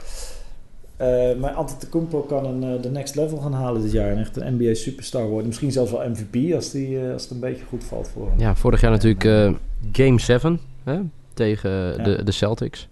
Uh, 1.01 1.07
maar 1.41 1.51
Antetokounmpo 1.51 2.21
kan 2.21 2.45
een, 2.45 2.75
uh, 2.75 2.83
de 2.83 2.91
next 2.91 3.15
level 3.15 3.39
gaan 3.39 3.53
halen 3.53 3.83
dit 3.83 3.93
jaar. 3.93 4.11
En 4.11 4.19
echt 4.19 4.37
een 4.37 4.55
NBA 4.55 4.75
superstar 4.75 5.27
worden. 5.29 5.47
Misschien 5.47 5.73
zelfs 5.73 5.91
wel 5.91 6.09
MVP 6.09 6.55
als, 6.55 6.71
die, 6.71 6.91
uh, 6.91 7.13
als 7.13 7.23
het 7.23 7.31
een 7.31 7.41
beetje 7.41 7.65
goed 7.69 7.85
valt 7.85 8.09
voor 8.09 8.29
hem. 8.31 8.39
Ja, 8.39 8.55
vorig 8.55 8.81
jaar 8.81 8.91
natuurlijk 8.91 9.25
uh, 9.25 9.53
Game 9.93 10.21
7. 10.21 10.61
Hè? 10.85 11.01
tegen 11.35 11.71
Ja. 11.71 12.03
de, 12.03 12.23
de 12.25 12.33
Celtics. 12.33 12.89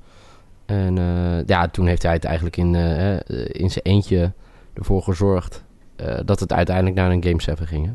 En 0.67 0.99
eh, 0.99 1.47
ja, 1.47 1.69
toen 1.69 1.87
heeft 1.87 2.03
hij 2.03 2.13
het 2.13 2.25
eigenlijk 2.25 2.57
in, 2.57 2.75
eh, 2.75 3.13
eh, 3.13 3.21
in 3.47 3.71
zijn 3.71 3.85
eentje 3.85 4.33
ervoor 4.75 5.03
gezorgd 5.03 5.65
eh, 5.97 6.19
dat 6.25 6.41
het 6.41 6.53
uiteindelijk 6.53 6.97
naar 6.97 7.11
een 7.11 7.25
Game 7.25 7.43
7 7.43 7.67
ging. 7.67 7.85
hè. 7.87 7.93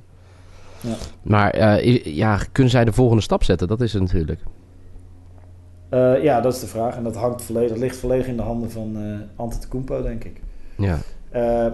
Ja. 0.90 0.96
Maar 1.22 1.52
eh, 1.52 2.06
ja, 2.06 2.40
kunnen 2.52 2.72
zij 2.72 2.86
de 2.86 2.94
volgende 2.94 3.22
stap 3.24 3.44
zetten? 3.44 3.68
Dat 3.68 3.82
is 3.82 3.94
het 3.94 4.02
natuurlijk. 4.02 4.42
Eh, 5.90 6.24
ja, 6.24 6.42
dat 6.42 6.54
is 6.54 6.60
de 6.60 6.68
vraag. 6.68 6.96
En 6.96 7.04
dat 7.04 7.16
hangt 7.16 7.42
volledig, 7.42 7.78
ligt 7.78 7.98
volledig 7.98 8.28
in 8.28 8.36
de 8.38 8.42
handen 8.44 8.72
van 8.72 8.98
eh 8.98 9.40
Antetokounmpo, 9.40 10.02
denk 10.02 10.24
ik. 10.24 10.42
Ja. 10.78 10.98
Eh, 11.30 11.66
eh, 11.66 11.72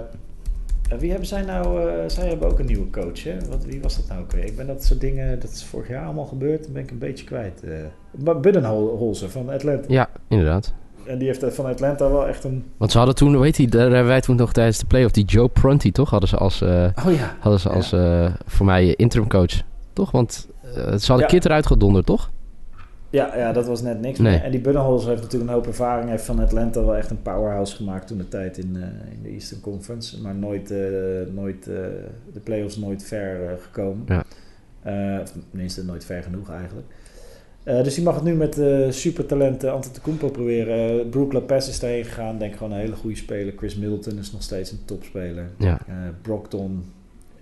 wie 1.00 1.10
hebben 1.10 1.28
zij 1.28 1.42
nou? 1.42 1.90
eh, 1.90 1.94
zij 2.08 2.28
hebben 2.28 2.50
ook 2.52 2.60
een 2.60 2.66
nieuwe 2.66 2.90
coach, 2.90 3.24
hè? 3.24 3.38
Wat, 3.50 3.66
wie 3.66 3.82
was 3.82 3.96
dat 3.98 4.08
nou 4.08 4.22
ook 4.22 4.32
weer? 4.32 4.46
Ik 4.46 4.56
ben 4.56 4.68
dat 4.68 4.84
soort 4.84 5.00
dingen, 5.02 5.40
dat 5.40 5.50
is 5.52 5.64
vorig 5.64 5.88
jaar 5.88 6.06
allemaal 6.06 6.26
gebeurd, 6.26 6.64
dan 6.64 6.74
ben 6.74 6.84
ik 6.84 6.92
een 6.92 6.98
beetje 6.98 7.26
kwijt. 7.26 7.64
eh 7.64 7.72
maar 8.24 8.40
Buddenholzer 8.40 9.30
van 9.30 9.50
Atlanta. 9.50 9.86
ja, 9.88 10.10
inderdaad. 10.28 10.74
En 11.06 11.18
die 11.18 11.28
heeft 11.28 11.46
van 11.56 11.66
Atlanta 11.66 12.12
wel 12.12 12.28
echt 12.28 12.44
een... 12.44 12.64
Want 12.78 12.92
ze 12.92 12.98
hadden 12.98 13.16
toen, 13.16 13.40
weet 13.40 13.58
je, 13.58 13.68
daar 13.68 13.82
hebben 13.82 14.06
wij 14.06 14.22
toen 14.22 14.36
nog 14.36 14.54
tijdens 14.54 14.78
de 14.80 14.86
playoff, 14.86 15.14
die 15.14 15.26
Joe 15.26 15.48
Prunty, 15.48 15.92
toch? 15.92 16.10
Hadden 16.10 16.30
ze 16.30 16.38
als, 16.38 16.62
eh, 16.62 16.88
Oh 17.08 17.14
ja. 17.14 17.36
hadden 17.40 17.60
ze 17.60 17.70
als 17.70 17.92
eh, 17.92 18.34
voor 18.46 18.66
mij 18.66 18.96
interim 18.96 19.28
coach. 19.30 19.62
Toch? 19.94 20.12
Want 20.12 20.48
eh, 20.64 20.72
ze 20.74 21.06
hadden 21.08 21.18
Ja. 21.20 21.26
Kit 21.26 21.46
eruit 21.46 21.66
gedonderd, 21.66 22.06
toch? 22.06 22.32
Ja, 23.16 23.38
ja, 23.38 23.52
dat 23.52 23.68
was 23.68 23.82
net 23.82 24.02
niks 24.02 24.20
Nee. 24.20 24.38
En 24.38 24.52
die 24.52 24.60
Buddenholzer 24.60 25.10
heeft 25.10 25.22
natuurlijk 25.22 25.50
een 25.52 25.56
hoop 25.56 25.68
ervaring. 25.68 26.10
Heeft 26.10 26.24
van 26.24 26.40
Atlanta 26.40 26.86
wel 26.86 26.96
echt 26.96 27.10
een 27.10 27.22
powerhouse 27.22 27.76
gemaakt 27.76 28.08
toen 28.08 28.18
de 28.18 28.28
tijd 28.28 28.58
in, 28.58 28.76
eh, 28.76 29.14
in 29.14 29.24
de 29.24 29.30
Eastern 29.30 29.62
Conference. 29.62 30.22
Maar 30.22 30.36
nooit, 30.36 30.72
eh, 30.72 30.80
nooit 31.34 31.68
eh, 31.68 31.76
de 32.34 32.40
playoffs 32.44 32.78
nooit 32.78 33.04
ver 33.04 33.58
gekomen. 33.62 34.06
Ja. 34.08 34.26
Of 35.22 35.34
tenminste 35.50 35.86
nooit 35.86 36.06
ver 36.06 36.24
genoeg 36.24 36.50
eigenlijk. 36.50 36.88
Dus 37.64 37.96
die 37.96 38.04
mag 38.04 38.16
het 38.16 38.24
nu 38.24 38.34
met 38.34 38.62
supertalent 38.90 39.64
uh, 39.64 39.72
Antetokounmpo 39.72 40.30
proberen. 40.30 41.10
Brook 41.10 41.34
Lopez 41.34 41.68
is 41.68 41.80
daarheen 41.80 42.06
gegaan. 42.06 42.38
Denk 42.38 42.56
gewoon 42.56 42.72
een 42.72 42.80
hele 42.80 42.96
goede 42.96 43.16
speler. 43.16 43.54
Chris 43.58 43.76
Middleton 43.76 44.18
is 44.18 44.32
nog 44.32 44.44
steeds 44.44 44.72
een 44.72 44.86
topspeler. 44.86 45.50
Ja. 45.58 45.80
Brockton, 46.22 46.84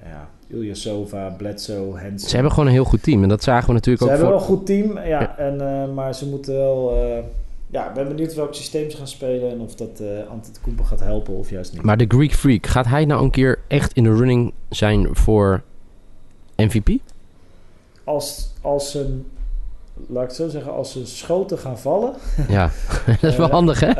ja, 0.05 0.27
Ilyasova, 0.47 1.29
Bledsoe, 1.37 1.99
Hansen. 1.99 2.29
Ze 2.29 2.33
hebben 2.33 2.51
gewoon 2.51 2.67
een 2.67 2.73
heel 2.73 2.83
goed 2.83 3.03
team. 3.03 3.23
En 3.23 3.29
dat 3.29 3.43
zagen 3.43 3.67
we 3.67 3.73
natuurlijk 3.73 4.03
Ze 4.03 4.09
ook 4.11 4.17
hebben 4.17 4.29
voor... 4.39 4.47
wel 4.47 4.49
een 4.49 4.57
goed 4.57 4.65
team, 4.65 4.97
ja, 4.97 5.19
Ja. 5.21 5.37
En, 5.37 5.61
eh, 5.61 5.93
maar 5.93 6.15
ze 6.15 6.25
moeten 6.27 6.53
wel... 6.53 6.95
eh, 6.95 7.23
ja, 7.69 7.87
ik 7.87 7.93
ben 7.93 8.07
benieuwd 8.07 8.33
welk 8.33 8.53
systeem 8.53 8.89
ze 8.89 8.97
gaan 8.97 9.07
spelen 9.07 9.51
en 9.51 9.59
of 9.59 9.75
dat 9.75 9.99
eh 9.99 10.07
Antetokounmpo 10.31 10.83
gaat 10.83 10.99
helpen 10.99 11.33
of 11.33 11.49
juist 11.49 11.73
niet. 11.73 11.81
Maar 11.81 11.97
de 11.97 12.05
Greek 12.07 12.33
Freak, 12.33 12.65
gaat 12.67 12.85
hij 12.85 13.05
nou 13.05 13.23
een 13.23 13.31
keer 13.31 13.59
echt 13.67 13.93
in 13.93 14.03
de 14.03 14.15
running 14.15 14.53
zijn 14.69 15.07
voor 15.15 15.61
MVP? 16.55 16.89
Als, 18.03 18.49
als 18.61 18.91
ze, 18.91 19.19
laat 20.07 20.21
ik 20.23 20.27
het 20.27 20.37
zo 20.37 20.47
zeggen, 20.47 20.73
als 20.73 20.91
ze 20.91 21.05
schoten 21.05 21.57
gaan 21.57 21.79
vallen, 21.79 22.13
Ja, 22.47 22.69
dat 23.21 23.31
is 23.31 23.35
wel 23.35 23.49
handig, 23.49 23.79
hè? 23.79 23.91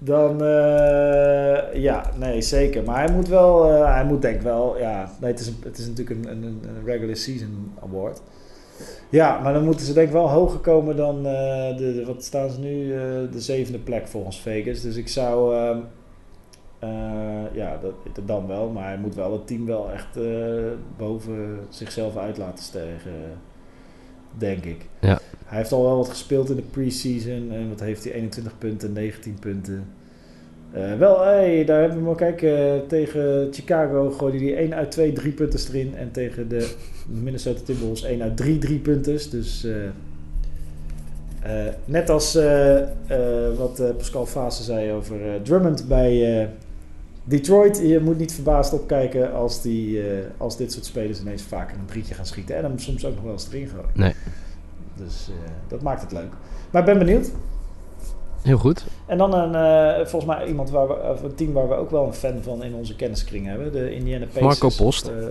Dan 0.00 0.42
eh, 0.42 1.74
ja, 1.74 2.10
nee, 2.18 2.42
zeker. 2.42 2.82
Maar 2.82 3.04
hij 3.04 3.14
moet 3.14 3.28
wel, 3.28 3.70
eh, 3.70 3.92
hij 3.94 4.04
moet 4.04 4.22
denk 4.22 4.40
wel, 4.40 4.78
ja, 4.78 5.10
nee, 5.20 5.30
het 5.30 5.40
is, 5.40 5.52
het 5.64 5.78
is 5.78 5.86
natuurlijk 5.86 6.26
een, 6.26 6.30
een, 6.30 6.42
een 6.42 6.84
regular 6.84 7.16
season 7.16 7.72
award. 7.82 8.20
Ja, 9.10 9.40
maar 9.40 9.52
dan 9.52 9.64
moeten 9.64 9.86
ze 9.86 9.92
denk 9.92 10.06
ik 10.06 10.12
wel 10.12 10.30
hoger 10.30 10.58
komen 10.58 10.96
dan, 10.96 11.16
eh, 11.16 11.76
de, 11.76 12.02
wat 12.06 12.24
staan 12.24 12.50
ze 12.50 12.60
nu, 12.60 12.88
de 13.30 13.40
zevende 13.40 13.78
plek 13.78 14.08
volgens 14.08 14.40
Vegas. 14.40 14.80
Dus 14.80 14.96
ik 14.96 15.08
zou, 15.08 15.56
ehm, 15.56 15.78
eh, 16.78 17.54
ja, 17.54 17.78
dat, 17.82 18.26
dan 18.26 18.46
wel. 18.46 18.68
Maar 18.68 18.86
hij 18.86 18.98
moet 18.98 19.14
wel 19.14 19.32
het 19.32 19.46
team 19.46 19.66
wel 19.66 19.90
echt 19.90 20.18
boven 20.96 21.58
zichzelf 21.68 22.16
uit 22.16 22.36
laten 22.36 22.64
stijgen, 22.64 23.12
denk 24.38 24.64
ik. 24.64 24.86
Ja. 25.00 25.18
Hij 25.46 25.58
heeft 25.58 25.72
al 25.72 25.82
wel 25.82 25.96
wat 25.96 26.08
gespeeld 26.08 26.50
in 26.50 26.56
de 26.56 26.62
preseason. 26.62 27.52
En 27.52 27.68
wat 27.68 27.80
heeft 27.80 28.04
hij? 28.04 28.12
21 28.12 28.58
punten, 28.58 28.92
19 28.92 29.36
punten. 29.40 29.84
Eh, 30.72 30.94
wel, 30.98 31.22
hey, 31.24 31.64
daar 31.64 31.80
hebben 31.80 31.98
we 31.98 32.04
maar 32.04 32.14
kijken. 32.14 32.82
tegen 32.86 33.48
Chicago 33.52 34.10
gooide 34.10 34.38
hij 34.44 34.56
1 34.56 34.74
uit 34.74 34.90
2 34.90 35.12
drie 35.12 35.32
punten 35.32 35.60
erin. 35.68 35.94
En 35.96 36.10
tegen 36.10 36.48
de 36.48 36.74
Minnesota 37.06 37.60
Timberwolves 37.64 38.02
1 38.04 38.22
uit 38.22 38.36
3 38.36 38.58
drie 38.58 38.78
punten. 38.78 39.30
Dus 39.30 39.64
eh, 39.64 39.84
eh, 41.66 41.72
net 41.84 42.10
als 42.10 42.34
eh, 42.34 42.78
eh, 42.80 42.88
wat 43.58 43.80
eh, 43.80 43.90
Pascal 43.96 44.26
Fase 44.26 44.62
zei 44.62 44.92
over 44.92 45.26
eh, 45.26 45.40
Drummond 45.42 45.88
bij 45.88 46.40
eh, 46.40 46.48
Detroit. 47.24 47.78
Je 47.84 48.00
moet 48.00 48.18
niet 48.18 48.32
verbaasd 48.34 48.72
opkijken 48.72 49.32
als, 49.32 49.62
die, 49.62 50.00
eh, 50.00 50.16
als 50.36 50.56
dit 50.56 50.72
soort 50.72 50.84
spelers 50.84 51.20
ineens 51.20 51.42
vaker 51.42 51.76
een 51.78 51.86
drietje 51.86 52.14
gaan 52.14 52.26
schieten. 52.26 52.56
En 52.56 52.62
hem 52.64 52.78
soms 52.78 53.04
ook 53.04 53.14
nog 53.14 53.22
wel 53.24 53.32
eens 53.32 53.48
erin 53.52 53.68
gooien. 53.68 53.90
Nee. 53.94 54.12
Dus 54.96 55.28
eh, 55.28 55.50
dat 55.68 55.82
maakt 55.82 56.02
het 56.02 56.12
leuk. 56.12 56.32
Maar 56.70 56.80
ik 56.80 56.86
ben 56.86 56.98
benieuwd. 56.98 57.30
Heel 58.46 58.58
goed. 58.58 58.86
En 59.06 59.18
dan 59.18 59.34
een, 59.34 59.54
eh, 59.54 60.06
volgens 60.06 60.36
mij 60.36 60.46
iemand 60.46 60.70
waar 60.70 60.88
we, 60.88 60.94
of 60.94 61.22
een 61.22 61.34
team 61.34 61.52
waar 61.52 61.68
we 61.68 61.74
ook 61.74 61.90
wel 61.90 62.06
een 62.06 62.14
fan 62.14 62.42
van 62.42 62.62
in 62.62 62.74
onze 62.74 62.96
kenniskring 62.96 63.46
hebben. 63.46 63.72
De 63.72 63.94
Indiana 63.94 64.24
Pacers. 64.24 64.44
Marco 64.44 64.84
Post. 64.84 65.08
op, 65.08 65.12
eh, 65.12 65.26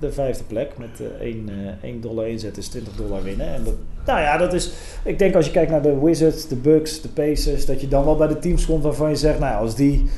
de 0.00 0.12
vijfde 0.12 0.44
plek 0.44 0.78
met 0.78 1.00
eh 1.00 1.26
1, 1.26 1.48
eh 1.48 1.88
1 1.88 2.00
dollar 2.00 2.28
inzet 2.28 2.56
is 2.56 2.68
20 2.68 2.96
dollar 2.96 3.22
winnen. 3.22 3.46
En 3.46 3.64
dat, 3.64 3.74
nou 4.06 4.20
ja, 4.20 4.36
dat 4.36 4.52
is... 4.52 4.70
Ik 5.04 5.18
denk 5.18 5.34
als 5.34 5.46
je 5.46 5.52
kijkt 5.52 5.70
naar 5.70 5.82
de 5.82 5.98
Wizards, 5.98 6.48
de 6.48 6.56
Bucks, 6.56 7.00
de 7.00 7.08
Pacers... 7.08 7.66
dat 7.66 7.80
je 7.80 7.88
dan 7.88 8.04
wel 8.04 8.16
bij 8.16 8.28
de 8.28 8.38
teams 8.38 8.66
komt 8.66 8.82
waarvan 8.82 9.08
je 9.08 9.16
zegt... 9.16 9.38
Nou, 9.38 9.60
als 9.60 9.74
die 9.74 10.08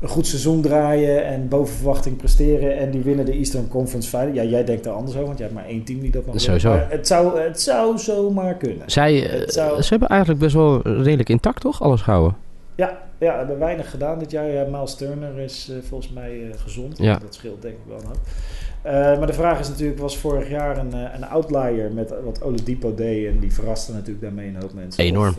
een 0.00 0.08
goed 0.08 0.26
seizoen 0.26 0.60
draaien 0.62 1.24
en 1.24 1.48
boven 1.48 1.74
verwachting 1.74 2.16
presteren... 2.16 2.78
en 2.78 2.90
die 2.90 3.00
winnen 3.02 3.24
de 3.24 3.32
Eastern 3.32 3.68
Conference 3.68 4.08
Final... 4.08 4.32
Ja, 4.34 4.42
jij 4.42 4.64
denkt 4.64 4.86
er 4.86 4.92
anders 4.92 5.14
over, 5.14 5.26
want 5.26 5.38
je 5.38 5.44
hebt 5.44 5.56
maar 5.56 5.66
één 5.66 5.84
team 5.84 6.00
die 6.00 6.10
dat 6.10 6.22
winnen. 6.24 6.40
Sowieso. 6.42 6.68
Maar 6.70 6.90
het 6.90 7.06
zou, 7.06 7.40
het 7.40 7.60
zou 7.60 7.98
zomaar 7.98 8.54
kunnen. 8.54 8.90
Zij, 8.90 9.30
eh, 9.30 9.48
zou- 9.48 9.82
Ze 9.82 9.88
hebben 9.88 10.08
eigenlijk 10.08 10.40
best 10.40 10.54
wel 10.54 10.80
redelijk 10.82 11.28
intact, 11.28 11.60
toch? 11.60 11.82
Alles 11.82 12.00
gehouden. 12.00 12.36
Ja, 12.74 12.98
ja, 13.18 13.32
we 13.32 13.38
hebben 13.38 13.58
weinig 13.58 13.90
gedaan 13.90 14.18
dit 14.18 14.30
jaar. 14.30 14.50
Ja, 14.50 14.64
Miles 14.70 14.94
Turner 14.94 15.38
is 15.38 15.70
eh, 15.70 15.76
volgens 15.88 16.12
mij 16.12 16.50
eh, 16.50 16.58
gezond. 16.60 16.98
Ja. 16.98 17.18
Dat 17.18 17.34
scheelt 17.34 17.62
denk 17.62 17.74
ik 17.74 17.80
wel 17.88 17.98
een 17.98 18.06
hoop. 18.06 19.18
Maar 19.18 19.26
de 19.26 19.32
vraag 19.32 19.60
is 19.60 19.68
natuurlijk, 19.68 19.98
was 19.98 20.16
vorig 20.18 20.48
jaar 20.48 20.78
een, 20.78 20.92
een 21.14 21.26
outlier 21.28 21.90
met 21.92 22.14
wat 22.24 22.42
Oladipo 22.42 22.94
deed. 22.94 23.26
En 23.26 23.38
die 23.38 23.52
verraste 23.52 23.92
natuurlijk 23.92 24.20
daarmee 24.20 24.48
een 24.48 24.60
hoop 24.60 24.72
mensen. 24.72 25.04
Enorm. 25.04 25.28
Of, 25.28 25.38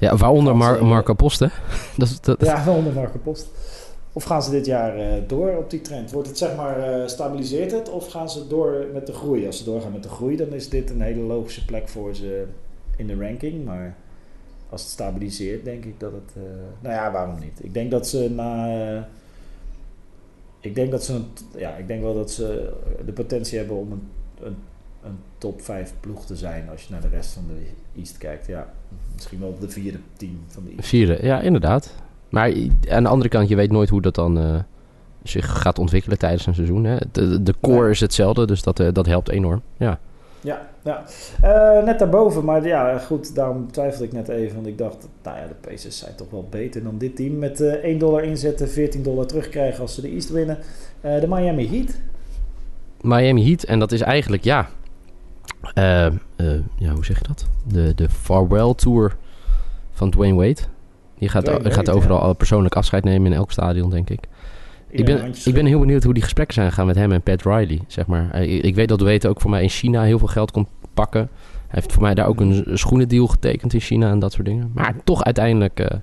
Ja, 0.00 0.16
waaronder 0.16 0.56
Mar 0.56 0.84
Marco 0.84 1.14
Post, 1.14 1.38
hè? 1.40 1.46
Dat, 1.96 2.18
dat, 2.22 2.40
ja, 2.40 2.64
wel 2.64 2.74
onder 2.74 2.92
Marco 2.92 3.18
Post. 3.18 3.48
Of 4.12 4.24
gaan 4.24 4.42
ze 4.42 4.50
dit 4.50 4.66
jaar 4.66 4.96
eh, 4.96 5.22
door 5.26 5.56
op 5.56 5.70
die 5.70 5.80
trend? 5.80 6.10
Wordt 6.10 6.28
het 6.28 6.38
zeg 6.38 6.56
maar, 6.56 6.78
eh, 6.78 7.06
stabiliseert 7.06 7.72
het? 7.72 7.90
Of 7.90 8.08
gaan 8.08 8.30
ze 8.30 8.46
door 8.46 8.86
met 8.92 9.06
de 9.06 9.12
groei? 9.12 9.46
Als 9.46 9.58
ze 9.58 9.64
doorgaan 9.64 9.92
met 9.92 10.02
de 10.02 10.08
groei, 10.08 10.36
dan 10.36 10.52
is 10.52 10.68
dit 10.68 10.90
een 10.90 11.00
hele 11.00 11.20
logische 11.20 11.64
plek 11.64 11.88
voor 11.88 12.14
ze 12.14 12.44
in 12.96 13.06
de 13.06 13.16
ranking. 13.18 13.64
Maar 13.64 13.96
als 14.68 14.82
het 14.82 14.90
stabiliseert, 14.90 15.64
denk 15.64 15.84
ik 15.84 16.00
dat 16.00 16.12
het... 16.12 16.32
eh, 16.36 16.42
nou 16.80 16.94
ja, 16.94 17.12
waarom 17.12 17.38
niet? 17.40 17.64
Ik 17.64 17.74
denk 17.74 17.90
dat 17.90 18.08
ze 18.08 18.30
na... 18.30 19.08
ik 20.60 20.74
denk 20.74 20.90
dat 20.90 21.04
ze... 21.04 21.12
Een, 21.12 21.26
ja, 21.56 21.76
ik 21.76 21.86
denk 21.86 22.02
wel 22.02 22.14
dat 22.14 22.30
ze 22.30 22.72
de 23.04 23.12
potentie 23.12 23.58
hebben 23.58 23.76
om 23.76 23.92
een, 23.92 24.08
een, 24.42 24.56
een 25.02 25.18
top 25.38 25.62
5 25.62 25.94
ploeg 26.00 26.24
te 26.24 26.36
zijn. 26.36 26.68
Als 26.70 26.82
je 26.82 26.92
naar 26.92 27.00
de 27.00 27.08
rest 27.08 27.32
van 27.32 27.44
de 27.46 27.66
East 28.00 28.18
kijkt. 28.18 28.46
Ja, 28.46 28.66
misschien 29.14 29.40
wel 29.40 29.56
de 29.60 29.68
vierde 29.68 29.98
team 30.16 30.40
van 30.46 30.64
de 30.64 30.70
East. 30.76 30.88
Vierde, 30.88 31.18
ja, 31.22 31.40
inderdaad. 31.40 31.94
Maar 32.28 32.52
aan 32.88 33.02
de 33.02 33.08
andere 33.08 33.28
kant, 33.28 33.48
je 33.48 33.56
weet 33.56 33.70
nooit 33.70 33.88
hoe 33.88 34.00
dat 34.00 34.14
dan 34.14 34.38
eh, 34.38 34.54
zich 35.22 35.60
gaat 35.60 35.78
ontwikkelen 35.78 36.18
tijdens 36.18 36.46
een 36.46 36.54
seizoen. 36.54 36.84
Hè? 36.84 36.96
De, 37.12 37.42
de 37.42 37.54
core 37.60 37.90
is 37.90 38.00
hetzelfde, 38.00 38.46
dus 38.46 38.62
dat, 38.62 38.80
eh, 38.80 38.88
dat 38.92 39.06
helpt 39.06 39.28
enorm. 39.28 39.62
Ja. 39.76 39.98
Ja, 40.40 40.68
ja. 40.82 41.04
Eh, 41.42 41.84
net 41.84 41.98
daarboven, 41.98 42.44
maar 42.44 42.66
ja, 42.66 42.98
goed, 42.98 43.34
daarom 43.34 43.72
twijfelde 43.72 44.04
ik 44.04 44.12
net 44.12 44.28
even. 44.28 44.54
Want 44.54 44.66
ik 44.66 44.78
dacht, 44.78 45.08
nou 45.22 45.36
ja, 45.36 45.46
de 45.46 45.68
Pacers 45.68 45.98
zijn 45.98 46.14
toch 46.14 46.30
wel 46.30 46.46
beter 46.50 46.82
dan 46.82 46.98
dit 46.98 47.16
team. 47.16 47.38
Met 47.38 47.60
eh 47.60 47.84
1 47.84 47.98
dollar 47.98 48.24
inzetten, 48.24 48.68
14 48.68 49.02
dollar 49.02 49.26
terugkrijgen 49.26 49.80
als 49.80 49.94
ze 49.94 50.00
de 50.00 50.08
East 50.08 50.30
winnen. 50.30 50.58
De 51.00 51.26
Miami 51.28 51.68
Heat. 51.68 52.00
Miami 53.00 53.44
Heat, 53.46 53.62
en 53.62 53.78
dat 53.78 53.92
is 53.92 54.00
eigenlijk, 54.00 54.44
ja, 54.44 54.68
ja 56.76 56.92
hoe 56.92 57.04
zeg 57.04 57.18
je 57.18 57.24
dat? 57.26 57.46
De, 57.66 57.94
de 57.94 58.08
farewell 58.08 58.74
tour 58.74 59.16
van 59.92 60.10
Dwayne 60.10 60.34
Wade. 60.36 60.60
Die 61.18 61.28
gaat, 61.28 61.44
Dwayne 61.44 61.70
gaat 61.70 61.86
Wade, 61.86 61.98
overal 61.98 62.26
ja. 62.26 62.32
persoonlijk 62.32 62.76
afscheid 62.76 63.04
nemen 63.04 63.32
in 63.32 63.36
elk 63.38 63.52
stadion, 63.52 63.90
denk 63.90 64.10
ik. 64.10 64.20
Ik 64.88 65.04
ben, 65.04 65.34
ik 65.44 65.54
ben 65.54 65.66
heel 65.66 65.78
benieuwd 65.80 66.04
hoe 66.04 66.14
die 66.14 66.22
gesprekken 66.22 66.54
zijn 66.54 66.68
gegaan 66.68 66.86
met 66.86 66.96
hem 66.96 67.12
en 67.12 67.22
Pat 67.22 67.42
Riley, 67.42 67.80
zeg 67.86 68.06
maar. 68.06 68.30
Eh, 68.30 68.64
Ik 68.64 68.74
weet 68.74 68.88
dat 68.88 69.00
Wade 69.00 69.28
ook 69.28 69.40
voor 69.40 69.50
mij 69.50 69.62
in 69.62 69.68
China 69.68 70.02
heel 70.02 70.18
veel 70.18 70.28
geld 70.28 70.50
kon 70.50 70.66
pakken. 70.94 71.28
Hij 71.66 71.80
heeft 71.80 71.92
voor 71.92 72.02
mij 72.02 72.14
daar 72.14 72.26
ook 72.26 72.40
een 72.40 72.64
schoenendeal 72.72 73.26
getekend 73.26 73.74
in 73.74 73.80
China 73.80 74.10
en 74.10 74.18
dat 74.18 74.32
soort 74.32 74.46
dingen. 74.46 74.70
Maar 74.74 74.94
toch 75.04 75.24
uiteindelijk 75.24 75.80
eh, 75.80 75.98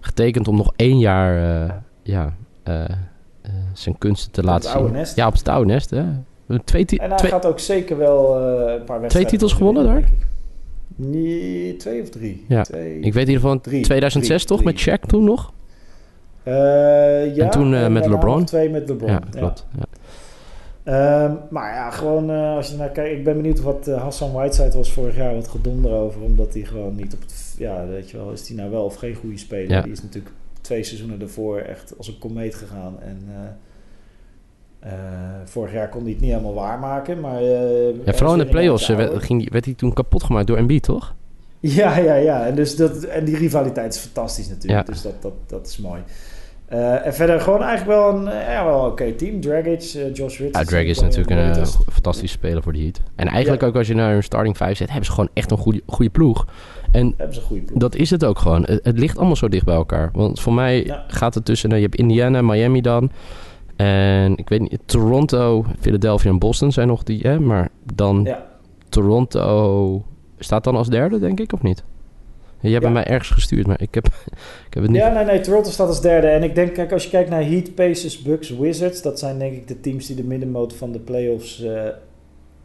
getekend 0.00 0.48
om 0.48 0.56
nog 0.56 0.72
één 0.76 0.98
jaar 0.98 1.62
eh, 1.64 1.74
ja, 2.02 2.34
eh, 2.62 2.84
eh, 2.84 2.90
zijn 3.72 3.98
kunsten 3.98 4.32
te 4.32 4.42
laten 4.42 4.70
zien. 4.70 4.80
Ja, 5.16 5.26
op 5.26 5.32
het 5.32 5.48
oude 5.48 5.72
nest. 5.72 5.90
Hè. 5.90 6.04
Twee, 6.64 6.84
ti- 6.84 6.96
En 6.96 7.08
hij 7.08 7.18
twee, 7.18 7.30
gaat 7.30 7.46
ook 7.46 7.58
zeker 7.58 7.96
wel 7.98 8.36
eh, 8.40 8.74
een 8.74 8.84
paar 8.84 9.00
wedstrijden... 9.00 9.32
titels 9.32 9.52
gewonnen 9.52 9.96
ik. 9.96 10.04
Nee, 10.96 11.76
twee 11.76 12.02
of 12.02 12.08
drie? 12.08 12.44
Ja, 12.48 12.62
Twee. 12.62 12.94
ik 13.00 13.12
weet 13.12 13.28
in 13.28 13.32
ieder 13.32 13.34
geval 13.42 13.60
Drie, 13.60 13.82
2006 13.82 14.44
drie, 14.44 14.48
toch, 14.58 14.72
drie. 14.72 14.72
met 14.94 15.00
Shaq 15.00 15.06
toen 15.08 15.24
nog? 15.24 15.52
Eh, 16.42 16.54
ja, 17.34 17.44
En 17.44 17.50
toen, 17.50 17.74
eh, 17.74 17.88
met 17.88 18.06
LeBron? 18.06 18.44
Twee 18.44 18.68
met 18.70 18.88
LeBron. 18.88 19.10
Ja, 19.10 19.20
klopt. 19.30 19.66
Ja. 19.78 19.84
Ehm, 20.84 21.34
maar 21.50 21.74
ja, 21.74 21.90
gewoon 21.90 22.30
eh, 22.30 22.54
als 22.56 22.70
je 22.70 22.76
naar 22.76 22.88
kijkt. 22.90 23.18
Ik 23.18 23.24
ben 23.24 23.36
benieuwd 23.36 23.60
wat 23.60 23.88
eh, 23.88 24.02
Hassan 24.02 24.32
Whiteside 24.32 24.76
was 24.76 24.92
vorig 24.92 25.16
jaar. 25.16 25.34
Wat 25.34 25.48
gedonder 25.48 25.92
over. 25.92 26.20
Omdat 26.22 26.54
hij 26.54 26.62
gewoon 26.62 26.94
niet 26.96 27.14
op 27.14 27.20
het... 27.20 27.54
Ja, 27.58 27.86
weet 27.86 28.10
je 28.10 28.16
wel. 28.16 28.30
Is 28.32 28.48
hij 28.48 28.56
nou 28.56 28.70
wel 28.70 28.84
of 28.84 28.94
geen 28.94 29.14
goede 29.14 29.38
speler? 29.38 29.70
Ja. 29.70 29.82
Die 29.82 29.92
is 29.92 30.02
natuurlijk 30.02 30.34
twee 30.60 30.82
seizoenen 30.84 31.18
daarvoor 31.18 31.58
echt 31.58 31.94
als 31.98 32.08
een 32.08 32.18
komeet 32.18 32.54
gegaan. 32.54 33.00
En 33.00 33.22
eh, 33.28 33.34
eh, 34.82 34.92
vorig 35.44 35.72
jaar 35.72 35.88
kon 35.88 36.02
hij 36.02 36.10
het 36.10 36.20
niet 36.20 36.30
helemaal 36.30 36.54
waarmaken. 36.54 37.20
Maar, 37.20 37.36
eh, 37.42 38.04
Ja, 38.04 38.12
vooral 38.12 38.32
in 38.32 38.38
de 38.38 38.46
playoffs 38.46 38.88
eh, 38.88 38.96
werd, 38.96 39.22
ging, 39.22 39.50
werd 39.52 39.64
hij 39.64 39.74
toen 39.74 39.92
kapot 39.92 40.22
gemaakt 40.24 40.46
door 40.46 40.56
Embiid, 40.56 40.82
toch? 40.82 41.14
Ja, 41.60 41.96
ja, 41.98 42.14
ja. 42.14 42.46
En, 42.46 42.54
dus 42.54 42.76
dat, 42.76 43.02
en 43.04 43.24
die 43.24 43.36
rivaliteit 43.36 43.94
is 43.94 44.00
fantastisch 44.00 44.48
natuurlijk. 44.48 44.86
Ja. 44.86 44.92
Dus 44.92 45.02
dat, 45.02 45.22
dat, 45.22 45.32
dat 45.46 45.66
is 45.66 45.78
mooi. 45.78 46.00
En 47.02 47.14
verder 47.14 47.40
gewoon 47.40 47.62
eigenlijk 47.62 47.98
wel 47.98 48.14
een 48.16 48.24
ja, 48.24 48.64
wel 48.64 48.84
oké 48.86 49.12
team. 49.12 49.40
Dragic, 49.40 49.64
eh, 49.94 50.14
Josh 50.14 50.38
Richardson. 50.38 50.50
Ja, 50.50 50.64
Drag 50.64 50.82
is 50.82 51.00
natuurlijk 51.00 51.30
een 51.30 51.62
eh, 51.62 51.66
fantastische 51.92 52.36
speler 52.38 52.62
voor 52.62 52.72
de 52.72 52.78
Heat. 52.78 53.00
En 53.16 53.26
eigenlijk 53.28 53.62
Ja. 53.62 53.68
ook 53.68 53.76
als 53.76 53.86
je 53.86 53.94
naar 53.94 54.12
hun 54.12 54.22
starting 54.22 54.56
5 54.56 54.76
zet, 54.76 54.88
hebben 54.88 55.06
ze 55.06 55.12
gewoon 55.12 55.28
echt 55.32 55.50
een 55.50 55.56
goede, 55.58 55.80
goede 55.86 56.10
ploeg. 56.10 56.46
En 56.92 57.14
Hebben 57.16 57.34
ze 57.34 57.40
een 57.40 57.46
goede 57.46 57.62
ploeg. 57.62 57.78
dat 57.78 57.94
is 57.94 58.10
het 58.10 58.24
ook 58.24 58.38
gewoon. 58.38 58.62
Het, 58.64 58.84
het 58.84 58.98
ligt 58.98 59.16
allemaal 59.16 59.36
zo 59.36 59.48
dicht 59.48 59.64
bij 59.64 59.74
elkaar. 59.74 60.10
Want 60.12 60.40
voor 60.40 60.52
mij 60.52 60.84
Ja. 60.84 61.04
gaat 61.08 61.34
het 61.34 61.44
tussen, 61.44 61.68
nou, 61.68 61.80
je 61.80 61.86
hebt 61.86 61.98
Indiana, 61.98 62.42
Miami 62.42 62.80
dan. 62.80 63.10
En 63.82 64.36
ik 64.36 64.48
weet 64.48 64.60
niet, 64.60 64.78
Toronto, 64.84 65.64
Philadelphia 65.80 66.30
en 66.30 66.38
Boston 66.38 66.72
zijn 66.72 66.88
nog 66.88 67.02
die, 67.02 67.20
hè, 67.20 67.40
maar 67.40 67.68
dan 67.94 68.22
Ja. 68.24 68.46
Toronto 68.88 70.04
staat 70.38 70.64
dan 70.64 70.76
als 70.76 70.88
derde, 70.88 71.18
denk 71.18 71.40
ik, 71.40 71.52
of 71.52 71.62
niet? 71.62 71.84
Je 72.60 72.70
hebt 72.70 72.84
Ja. 72.84 72.90
mij 72.90 73.04
ergens 73.04 73.30
gestuurd, 73.30 73.66
maar 73.66 73.80
ik 73.80 73.94
heb, 73.94 74.06
ik 74.66 74.74
heb 74.74 74.82
het 74.82 74.92
niet. 74.92 75.00
Ja, 75.00 75.12
nee, 75.12 75.24
nee. 75.24 75.40
Toronto 75.40 75.70
staat 75.70 75.88
als 75.88 76.00
derde. 76.00 76.26
En 76.26 76.42
ik 76.42 76.54
denk, 76.54 76.74
kijk, 76.74 76.92
als 76.92 77.04
je 77.04 77.10
kijkt 77.10 77.30
naar 77.30 77.44
Heat, 77.44 77.74
Pacers, 77.74 78.22
Bucks, 78.22 78.50
Wizards... 78.50 79.02
dat 79.02 79.18
zijn 79.18 79.38
denk 79.38 79.52
ik 79.52 79.68
de 79.68 79.80
teams 79.80 80.06
die 80.06 80.16
de 80.16 80.24
middenmoot 80.24 80.74
van 80.74 80.92
de 80.92 80.98
playoffs 80.98 81.62
eh 81.62 81.88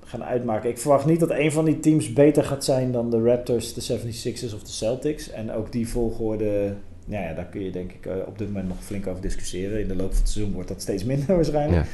gaan 0.04 0.24
uitmaken. 0.24 0.70
Ik 0.70 0.78
verwacht 0.78 1.06
niet 1.06 1.20
dat 1.20 1.30
een 1.30 1.52
van 1.52 1.66
die 1.66 1.80
teams 1.80 2.14
beter 2.14 2.44
gaat 2.44 2.64
zijn 2.66 2.92
dan 2.92 3.10
de 3.10 3.22
Raptors, 3.24 3.74
de 3.74 4.00
76ers 4.00 4.54
of 4.56 4.64
de 4.64 4.72
Celtics. 4.72 5.32
En 5.32 5.52
ook 5.52 5.72
die 5.72 5.88
volgorde... 5.88 6.74
Nou 7.08 7.24
ja, 7.24 7.34
daar 7.34 7.46
kun 7.46 7.64
je 7.64 7.72
denk 7.72 7.92
ik 7.92 8.06
eh, 8.06 8.14
op 8.26 8.38
dit 8.38 8.48
moment 8.48 8.68
nog 8.68 8.84
flink 8.84 9.08
over 9.08 9.22
discussiëren. 9.22 9.82
In 9.82 9.88
de 9.88 9.96
loop 9.96 10.10
van 10.10 10.20
het 10.20 10.30
seizoen 10.30 10.54
wordt 10.54 10.68
dat 10.68 10.82
steeds 10.82 11.04
minder 11.04 11.36
waarschijnlijk. 11.36 11.86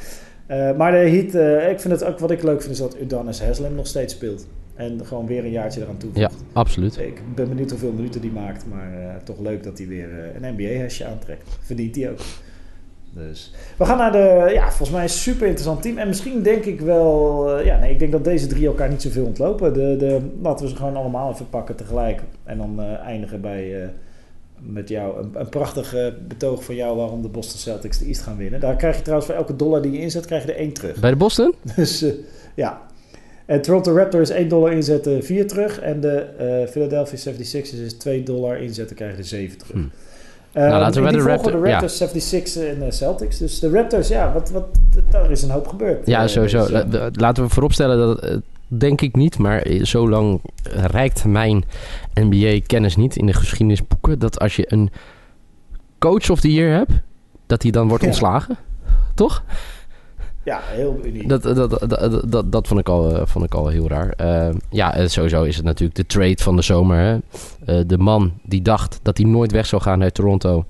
Ja. 0.48 0.70
Eh, 0.70 0.76
maar 0.76 0.90
de 0.90 0.96
Heat, 0.96 1.34
eh, 1.34 1.70
ik 1.70 1.80
vind 1.80 1.92
het 1.92 2.04
ook 2.04 2.18
wat 2.18 2.30
ik 2.30 2.42
leuk 2.42 2.60
vind 2.60 2.72
is 2.72 2.78
dat 2.78 3.00
Udonis 3.00 3.42
Haslem 3.42 3.74
nog 3.74 3.86
steeds 3.86 4.14
speelt. 4.14 4.46
En 4.74 5.06
gewoon 5.06 5.26
weer 5.26 5.44
een 5.44 5.50
jaartje 5.50 5.80
eraan 5.80 5.96
toevoegt. 5.96 6.20
Ja, 6.20 6.30
absoluut. 6.52 6.98
Ik 6.98 7.20
ben 7.34 7.48
benieuwd 7.48 7.70
hoeveel 7.70 7.92
minuten 7.92 8.20
die 8.20 8.30
maakt, 8.30 8.64
maar 8.70 9.20
toch 9.24 9.38
leuk 9.38 9.62
dat 9.62 9.78
hij 9.78 9.86
weer 9.86 10.08
een 10.40 10.54
NBA-hesje 10.54 11.06
aantrekt. 11.06 11.58
Verdient 11.60 11.96
hij 11.96 12.10
ook. 12.10 12.18
Dus. 13.10 13.54
We 13.76 13.84
gaan 13.84 13.98
naar 13.98 14.12
de, 14.12 14.50
ja, 14.52 14.66
volgens 14.66 14.90
mij 14.90 15.02
een 15.02 15.08
super 15.08 15.46
interessant 15.46 15.82
team. 15.82 15.98
En 15.98 16.08
misschien 16.08 16.42
denk 16.42 16.64
ik 16.64 16.80
wel, 16.80 17.60
ja, 17.60 17.78
nee, 17.78 17.92
ik 17.92 17.98
denk 17.98 18.12
dat 18.12 18.24
deze 18.24 18.46
drie 18.46 18.66
elkaar 18.66 18.88
niet 18.88 19.02
zoveel 19.02 19.24
ontlopen. 19.24 19.72
De, 19.72 19.96
de, 19.96 20.20
laten 20.42 20.64
we 20.64 20.70
ze 20.70 20.76
gewoon 20.76 20.96
allemaal 20.96 21.32
even 21.32 21.48
pakken 21.48 21.76
tegelijk. 21.76 22.22
En 22.44 22.58
dan 22.58 22.80
eindigen 22.80 23.40
bij, 23.40 23.90
met 24.66 24.88
jou, 24.88 25.18
een, 25.22 25.30
een 25.34 25.48
prachtig 25.48 25.94
eh, 25.94 26.06
betoog 26.28 26.64
van 26.64 26.74
jou 26.74 26.96
waarom 26.96 27.22
de 27.22 27.28
Boston 27.28 27.58
Celtics 27.58 27.98
de 27.98 28.04
East 28.06 28.22
gaan 28.22 28.36
winnen. 28.36 28.60
Daar 28.60 28.76
krijg 28.76 28.96
je 28.96 29.02
trouwens 29.02 29.28
voor 29.30 29.38
elke 29.38 29.56
dollar 29.56 29.82
die 29.82 29.92
je 29.92 30.00
inzet, 30.00 30.26
krijg 30.26 30.44
je 30.44 30.52
er 30.52 30.58
één 30.58 30.72
terug. 30.72 31.00
Bij 31.00 31.10
de 31.10 31.16
Boston? 31.16 31.54
Dus 31.76 32.02
eh, 32.02 32.12
ja. 32.54 32.80
En 33.46 33.62
Toronto 33.62 33.96
Raptors 33.96 34.30
1 34.30 34.48
dollar 34.48 34.72
inzetten, 34.72 35.24
4 35.24 35.46
terug. 35.46 35.80
En 35.80 36.00
de 36.00 36.10
eh, 36.18 36.70
Philadelphia 36.70 37.32
76ers 37.32 37.82
is 37.84 37.92
2 37.98 38.22
dollar 38.22 38.60
inzetten, 38.62 38.96
krijgen 38.96 39.18
er 39.18 39.24
7 39.24 39.58
terug. 39.58 39.72
Hm. 39.72 39.86
Eh, 40.52 40.62
Nou, 40.68 40.80
laten 40.80 41.02
we 41.04 41.10
bij 41.10 41.18
de 41.18 41.26
Raptor- 41.28 41.66
ja. 41.66 41.70
Raptors, 41.72 41.96
76 41.96 42.62
en 42.62 42.78
de 42.78 42.90
Celtics. 42.90 43.38
Dus 43.38 43.58
de 43.60 43.70
Raptors, 43.70 44.08
ja, 44.08 44.32
wat, 44.32 44.50
wat, 44.50 44.66
daar 45.10 45.30
is 45.30 45.42
een 45.42 45.50
hoop 45.50 45.66
gebeurd. 45.68 46.06
Ja, 46.06 46.26
sowieso. 46.26 46.66
de- 46.66 47.10
Laten 47.12 47.42
we 47.44 47.48
vooropstellen 47.48 47.96
dat 47.98 48.40
denk 48.68 49.00
ik 49.00 49.16
niet, 49.16 49.38
maar 49.38 49.66
zo 49.82 50.08
lang 50.08 50.40
reikt 50.90 51.24
mijn 51.24 51.64
NBA-kennis 52.14 52.96
niet 52.96 53.16
in 53.16 53.26
de 53.26 53.32
geschiedenisboeken 53.32 54.18
dat 54.18 54.38
als 54.40 54.56
je 54.56 54.72
een 54.72 54.90
coach 55.98 56.30
of 56.30 56.40
the 56.40 56.52
year 56.52 56.76
hebt, 56.76 56.92
dat 57.46 57.62
hij 57.62 57.70
dan 57.70 57.88
wordt 57.88 58.02
Ja. 58.02 58.08
ontslagen. 58.08 58.56
Toch? 59.14 59.44
Ja, 60.44 60.60
heel 60.62 61.00
uniek. 61.04 61.28
Dat, 61.28 61.42
dat, 61.42 61.56
dat, 61.90 62.30
dat, 62.32 62.52
dat, 62.52 62.66
vond, 62.68 62.80
ik 62.80 62.88
al, 62.88 63.16
eh, 63.16 63.26
vond 63.26 63.44
ik 63.44 63.54
al 63.54 63.68
heel 63.68 63.88
raar. 63.88 64.08
Eh, 64.10 64.54
ja, 64.70 64.94
eh, 64.94 65.06
sowieso 65.08 65.42
is 65.42 65.56
het 65.56 65.64
natuurlijk 65.64 65.96
de 65.98 66.06
trade 66.06 66.42
van 66.42 66.56
de 66.56 66.62
zomer. 66.62 66.98
Hè? 66.98 67.18
Eh, 67.78 67.84
de 67.86 67.98
man 67.98 68.32
die 68.42 68.62
dacht 68.62 68.98
dat 69.02 69.18
hij 69.18 69.26
nooit 69.26 69.52
weg 69.52 69.66
zou 69.66 69.82
gaan 69.82 70.02
uit 70.02 70.14
Toronto. 70.14 70.64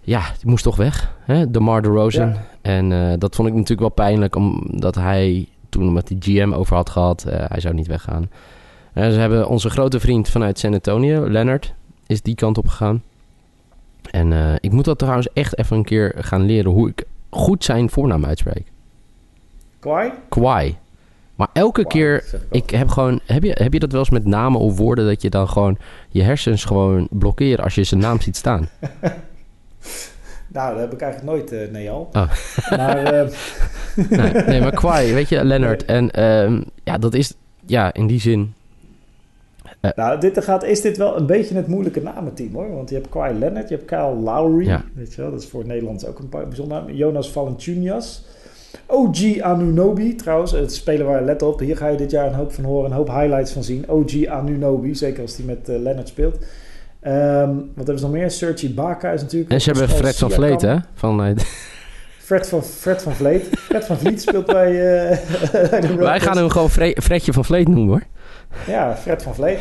Ja, 0.00 0.20
die 0.40 0.50
moest 0.50 0.64
toch 0.64 0.76
weg. 0.76 1.14
Hè? 1.20 1.50
DeMar 1.50 1.82
DeRozan. 1.82 2.28
Ja. 2.28 2.46
En 2.62 3.18
dat 3.18 3.34
vond 3.34 3.48
ik 3.48 3.54
natuurlijk 3.54 3.80
wel 3.80 4.06
pijnlijk. 4.06 4.36
Omdat 4.36 4.94
hij 4.94 5.48
toen 5.68 5.92
met 5.92 6.06
die 6.06 6.16
GM 6.20 6.52
over 6.52 6.76
had 6.76 6.90
gehad. 6.90 7.24
eh, 7.24 7.44
hij 7.48 7.60
zou 7.60 7.74
niet 7.74 7.86
weggaan. 7.86 8.30
Eh, 8.94 9.10
ze 9.10 9.18
hebben 9.18 9.48
onze 9.48 9.70
grote 9.70 10.00
vriend 10.00 10.28
vanuit 10.28 10.58
San 10.58 10.72
Antonio, 10.72 11.28
Leonard, 11.28 11.74
is 12.06 12.22
die 12.22 12.34
kant 12.34 12.58
op 12.58 12.68
gegaan. 12.68 13.02
En 14.10 14.32
eh, 14.32 14.54
ik 14.60 14.72
moet 14.72 14.84
dat 14.84 14.98
trouwens 14.98 15.28
echt 15.32 15.58
even 15.58 15.76
een 15.76 15.84
keer 15.84 16.14
gaan 16.18 16.42
leren 16.42 16.70
hoe 16.70 16.88
ik 16.88 17.04
goed 17.30 17.64
zijn 17.64 17.90
voornaam 17.90 18.24
uitspreek. 18.24 18.64
Kawhi? 19.78 20.10
Kwai. 20.28 20.76
Maar 21.34 21.48
elke 21.52 21.86
keer, 21.86 22.24
ik 22.50 22.70
heb 22.70 22.88
gewoon, 22.88 23.20
heb 23.24 23.42
je, 23.42 23.56
heb 23.58 23.72
je 23.72 23.78
dat 23.78 23.90
wel 23.92 24.00
eens 24.00 24.10
met 24.10 24.24
namen 24.24 24.60
of 24.60 24.76
woorden 24.76 25.06
dat 25.06 25.22
je 25.22 25.30
dan 25.30 25.48
gewoon 25.48 25.78
je 26.08 26.22
hersens 26.22 26.64
gewoon 26.64 27.08
blokkeren 27.10 27.64
als 27.64 27.74
je 27.74 27.84
zijn 27.84 28.00
naam 28.00 28.20
ziet 28.20 28.36
staan? 28.36 28.68
Nou, 30.54 30.72
dat 30.72 30.80
heb 30.80 30.92
ik 30.92 31.00
eigenlijk 31.00 31.32
nooit, 31.32 31.52
eh 31.52 31.70
nee 31.70 31.90
al. 31.90 32.08
Oh. 32.12 32.30
Maar 32.70 32.96
eh, 32.96 33.30
nee, 34.18 34.32
nee, 34.32 34.60
maar 34.60 34.72
Kwai, 34.72 35.14
weet 35.14 35.28
je, 35.28 35.44
Leonard. 35.44 35.84
En 35.96 36.10
ehm, 36.10 36.62
ja, 36.84 36.98
dat 36.98 37.14
is, 37.14 37.34
ja, 37.66 37.92
in 37.92 38.06
die 38.06 38.20
zin. 38.20 38.54
Nou, 39.96 40.20
dit 40.20 40.44
gaat, 40.44 40.64
is 40.64 40.80
dit 40.80 40.96
wel 40.96 41.16
een 41.16 41.26
beetje 41.26 41.54
het 41.54 41.66
moeilijke 41.66 42.02
namenteam 42.02 42.54
hoor. 42.54 42.74
Want 42.74 42.88
je 42.88 42.94
hebt 42.94 43.08
Kawhi 43.08 43.38
Leonard, 43.38 43.68
je 43.68 43.74
hebt 43.74 43.86
Kyle 43.86 44.14
Lowry. 44.14 44.66
Ja. 44.66 44.84
Weet 44.94 45.14
je 45.14 45.22
wel, 45.22 45.30
dat 45.30 45.40
is 45.40 45.48
voor 45.48 45.60
het 45.60 45.68
Nederlands 45.68 46.06
ook 46.06 46.18
een 46.18 46.28
paar 46.28 46.48
bijzonder 46.48 46.76
naam. 46.82 46.90
Jonas 46.90 47.30
Valanciunas. 47.30 48.24
OG 48.86 49.40
Anunobi 49.40 50.14
trouwens, 50.14 50.52
het 50.52 50.74
speler 50.74 51.06
waar 51.06 51.24
let 51.24 51.42
op. 51.42 51.58
Hier 51.60 51.76
ga 51.76 51.88
je 51.88 51.96
dit 51.96 52.10
jaar 52.10 52.26
een 52.26 52.34
hoop 52.34 52.52
van 52.52 52.64
horen, 52.64 52.90
een 52.90 52.96
hoop 52.96 53.08
highlights 53.08 53.52
van 53.52 53.64
zien. 53.64 53.84
OG 53.88 54.26
Anunobi, 54.26 54.94
zeker 54.94 55.22
als 55.22 55.36
hij 55.36 55.46
met 55.46 55.68
eh, 55.68 55.78
Leonard 55.78 56.08
speelt. 56.08 56.38
Ehm, 57.00 57.48
wat 57.54 57.86
hebben 57.86 57.98
ze 57.98 58.04
nog 58.04 58.12
meer? 58.12 58.30
Serge 58.30 58.66
Ibaka 58.66 59.10
is 59.10 59.22
natuurlijk... 59.22 59.52
En 59.52 59.60
ze 59.60 59.70
hebben 59.70 59.88
Fred 59.88 60.16
van. 60.16 60.30
Vleet, 60.30 60.62
hè? 60.62 60.76
Van, 60.94 61.24
eh, 61.24 61.36
Fred 62.18 62.48
van, 62.48 62.62
Fred 62.62 63.02
van 63.02 63.12
Vleet. 63.14 63.48
Fred 63.52 63.84
van 63.84 63.96
Vliet 63.98 64.20
speelt 64.22 64.46
bij 64.46 64.70
eh, 65.10 65.18
wij 65.98 66.20
gaan 66.20 66.36
hem 66.36 66.48
gewoon 66.48 66.70
Fre- 66.70 67.00
Fredje 67.02 67.32
van 67.32 67.44
Vleet 67.44 67.68
noemen, 67.68 67.86
hoor. 67.88 68.02
Ja, 68.66 68.96
Fred 68.96 69.22
van 69.22 69.34
Vleet. 69.34 69.58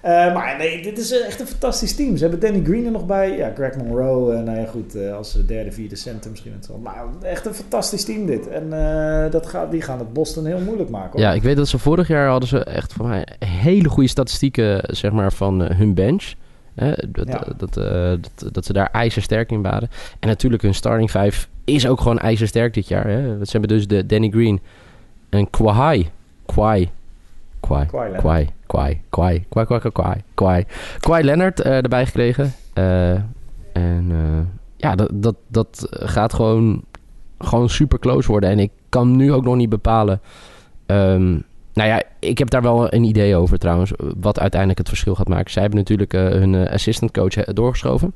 Eh, 0.00 0.34
maar 0.34 0.54
nee, 0.58 0.82
dit 0.82 0.98
is 0.98 1.20
echt 1.22 1.40
een 1.40 1.46
fantastisch 1.46 1.94
team. 1.94 2.16
Ze 2.16 2.22
hebben 2.22 2.40
Danny 2.40 2.64
Green 2.64 2.84
er 2.84 2.90
nog 2.90 3.06
bij. 3.06 3.36
Ja, 3.36 3.52
Greg 3.54 3.76
Monroe. 3.76 4.32
eh, 4.34 4.42
nou 4.42 4.58
ja, 4.60 4.64
goed, 4.66 4.94
eh, 4.94 5.14
als 5.16 5.32
derde, 5.46 5.72
vierde 5.72 5.96
center 5.96 6.30
misschien. 6.30 6.52
Wel. 6.68 6.78
Maar 6.78 7.04
echt 7.22 7.46
een 7.46 7.54
fantastisch 7.54 8.04
team 8.04 8.26
dit. 8.26 8.48
En 8.48 8.72
eh, 8.72 9.30
dat 9.30 9.46
gaat, 9.46 9.70
die 9.70 9.82
gaan 9.82 9.98
het 9.98 10.12
Boston 10.12 10.46
heel 10.46 10.60
moeilijk 10.60 10.90
maken. 10.90 11.10
Hoor. 11.10 11.20
Ja, 11.20 11.32
ik 11.32 11.42
weet 11.42 11.56
dat 11.56 11.68
ze 11.68 11.78
vorig 11.78 12.08
jaar 12.08 12.28
hadden 12.28 12.48
ze 12.48 12.64
echt 12.64 12.92
voor 12.92 13.06
mij 13.06 13.26
hele 13.44 13.88
goede 13.88 14.08
statistieken, 14.08 14.80
zeg 14.96 15.12
maar, 15.12 15.32
van 15.32 15.64
eh, 15.64 15.76
hun 15.78 15.94
bench. 15.94 16.32
Dat, 17.08 17.28
Ja. 17.28 17.46
dat, 17.56 17.76
eh, 17.76 18.12
dat, 18.34 18.54
dat 18.54 18.64
ze 18.64 18.72
daar 18.72 18.88
ijzersterk 18.92 19.50
in 19.50 19.62
waren. 19.62 19.88
En 20.20 20.28
natuurlijk 20.28 20.62
hun 20.62 20.74
starting 20.74 21.10
five 21.10 21.46
is 21.64 21.86
ook 21.86 22.00
gewoon 22.00 22.18
ijzersterk 22.18 22.74
dit 22.74 22.88
jaar. 22.88 23.06
Hè. 23.06 23.44
Ze 23.44 23.50
hebben 23.58 23.68
dus 23.76 23.86
de 23.86 24.06
Danny 24.06 24.28
Green 24.30 24.60
en 25.28 25.50
Kwai. 25.50 26.10
Kwai. 26.46 26.90
Kwai. 27.60 27.86
Kwai. 27.86 28.12
Kwai. 28.16 28.48
Kwai. 28.66 29.02
Kwai. 29.08 29.46
Kwai. 29.48 29.64
Kwai. 29.92 30.22
Kwai. 30.34 30.64
Kwai. 31.00 31.24
Leonard 31.24 31.60
eh, 31.60 31.76
erbij 31.76 32.06
gekregen. 32.06 32.52
Eh, 32.72 33.12
en 33.72 34.06
eh, 34.10 34.40
ja, 34.76 34.94
dat, 34.94 35.10
dat, 35.12 35.36
dat 35.48 35.86
gaat 35.90 36.34
gewoon, 36.34 36.82
gewoon 37.38 37.68
super 37.68 37.98
close 37.98 38.30
worden. 38.30 38.50
En 38.50 38.58
ik 38.58 38.70
kan 38.88 39.16
nu 39.16 39.32
ook 39.32 39.44
nog 39.44 39.56
niet 39.56 39.68
bepalen... 39.68 40.20
ehm, 40.86 41.38
nou 41.72 41.88
ja, 41.88 42.02
ik 42.18 42.38
heb 42.38 42.50
daar 42.50 42.62
wel 42.62 42.94
een 42.94 43.04
idee 43.04 43.36
over 43.36 43.58
trouwens. 43.58 43.92
Wat 44.20 44.40
uiteindelijk 44.40 44.78
het 44.78 44.88
verschil 44.88 45.14
gaat 45.14 45.28
maken. 45.28 45.50
Zij 45.50 45.62
hebben 45.62 45.80
natuurlijk 45.80 46.12
hun 46.12 46.68
assistant 46.68 47.12
coach 47.12 47.44
doorgeschoven. 47.44 48.12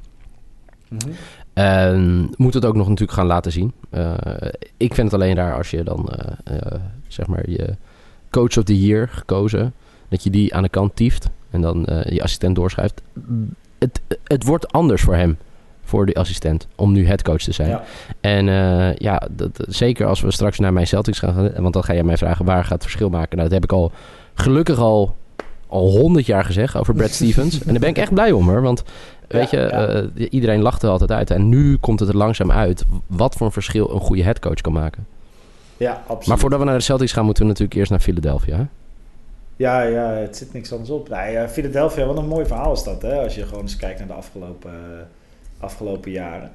Mhm. 0.88 1.10
En 1.52 2.30
moet 2.36 2.54
het 2.54 2.64
ook 2.64 2.74
nog 2.76 2.88
natuurlijk 2.88 3.18
gaan 3.18 3.26
laten 3.26 3.52
zien. 3.52 3.72
Ik 4.76 4.94
vind 4.94 5.10
het 5.10 5.20
alleen 5.20 5.34
raar 5.34 5.56
als 5.56 5.70
je 5.70 5.82
dan, 5.82 6.08
zeg 7.08 7.26
maar, 7.26 7.50
je 7.50 7.76
coach 8.30 8.56
of 8.58 8.64
the 8.64 8.80
year 8.80 9.08
gekozen, 9.08 9.72
dat 10.08 10.22
je 10.22 10.30
die 10.30 10.54
aan 10.54 10.62
de 10.62 10.68
kant 10.68 10.96
tieft 10.96 11.28
en 11.50 11.60
dan 11.60 11.86
eh, 11.86 12.12
je 12.12 12.22
assistent 12.22 12.54
doorschuift. 12.56 13.02
Het, 13.78 14.00
het 14.24 14.44
wordt 14.44 14.72
anders 14.72 15.02
voor 15.02 15.14
hem, 15.14 15.38
voor 15.84 16.06
die 16.06 16.18
assistent, 16.18 16.66
om 16.74 16.92
nu 16.92 17.06
headcoach 17.06 17.40
te 17.42 17.52
zijn. 17.52 17.68
Ja. 17.68 17.82
En 18.20 18.48
eh, 18.48 18.94
ja, 18.96 19.22
dat, 19.30 19.64
zeker 19.68 20.06
als 20.06 20.20
we 20.20 20.30
straks 20.30 20.58
naar 20.58 20.72
mijn 20.72 20.86
Celtics 20.86 21.18
gaan, 21.18 21.34
gaan, 21.34 21.62
want 21.62 21.74
dan 21.74 21.84
ga 21.84 21.94
jij 21.94 22.02
mij 22.04 22.16
vragen 22.16 22.44
waar 22.44 22.62
gaat 22.62 22.72
het 22.72 22.82
verschil 22.82 23.08
maken. 23.08 23.36
Nou, 23.36 23.42
dat 23.48 23.52
heb 23.60 23.64
ik 23.70 23.72
al 23.72 23.92
gelukkig 24.34 24.78
al 24.78 25.16
al 25.66 25.90
honderd 25.90 26.26
jaar 26.26 26.44
gezegd 26.44 26.76
over 26.76 26.94
Brad 26.94 27.10
Stevens. 27.20 27.60
en 27.62 27.70
daar 27.70 27.80
ben 27.80 27.88
ik 27.88 27.98
echt 27.98 28.12
blij 28.14 28.32
om 28.32 28.48
hoor, 28.48 28.62
want 28.62 28.82
weet 29.28 29.50
Ja, 29.50 29.60
je, 29.60 29.66
ja. 29.66 29.86
eh, 29.86 30.26
iedereen 30.30 30.60
lacht 30.62 30.82
er 30.82 30.90
altijd 30.90 31.10
uit. 31.12 31.30
En 31.30 31.48
nu 31.48 31.76
komt 31.76 32.00
het 32.00 32.08
er 32.08 32.16
langzaam 32.16 32.50
uit 32.50 32.84
wat 33.06 33.34
voor 33.34 33.46
een 33.46 33.52
verschil 33.52 33.90
een 33.94 34.00
goede 34.00 34.22
headcoach 34.22 34.60
kan 34.60 34.72
maken. 34.72 35.06
Ja, 35.80 35.92
absoluut. 36.06 36.26
Maar 36.26 36.38
voordat 36.38 36.58
we 36.58 36.64
naar 36.64 36.76
de 36.78 36.84
Celtics 36.84 37.12
gaan, 37.12 37.24
moeten 37.24 37.42
we 37.42 37.48
natuurlijk 37.48 37.78
eerst 37.78 37.90
naar 37.90 38.00
Philadelphia. 38.00 38.56
hè? 38.56 38.64
Ja, 39.56 39.82
ja, 39.82 40.10
het 40.10 40.36
zit 40.36 40.52
niks 40.52 40.72
anders 40.72 40.90
op. 40.90 41.08
Nee, 41.08 41.32
ja, 41.32 41.48
Philadelphia, 41.48 42.04
wat 42.06 42.16
een 42.16 42.28
mooi 42.28 42.46
verhaal 42.46 42.72
is 42.72 42.82
dat, 42.82 43.02
hè? 43.02 43.14
Als 43.22 43.34
je 43.34 43.46
gewoon 43.46 43.62
eens 43.62 43.76
kijkt 43.76 43.98
naar 43.98 44.08
de 44.08 44.14
afgelopen, 44.14 44.70
eh, 44.70 45.64
afgelopen 45.64 46.10
jaren. 46.10 46.50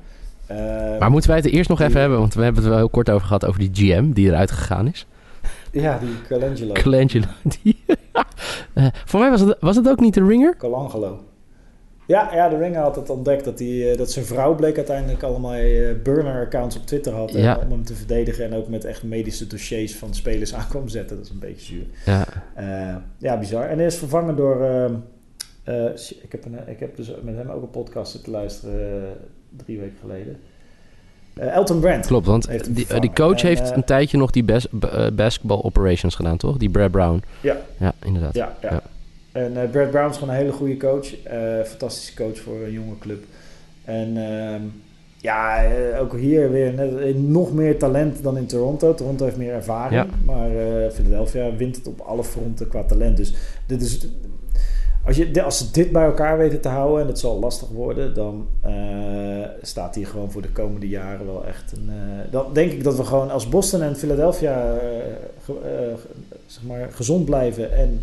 Eh, 0.45 0.99
Maar 0.99 1.11
moeten 1.11 1.29
wij 1.29 1.39
het 1.39 1.47
er 1.47 1.53
eerst 1.53 1.69
nog 1.69 1.81
even 1.81 1.99
hebben, 1.99 2.19
want 2.19 2.33
we 2.33 2.43
hebben 2.43 2.61
het 2.61 2.69
wel 2.71 2.79
heel 2.79 2.89
kort 2.89 3.09
over 3.09 3.27
gehad 3.27 3.45
over 3.45 3.59
die 3.59 3.69
GM 3.73 4.11
die 4.11 4.27
eruit 4.27 4.51
gegaan 4.51 4.87
is. 4.87 5.07
ja, 5.71 5.97
die 5.99 6.09
Colangelo. 6.29 6.73
Colangelo. 6.73 7.25
Die, 7.61 7.83
Eh, 8.73 8.85
voor 9.05 9.19
mij 9.19 9.29
was 9.29 9.41
het, 9.41 9.57
was 9.59 9.75
het 9.75 9.89
ook 9.89 9.99
niet 9.99 10.13
de 10.13 10.25
ringer? 10.25 10.55
Colangelo. 10.57 11.23
Ja, 12.07 12.33
ja, 12.33 12.49
de 12.49 12.57
Ringer 12.57 12.81
had 12.81 12.95
het 12.95 13.09
ontdekt 13.09 13.45
dat, 13.45 13.59
hij, 13.59 13.91
eh, 13.91 13.97
dat 13.97 14.11
zijn 14.11 14.25
vrouw 14.25 14.55
bleek 14.55 14.75
uiteindelijk 14.77 15.23
allemaal 15.23 15.53
eh, 15.53 15.93
burner-accounts 16.03 16.75
op 16.77 16.85
Twitter 16.85 17.13
had. 17.13 17.33
eh, 17.35 17.43
Ja. 17.43 17.59
om 17.63 17.71
hem 17.71 17.83
te 17.83 17.93
verdedigen 17.95 18.45
en 18.45 18.53
ook 18.53 18.67
met 18.67 18.85
echt 18.85 19.03
medische 19.03 19.47
dossiers 19.47 19.95
van 19.95 20.13
spelers 20.13 20.53
aan 20.53 20.67
kwam 20.69 20.87
zetten. 20.87 21.15
Dat 21.15 21.25
is 21.25 21.31
een 21.31 21.39
beetje 21.39 21.65
zuur. 21.65 21.85
Ja. 22.05 23.01
Ja, 23.17 23.37
bizar. 23.39 23.63
En 23.69 23.77
hij 23.77 23.87
is 23.87 23.97
vervangen 23.97 24.35
door. 24.35 24.63
ehm, 24.63 24.93
eh, 25.63 25.85
ik, 26.21 26.31
heb 26.31 26.45
een, 26.45 26.57
ik 26.67 26.79
heb 26.79 26.95
dus 26.95 27.11
met 27.23 27.35
hem 27.35 27.49
ook 27.49 27.61
een 27.61 27.69
podcast 27.69 28.11
zitten 28.11 28.31
luisteren 28.31 29.13
drie 29.57 29.79
weken 29.79 29.97
geleden. 30.01 30.37
Elton 31.35 31.79
Brand. 31.79 32.05
Klopt, 32.05 32.25
want 32.25 32.47
die, 32.75 32.99
die 32.99 33.13
coach 33.13 33.41
En, 33.41 33.47
heeft 33.47 33.71
een 33.75 33.83
tijdje 33.83 34.17
nog 34.17 34.31
die 34.31 34.43
bas 34.43 34.67
basketball 35.13 35.59
operations 35.61 36.15
gedaan, 36.15 36.37
toch? 36.37 36.57
Die 36.57 36.69
Brad 36.69 36.91
Brown. 36.91 37.23
Ja. 37.41 37.57
Ja, 37.79 37.93
inderdaad. 38.03 38.33
Ja, 38.33 38.55
ja. 38.61 38.71
Ja. 38.71 38.81
En 39.35 39.61
eh, 39.61 39.69
Brad 39.69 39.91
Brown 39.91 40.09
is 40.09 40.17
gewoon 40.17 40.33
een 40.33 40.39
hele 40.39 40.51
goede 40.51 40.77
coach. 40.77 41.23
Eh, 41.23 41.63
fantastische 41.63 42.15
coach 42.15 42.39
voor 42.39 42.61
een 42.65 42.71
jonge 42.71 42.97
club. 42.99 43.23
En 43.85 44.17
ehm, 44.17 44.61
ja, 45.17 45.63
eh, 45.63 46.01
ook 46.01 46.13
hier 46.17 46.51
weer 46.51 46.73
net, 46.73 47.17
nog 47.17 47.53
meer 47.53 47.77
talent 47.77 48.23
dan 48.23 48.37
in 48.37 48.45
Toronto. 48.45 48.93
Toronto 48.93 49.25
heeft 49.25 49.37
meer 49.37 49.53
ervaring. 49.53 50.01
Ja. 50.01 50.07
Maar 50.25 50.49
Philadelphia 50.91 51.55
wint 51.55 51.75
het 51.75 51.87
op 51.87 51.99
alle 51.99 52.23
fronten 52.23 52.67
qua 52.67 52.83
talent. 52.83 53.17
Dus 53.17 53.33
dit 53.65 53.81
is... 53.81 54.07
Als, 55.05 55.15
je, 55.15 55.43
als 55.43 55.57
ze 55.57 55.71
dit 55.71 55.91
bij 55.91 56.05
elkaar 56.05 56.37
weten 56.37 56.61
te 56.61 56.67
houden, 56.67 57.01
en 57.01 57.07
dat 57.07 57.19
zal 57.19 57.39
lastig 57.39 57.67
worden, 57.67 58.13
dan 58.13 58.47
staat 59.61 59.95
hier 59.95 60.07
gewoon 60.07 60.31
voor 60.31 60.41
de 60.41 60.51
komende 60.51 60.87
jaren 60.87 61.25
wel 61.25 61.45
echt 61.45 61.73
een. 61.77 61.89
dan 62.31 62.53
denk 62.53 62.71
ik 62.71 62.83
dat 62.83 62.97
we 62.97 63.03
gewoon 63.03 63.31
als 63.31 63.49
Boston 63.49 63.81
en 63.81 63.95
Philadelphia 63.95 64.77
zeg 66.45 66.63
maar 66.63 66.87
gezond 66.91 67.25
blijven 67.25 67.73
en 67.73 68.01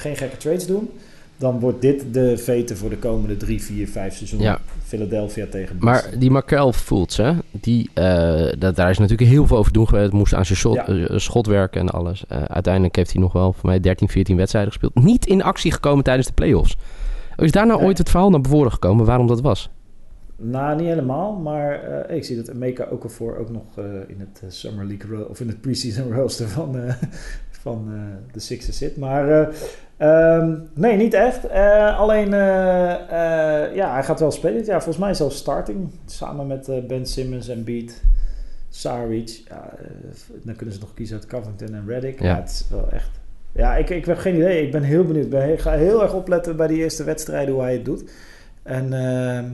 geen 0.00 0.16
gekke 0.16 0.36
trades 0.36 0.66
doen, 0.66 0.90
dan 1.36 1.60
wordt 1.60 1.80
dit 1.80 2.04
de 2.14 2.38
vete 2.38 2.76
voor 2.76 2.90
de 2.90 2.96
komende 2.98 3.36
drie, 3.36 3.62
vier, 3.62 3.88
vijf 3.88 4.14
seizoenen. 4.16 4.48
Ja. 4.48 4.58
Philadelphia 4.84 5.46
tegen 5.50 5.78
Boston. 5.78 6.10
Maar 6.10 6.18
die 6.18 6.30
Markel 6.30 6.72
Fultz, 6.72 7.16
hè, 7.16 7.32
die, 7.50 7.90
eh, 7.94 8.52
dat, 8.58 8.76
daar 8.76 8.90
is 8.90 8.98
natuurlijk 8.98 9.30
heel 9.30 9.46
veel 9.46 9.56
over 9.56 9.72
doen 9.72 9.88
geweest. 9.88 10.12
Moest 10.12 10.34
aan 10.34 10.44
zijn 10.46 10.58
shot, 10.58 10.74
Ja. 10.74 10.86
eh, 10.86 11.18
schot 11.18 11.46
werken 11.46 11.80
en 11.80 11.88
alles. 11.88 12.24
Eh, 12.28 12.42
uiteindelijk 12.42 12.96
heeft 12.96 13.12
hij 13.12 13.20
nog 13.20 13.32
wel 13.32 13.52
voor 13.52 13.68
mij 13.68 13.80
13, 13.80 14.08
14 14.08 14.36
wedstrijden 14.36 14.72
gespeeld. 14.72 15.04
Niet 15.04 15.26
in 15.26 15.42
actie 15.42 15.72
gekomen 15.72 16.04
tijdens 16.04 16.26
de 16.26 16.32
playoffs. 16.34 16.76
Is 17.36 17.50
daar 17.52 17.66
nou 17.66 17.78
Nee. 17.78 17.86
ooit 17.88 17.98
het 17.98 18.10
verhaal 18.10 18.30
naar 18.30 18.40
voren 18.42 18.72
gekomen 18.72 19.04
waarom 19.06 19.26
dat 19.26 19.40
was? 19.40 19.70
Nou, 20.36 20.76
niet 20.76 20.86
helemaal, 20.86 21.32
maar 21.32 21.80
ik 22.10 22.24
zie 22.24 22.36
dat 22.36 22.48
Emeka 22.48 22.86
Okafor 22.90 23.36
ook 23.38 23.50
nog 23.50 23.62
in 24.06 24.16
het 24.18 24.42
Summer 24.54 24.86
League 24.86 25.28
of 25.28 25.40
in 25.40 25.48
het 25.48 25.60
preseason 25.60 26.12
rooster 26.18 26.48
van, 26.48 26.76
van 27.60 27.88
eh, 27.92 28.32
de 28.32 28.40
Sixers 28.40 28.78
zit. 28.78 28.96
Maar 28.96 29.30
eh, 29.30 29.56
ehm, 29.96 30.58
nee, 30.74 30.96
niet 30.96 31.14
echt. 31.14 31.46
Eh, 31.46 31.98
alleen, 31.98 32.30
ja, 33.74 33.92
hij 33.92 34.02
gaat 34.02 34.20
wel 34.20 34.30
spelen. 34.30 34.56
dit 34.56 34.66
jaar. 34.66 34.82
volgens 34.82 35.04
mij 35.04 35.14
zelfs 35.14 35.36
starting. 35.36 35.90
Samen 36.06 36.46
met 36.46 36.86
Ben 36.86 37.06
Simmons 37.06 37.48
en 37.48 37.64
Beat, 37.64 38.02
Saric. 38.68 39.42
Ja, 39.48 39.72
dan 40.42 40.56
kunnen 40.56 40.74
ze 40.74 40.80
nog 40.80 40.94
kiezen 40.94 41.16
uit 41.16 41.26
Covington 41.26 41.74
en 41.74 41.84
Reddick. 41.86 42.20
Ja. 42.20 42.26
Ja. 42.26 42.36
het 42.36 42.50
is 42.50 42.66
wel 42.70 42.90
echt... 42.90 43.10
Ja, 43.52 43.76
ik, 43.76 43.90
ik 43.90 44.04
heb 44.04 44.18
geen 44.18 44.34
idee. 44.34 44.66
Ik 44.66 44.72
ben 44.72 44.82
heel 44.82 45.04
benieuwd. 45.04 45.24
Ik 45.24 45.30
ben 45.30 45.58
ga 45.58 45.72
heel 45.72 46.02
erg 46.02 46.14
opletten 46.14 46.56
bij 46.56 46.66
die 46.66 46.78
eerste 46.78 47.04
wedstrijden 47.04 47.54
hoe 47.54 47.62
hij 47.62 47.72
het 47.72 47.84
doet. 47.84 48.10
En... 48.62 48.92
ehm, 48.92 49.44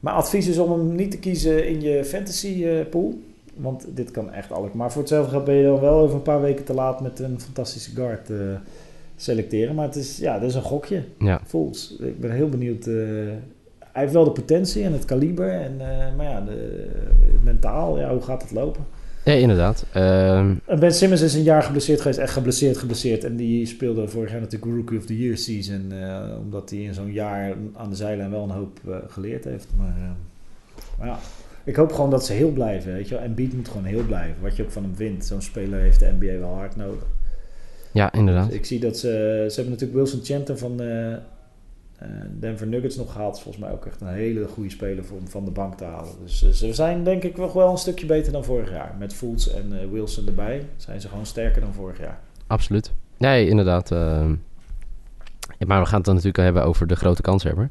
mijn 0.00 0.16
advies 0.16 0.48
is 0.48 0.58
om 0.58 0.70
hem 0.70 0.94
niet 0.94 1.10
te 1.10 1.18
kiezen 1.18 1.68
in 1.68 1.80
je 1.80 2.04
fantasy 2.04 2.84
pool. 2.84 3.18
Want 3.56 3.86
dit 3.94 4.10
kan 4.10 4.32
echt 4.32 4.52
alles. 4.52 4.72
Maar 4.72 4.92
voor 4.92 5.00
hetzelfde 5.00 5.30
geld 5.30 5.44
ben 5.44 5.54
je 5.54 5.64
dan 5.64 5.80
wel 5.80 5.98
over 5.98 6.16
een 6.16 6.22
paar 6.22 6.40
weken 6.40 6.64
te 6.64 6.74
laat 6.74 7.00
met 7.00 7.18
een 7.18 7.40
fantastische 7.40 7.90
guard 7.94 8.30
eh, 8.30 8.36
selecteren. 9.16 9.74
Maar 9.74 9.86
het 9.86 9.96
is, 9.96 10.18
ja, 10.18 10.38
dat 10.38 10.48
is 10.48 10.54
een 10.54 10.62
gokje. 10.62 11.02
Ja, 11.18 11.40
Fools. 11.46 11.96
Ik 12.00 12.20
ben 12.20 12.30
heel 12.30 12.48
benieuwd. 12.48 12.86
eh, 12.86 12.94
hij 13.92 14.04
heeft 14.04 14.12
wel 14.14 14.24
de 14.24 14.30
potentie 14.30 14.84
en 14.84 14.92
het 14.92 15.04
kaliber. 15.04 15.50
En, 15.50 15.76
eh, 15.80 16.16
maar 16.16 16.26
ja, 16.26 16.40
de, 16.40 16.86
het 17.32 17.44
mentaal, 17.44 17.98
ja, 17.98 18.10
hoe 18.12 18.22
gaat 18.22 18.42
het 18.42 18.50
lopen? 18.52 18.84
ja 19.24 19.32
inderdaad. 19.32 19.84
Ehm, 19.92 20.54
En 20.64 20.78
Ben 20.80 20.94
Simmons 20.94 21.20
is 21.20 21.34
een 21.34 21.42
jaar 21.42 21.62
geblesseerd 21.62 22.00
geweest. 22.00 22.18
Echt 22.18 22.32
geblesseerd, 22.32 22.76
geblesseerd. 22.76 23.24
En 23.24 23.36
die 23.36 23.66
speelde 23.66 24.08
vorig 24.08 24.30
jaar 24.30 24.40
natuurlijk 24.40 24.72
Rookie 24.74 24.98
of 24.98 25.04
the 25.04 25.18
Year 25.18 25.36
season. 25.36 25.92
omdat 26.40 26.70
hij 26.70 26.78
in 26.78 26.94
zo'n 26.94 27.12
jaar 27.12 27.54
aan 27.76 27.90
de 27.90 27.96
zijlijn 27.96 28.30
wel 28.30 28.42
een 28.42 28.50
hoop 28.50 28.78
geleerd 29.08 29.44
heeft. 29.44 29.66
Maar, 29.76 29.94
maar 30.98 31.06
ja, 31.06 31.18
ik 31.66 31.76
hoop 31.76 31.92
gewoon 31.92 32.10
dat 32.10 32.26
ze 32.26 32.32
heel 32.32 32.50
blijven. 32.50 32.92
Weet 32.92 33.08
je 33.08 33.14
wel. 33.14 33.24
En 33.24 33.34
Beat 33.34 33.52
moet 33.52 33.68
gewoon 33.68 33.84
heel 33.84 34.04
blijven. 34.04 34.42
Wat 34.42 34.56
je 34.56 34.62
ook 34.62 34.70
van 34.70 34.82
hem 34.82 34.96
vindt. 34.96 35.26
Zo'n 35.26 35.42
speler 35.42 35.80
heeft 35.80 36.00
de 36.00 36.14
NBA 36.18 36.38
wel 36.38 36.54
hard 36.54 36.76
nodig. 36.76 37.06
ja, 37.92 38.12
inderdaad. 38.12 38.46
Dus 38.46 38.56
ik 38.56 38.64
zie 38.64 38.80
dat 38.80 38.98
ze... 38.98 39.08
Ze 39.48 39.54
hebben 39.54 39.72
natuurlijk 39.72 39.98
Wilson 39.98 40.20
Chandler 40.24 40.58
van 40.58 40.80
eh, 40.80 41.12
eh, 41.12 41.20
Denver 42.40 42.66
Nuggets 42.66 42.96
nog 42.96 43.12
gehaald. 43.12 43.40
Volgens 43.40 43.64
mij 43.64 43.72
ook 43.72 43.86
echt 43.86 44.00
een 44.00 44.08
hele 44.08 44.46
goede 44.46 44.70
speler 44.70 45.04
voor 45.04 45.18
om 45.18 45.28
van 45.28 45.44
de 45.44 45.50
bank 45.50 45.74
te 45.74 45.84
halen. 45.84 46.12
Dus 46.22 46.44
eh, 46.44 46.50
ze 46.50 46.74
zijn 46.74 47.04
denk 47.04 47.22
ik 47.22 47.36
nog 47.36 47.52
wel 47.52 47.70
een 47.70 47.78
stukje 47.78 48.06
beter 48.06 48.32
dan 48.32 48.44
vorig 48.44 48.70
jaar. 48.70 48.94
Met 48.98 49.14
Fultz 49.14 49.46
en 49.46 49.92
Wilson 49.92 50.26
erbij 50.26 50.66
zijn 50.76 51.00
ze 51.00 51.08
gewoon 51.08 51.26
sterker 51.26 51.60
dan 51.60 51.74
vorig 51.74 51.98
jaar. 51.98 52.18
Absoluut. 52.46 52.92
Nee, 53.16 53.48
inderdaad. 53.48 53.90
ehm. 53.90 54.34
Maar 55.66 55.80
we 55.80 55.86
gaan 55.86 55.96
het 55.96 56.04
dan 56.04 56.14
natuurlijk 56.14 56.44
hebben 56.44 56.64
over 56.64 56.86
de 56.86 56.96
grote 56.96 57.22
kanshebber. 57.22 57.70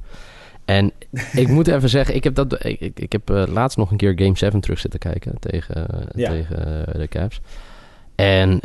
En 0.66 0.92
ik 1.34 1.48
moet 1.48 1.68
even 1.68 1.90
zeggen, 1.90 2.16
ik 2.16 2.24
heb, 2.24 2.36
dat, 2.36 2.66
ik, 2.66 2.80
ik, 2.96 3.12
heb 3.12 3.30
eh, 3.30 3.44
laatst 3.48 3.78
nog 3.78 3.92
een 3.92 3.98
keer 3.98 4.14
Game 4.16 4.38
7 4.38 4.60
terug 4.60 4.80
zitten 4.80 5.00
kijken 5.00 5.40
tegen, 5.40 5.90
eh, 5.90 6.00
Ja. 6.16 6.30
tegen 6.30 6.88
eh, 6.88 7.00
de 7.00 7.08
Cavs. 7.08 7.42
En 8.16 8.60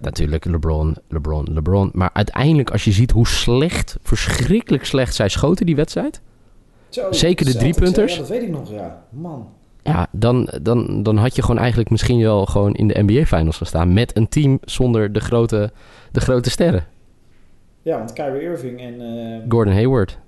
natuurlijk 0.00 0.44
LeBron, 0.44 0.96
LeBron, 1.08 1.48
LeBron. 1.52 1.90
Maar 1.92 2.10
uiteindelijk, 2.12 2.70
als 2.70 2.84
je 2.84 2.92
ziet 2.92 3.10
hoe 3.10 3.26
slecht, 3.26 3.96
verschrikkelijk 4.02 4.84
slecht 4.84 5.14
zij 5.14 5.28
schoten 5.28 5.66
die 5.66 5.76
wedstrijd. 5.76 6.20
Zo, 6.88 7.12
Zeker 7.12 7.46
de 7.46 7.56
driepunters? 7.56 8.12
Ja, 8.12 8.18
dat 8.18 8.28
weet 8.28 8.42
ik 8.42 8.50
nog, 8.50 8.70
ja. 8.70 9.04
Man. 9.10 9.48
Ja, 9.82 10.06
dan, 10.10 10.48
dan, 10.62 11.02
dan 11.02 11.16
had 11.16 11.36
je 11.36 11.42
gewoon 11.42 11.58
eigenlijk 11.58 11.90
misschien 11.90 12.20
wel 12.20 12.46
gewoon 12.46 12.74
in 12.74 12.88
de 12.88 13.02
NBA 13.02 13.24
Finals 13.24 13.56
gestaan. 13.56 13.92
Met 13.92 14.16
een 14.16 14.28
team 14.28 14.58
zonder 14.64 15.12
de 15.12 15.20
grote, 15.20 15.72
de 16.10 16.20
grote 16.20 16.50
sterren. 16.50 16.84
Ja, 17.82 17.98
want 17.98 18.12
Kyrie 18.12 18.42
Irving 18.42 18.80
en 18.80 19.44
Gordon 19.48 19.74
Hayward. 19.74 20.18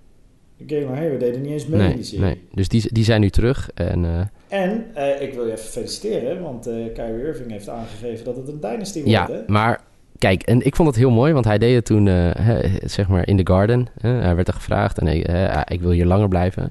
Galen 0.66 0.94
Hayward 0.96 1.20
deden 1.20 1.42
niet 1.42 1.50
eens 1.50 1.66
mee 1.66 1.80
in 1.80 1.86
die 1.86 1.94
Nee, 1.94 2.04
serie. 2.04 2.24
nee. 2.24 2.42
Dus 2.52 2.68
die, 2.68 2.92
die 2.92 3.04
zijn 3.04 3.20
nu 3.20 3.30
terug. 3.30 3.70
En 3.74 4.04
eh, 4.04 4.60
En 4.60 4.84
eh, 4.94 5.22
ik 5.28 5.34
wil 5.34 5.46
je 5.46 5.52
even 5.52 5.64
feliciteren, 5.64 6.42
want 6.42 6.64
Kyrie 6.94 7.26
Irving 7.26 7.50
heeft 7.50 7.68
aangegeven 7.68 8.24
dat 8.24 8.36
het 8.36 8.48
een 8.48 8.60
dynasty 8.60 8.98
wordt. 8.98 9.10
ja, 9.10 9.28
hè? 9.30 9.40
maar 9.46 9.80
kijk, 10.18 10.42
en 10.42 10.66
ik 10.66 10.76
vond 10.76 10.88
het 10.88 10.96
heel 10.98 11.10
mooi, 11.10 11.32
want 11.32 11.44
hij 11.44 11.58
deed 11.58 11.74
het 11.74 11.84
toen, 11.84 12.06
hè, 12.06 12.60
zeg 12.88 13.08
maar, 13.08 13.26
in 13.28 13.36
the 13.44 13.52
garden. 13.52 13.86
hij 14.00 14.34
werd 14.34 14.48
er 14.48 14.54
gevraagd 14.54 14.98
en 14.98 15.06
ik, 15.06 15.26
hè, 15.26 15.60
ik 15.72 15.80
wil 15.80 15.90
hier 15.90 16.06
langer 16.06 16.28
blijven. 16.28 16.70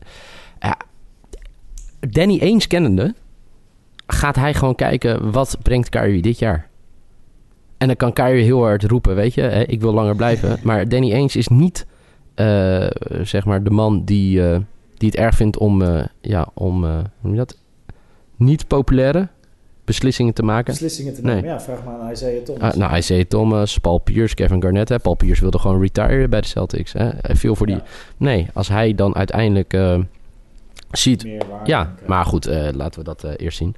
Danny 2.10 2.40
Eens 2.40 2.68
kennende, 2.68 3.14
gaat 4.08 4.36
hij 4.36 4.54
gewoon 4.54 4.76
kijken, 4.76 5.32
wat 5.32 5.58
brengt 5.62 5.90
Kyrie 5.90 6.22
dit 6.22 6.40
jaar? 6.40 6.68
En 7.78 7.88
dan 7.88 7.96
kan 7.96 8.14
Kyrie 8.14 8.44
heel 8.44 8.62
hard 8.62 8.84
roepen, 8.84 9.16
weet 9.16 9.34
je, 9.34 9.42
hè, 9.42 9.64
ik 9.64 9.82
wil 9.82 9.94
langer 9.94 10.16
blijven. 10.16 10.58
Maar 10.64 10.90
Danny 10.90 11.12
Eens 11.12 11.36
is 11.36 11.48
niet, 11.48 11.86
eh, 12.34 12.88
zeg 13.22 13.46
maar, 13.46 13.64
de 13.64 13.70
man 13.70 14.06
die, 14.06 14.48
eh, 14.50 14.58
die 14.98 15.10
het 15.10 15.18
erg 15.18 15.36
vindt 15.36 15.58
om, 15.58 15.82
eh, 15.82 16.04
ja, 16.22 16.48
om, 16.54 16.84
hoe 16.84 17.04
noem 17.22 17.32
je 17.32 17.38
dat? 17.38 17.58
Niet 18.36 18.68
populaire 18.68 19.28
beslissingen 19.86 20.34
te 20.34 20.44
maken. 20.44 20.74
Beslissingen 20.74 21.14
te 21.14 21.22
Nee. 21.22 21.36
nemen. 21.36 21.50
Ja, 21.50 21.62
vraag 21.62 21.84
maar 21.84 22.00
aan 22.00 22.12
Isaiah 22.12 22.44
Thomas. 22.44 22.62
Ah, 22.62 22.78
nou, 22.78 22.98
Isaiah 22.98 23.26
Thomas, 23.26 23.78
Paul 23.78 23.98
Pierce, 23.98 24.36
Kevin 24.36 24.62
Garnett. 24.62 24.90
Hè. 24.90 25.00
Paul 25.00 25.16
Pierce 25.16 25.42
wilde 25.42 25.60
gewoon 25.60 25.82
retire 25.82 26.28
bij 26.28 26.42
de 26.42 26.48
Celtics. 26.48 26.94
Hè. 26.94 27.10
Hij 27.22 27.36
Veel 27.36 27.56
voor 27.56 27.68
die... 27.68 27.80
Nee, 28.18 28.48
als 28.54 28.68
hij 28.68 28.96
dan 28.96 29.16
uiteindelijk 29.16 29.78
ziet... 30.92 31.28
Ja, 31.64 31.94
maar 32.08 32.26
goed, 32.26 32.46
laten 32.76 33.00
we 33.00 33.04
dat 33.04 33.24
eerst 33.24 33.58
zien. 33.58 33.76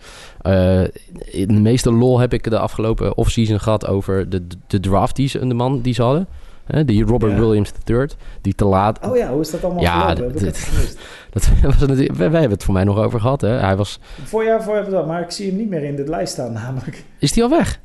In 1.26 1.48
de 1.48 1.62
meeste 1.62 1.92
lol 1.92 2.20
heb 2.20 2.34
ik 2.34 2.50
de 2.50 2.60
afgelopen 2.60 3.18
offseason 3.18 3.60
gehad 3.60 3.88
over 3.88 4.30
de, 4.30 4.48
de 4.68 4.80
draft 4.80 5.16
die 5.16 5.28
ze, 5.28 5.48
de 5.48 5.54
man 5.54 5.82
die 5.82 5.94
ze 5.94 6.02
hadden. 6.02 6.28
Hè, 6.66 6.86
die 6.86 7.04
Robert 7.06 7.32
Ja. 7.32 7.40
Williams 7.40 7.72
III, 7.86 8.08
die 8.42 8.56
te 8.56 8.66
laat... 8.66 9.06
Oh 9.08 9.18
ja, 9.18 9.32
hoe 9.32 9.42
is 9.42 9.52
dat 9.52 9.64
allemaal 9.64 9.84
Ja, 9.84 10.16
gelopen? 10.16 10.40
Dit-? 10.44 10.98
Dat 11.34 11.50
was 11.62 11.78
natuurlijk, 11.78 12.12
wij, 12.18 12.30
wij 12.32 12.40
hebben 12.40 12.58
het 12.58 12.64
voor 12.64 12.74
mij 12.74 12.84
nog 12.84 12.98
over 12.98 13.20
gehad. 13.20 13.42
Hè. 13.42 13.50
Hij 13.50 13.76
was... 13.76 14.00
Voorjaar 14.24 14.64
voor 14.64 14.74
hebben 14.74 14.92
we 14.92 14.98
dat, 14.98 15.08
maar 15.08 15.22
ik 15.22 15.32
zie 15.32 15.48
hem 15.48 15.58
niet 15.58 15.70
meer 15.70 15.84
in 15.84 15.96
de 15.96 16.04
lijst 16.04 16.34
staan 16.34 16.54
namelijk. 16.64 17.04
Is 17.20 17.32
die 17.32 17.44
al 17.44 17.50
weg? 17.50 17.80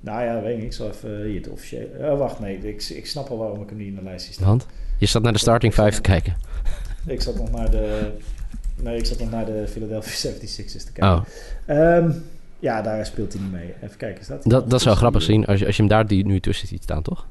Nou 0.00 0.24
ja, 0.24 0.40
weet 0.42 0.56
ik. 0.58 0.62
Ik 0.64 0.72
zal 0.72 0.88
even 0.88 1.24
hier 1.24 1.36
het 1.40 1.48
officieel... 1.48 1.86
Oh, 2.00 2.18
wacht, 2.18 2.40
nee. 2.40 2.58
Ik, 2.58 2.82
ik 2.82 3.06
snap 3.06 3.28
al 3.28 3.36
waarom 3.38 3.62
ik 3.62 3.68
hem 3.68 3.78
niet 3.78 3.86
in 3.88 3.94
de 3.94 4.02
lijst 4.02 4.24
zie 4.24 4.34
staan. 4.34 4.46
Want 4.46 4.66
je 4.98 5.06
zat 5.06 5.22
naar 5.22 5.32
de 5.32 5.38
starting 5.38 5.74
5 5.74 5.94
te 5.94 6.00
kijken. 6.00 6.36
Ik 7.06 7.22
zat 7.22 7.36
nog 7.36 7.50
naar 7.50 7.70
de... 7.70 8.10
Nee, 8.82 8.96
ik 8.98 9.06
zat 9.06 9.18
nog 9.18 9.30
naar 9.30 9.44
de 9.46 9.64
Philadelphia 9.68 10.30
76ers 10.30 10.84
te 10.84 10.92
kijken. 10.92 11.12
Oh, 11.16 11.20
Ehm, 11.66 12.10
Ja, 12.58 12.82
daar 12.82 13.06
speelt 13.06 13.32
hij 13.32 13.42
niet 13.42 13.52
mee. 13.52 13.74
Even 13.82 13.96
kijken, 13.96 14.24
hij 14.26 14.36
Dat, 14.36 14.44
nog 14.44 14.64
dat 14.64 14.82
zou 14.82 14.96
grappig 14.96 15.22
zien 15.22 15.46
als 15.46 15.58
je, 15.60 15.66
als 15.66 15.76
je 15.76 15.82
hem 15.82 15.90
daar 15.90 16.06
die, 16.06 16.26
nu 16.26 16.40
tussen 16.40 16.68
ziet 16.68 16.82
staan, 16.82 17.02
toch? 17.02 17.26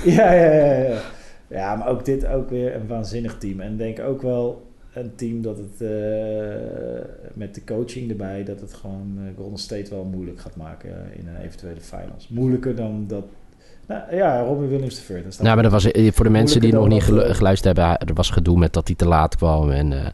Ja, 0.16 0.32
ja, 0.32 0.52
ja, 0.52 0.72
ja. 0.72 1.00
Ja, 1.48 1.76
maar 1.76 1.88
ook 1.88 2.04
dit 2.04 2.26
ook 2.26 2.50
weer 2.50 2.74
een 2.74 2.86
waanzinnig 2.86 3.38
team. 3.38 3.60
En 3.60 3.76
denk 3.76 4.00
ook 4.00 4.22
wel 4.22 4.62
een 4.94 5.14
team 5.16 5.42
dat 5.42 5.56
het 5.58 5.80
eh, 5.80 5.88
met 7.34 7.54
de 7.54 7.64
coaching 7.64 8.10
erbij, 8.10 8.44
dat 8.44 8.60
het 8.60 8.74
gewoon 8.74 9.18
eh, 9.18 9.36
Golden 9.36 9.58
State 9.58 9.90
wel 9.90 10.04
moeilijk 10.04 10.40
gaat 10.40 10.56
maken 10.56 10.90
eh, 10.90 11.18
in 11.18 11.28
een 11.28 11.42
eventuele 11.42 11.80
finals. 11.80 12.28
Moeilijker 12.28 12.74
dan 12.74 13.04
dat. 13.08 13.24
Nou 13.86 14.16
ja, 14.16 14.42
Robin 14.42 14.68
Williams 14.68 14.94
de 14.94 15.02
Third. 15.06 15.42
Nou, 15.42 15.54
maar 15.54 15.62
dat 15.62 15.72
was 15.72 15.88
voor 15.92 16.24
de 16.24 16.30
mensen 16.30 16.60
die 16.60 16.72
nog 16.72 16.88
niet 16.88 17.02
gelu- 17.02 17.26
dat, 17.26 17.36
geluisterd 17.36 17.76
hebben. 17.76 17.98
Er 17.98 18.14
was 18.14 18.30
gedoe 18.30 18.58
met 18.58 18.72
dat 18.72 18.86
hij 18.86 18.96
te 18.96 19.06
laat 19.06 19.36
kwam. 19.36 19.70
En, 19.70 20.12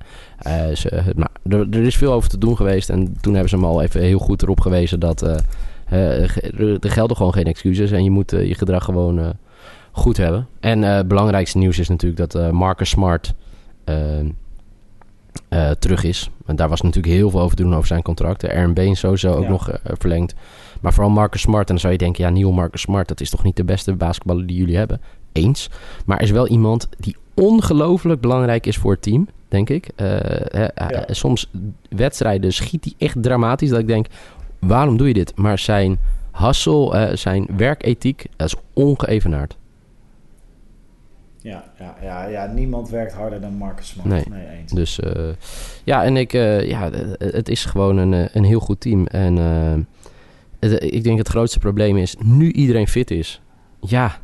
ze, 0.76 1.02
maar 1.16 1.30
er, 1.48 1.66
er 1.70 1.84
is 1.84 1.96
veel 1.96 2.12
over 2.12 2.28
te 2.28 2.38
doen 2.38 2.56
geweest. 2.56 2.90
En 2.90 3.16
toen 3.20 3.32
hebben 3.32 3.50
ze 3.50 3.56
hem 3.56 3.64
al 3.64 3.82
even 3.82 4.00
heel 4.00 4.18
goed 4.18 4.42
erop 4.42 4.60
gewezen 4.60 5.00
dat 5.00 5.20
er, 5.86 6.40
gelden 6.80 7.16
gewoon 7.16 7.32
geen 7.32 7.44
excuses. 7.44 7.90
En 7.90 8.04
je 8.04 8.10
moet 8.10 8.30
je 8.30 8.54
gedrag 8.54 8.84
gewoon 8.84 9.36
goed 9.98 10.16
hebben. 10.16 10.46
En 10.60 10.84
eh, 10.84 10.94
het 10.94 11.08
belangrijkste 11.08 11.58
nieuws 11.58 11.78
is 11.78 11.88
natuurlijk 11.88 12.20
dat 12.30 12.34
eh, 12.42 12.50
Marcus 12.50 12.88
Smart 12.88 13.34
eh, 13.84 14.18
eh, 15.48 15.70
terug 15.70 16.04
is. 16.04 16.30
En 16.46 16.56
daar 16.56 16.68
was 16.68 16.80
natuurlijk 16.80 17.14
heel 17.14 17.30
veel 17.30 17.40
over 17.40 17.56
te 17.56 17.62
doen 17.62 17.74
over 17.74 17.86
zijn 17.86 18.02
contract. 18.02 18.40
De 18.40 18.52
Aaron 18.54 18.74
Baines 18.74 18.98
sowieso 18.98 19.32
ook 19.34 19.42
Ja. 19.42 19.48
nog 19.48 19.70
eh, 19.70 19.92
verlengd. 19.98 20.34
Maar 20.80 20.92
vooral 20.92 21.10
Marcus 21.12 21.40
Smart. 21.40 21.60
En 21.60 21.66
dan 21.74 21.78
zou 21.78 21.92
je 21.92 21.98
denken, 21.98 22.24
ja, 22.24 22.30
nieuw 22.30 22.50
Marcus 22.50 22.80
Smart, 22.80 23.08
dat 23.08 23.20
is 23.20 23.30
toch 23.30 23.42
niet 23.44 23.56
de 23.56 23.64
beste 23.64 23.94
basketballer 23.94 24.46
die 24.46 24.56
jullie 24.56 24.76
hebben? 24.76 25.00
Eens. 25.32 25.70
Maar 26.06 26.16
er 26.16 26.22
is 26.22 26.30
wel 26.30 26.48
iemand 26.48 26.88
die 26.98 27.16
ongelooflijk 27.34 28.20
belangrijk 28.20 28.66
is 28.66 28.76
voor 28.76 28.92
het 28.92 29.02
team, 29.02 29.28
denk 29.48 29.70
ik. 29.70 29.88
Eh, 29.96 30.76
eh, 30.76 31.00
soms 31.06 31.50
wedstrijden 31.90 32.52
schiet 32.52 32.84
hij 32.84 32.94
echt 33.08 33.22
dramatisch. 33.22 33.68
Dat 33.68 33.78
ik 33.78 33.86
denk, 33.86 34.06
waarom 34.58 34.96
doe 34.96 35.08
je 35.08 35.14
dit? 35.14 35.32
Maar 35.36 35.58
zijn 35.58 35.98
hustle, 36.32 36.92
eh, 36.96 37.16
zijn 37.16 37.46
werkethiek, 37.56 38.26
dat 38.36 38.46
is 38.46 38.54
ongeëvenaard. 38.72 39.56
Ja, 41.42 41.64
ja, 41.78 41.96
ja, 42.02 42.24
ja, 42.26 42.46
niemand 42.46 42.88
werkt 42.88 43.12
harder 43.12 43.40
dan 43.40 43.52
Marcus 43.54 43.88
Smart. 43.88 44.08
Nee. 44.08 44.24
Nee, 44.30 44.46
eens. 44.58 44.72
Dus 44.72 45.00
eh, 45.00 45.22
ja, 45.84 46.04
en 46.04 46.16
ik, 46.16 46.32
eh, 46.32 46.68
ja, 46.68 46.90
het 47.18 47.48
is 47.48 47.64
gewoon 47.64 47.96
een, 47.96 48.12
eh, 48.14 48.26
een 48.32 48.44
heel 48.44 48.60
goed 48.60 48.80
team. 48.80 49.06
En 49.06 49.36
het- 50.58 50.82
ik 50.82 51.04
denk 51.04 51.18
het 51.18 51.28
grootste 51.28 51.58
probleem 51.58 51.96
is, 51.96 52.16
nu 52.24 52.50
iedereen 52.52 52.88
fit 52.88 53.10
is, 53.10 53.40
ja, 53.80 54.18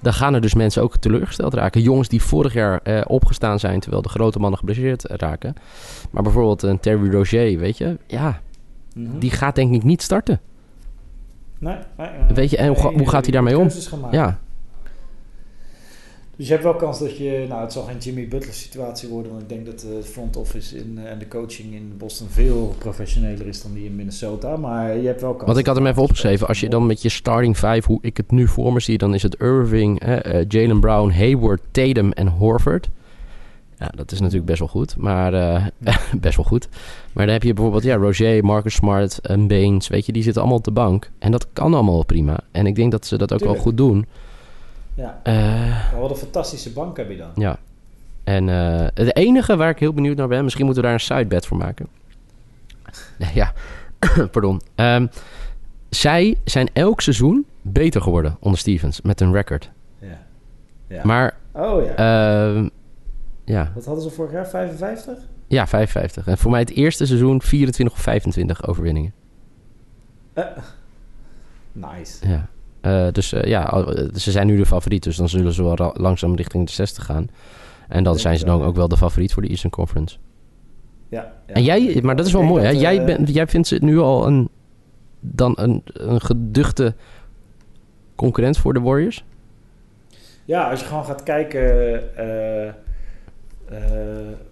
dan 0.00 0.12
gaan 0.12 0.34
er 0.34 0.40
dus 0.40 0.54
mensen 0.54 0.82
ook 0.82 0.96
teleurgesteld 0.96 1.54
raken. 1.54 1.80
Jongens 1.82 2.08
die 2.08 2.22
vorig 2.22 2.52
jaar 2.52 3.04
opgestaan 3.06 3.58
zijn 3.58 3.80
terwijl 3.80 4.02
de 4.02 4.08
grote 4.08 4.38
mannen 4.38 4.58
geblesseerd 4.58 5.04
raken. 5.04 5.54
Maar 6.10 6.22
bijvoorbeeld 6.22 6.62
een 6.62 6.80
Terry 6.80 7.10
Roger, 7.10 7.58
weet 7.58 7.78
je, 7.78 7.98
ja, 8.06 8.40
Mhm. 8.94 9.18
die 9.18 9.30
gaat 9.30 9.54
denk 9.54 9.74
ik 9.74 9.82
niet 9.82 10.02
starten. 10.02 10.40
Nee, 11.58 11.76
nee, 11.96 12.08
nee. 12.26 12.34
Weet 12.34 12.50
je, 12.50 12.56
en 12.56 12.74
hoe 12.74 12.92
hoe 12.92 13.08
gaat 13.08 13.22
hij 13.24 13.32
daarmee 13.32 13.58
om? 13.58 13.68
Ja, 14.10 14.38
Dus 16.36 16.46
je 16.46 16.52
hebt 16.52 16.64
wel 16.64 16.74
kans 16.74 16.98
dat 16.98 17.16
je, 17.16 17.44
nou 17.48 17.60
het 17.60 17.72
zal 17.72 17.82
geen 17.82 17.98
Jimmy 17.98 18.28
Butler 18.28 18.54
situatie 18.54 19.08
worden, 19.08 19.30
want 19.30 19.42
ik 19.42 19.48
denk 19.48 19.66
dat 19.66 19.80
de 19.80 20.00
front 20.02 20.36
office 20.36 20.76
in, 20.76 20.98
eh, 20.98 21.10
en 21.10 21.18
de 21.18 21.28
coaching 21.28 21.74
in 21.74 21.92
Boston 21.98 22.28
veel 22.28 22.74
professioneler 22.78 23.46
is 23.46 23.62
dan 23.62 23.72
die 23.72 23.84
in 23.84 23.96
Minnesota, 23.96 24.56
maar 24.56 24.96
je 24.96 25.06
hebt 25.06 25.20
wel 25.20 25.32
kans. 25.32 25.46
Want 25.46 25.58
ik 25.58 25.66
had 25.66 25.76
hem 25.76 25.86
even 25.86 26.02
opgeschreven. 26.02 26.46
Als 26.46 26.60
je 26.60 26.68
dan 26.68 26.86
met 26.86 27.02
je 27.02 27.08
starting 27.08 27.56
five, 27.56 27.82
hoe 27.86 27.98
ik 28.00 28.16
het 28.16 28.30
nu 28.30 28.48
voor 28.48 28.72
me 28.72 28.80
zie, 28.80 28.98
dan 28.98 29.14
is 29.14 29.22
het 29.22 29.40
Irving, 29.40 30.00
eh, 30.00 30.44
Jalen 30.48 30.80
Brown, 30.80 31.10
Hayward, 31.10 31.60
Tatum 31.70 32.12
en 32.12 32.28
Horford. 32.28 32.88
Ja, 33.78 33.90
dat 33.94 34.12
is 34.12 34.20
natuurlijk 34.20 34.46
best 34.46 34.58
wel 34.58 34.68
goed. 34.68 34.96
Maar 34.96 35.34
eh, 35.34 35.66
best 36.20 36.36
wel 36.36 36.44
goed. 36.44 36.68
Maar 37.12 37.24
dan 37.24 37.34
heb 37.34 37.42
je 37.42 37.52
bijvoorbeeld 37.52 37.84
ja, 37.84 37.96
Roger, 37.96 38.44
Marcus 38.44 38.74
Smart 38.74 39.18
en 39.18 39.46
Baines. 39.46 39.88
Weet 39.88 40.06
je, 40.06 40.12
die 40.12 40.22
zitten 40.22 40.40
allemaal 40.40 40.58
op 40.58 40.64
de 40.64 40.72
bank. 40.72 41.10
En 41.18 41.30
dat 41.30 41.46
kan 41.52 41.74
allemaal 41.74 42.04
prima. 42.04 42.40
En 42.50 42.66
ik 42.66 42.74
denk 42.74 42.90
dat 42.90 43.06
ze 43.06 43.18
dat 43.18 43.32
ook 43.32 43.38
Tuurlijk. 43.38 43.58
wel 43.58 43.66
goed 43.66 43.76
doen. 43.76 44.06
Ja, 44.94 45.20
Eh, 45.22 45.92
wat 46.00 46.10
een 46.10 46.16
fantastische 46.16 46.72
bank 46.72 46.96
heb 46.96 47.10
je 47.10 47.16
dan. 47.16 47.30
ja. 47.34 47.58
En 48.24 48.48
eh, 48.48 48.86
het 48.94 49.16
enige 49.16 49.56
waar 49.56 49.68
ik 49.70 49.78
heel 49.78 49.92
benieuwd 49.92 50.16
naar 50.16 50.28
ben, 50.28 50.44
misschien 50.44 50.64
moeten 50.64 50.82
we 50.82 50.88
daar 50.88 50.98
een 50.98 51.04
sidebet 51.04 51.46
voor 51.46 51.56
maken. 51.56 51.86
Ja, 53.34 53.52
pardon. 54.32 54.60
Ehm, 54.74 55.06
zij 55.90 56.36
zijn 56.44 56.68
elk 56.72 57.00
seizoen 57.00 57.46
beter 57.62 58.02
geworden 58.02 58.36
onder 58.40 58.58
Stevens 58.58 59.00
met 59.00 59.20
een 59.20 59.32
record. 59.32 59.70
Ja. 59.98 60.18
ja. 60.86 61.00
Maar 61.04 61.36
oh 61.52 61.84
ja. 61.84 61.94
ehm, 61.94 62.68
ja, 63.44 63.72
wat 63.74 63.84
hadden 63.84 64.04
ze 64.04 64.10
vorig 64.10 64.32
jaar? 64.32 64.48
55? 64.48 65.18
ja, 65.46 65.66
55. 65.66 66.26
En 66.26 66.38
voor 66.38 66.50
mij 66.50 66.60
het 66.60 66.70
eerste 66.70 67.06
seizoen 67.06 67.42
24 67.42 67.96
of 67.96 68.02
25 68.02 68.66
overwinningen. 68.66 69.12
Eh, 70.32 70.44
nice. 71.72 72.28
Ja. 72.28 72.48
Eh, 72.84 73.06
dus 73.12 73.32
eh, 73.32 73.42
ja, 73.48 73.62
al- 73.62 73.94
eh, 73.94 74.08
ze 74.14 74.30
zijn 74.30 74.46
nu 74.46 74.56
de 74.56 74.66
favoriet. 74.66 75.02
Dus 75.02 75.16
dan 75.16 75.28
zullen 75.28 75.52
ze 75.52 75.62
wel 75.62 75.94
langzaam 75.96 76.34
richting 76.36 76.66
de 76.66 76.72
60 76.72 77.04
gaan. 77.04 77.28
En 77.88 78.04
dan 78.04 78.18
zijn 78.18 78.38
ze 78.38 78.44
dan 78.44 78.62
ook 78.62 78.76
wel 78.76 78.88
de 78.88 78.96
favoriet 78.96 79.32
voor 79.32 79.42
de 79.42 79.48
Eastern 79.48 79.70
Conference. 79.72 80.16
Ja, 81.08 81.32
ja. 81.46 81.54
En 81.54 81.62
jij, 81.62 81.98
maar 82.02 82.16
dat 82.16 82.26
is 82.26 82.32
wel 82.32 82.42
mooi, 82.42 82.64
hè? 82.64 82.70
Jij, 82.70 83.04
bent, 83.04 83.34
jij 83.34 83.46
vindt 83.46 83.68
ze 83.68 83.78
nu 83.80 83.98
al 83.98 84.26
een, 84.26 84.48
dan 85.20 85.52
een, 85.58 85.82
een 85.84 86.20
geduchte 86.20 86.94
concurrent 88.14 88.58
voor 88.58 88.74
de 88.74 88.80
Warriors? 88.80 89.24
Ja, 90.44 90.70
als 90.70 90.80
je 90.80 90.86
gewoon 90.86 91.04
gaat 91.04 91.22
kijken, 91.22 91.62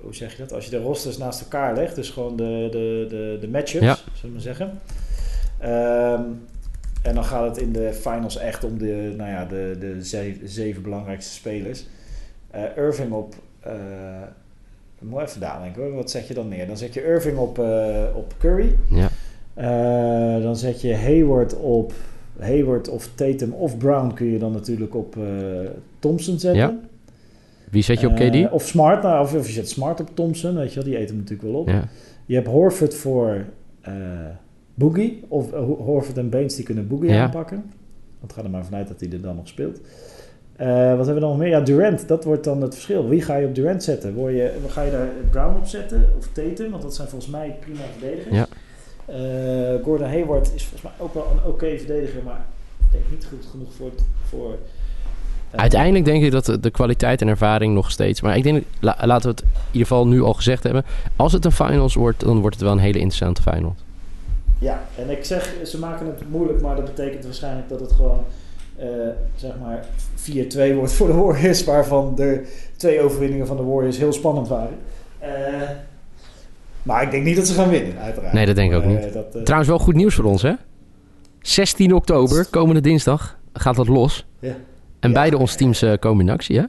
hoe 0.01 0.15
zeg 0.15 0.33
je 0.33 0.39
dat? 0.39 0.53
Als 0.53 0.65
je 0.65 0.71
de 0.71 0.81
rosters 0.83 1.19
naast 1.19 1.41
elkaar 1.41 1.75
legt, 1.75 1.95
dus 1.95 2.11
gewoon 2.11 2.37
de, 2.37 2.69
de, 2.71 3.07
de, 3.09 3.39
de 3.41 3.49
matchups, 3.49 3.85
Ja. 3.85 3.95
zullen 3.95 4.13
we 4.23 4.29
maar 4.29 4.41
zeggen. 4.41 4.71
Ehm, 5.59 6.23
en 7.03 7.15
dan 7.15 7.25
gaat 7.25 7.49
het 7.49 7.65
in 7.65 7.73
de 7.73 7.93
finals 7.93 8.39
echt 8.39 8.65
om 8.65 8.79
de, 8.79 9.15
nou 9.17 9.31
ja, 9.31 9.45
de, 9.45 9.77
de 9.81 10.03
zeven, 10.03 10.49
zeven 10.49 10.83
belangrijkste 10.83 11.33
spelers. 11.33 11.87
Eh, 12.51 12.63
Irving 12.77 13.13
op, 13.13 13.35
ik 14.99 15.09
moet 15.09 15.21
even 15.21 15.41
nadenken 15.41 15.83
hoor, 15.83 15.95
wat 15.95 16.11
zet 16.11 16.29
je 16.29 16.35
dan 16.35 16.49
neer? 16.49 16.67
Dan 16.67 16.77
zet 16.77 16.95
je 16.95 17.05
Irving 17.05 17.39
op, 17.39 17.59
eh, 17.59 18.05
op 18.15 18.35
Curry. 18.39 18.77
Ja. 18.91 19.09
Dan 20.41 20.57
zet 20.57 20.81
je 20.81 20.97
Hayward 20.97 21.57
op 21.57 21.93
Hayward 22.39 22.89
of 22.89 23.09
Tatum 23.15 23.53
of 23.53 23.79
Brown 23.79 24.15
kun 24.15 24.27
je 24.27 24.39
dan 24.39 24.53
natuurlijk 24.53 24.95
op 24.95 25.17
Thompson 25.99 26.39
zetten. 26.39 26.61
Ja. 26.61 26.79
Wie 27.71 27.83
zet 27.83 28.01
je 28.01 28.07
op 28.07 28.15
KD? 28.15 28.51
of 28.51 28.67
Smart, 28.67 29.03
nou, 29.03 29.23
of, 29.23 29.35
of 29.35 29.47
je 29.47 29.53
zet 29.53 29.69
Smart 29.69 30.01
op 30.01 30.11
Thompson, 30.15 30.55
weet 30.55 30.69
je 30.69 30.75
wel, 30.75 30.85
die 30.85 30.99
eet 30.99 31.09
hem 31.09 31.17
natuurlijk 31.17 31.49
wel 31.49 31.61
op. 31.61 31.69
Ja. 31.69 31.89
Je 32.27 32.35
hebt 32.35 32.47
Horford 32.47 32.95
voor 32.95 33.45
Boogie, 34.75 35.25
of 35.29 35.53
eh, 35.53 35.59
Ho- 35.59 35.77
Horford 35.85 36.19
en 36.19 36.29
Baines 36.31 36.55
die 36.57 36.65
kunnen 36.65 36.89
Boogie 36.89 37.11
Ja. 37.11 37.23
aanpakken. 37.25 37.65
Want 38.21 38.33
ga 38.33 38.43
er 38.43 38.51
maar 38.51 38.65
vanuit 38.65 38.89
dat 38.89 39.01
hij 39.01 39.11
er 39.13 39.21
dan 39.21 39.37
nog 39.37 39.49
speelt. 39.49 39.81
Eh, 40.57 40.67
wat 40.69 40.97
hebben 40.97 41.15
we 41.15 41.21
dan 41.21 41.29
nog 41.29 41.39
meer? 41.39 41.49
Ja, 41.49 41.61
Durant, 41.61 42.09
dat 42.09 42.25
wordt 42.25 42.45
dan 42.45 42.63
het 42.63 42.75
verschil. 42.75 43.09
Wie 43.09 43.23
ga 43.23 43.37
je 43.37 43.47
op 43.47 43.55
Durant 43.55 43.83
zetten? 43.83 44.15
Word 44.15 44.33
je, 44.35 44.53
ga 44.69 44.83
je 44.83 44.91
daar 44.91 45.09
Brown 45.31 45.57
op 45.57 45.67
zetten 45.67 46.09
of 46.19 46.29
Tatum? 46.33 46.71
Want 46.71 46.83
dat 46.83 46.95
zijn 46.95 47.09
volgens 47.09 47.31
mij 47.31 47.57
prima 47.61 47.81
verdedigers. 47.99 48.37
Ja. 48.37 48.47
Eh, 49.07 49.83
Gordon 49.85 50.07
Hayward 50.09 50.53
is 50.55 50.63
volgens 50.65 50.83
mij 50.83 50.93
ook 50.99 51.15
wel 51.15 51.27
een 51.33 51.51
oké 51.53 51.79
verdediger, 51.79 52.23
maar 52.25 52.45
ik 52.81 52.87
denk 52.91 53.05
niet 53.11 53.27
goed 53.31 53.47
genoeg 53.51 53.73
voor... 53.73 53.91
voor 54.29 54.55
Uiteindelijk 55.51 56.05
denk 56.05 56.23
ik 56.25 56.31
dat 56.31 56.45
de, 56.47 56.61
de 56.61 56.71
kwaliteit 56.71 57.21
en 57.21 57.29
ervaring 57.29 57.75
nog 57.75 57.91
steeds... 57.91 58.21
Maar 58.21 58.37
ik 58.37 58.43
denk, 58.43 58.65
la- 58.81 58.99
laten 59.05 59.23
we 59.31 59.35
het 59.37 59.41
in 59.43 59.49
ieder 59.71 59.87
geval 59.89 60.07
nu 60.07 60.23
al 60.23 60.33
gezegd 60.35 60.63
hebben. 60.63 60.85
Als 61.17 61.33
het 61.33 61.45
een 61.45 61.53
finals 61.53 61.95
wordt, 61.95 62.21
dan 62.21 62.41
wordt 62.41 62.55
het 62.55 62.65
wel 62.65 62.73
een 62.73 62.79
hele 62.79 62.99
interessante 62.99 63.43
final. 63.43 63.75
Ja, 64.63 64.83
en 64.99 65.11
ik 65.11 65.25
zeg, 65.25 65.55
ze 65.65 65.79
maken 65.79 66.07
het 66.07 66.31
moeilijk, 66.31 66.61
maar 66.61 66.77
dat 66.77 66.85
betekent 66.85 67.25
waarschijnlijk 67.25 67.69
dat 67.69 67.81
het 67.81 67.93
gewoon, 67.93 68.25
eh, 68.77 68.89
zeg 69.37 69.53
maar, 69.61 69.85
4-2 70.15 70.75
wordt 70.75 70.93
voor 70.93 71.07
de 71.07 71.13
Warriors, 71.13 71.65
waarvan 71.75 72.15
de 72.15 72.47
twee 72.77 73.01
overwinningen 73.01 73.47
van 73.47 73.57
de 73.57 73.63
Warriors 73.63 73.99
heel 73.99 74.13
spannend 74.13 74.49
waren. 74.49 74.77
Eh, 75.19 75.31
maar 76.83 77.03
ik 77.03 77.11
denk 77.11 77.25
niet 77.25 77.37
dat 77.37 77.47
ze 77.47 77.55
gaan 77.55 77.69
winnen, 77.69 77.99
uiteraard. 77.99 78.33
Nee, 78.33 78.47
dat 78.47 78.55
denk 78.57 78.71
ik 78.73 78.77
ook 78.79 78.85
niet. 78.85 79.07
eh, 79.07 79.13
dat, 79.13 79.35
eh, 79.35 79.43
Trouwens 79.43 79.71
wel 79.71 79.79
goed 79.79 79.95
nieuws 79.95 80.15
voor 80.15 80.25
ons, 80.25 80.43
hè? 80.43 80.53
16 81.41 81.95
oktober, 81.95 82.47
komende 82.51 82.81
dinsdag, 82.81 83.39
gaat 83.53 83.77
dat 83.77 83.89
los. 83.89 84.27
Ja. 84.39 84.55
En 85.01 85.09
Ja. 85.09 85.15
beide 85.15 85.39
onze 85.39 85.57
teams 85.57 85.85
komen 86.01 86.27
in 86.27 86.33
actie, 86.33 86.59
hè? 86.59 86.65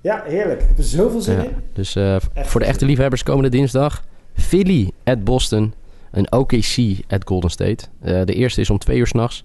ja, 0.00 0.22
heerlijk. 0.26 0.60
Ik 0.60 0.68
heb 0.68 0.78
er 0.78 0.84
zoveel 0.84 1.20
zin 1.20 1.36
Ja. 1.36 1.42
in. 1.42 1.50
Dus 1.72 1.92
voor 2.34 2.60
de 2.60 2.66
echte 2.66 2.84
liefhebbers 2.84 3.22
komende 3.22 3.48
dinsdag... 3.48 4.04
Philly 4.34 4.90
at 5.04 5.24
Boston 5.24 5.74
en 6.10 6.32
OKC 6.32 6.76
at 7.08 7.22
Golden 7.24 7.50
State. 7.50 7.84
Eh, 8.00 8.20
de 8.24 8.34
eerste 8.34 8.60
is 8.60 8.70
om 8.70 8.78
twee 8.78 8.98
uur 8.98 9.06
s'nachts. 9.06 9.44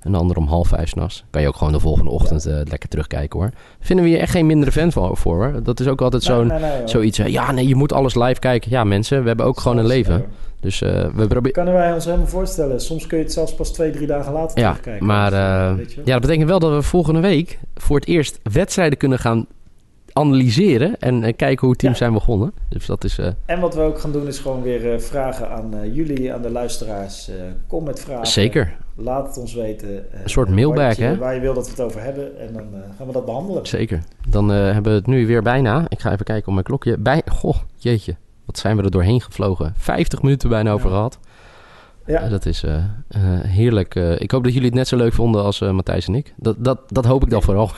En 0.00 0.12
de 0.12 0.18
andere 0.18 0.40
om 0.40 0.46
half 0.46 0.68
vijf 0.68 0.88
s'nachts. 0.88 1.24
Kan 1.30 1.42
je 1.42 1.48
ook 1.48 1.56
gewoon 1.56 1.72
de 1.72 1.80
volgende 1.80 2.10
ochtend 2.10 2.46
eh, 2.46 2.54
lekker 2.64 2.88
terugkijken, 2.88 3.38
hoor. 3.38 3.50
Vinden 3.80 4.04
we 4.04 4.10
hier 4.10 4.20
echt 4.20 4.30
geen 4.30 4.46
mindere 4.46 4.72
fan 4.72 4.92
van, 4.92 5.16
voor, 5.16 5.36
hoor. 5.36 5.62
Dat 5.62 5.80
is 5.80 5.86
ook 5.88 6.00
altijd 6.00 6.22
zo'n... 6.22 6.46
Nee, 6.46 6.58
nee, 6.58 6.68
nee, 6.70 6.78
hoor. 6.78 6.88
Zoiets, 6.88 7.18
eh, 7.18 7.26
ja, 7.26 7.52
nee, 7.52 7.68
je 7.68 7.74
moet 7.74 7.92
alles 7.92 8.14
live 8.14 8.40
kijken. 8.40 8.70
Ja, 8.70 8.84
mensen, 8.84 9.22
we 9.22 9.28
hebben 9.28 9.46
ook 9.46 9.60
gewoon 9.60 9.78
een 9.78 9.86
leven. 9.86 10.24
Dus 10.60 10.78
we 10.78 11.10
proberen... 11.14 11.52
Kunnen 11.52 11.74
wij 11.74 11.92
ons 11.92 12.04
helemaal 12.04 12.26
voorstellen. 12.26 12.80
Soms 12.80 13.06
kun 13.06 13.18
je 13.18 13.24
het 13.24 13.32
zelfs 13.32 13.54
pas 13.54 13.72
twee, 13.72 13.90
drie 13.90 14.06
dagen 14.06 14.32
later 14.32 14.58
Ja, 14.58 14.68
terugkijken. 14.68 15.06
maar 15.06 15.32
je 15.32 15.86
ja, 16.04 16.12
dat 16.12 16.20
betekent 16.20 16.48
wel 16.48 16.58
dat 16.58 16.72
we 16.72 16.82
volgende 16.82 17.20
week 17.20 17.58
voor 17.74 17.96
het 17.96 18.08
eerst 18.08 18.38
wedstrijden 18.52 18.98
kunnen 18.98 19.18
gaan 19.18 19.46
analyseren 20.12 20.98
en 20.98 21.24
eh, 21.24 21.32
kijken 21.36 21.66
hoe 21.66 21.76
teams 21.76 21.98
Ja. 21.98 22.04
zijn 22.04 22.12
begonnen. 22.16 22.52
Dus 22.68 22.86
dat 22.86 23.04
is... 23.04 23.18
eh, 23.18 23.28
En 23.46 23.60
wat 23.60 23.74
we 23.74 23.80
ook 23.80 23.98
gaan 23.98 24.12
doen 24.12 24.26
is 24.26 24.38
gewoon 24.38 24.62
weer 24.62 24.92
eh, 24.92 24.98
vragen 24.98 25.50
aan 25.50 25.92
jullie, 25.92 26.32
aan 26.32 26.42
de 26.42 26.50
luisteraars. 26.50 27.30
Kom 27.66 27.84
met 27.84 28.00
vragen. 28.00 28.26
zeker, 28.26 28.76
Laat 28.96 29.26
het 29.26 29.38
ons 29.38 29.54
weten. 29.54 30.22
Een 30.22 30.30
soort 30.30 30.48
mailbag, 30.48 30.96
hè? 30.96 31.16
Waar 31.16 31.34
je 31.34 31.40
wil 31.40 31.54
dat 31.54 31.64
we 31.64 31.70
het 31.70 31.80
over 31.80 32.02
hebben. 32.02 32.38
En 32.40 32.52
dan 32.52 32.66
gaan 32.98 33.06
we 33.06 33.12
dat 33.12 33.24
behandelen. 33.24 33.66
zeker. 33.66 34.02
Dan 34.28 34.48
hebben 34.48 34.92
we 34.92 34.98
het 34.98 35.06
nu 35.06 35.26
weer 35.26 35.42
bijna. 35.42 35.84
Ik 35.88 36.00
ga 36.00 36.12
even 36.12 36.24
kijken 36.24 36.46
op 36.46 36.52
mijn 36.52 36.64
klokje. 36.64 36.98
Bij... 36.98 37.22
Goh, 37.26 37.56
jeetje. 37.76 38.16
Wat 38.46 38.58
zijn 38.58 38.76
we 38.76 38.82
er 38.82 38.90
doorheen 38.90 39.20
gevlogen. 39.20 39.74
50 39.76 40.22
minuten 40.22 40.48
bijna 40.48 40.70
over 40.72 40.90
gehad. 40.90 41.18
Ja. 41.22 41.28
Eh, 42.18 42.30
dat 42.30 42.46
is 42.46 42.62
eh, 42.62 42.74
eh, 42.74 42.82
heerlijk. 43.40 43.94
Ik 43.94 44.30
hoop 44.30 44.44
dat 44.44 44.52
jullie 44.52 44.68
het 44.68 44.76
net 44.76 44.88
zo 44.88 44.96
leuk 44.96 45.12
vonden 45.12 45.42
als 45.42 45.60
Matthijs 45.60 46.06
en 46.06 46.14
ik. 46.14 46.32
Dat, 46.36 46.56
dat, 46.58 46.78
dat 46.86 47.04
hoop 47.04 47.22
ik 47.22 47.30
dan 47.30 47.42
vooral. 47.42 47.70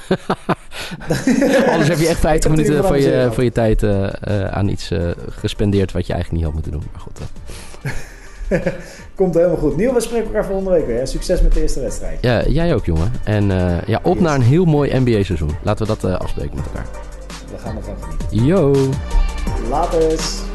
Anders 1.72 1.88
heb 1.88 1.98
je 1.98 2.08
echt 2.08 2.20
50 2.20 2.22
Ik 2.22 2.42
heb 2.42 2.44
er 2.44 2.50
minuten 2.50 2.84
van 2.84 3.00
je, 3.00 3.28
van 3.32 3.44
je 3.44 3.52
tijd 3.52 3.84
aan 4.50 4.68
iets 4.68 4.90
gespendeerd 5.28 5.92
wat 5.92 6.06
je 6.06 6.12
eigenlijk 6.12 6.44
niet 6.44 6.52
had 6.52 6.62
moeten 6.62 6.72
doen. 6.72 6.90
Maar 6.92 7.00
goed. 7.00 7.20
Komt 9.14 9.34
helemaal 9.34 9.56
goed. 9.56 9.76
Niel, 9.76 9.94
we 9.94 10.00
spreken 10.00 10.26
elkaar 10.26 10.44
volgende 10.44 10.70
week 10.70 10.86
weer. 10.86 10.98
hè? 10.98 11.06
Succes 11.06 11.42
met 11.42 11.52
de 11.52 11.60
eerste 11.60 11.80
wedstrijd. 11.80 12.18
ja, 12.20 12.46
jij 12.46 12.74
ook, 12.74 12.84
jongen. 12.84 13.12
En 13.24 13.46
ja, 13.86 14.00
op 14.02 14.14
Yes. 14.14 14.22
naar 14.22 14.34
een 14.34 14.42
heel 14.42 14.64
mooi 14.64 14.98
NBA-seizoen. 14.98 15.50
Laten 15.62 15.86
we 15.86 15.96
dat 16.00 16.20
afspreken 16.20 16.56
met 16.56 16.64
elkaar. 16.64 16.86
We 17.52 17.58
gaan 17.58 17.76
ervan 17.76 17.94
genieten. 18.00 18.44
Yo! 18.44 18.88
Laters. 19.68 20.51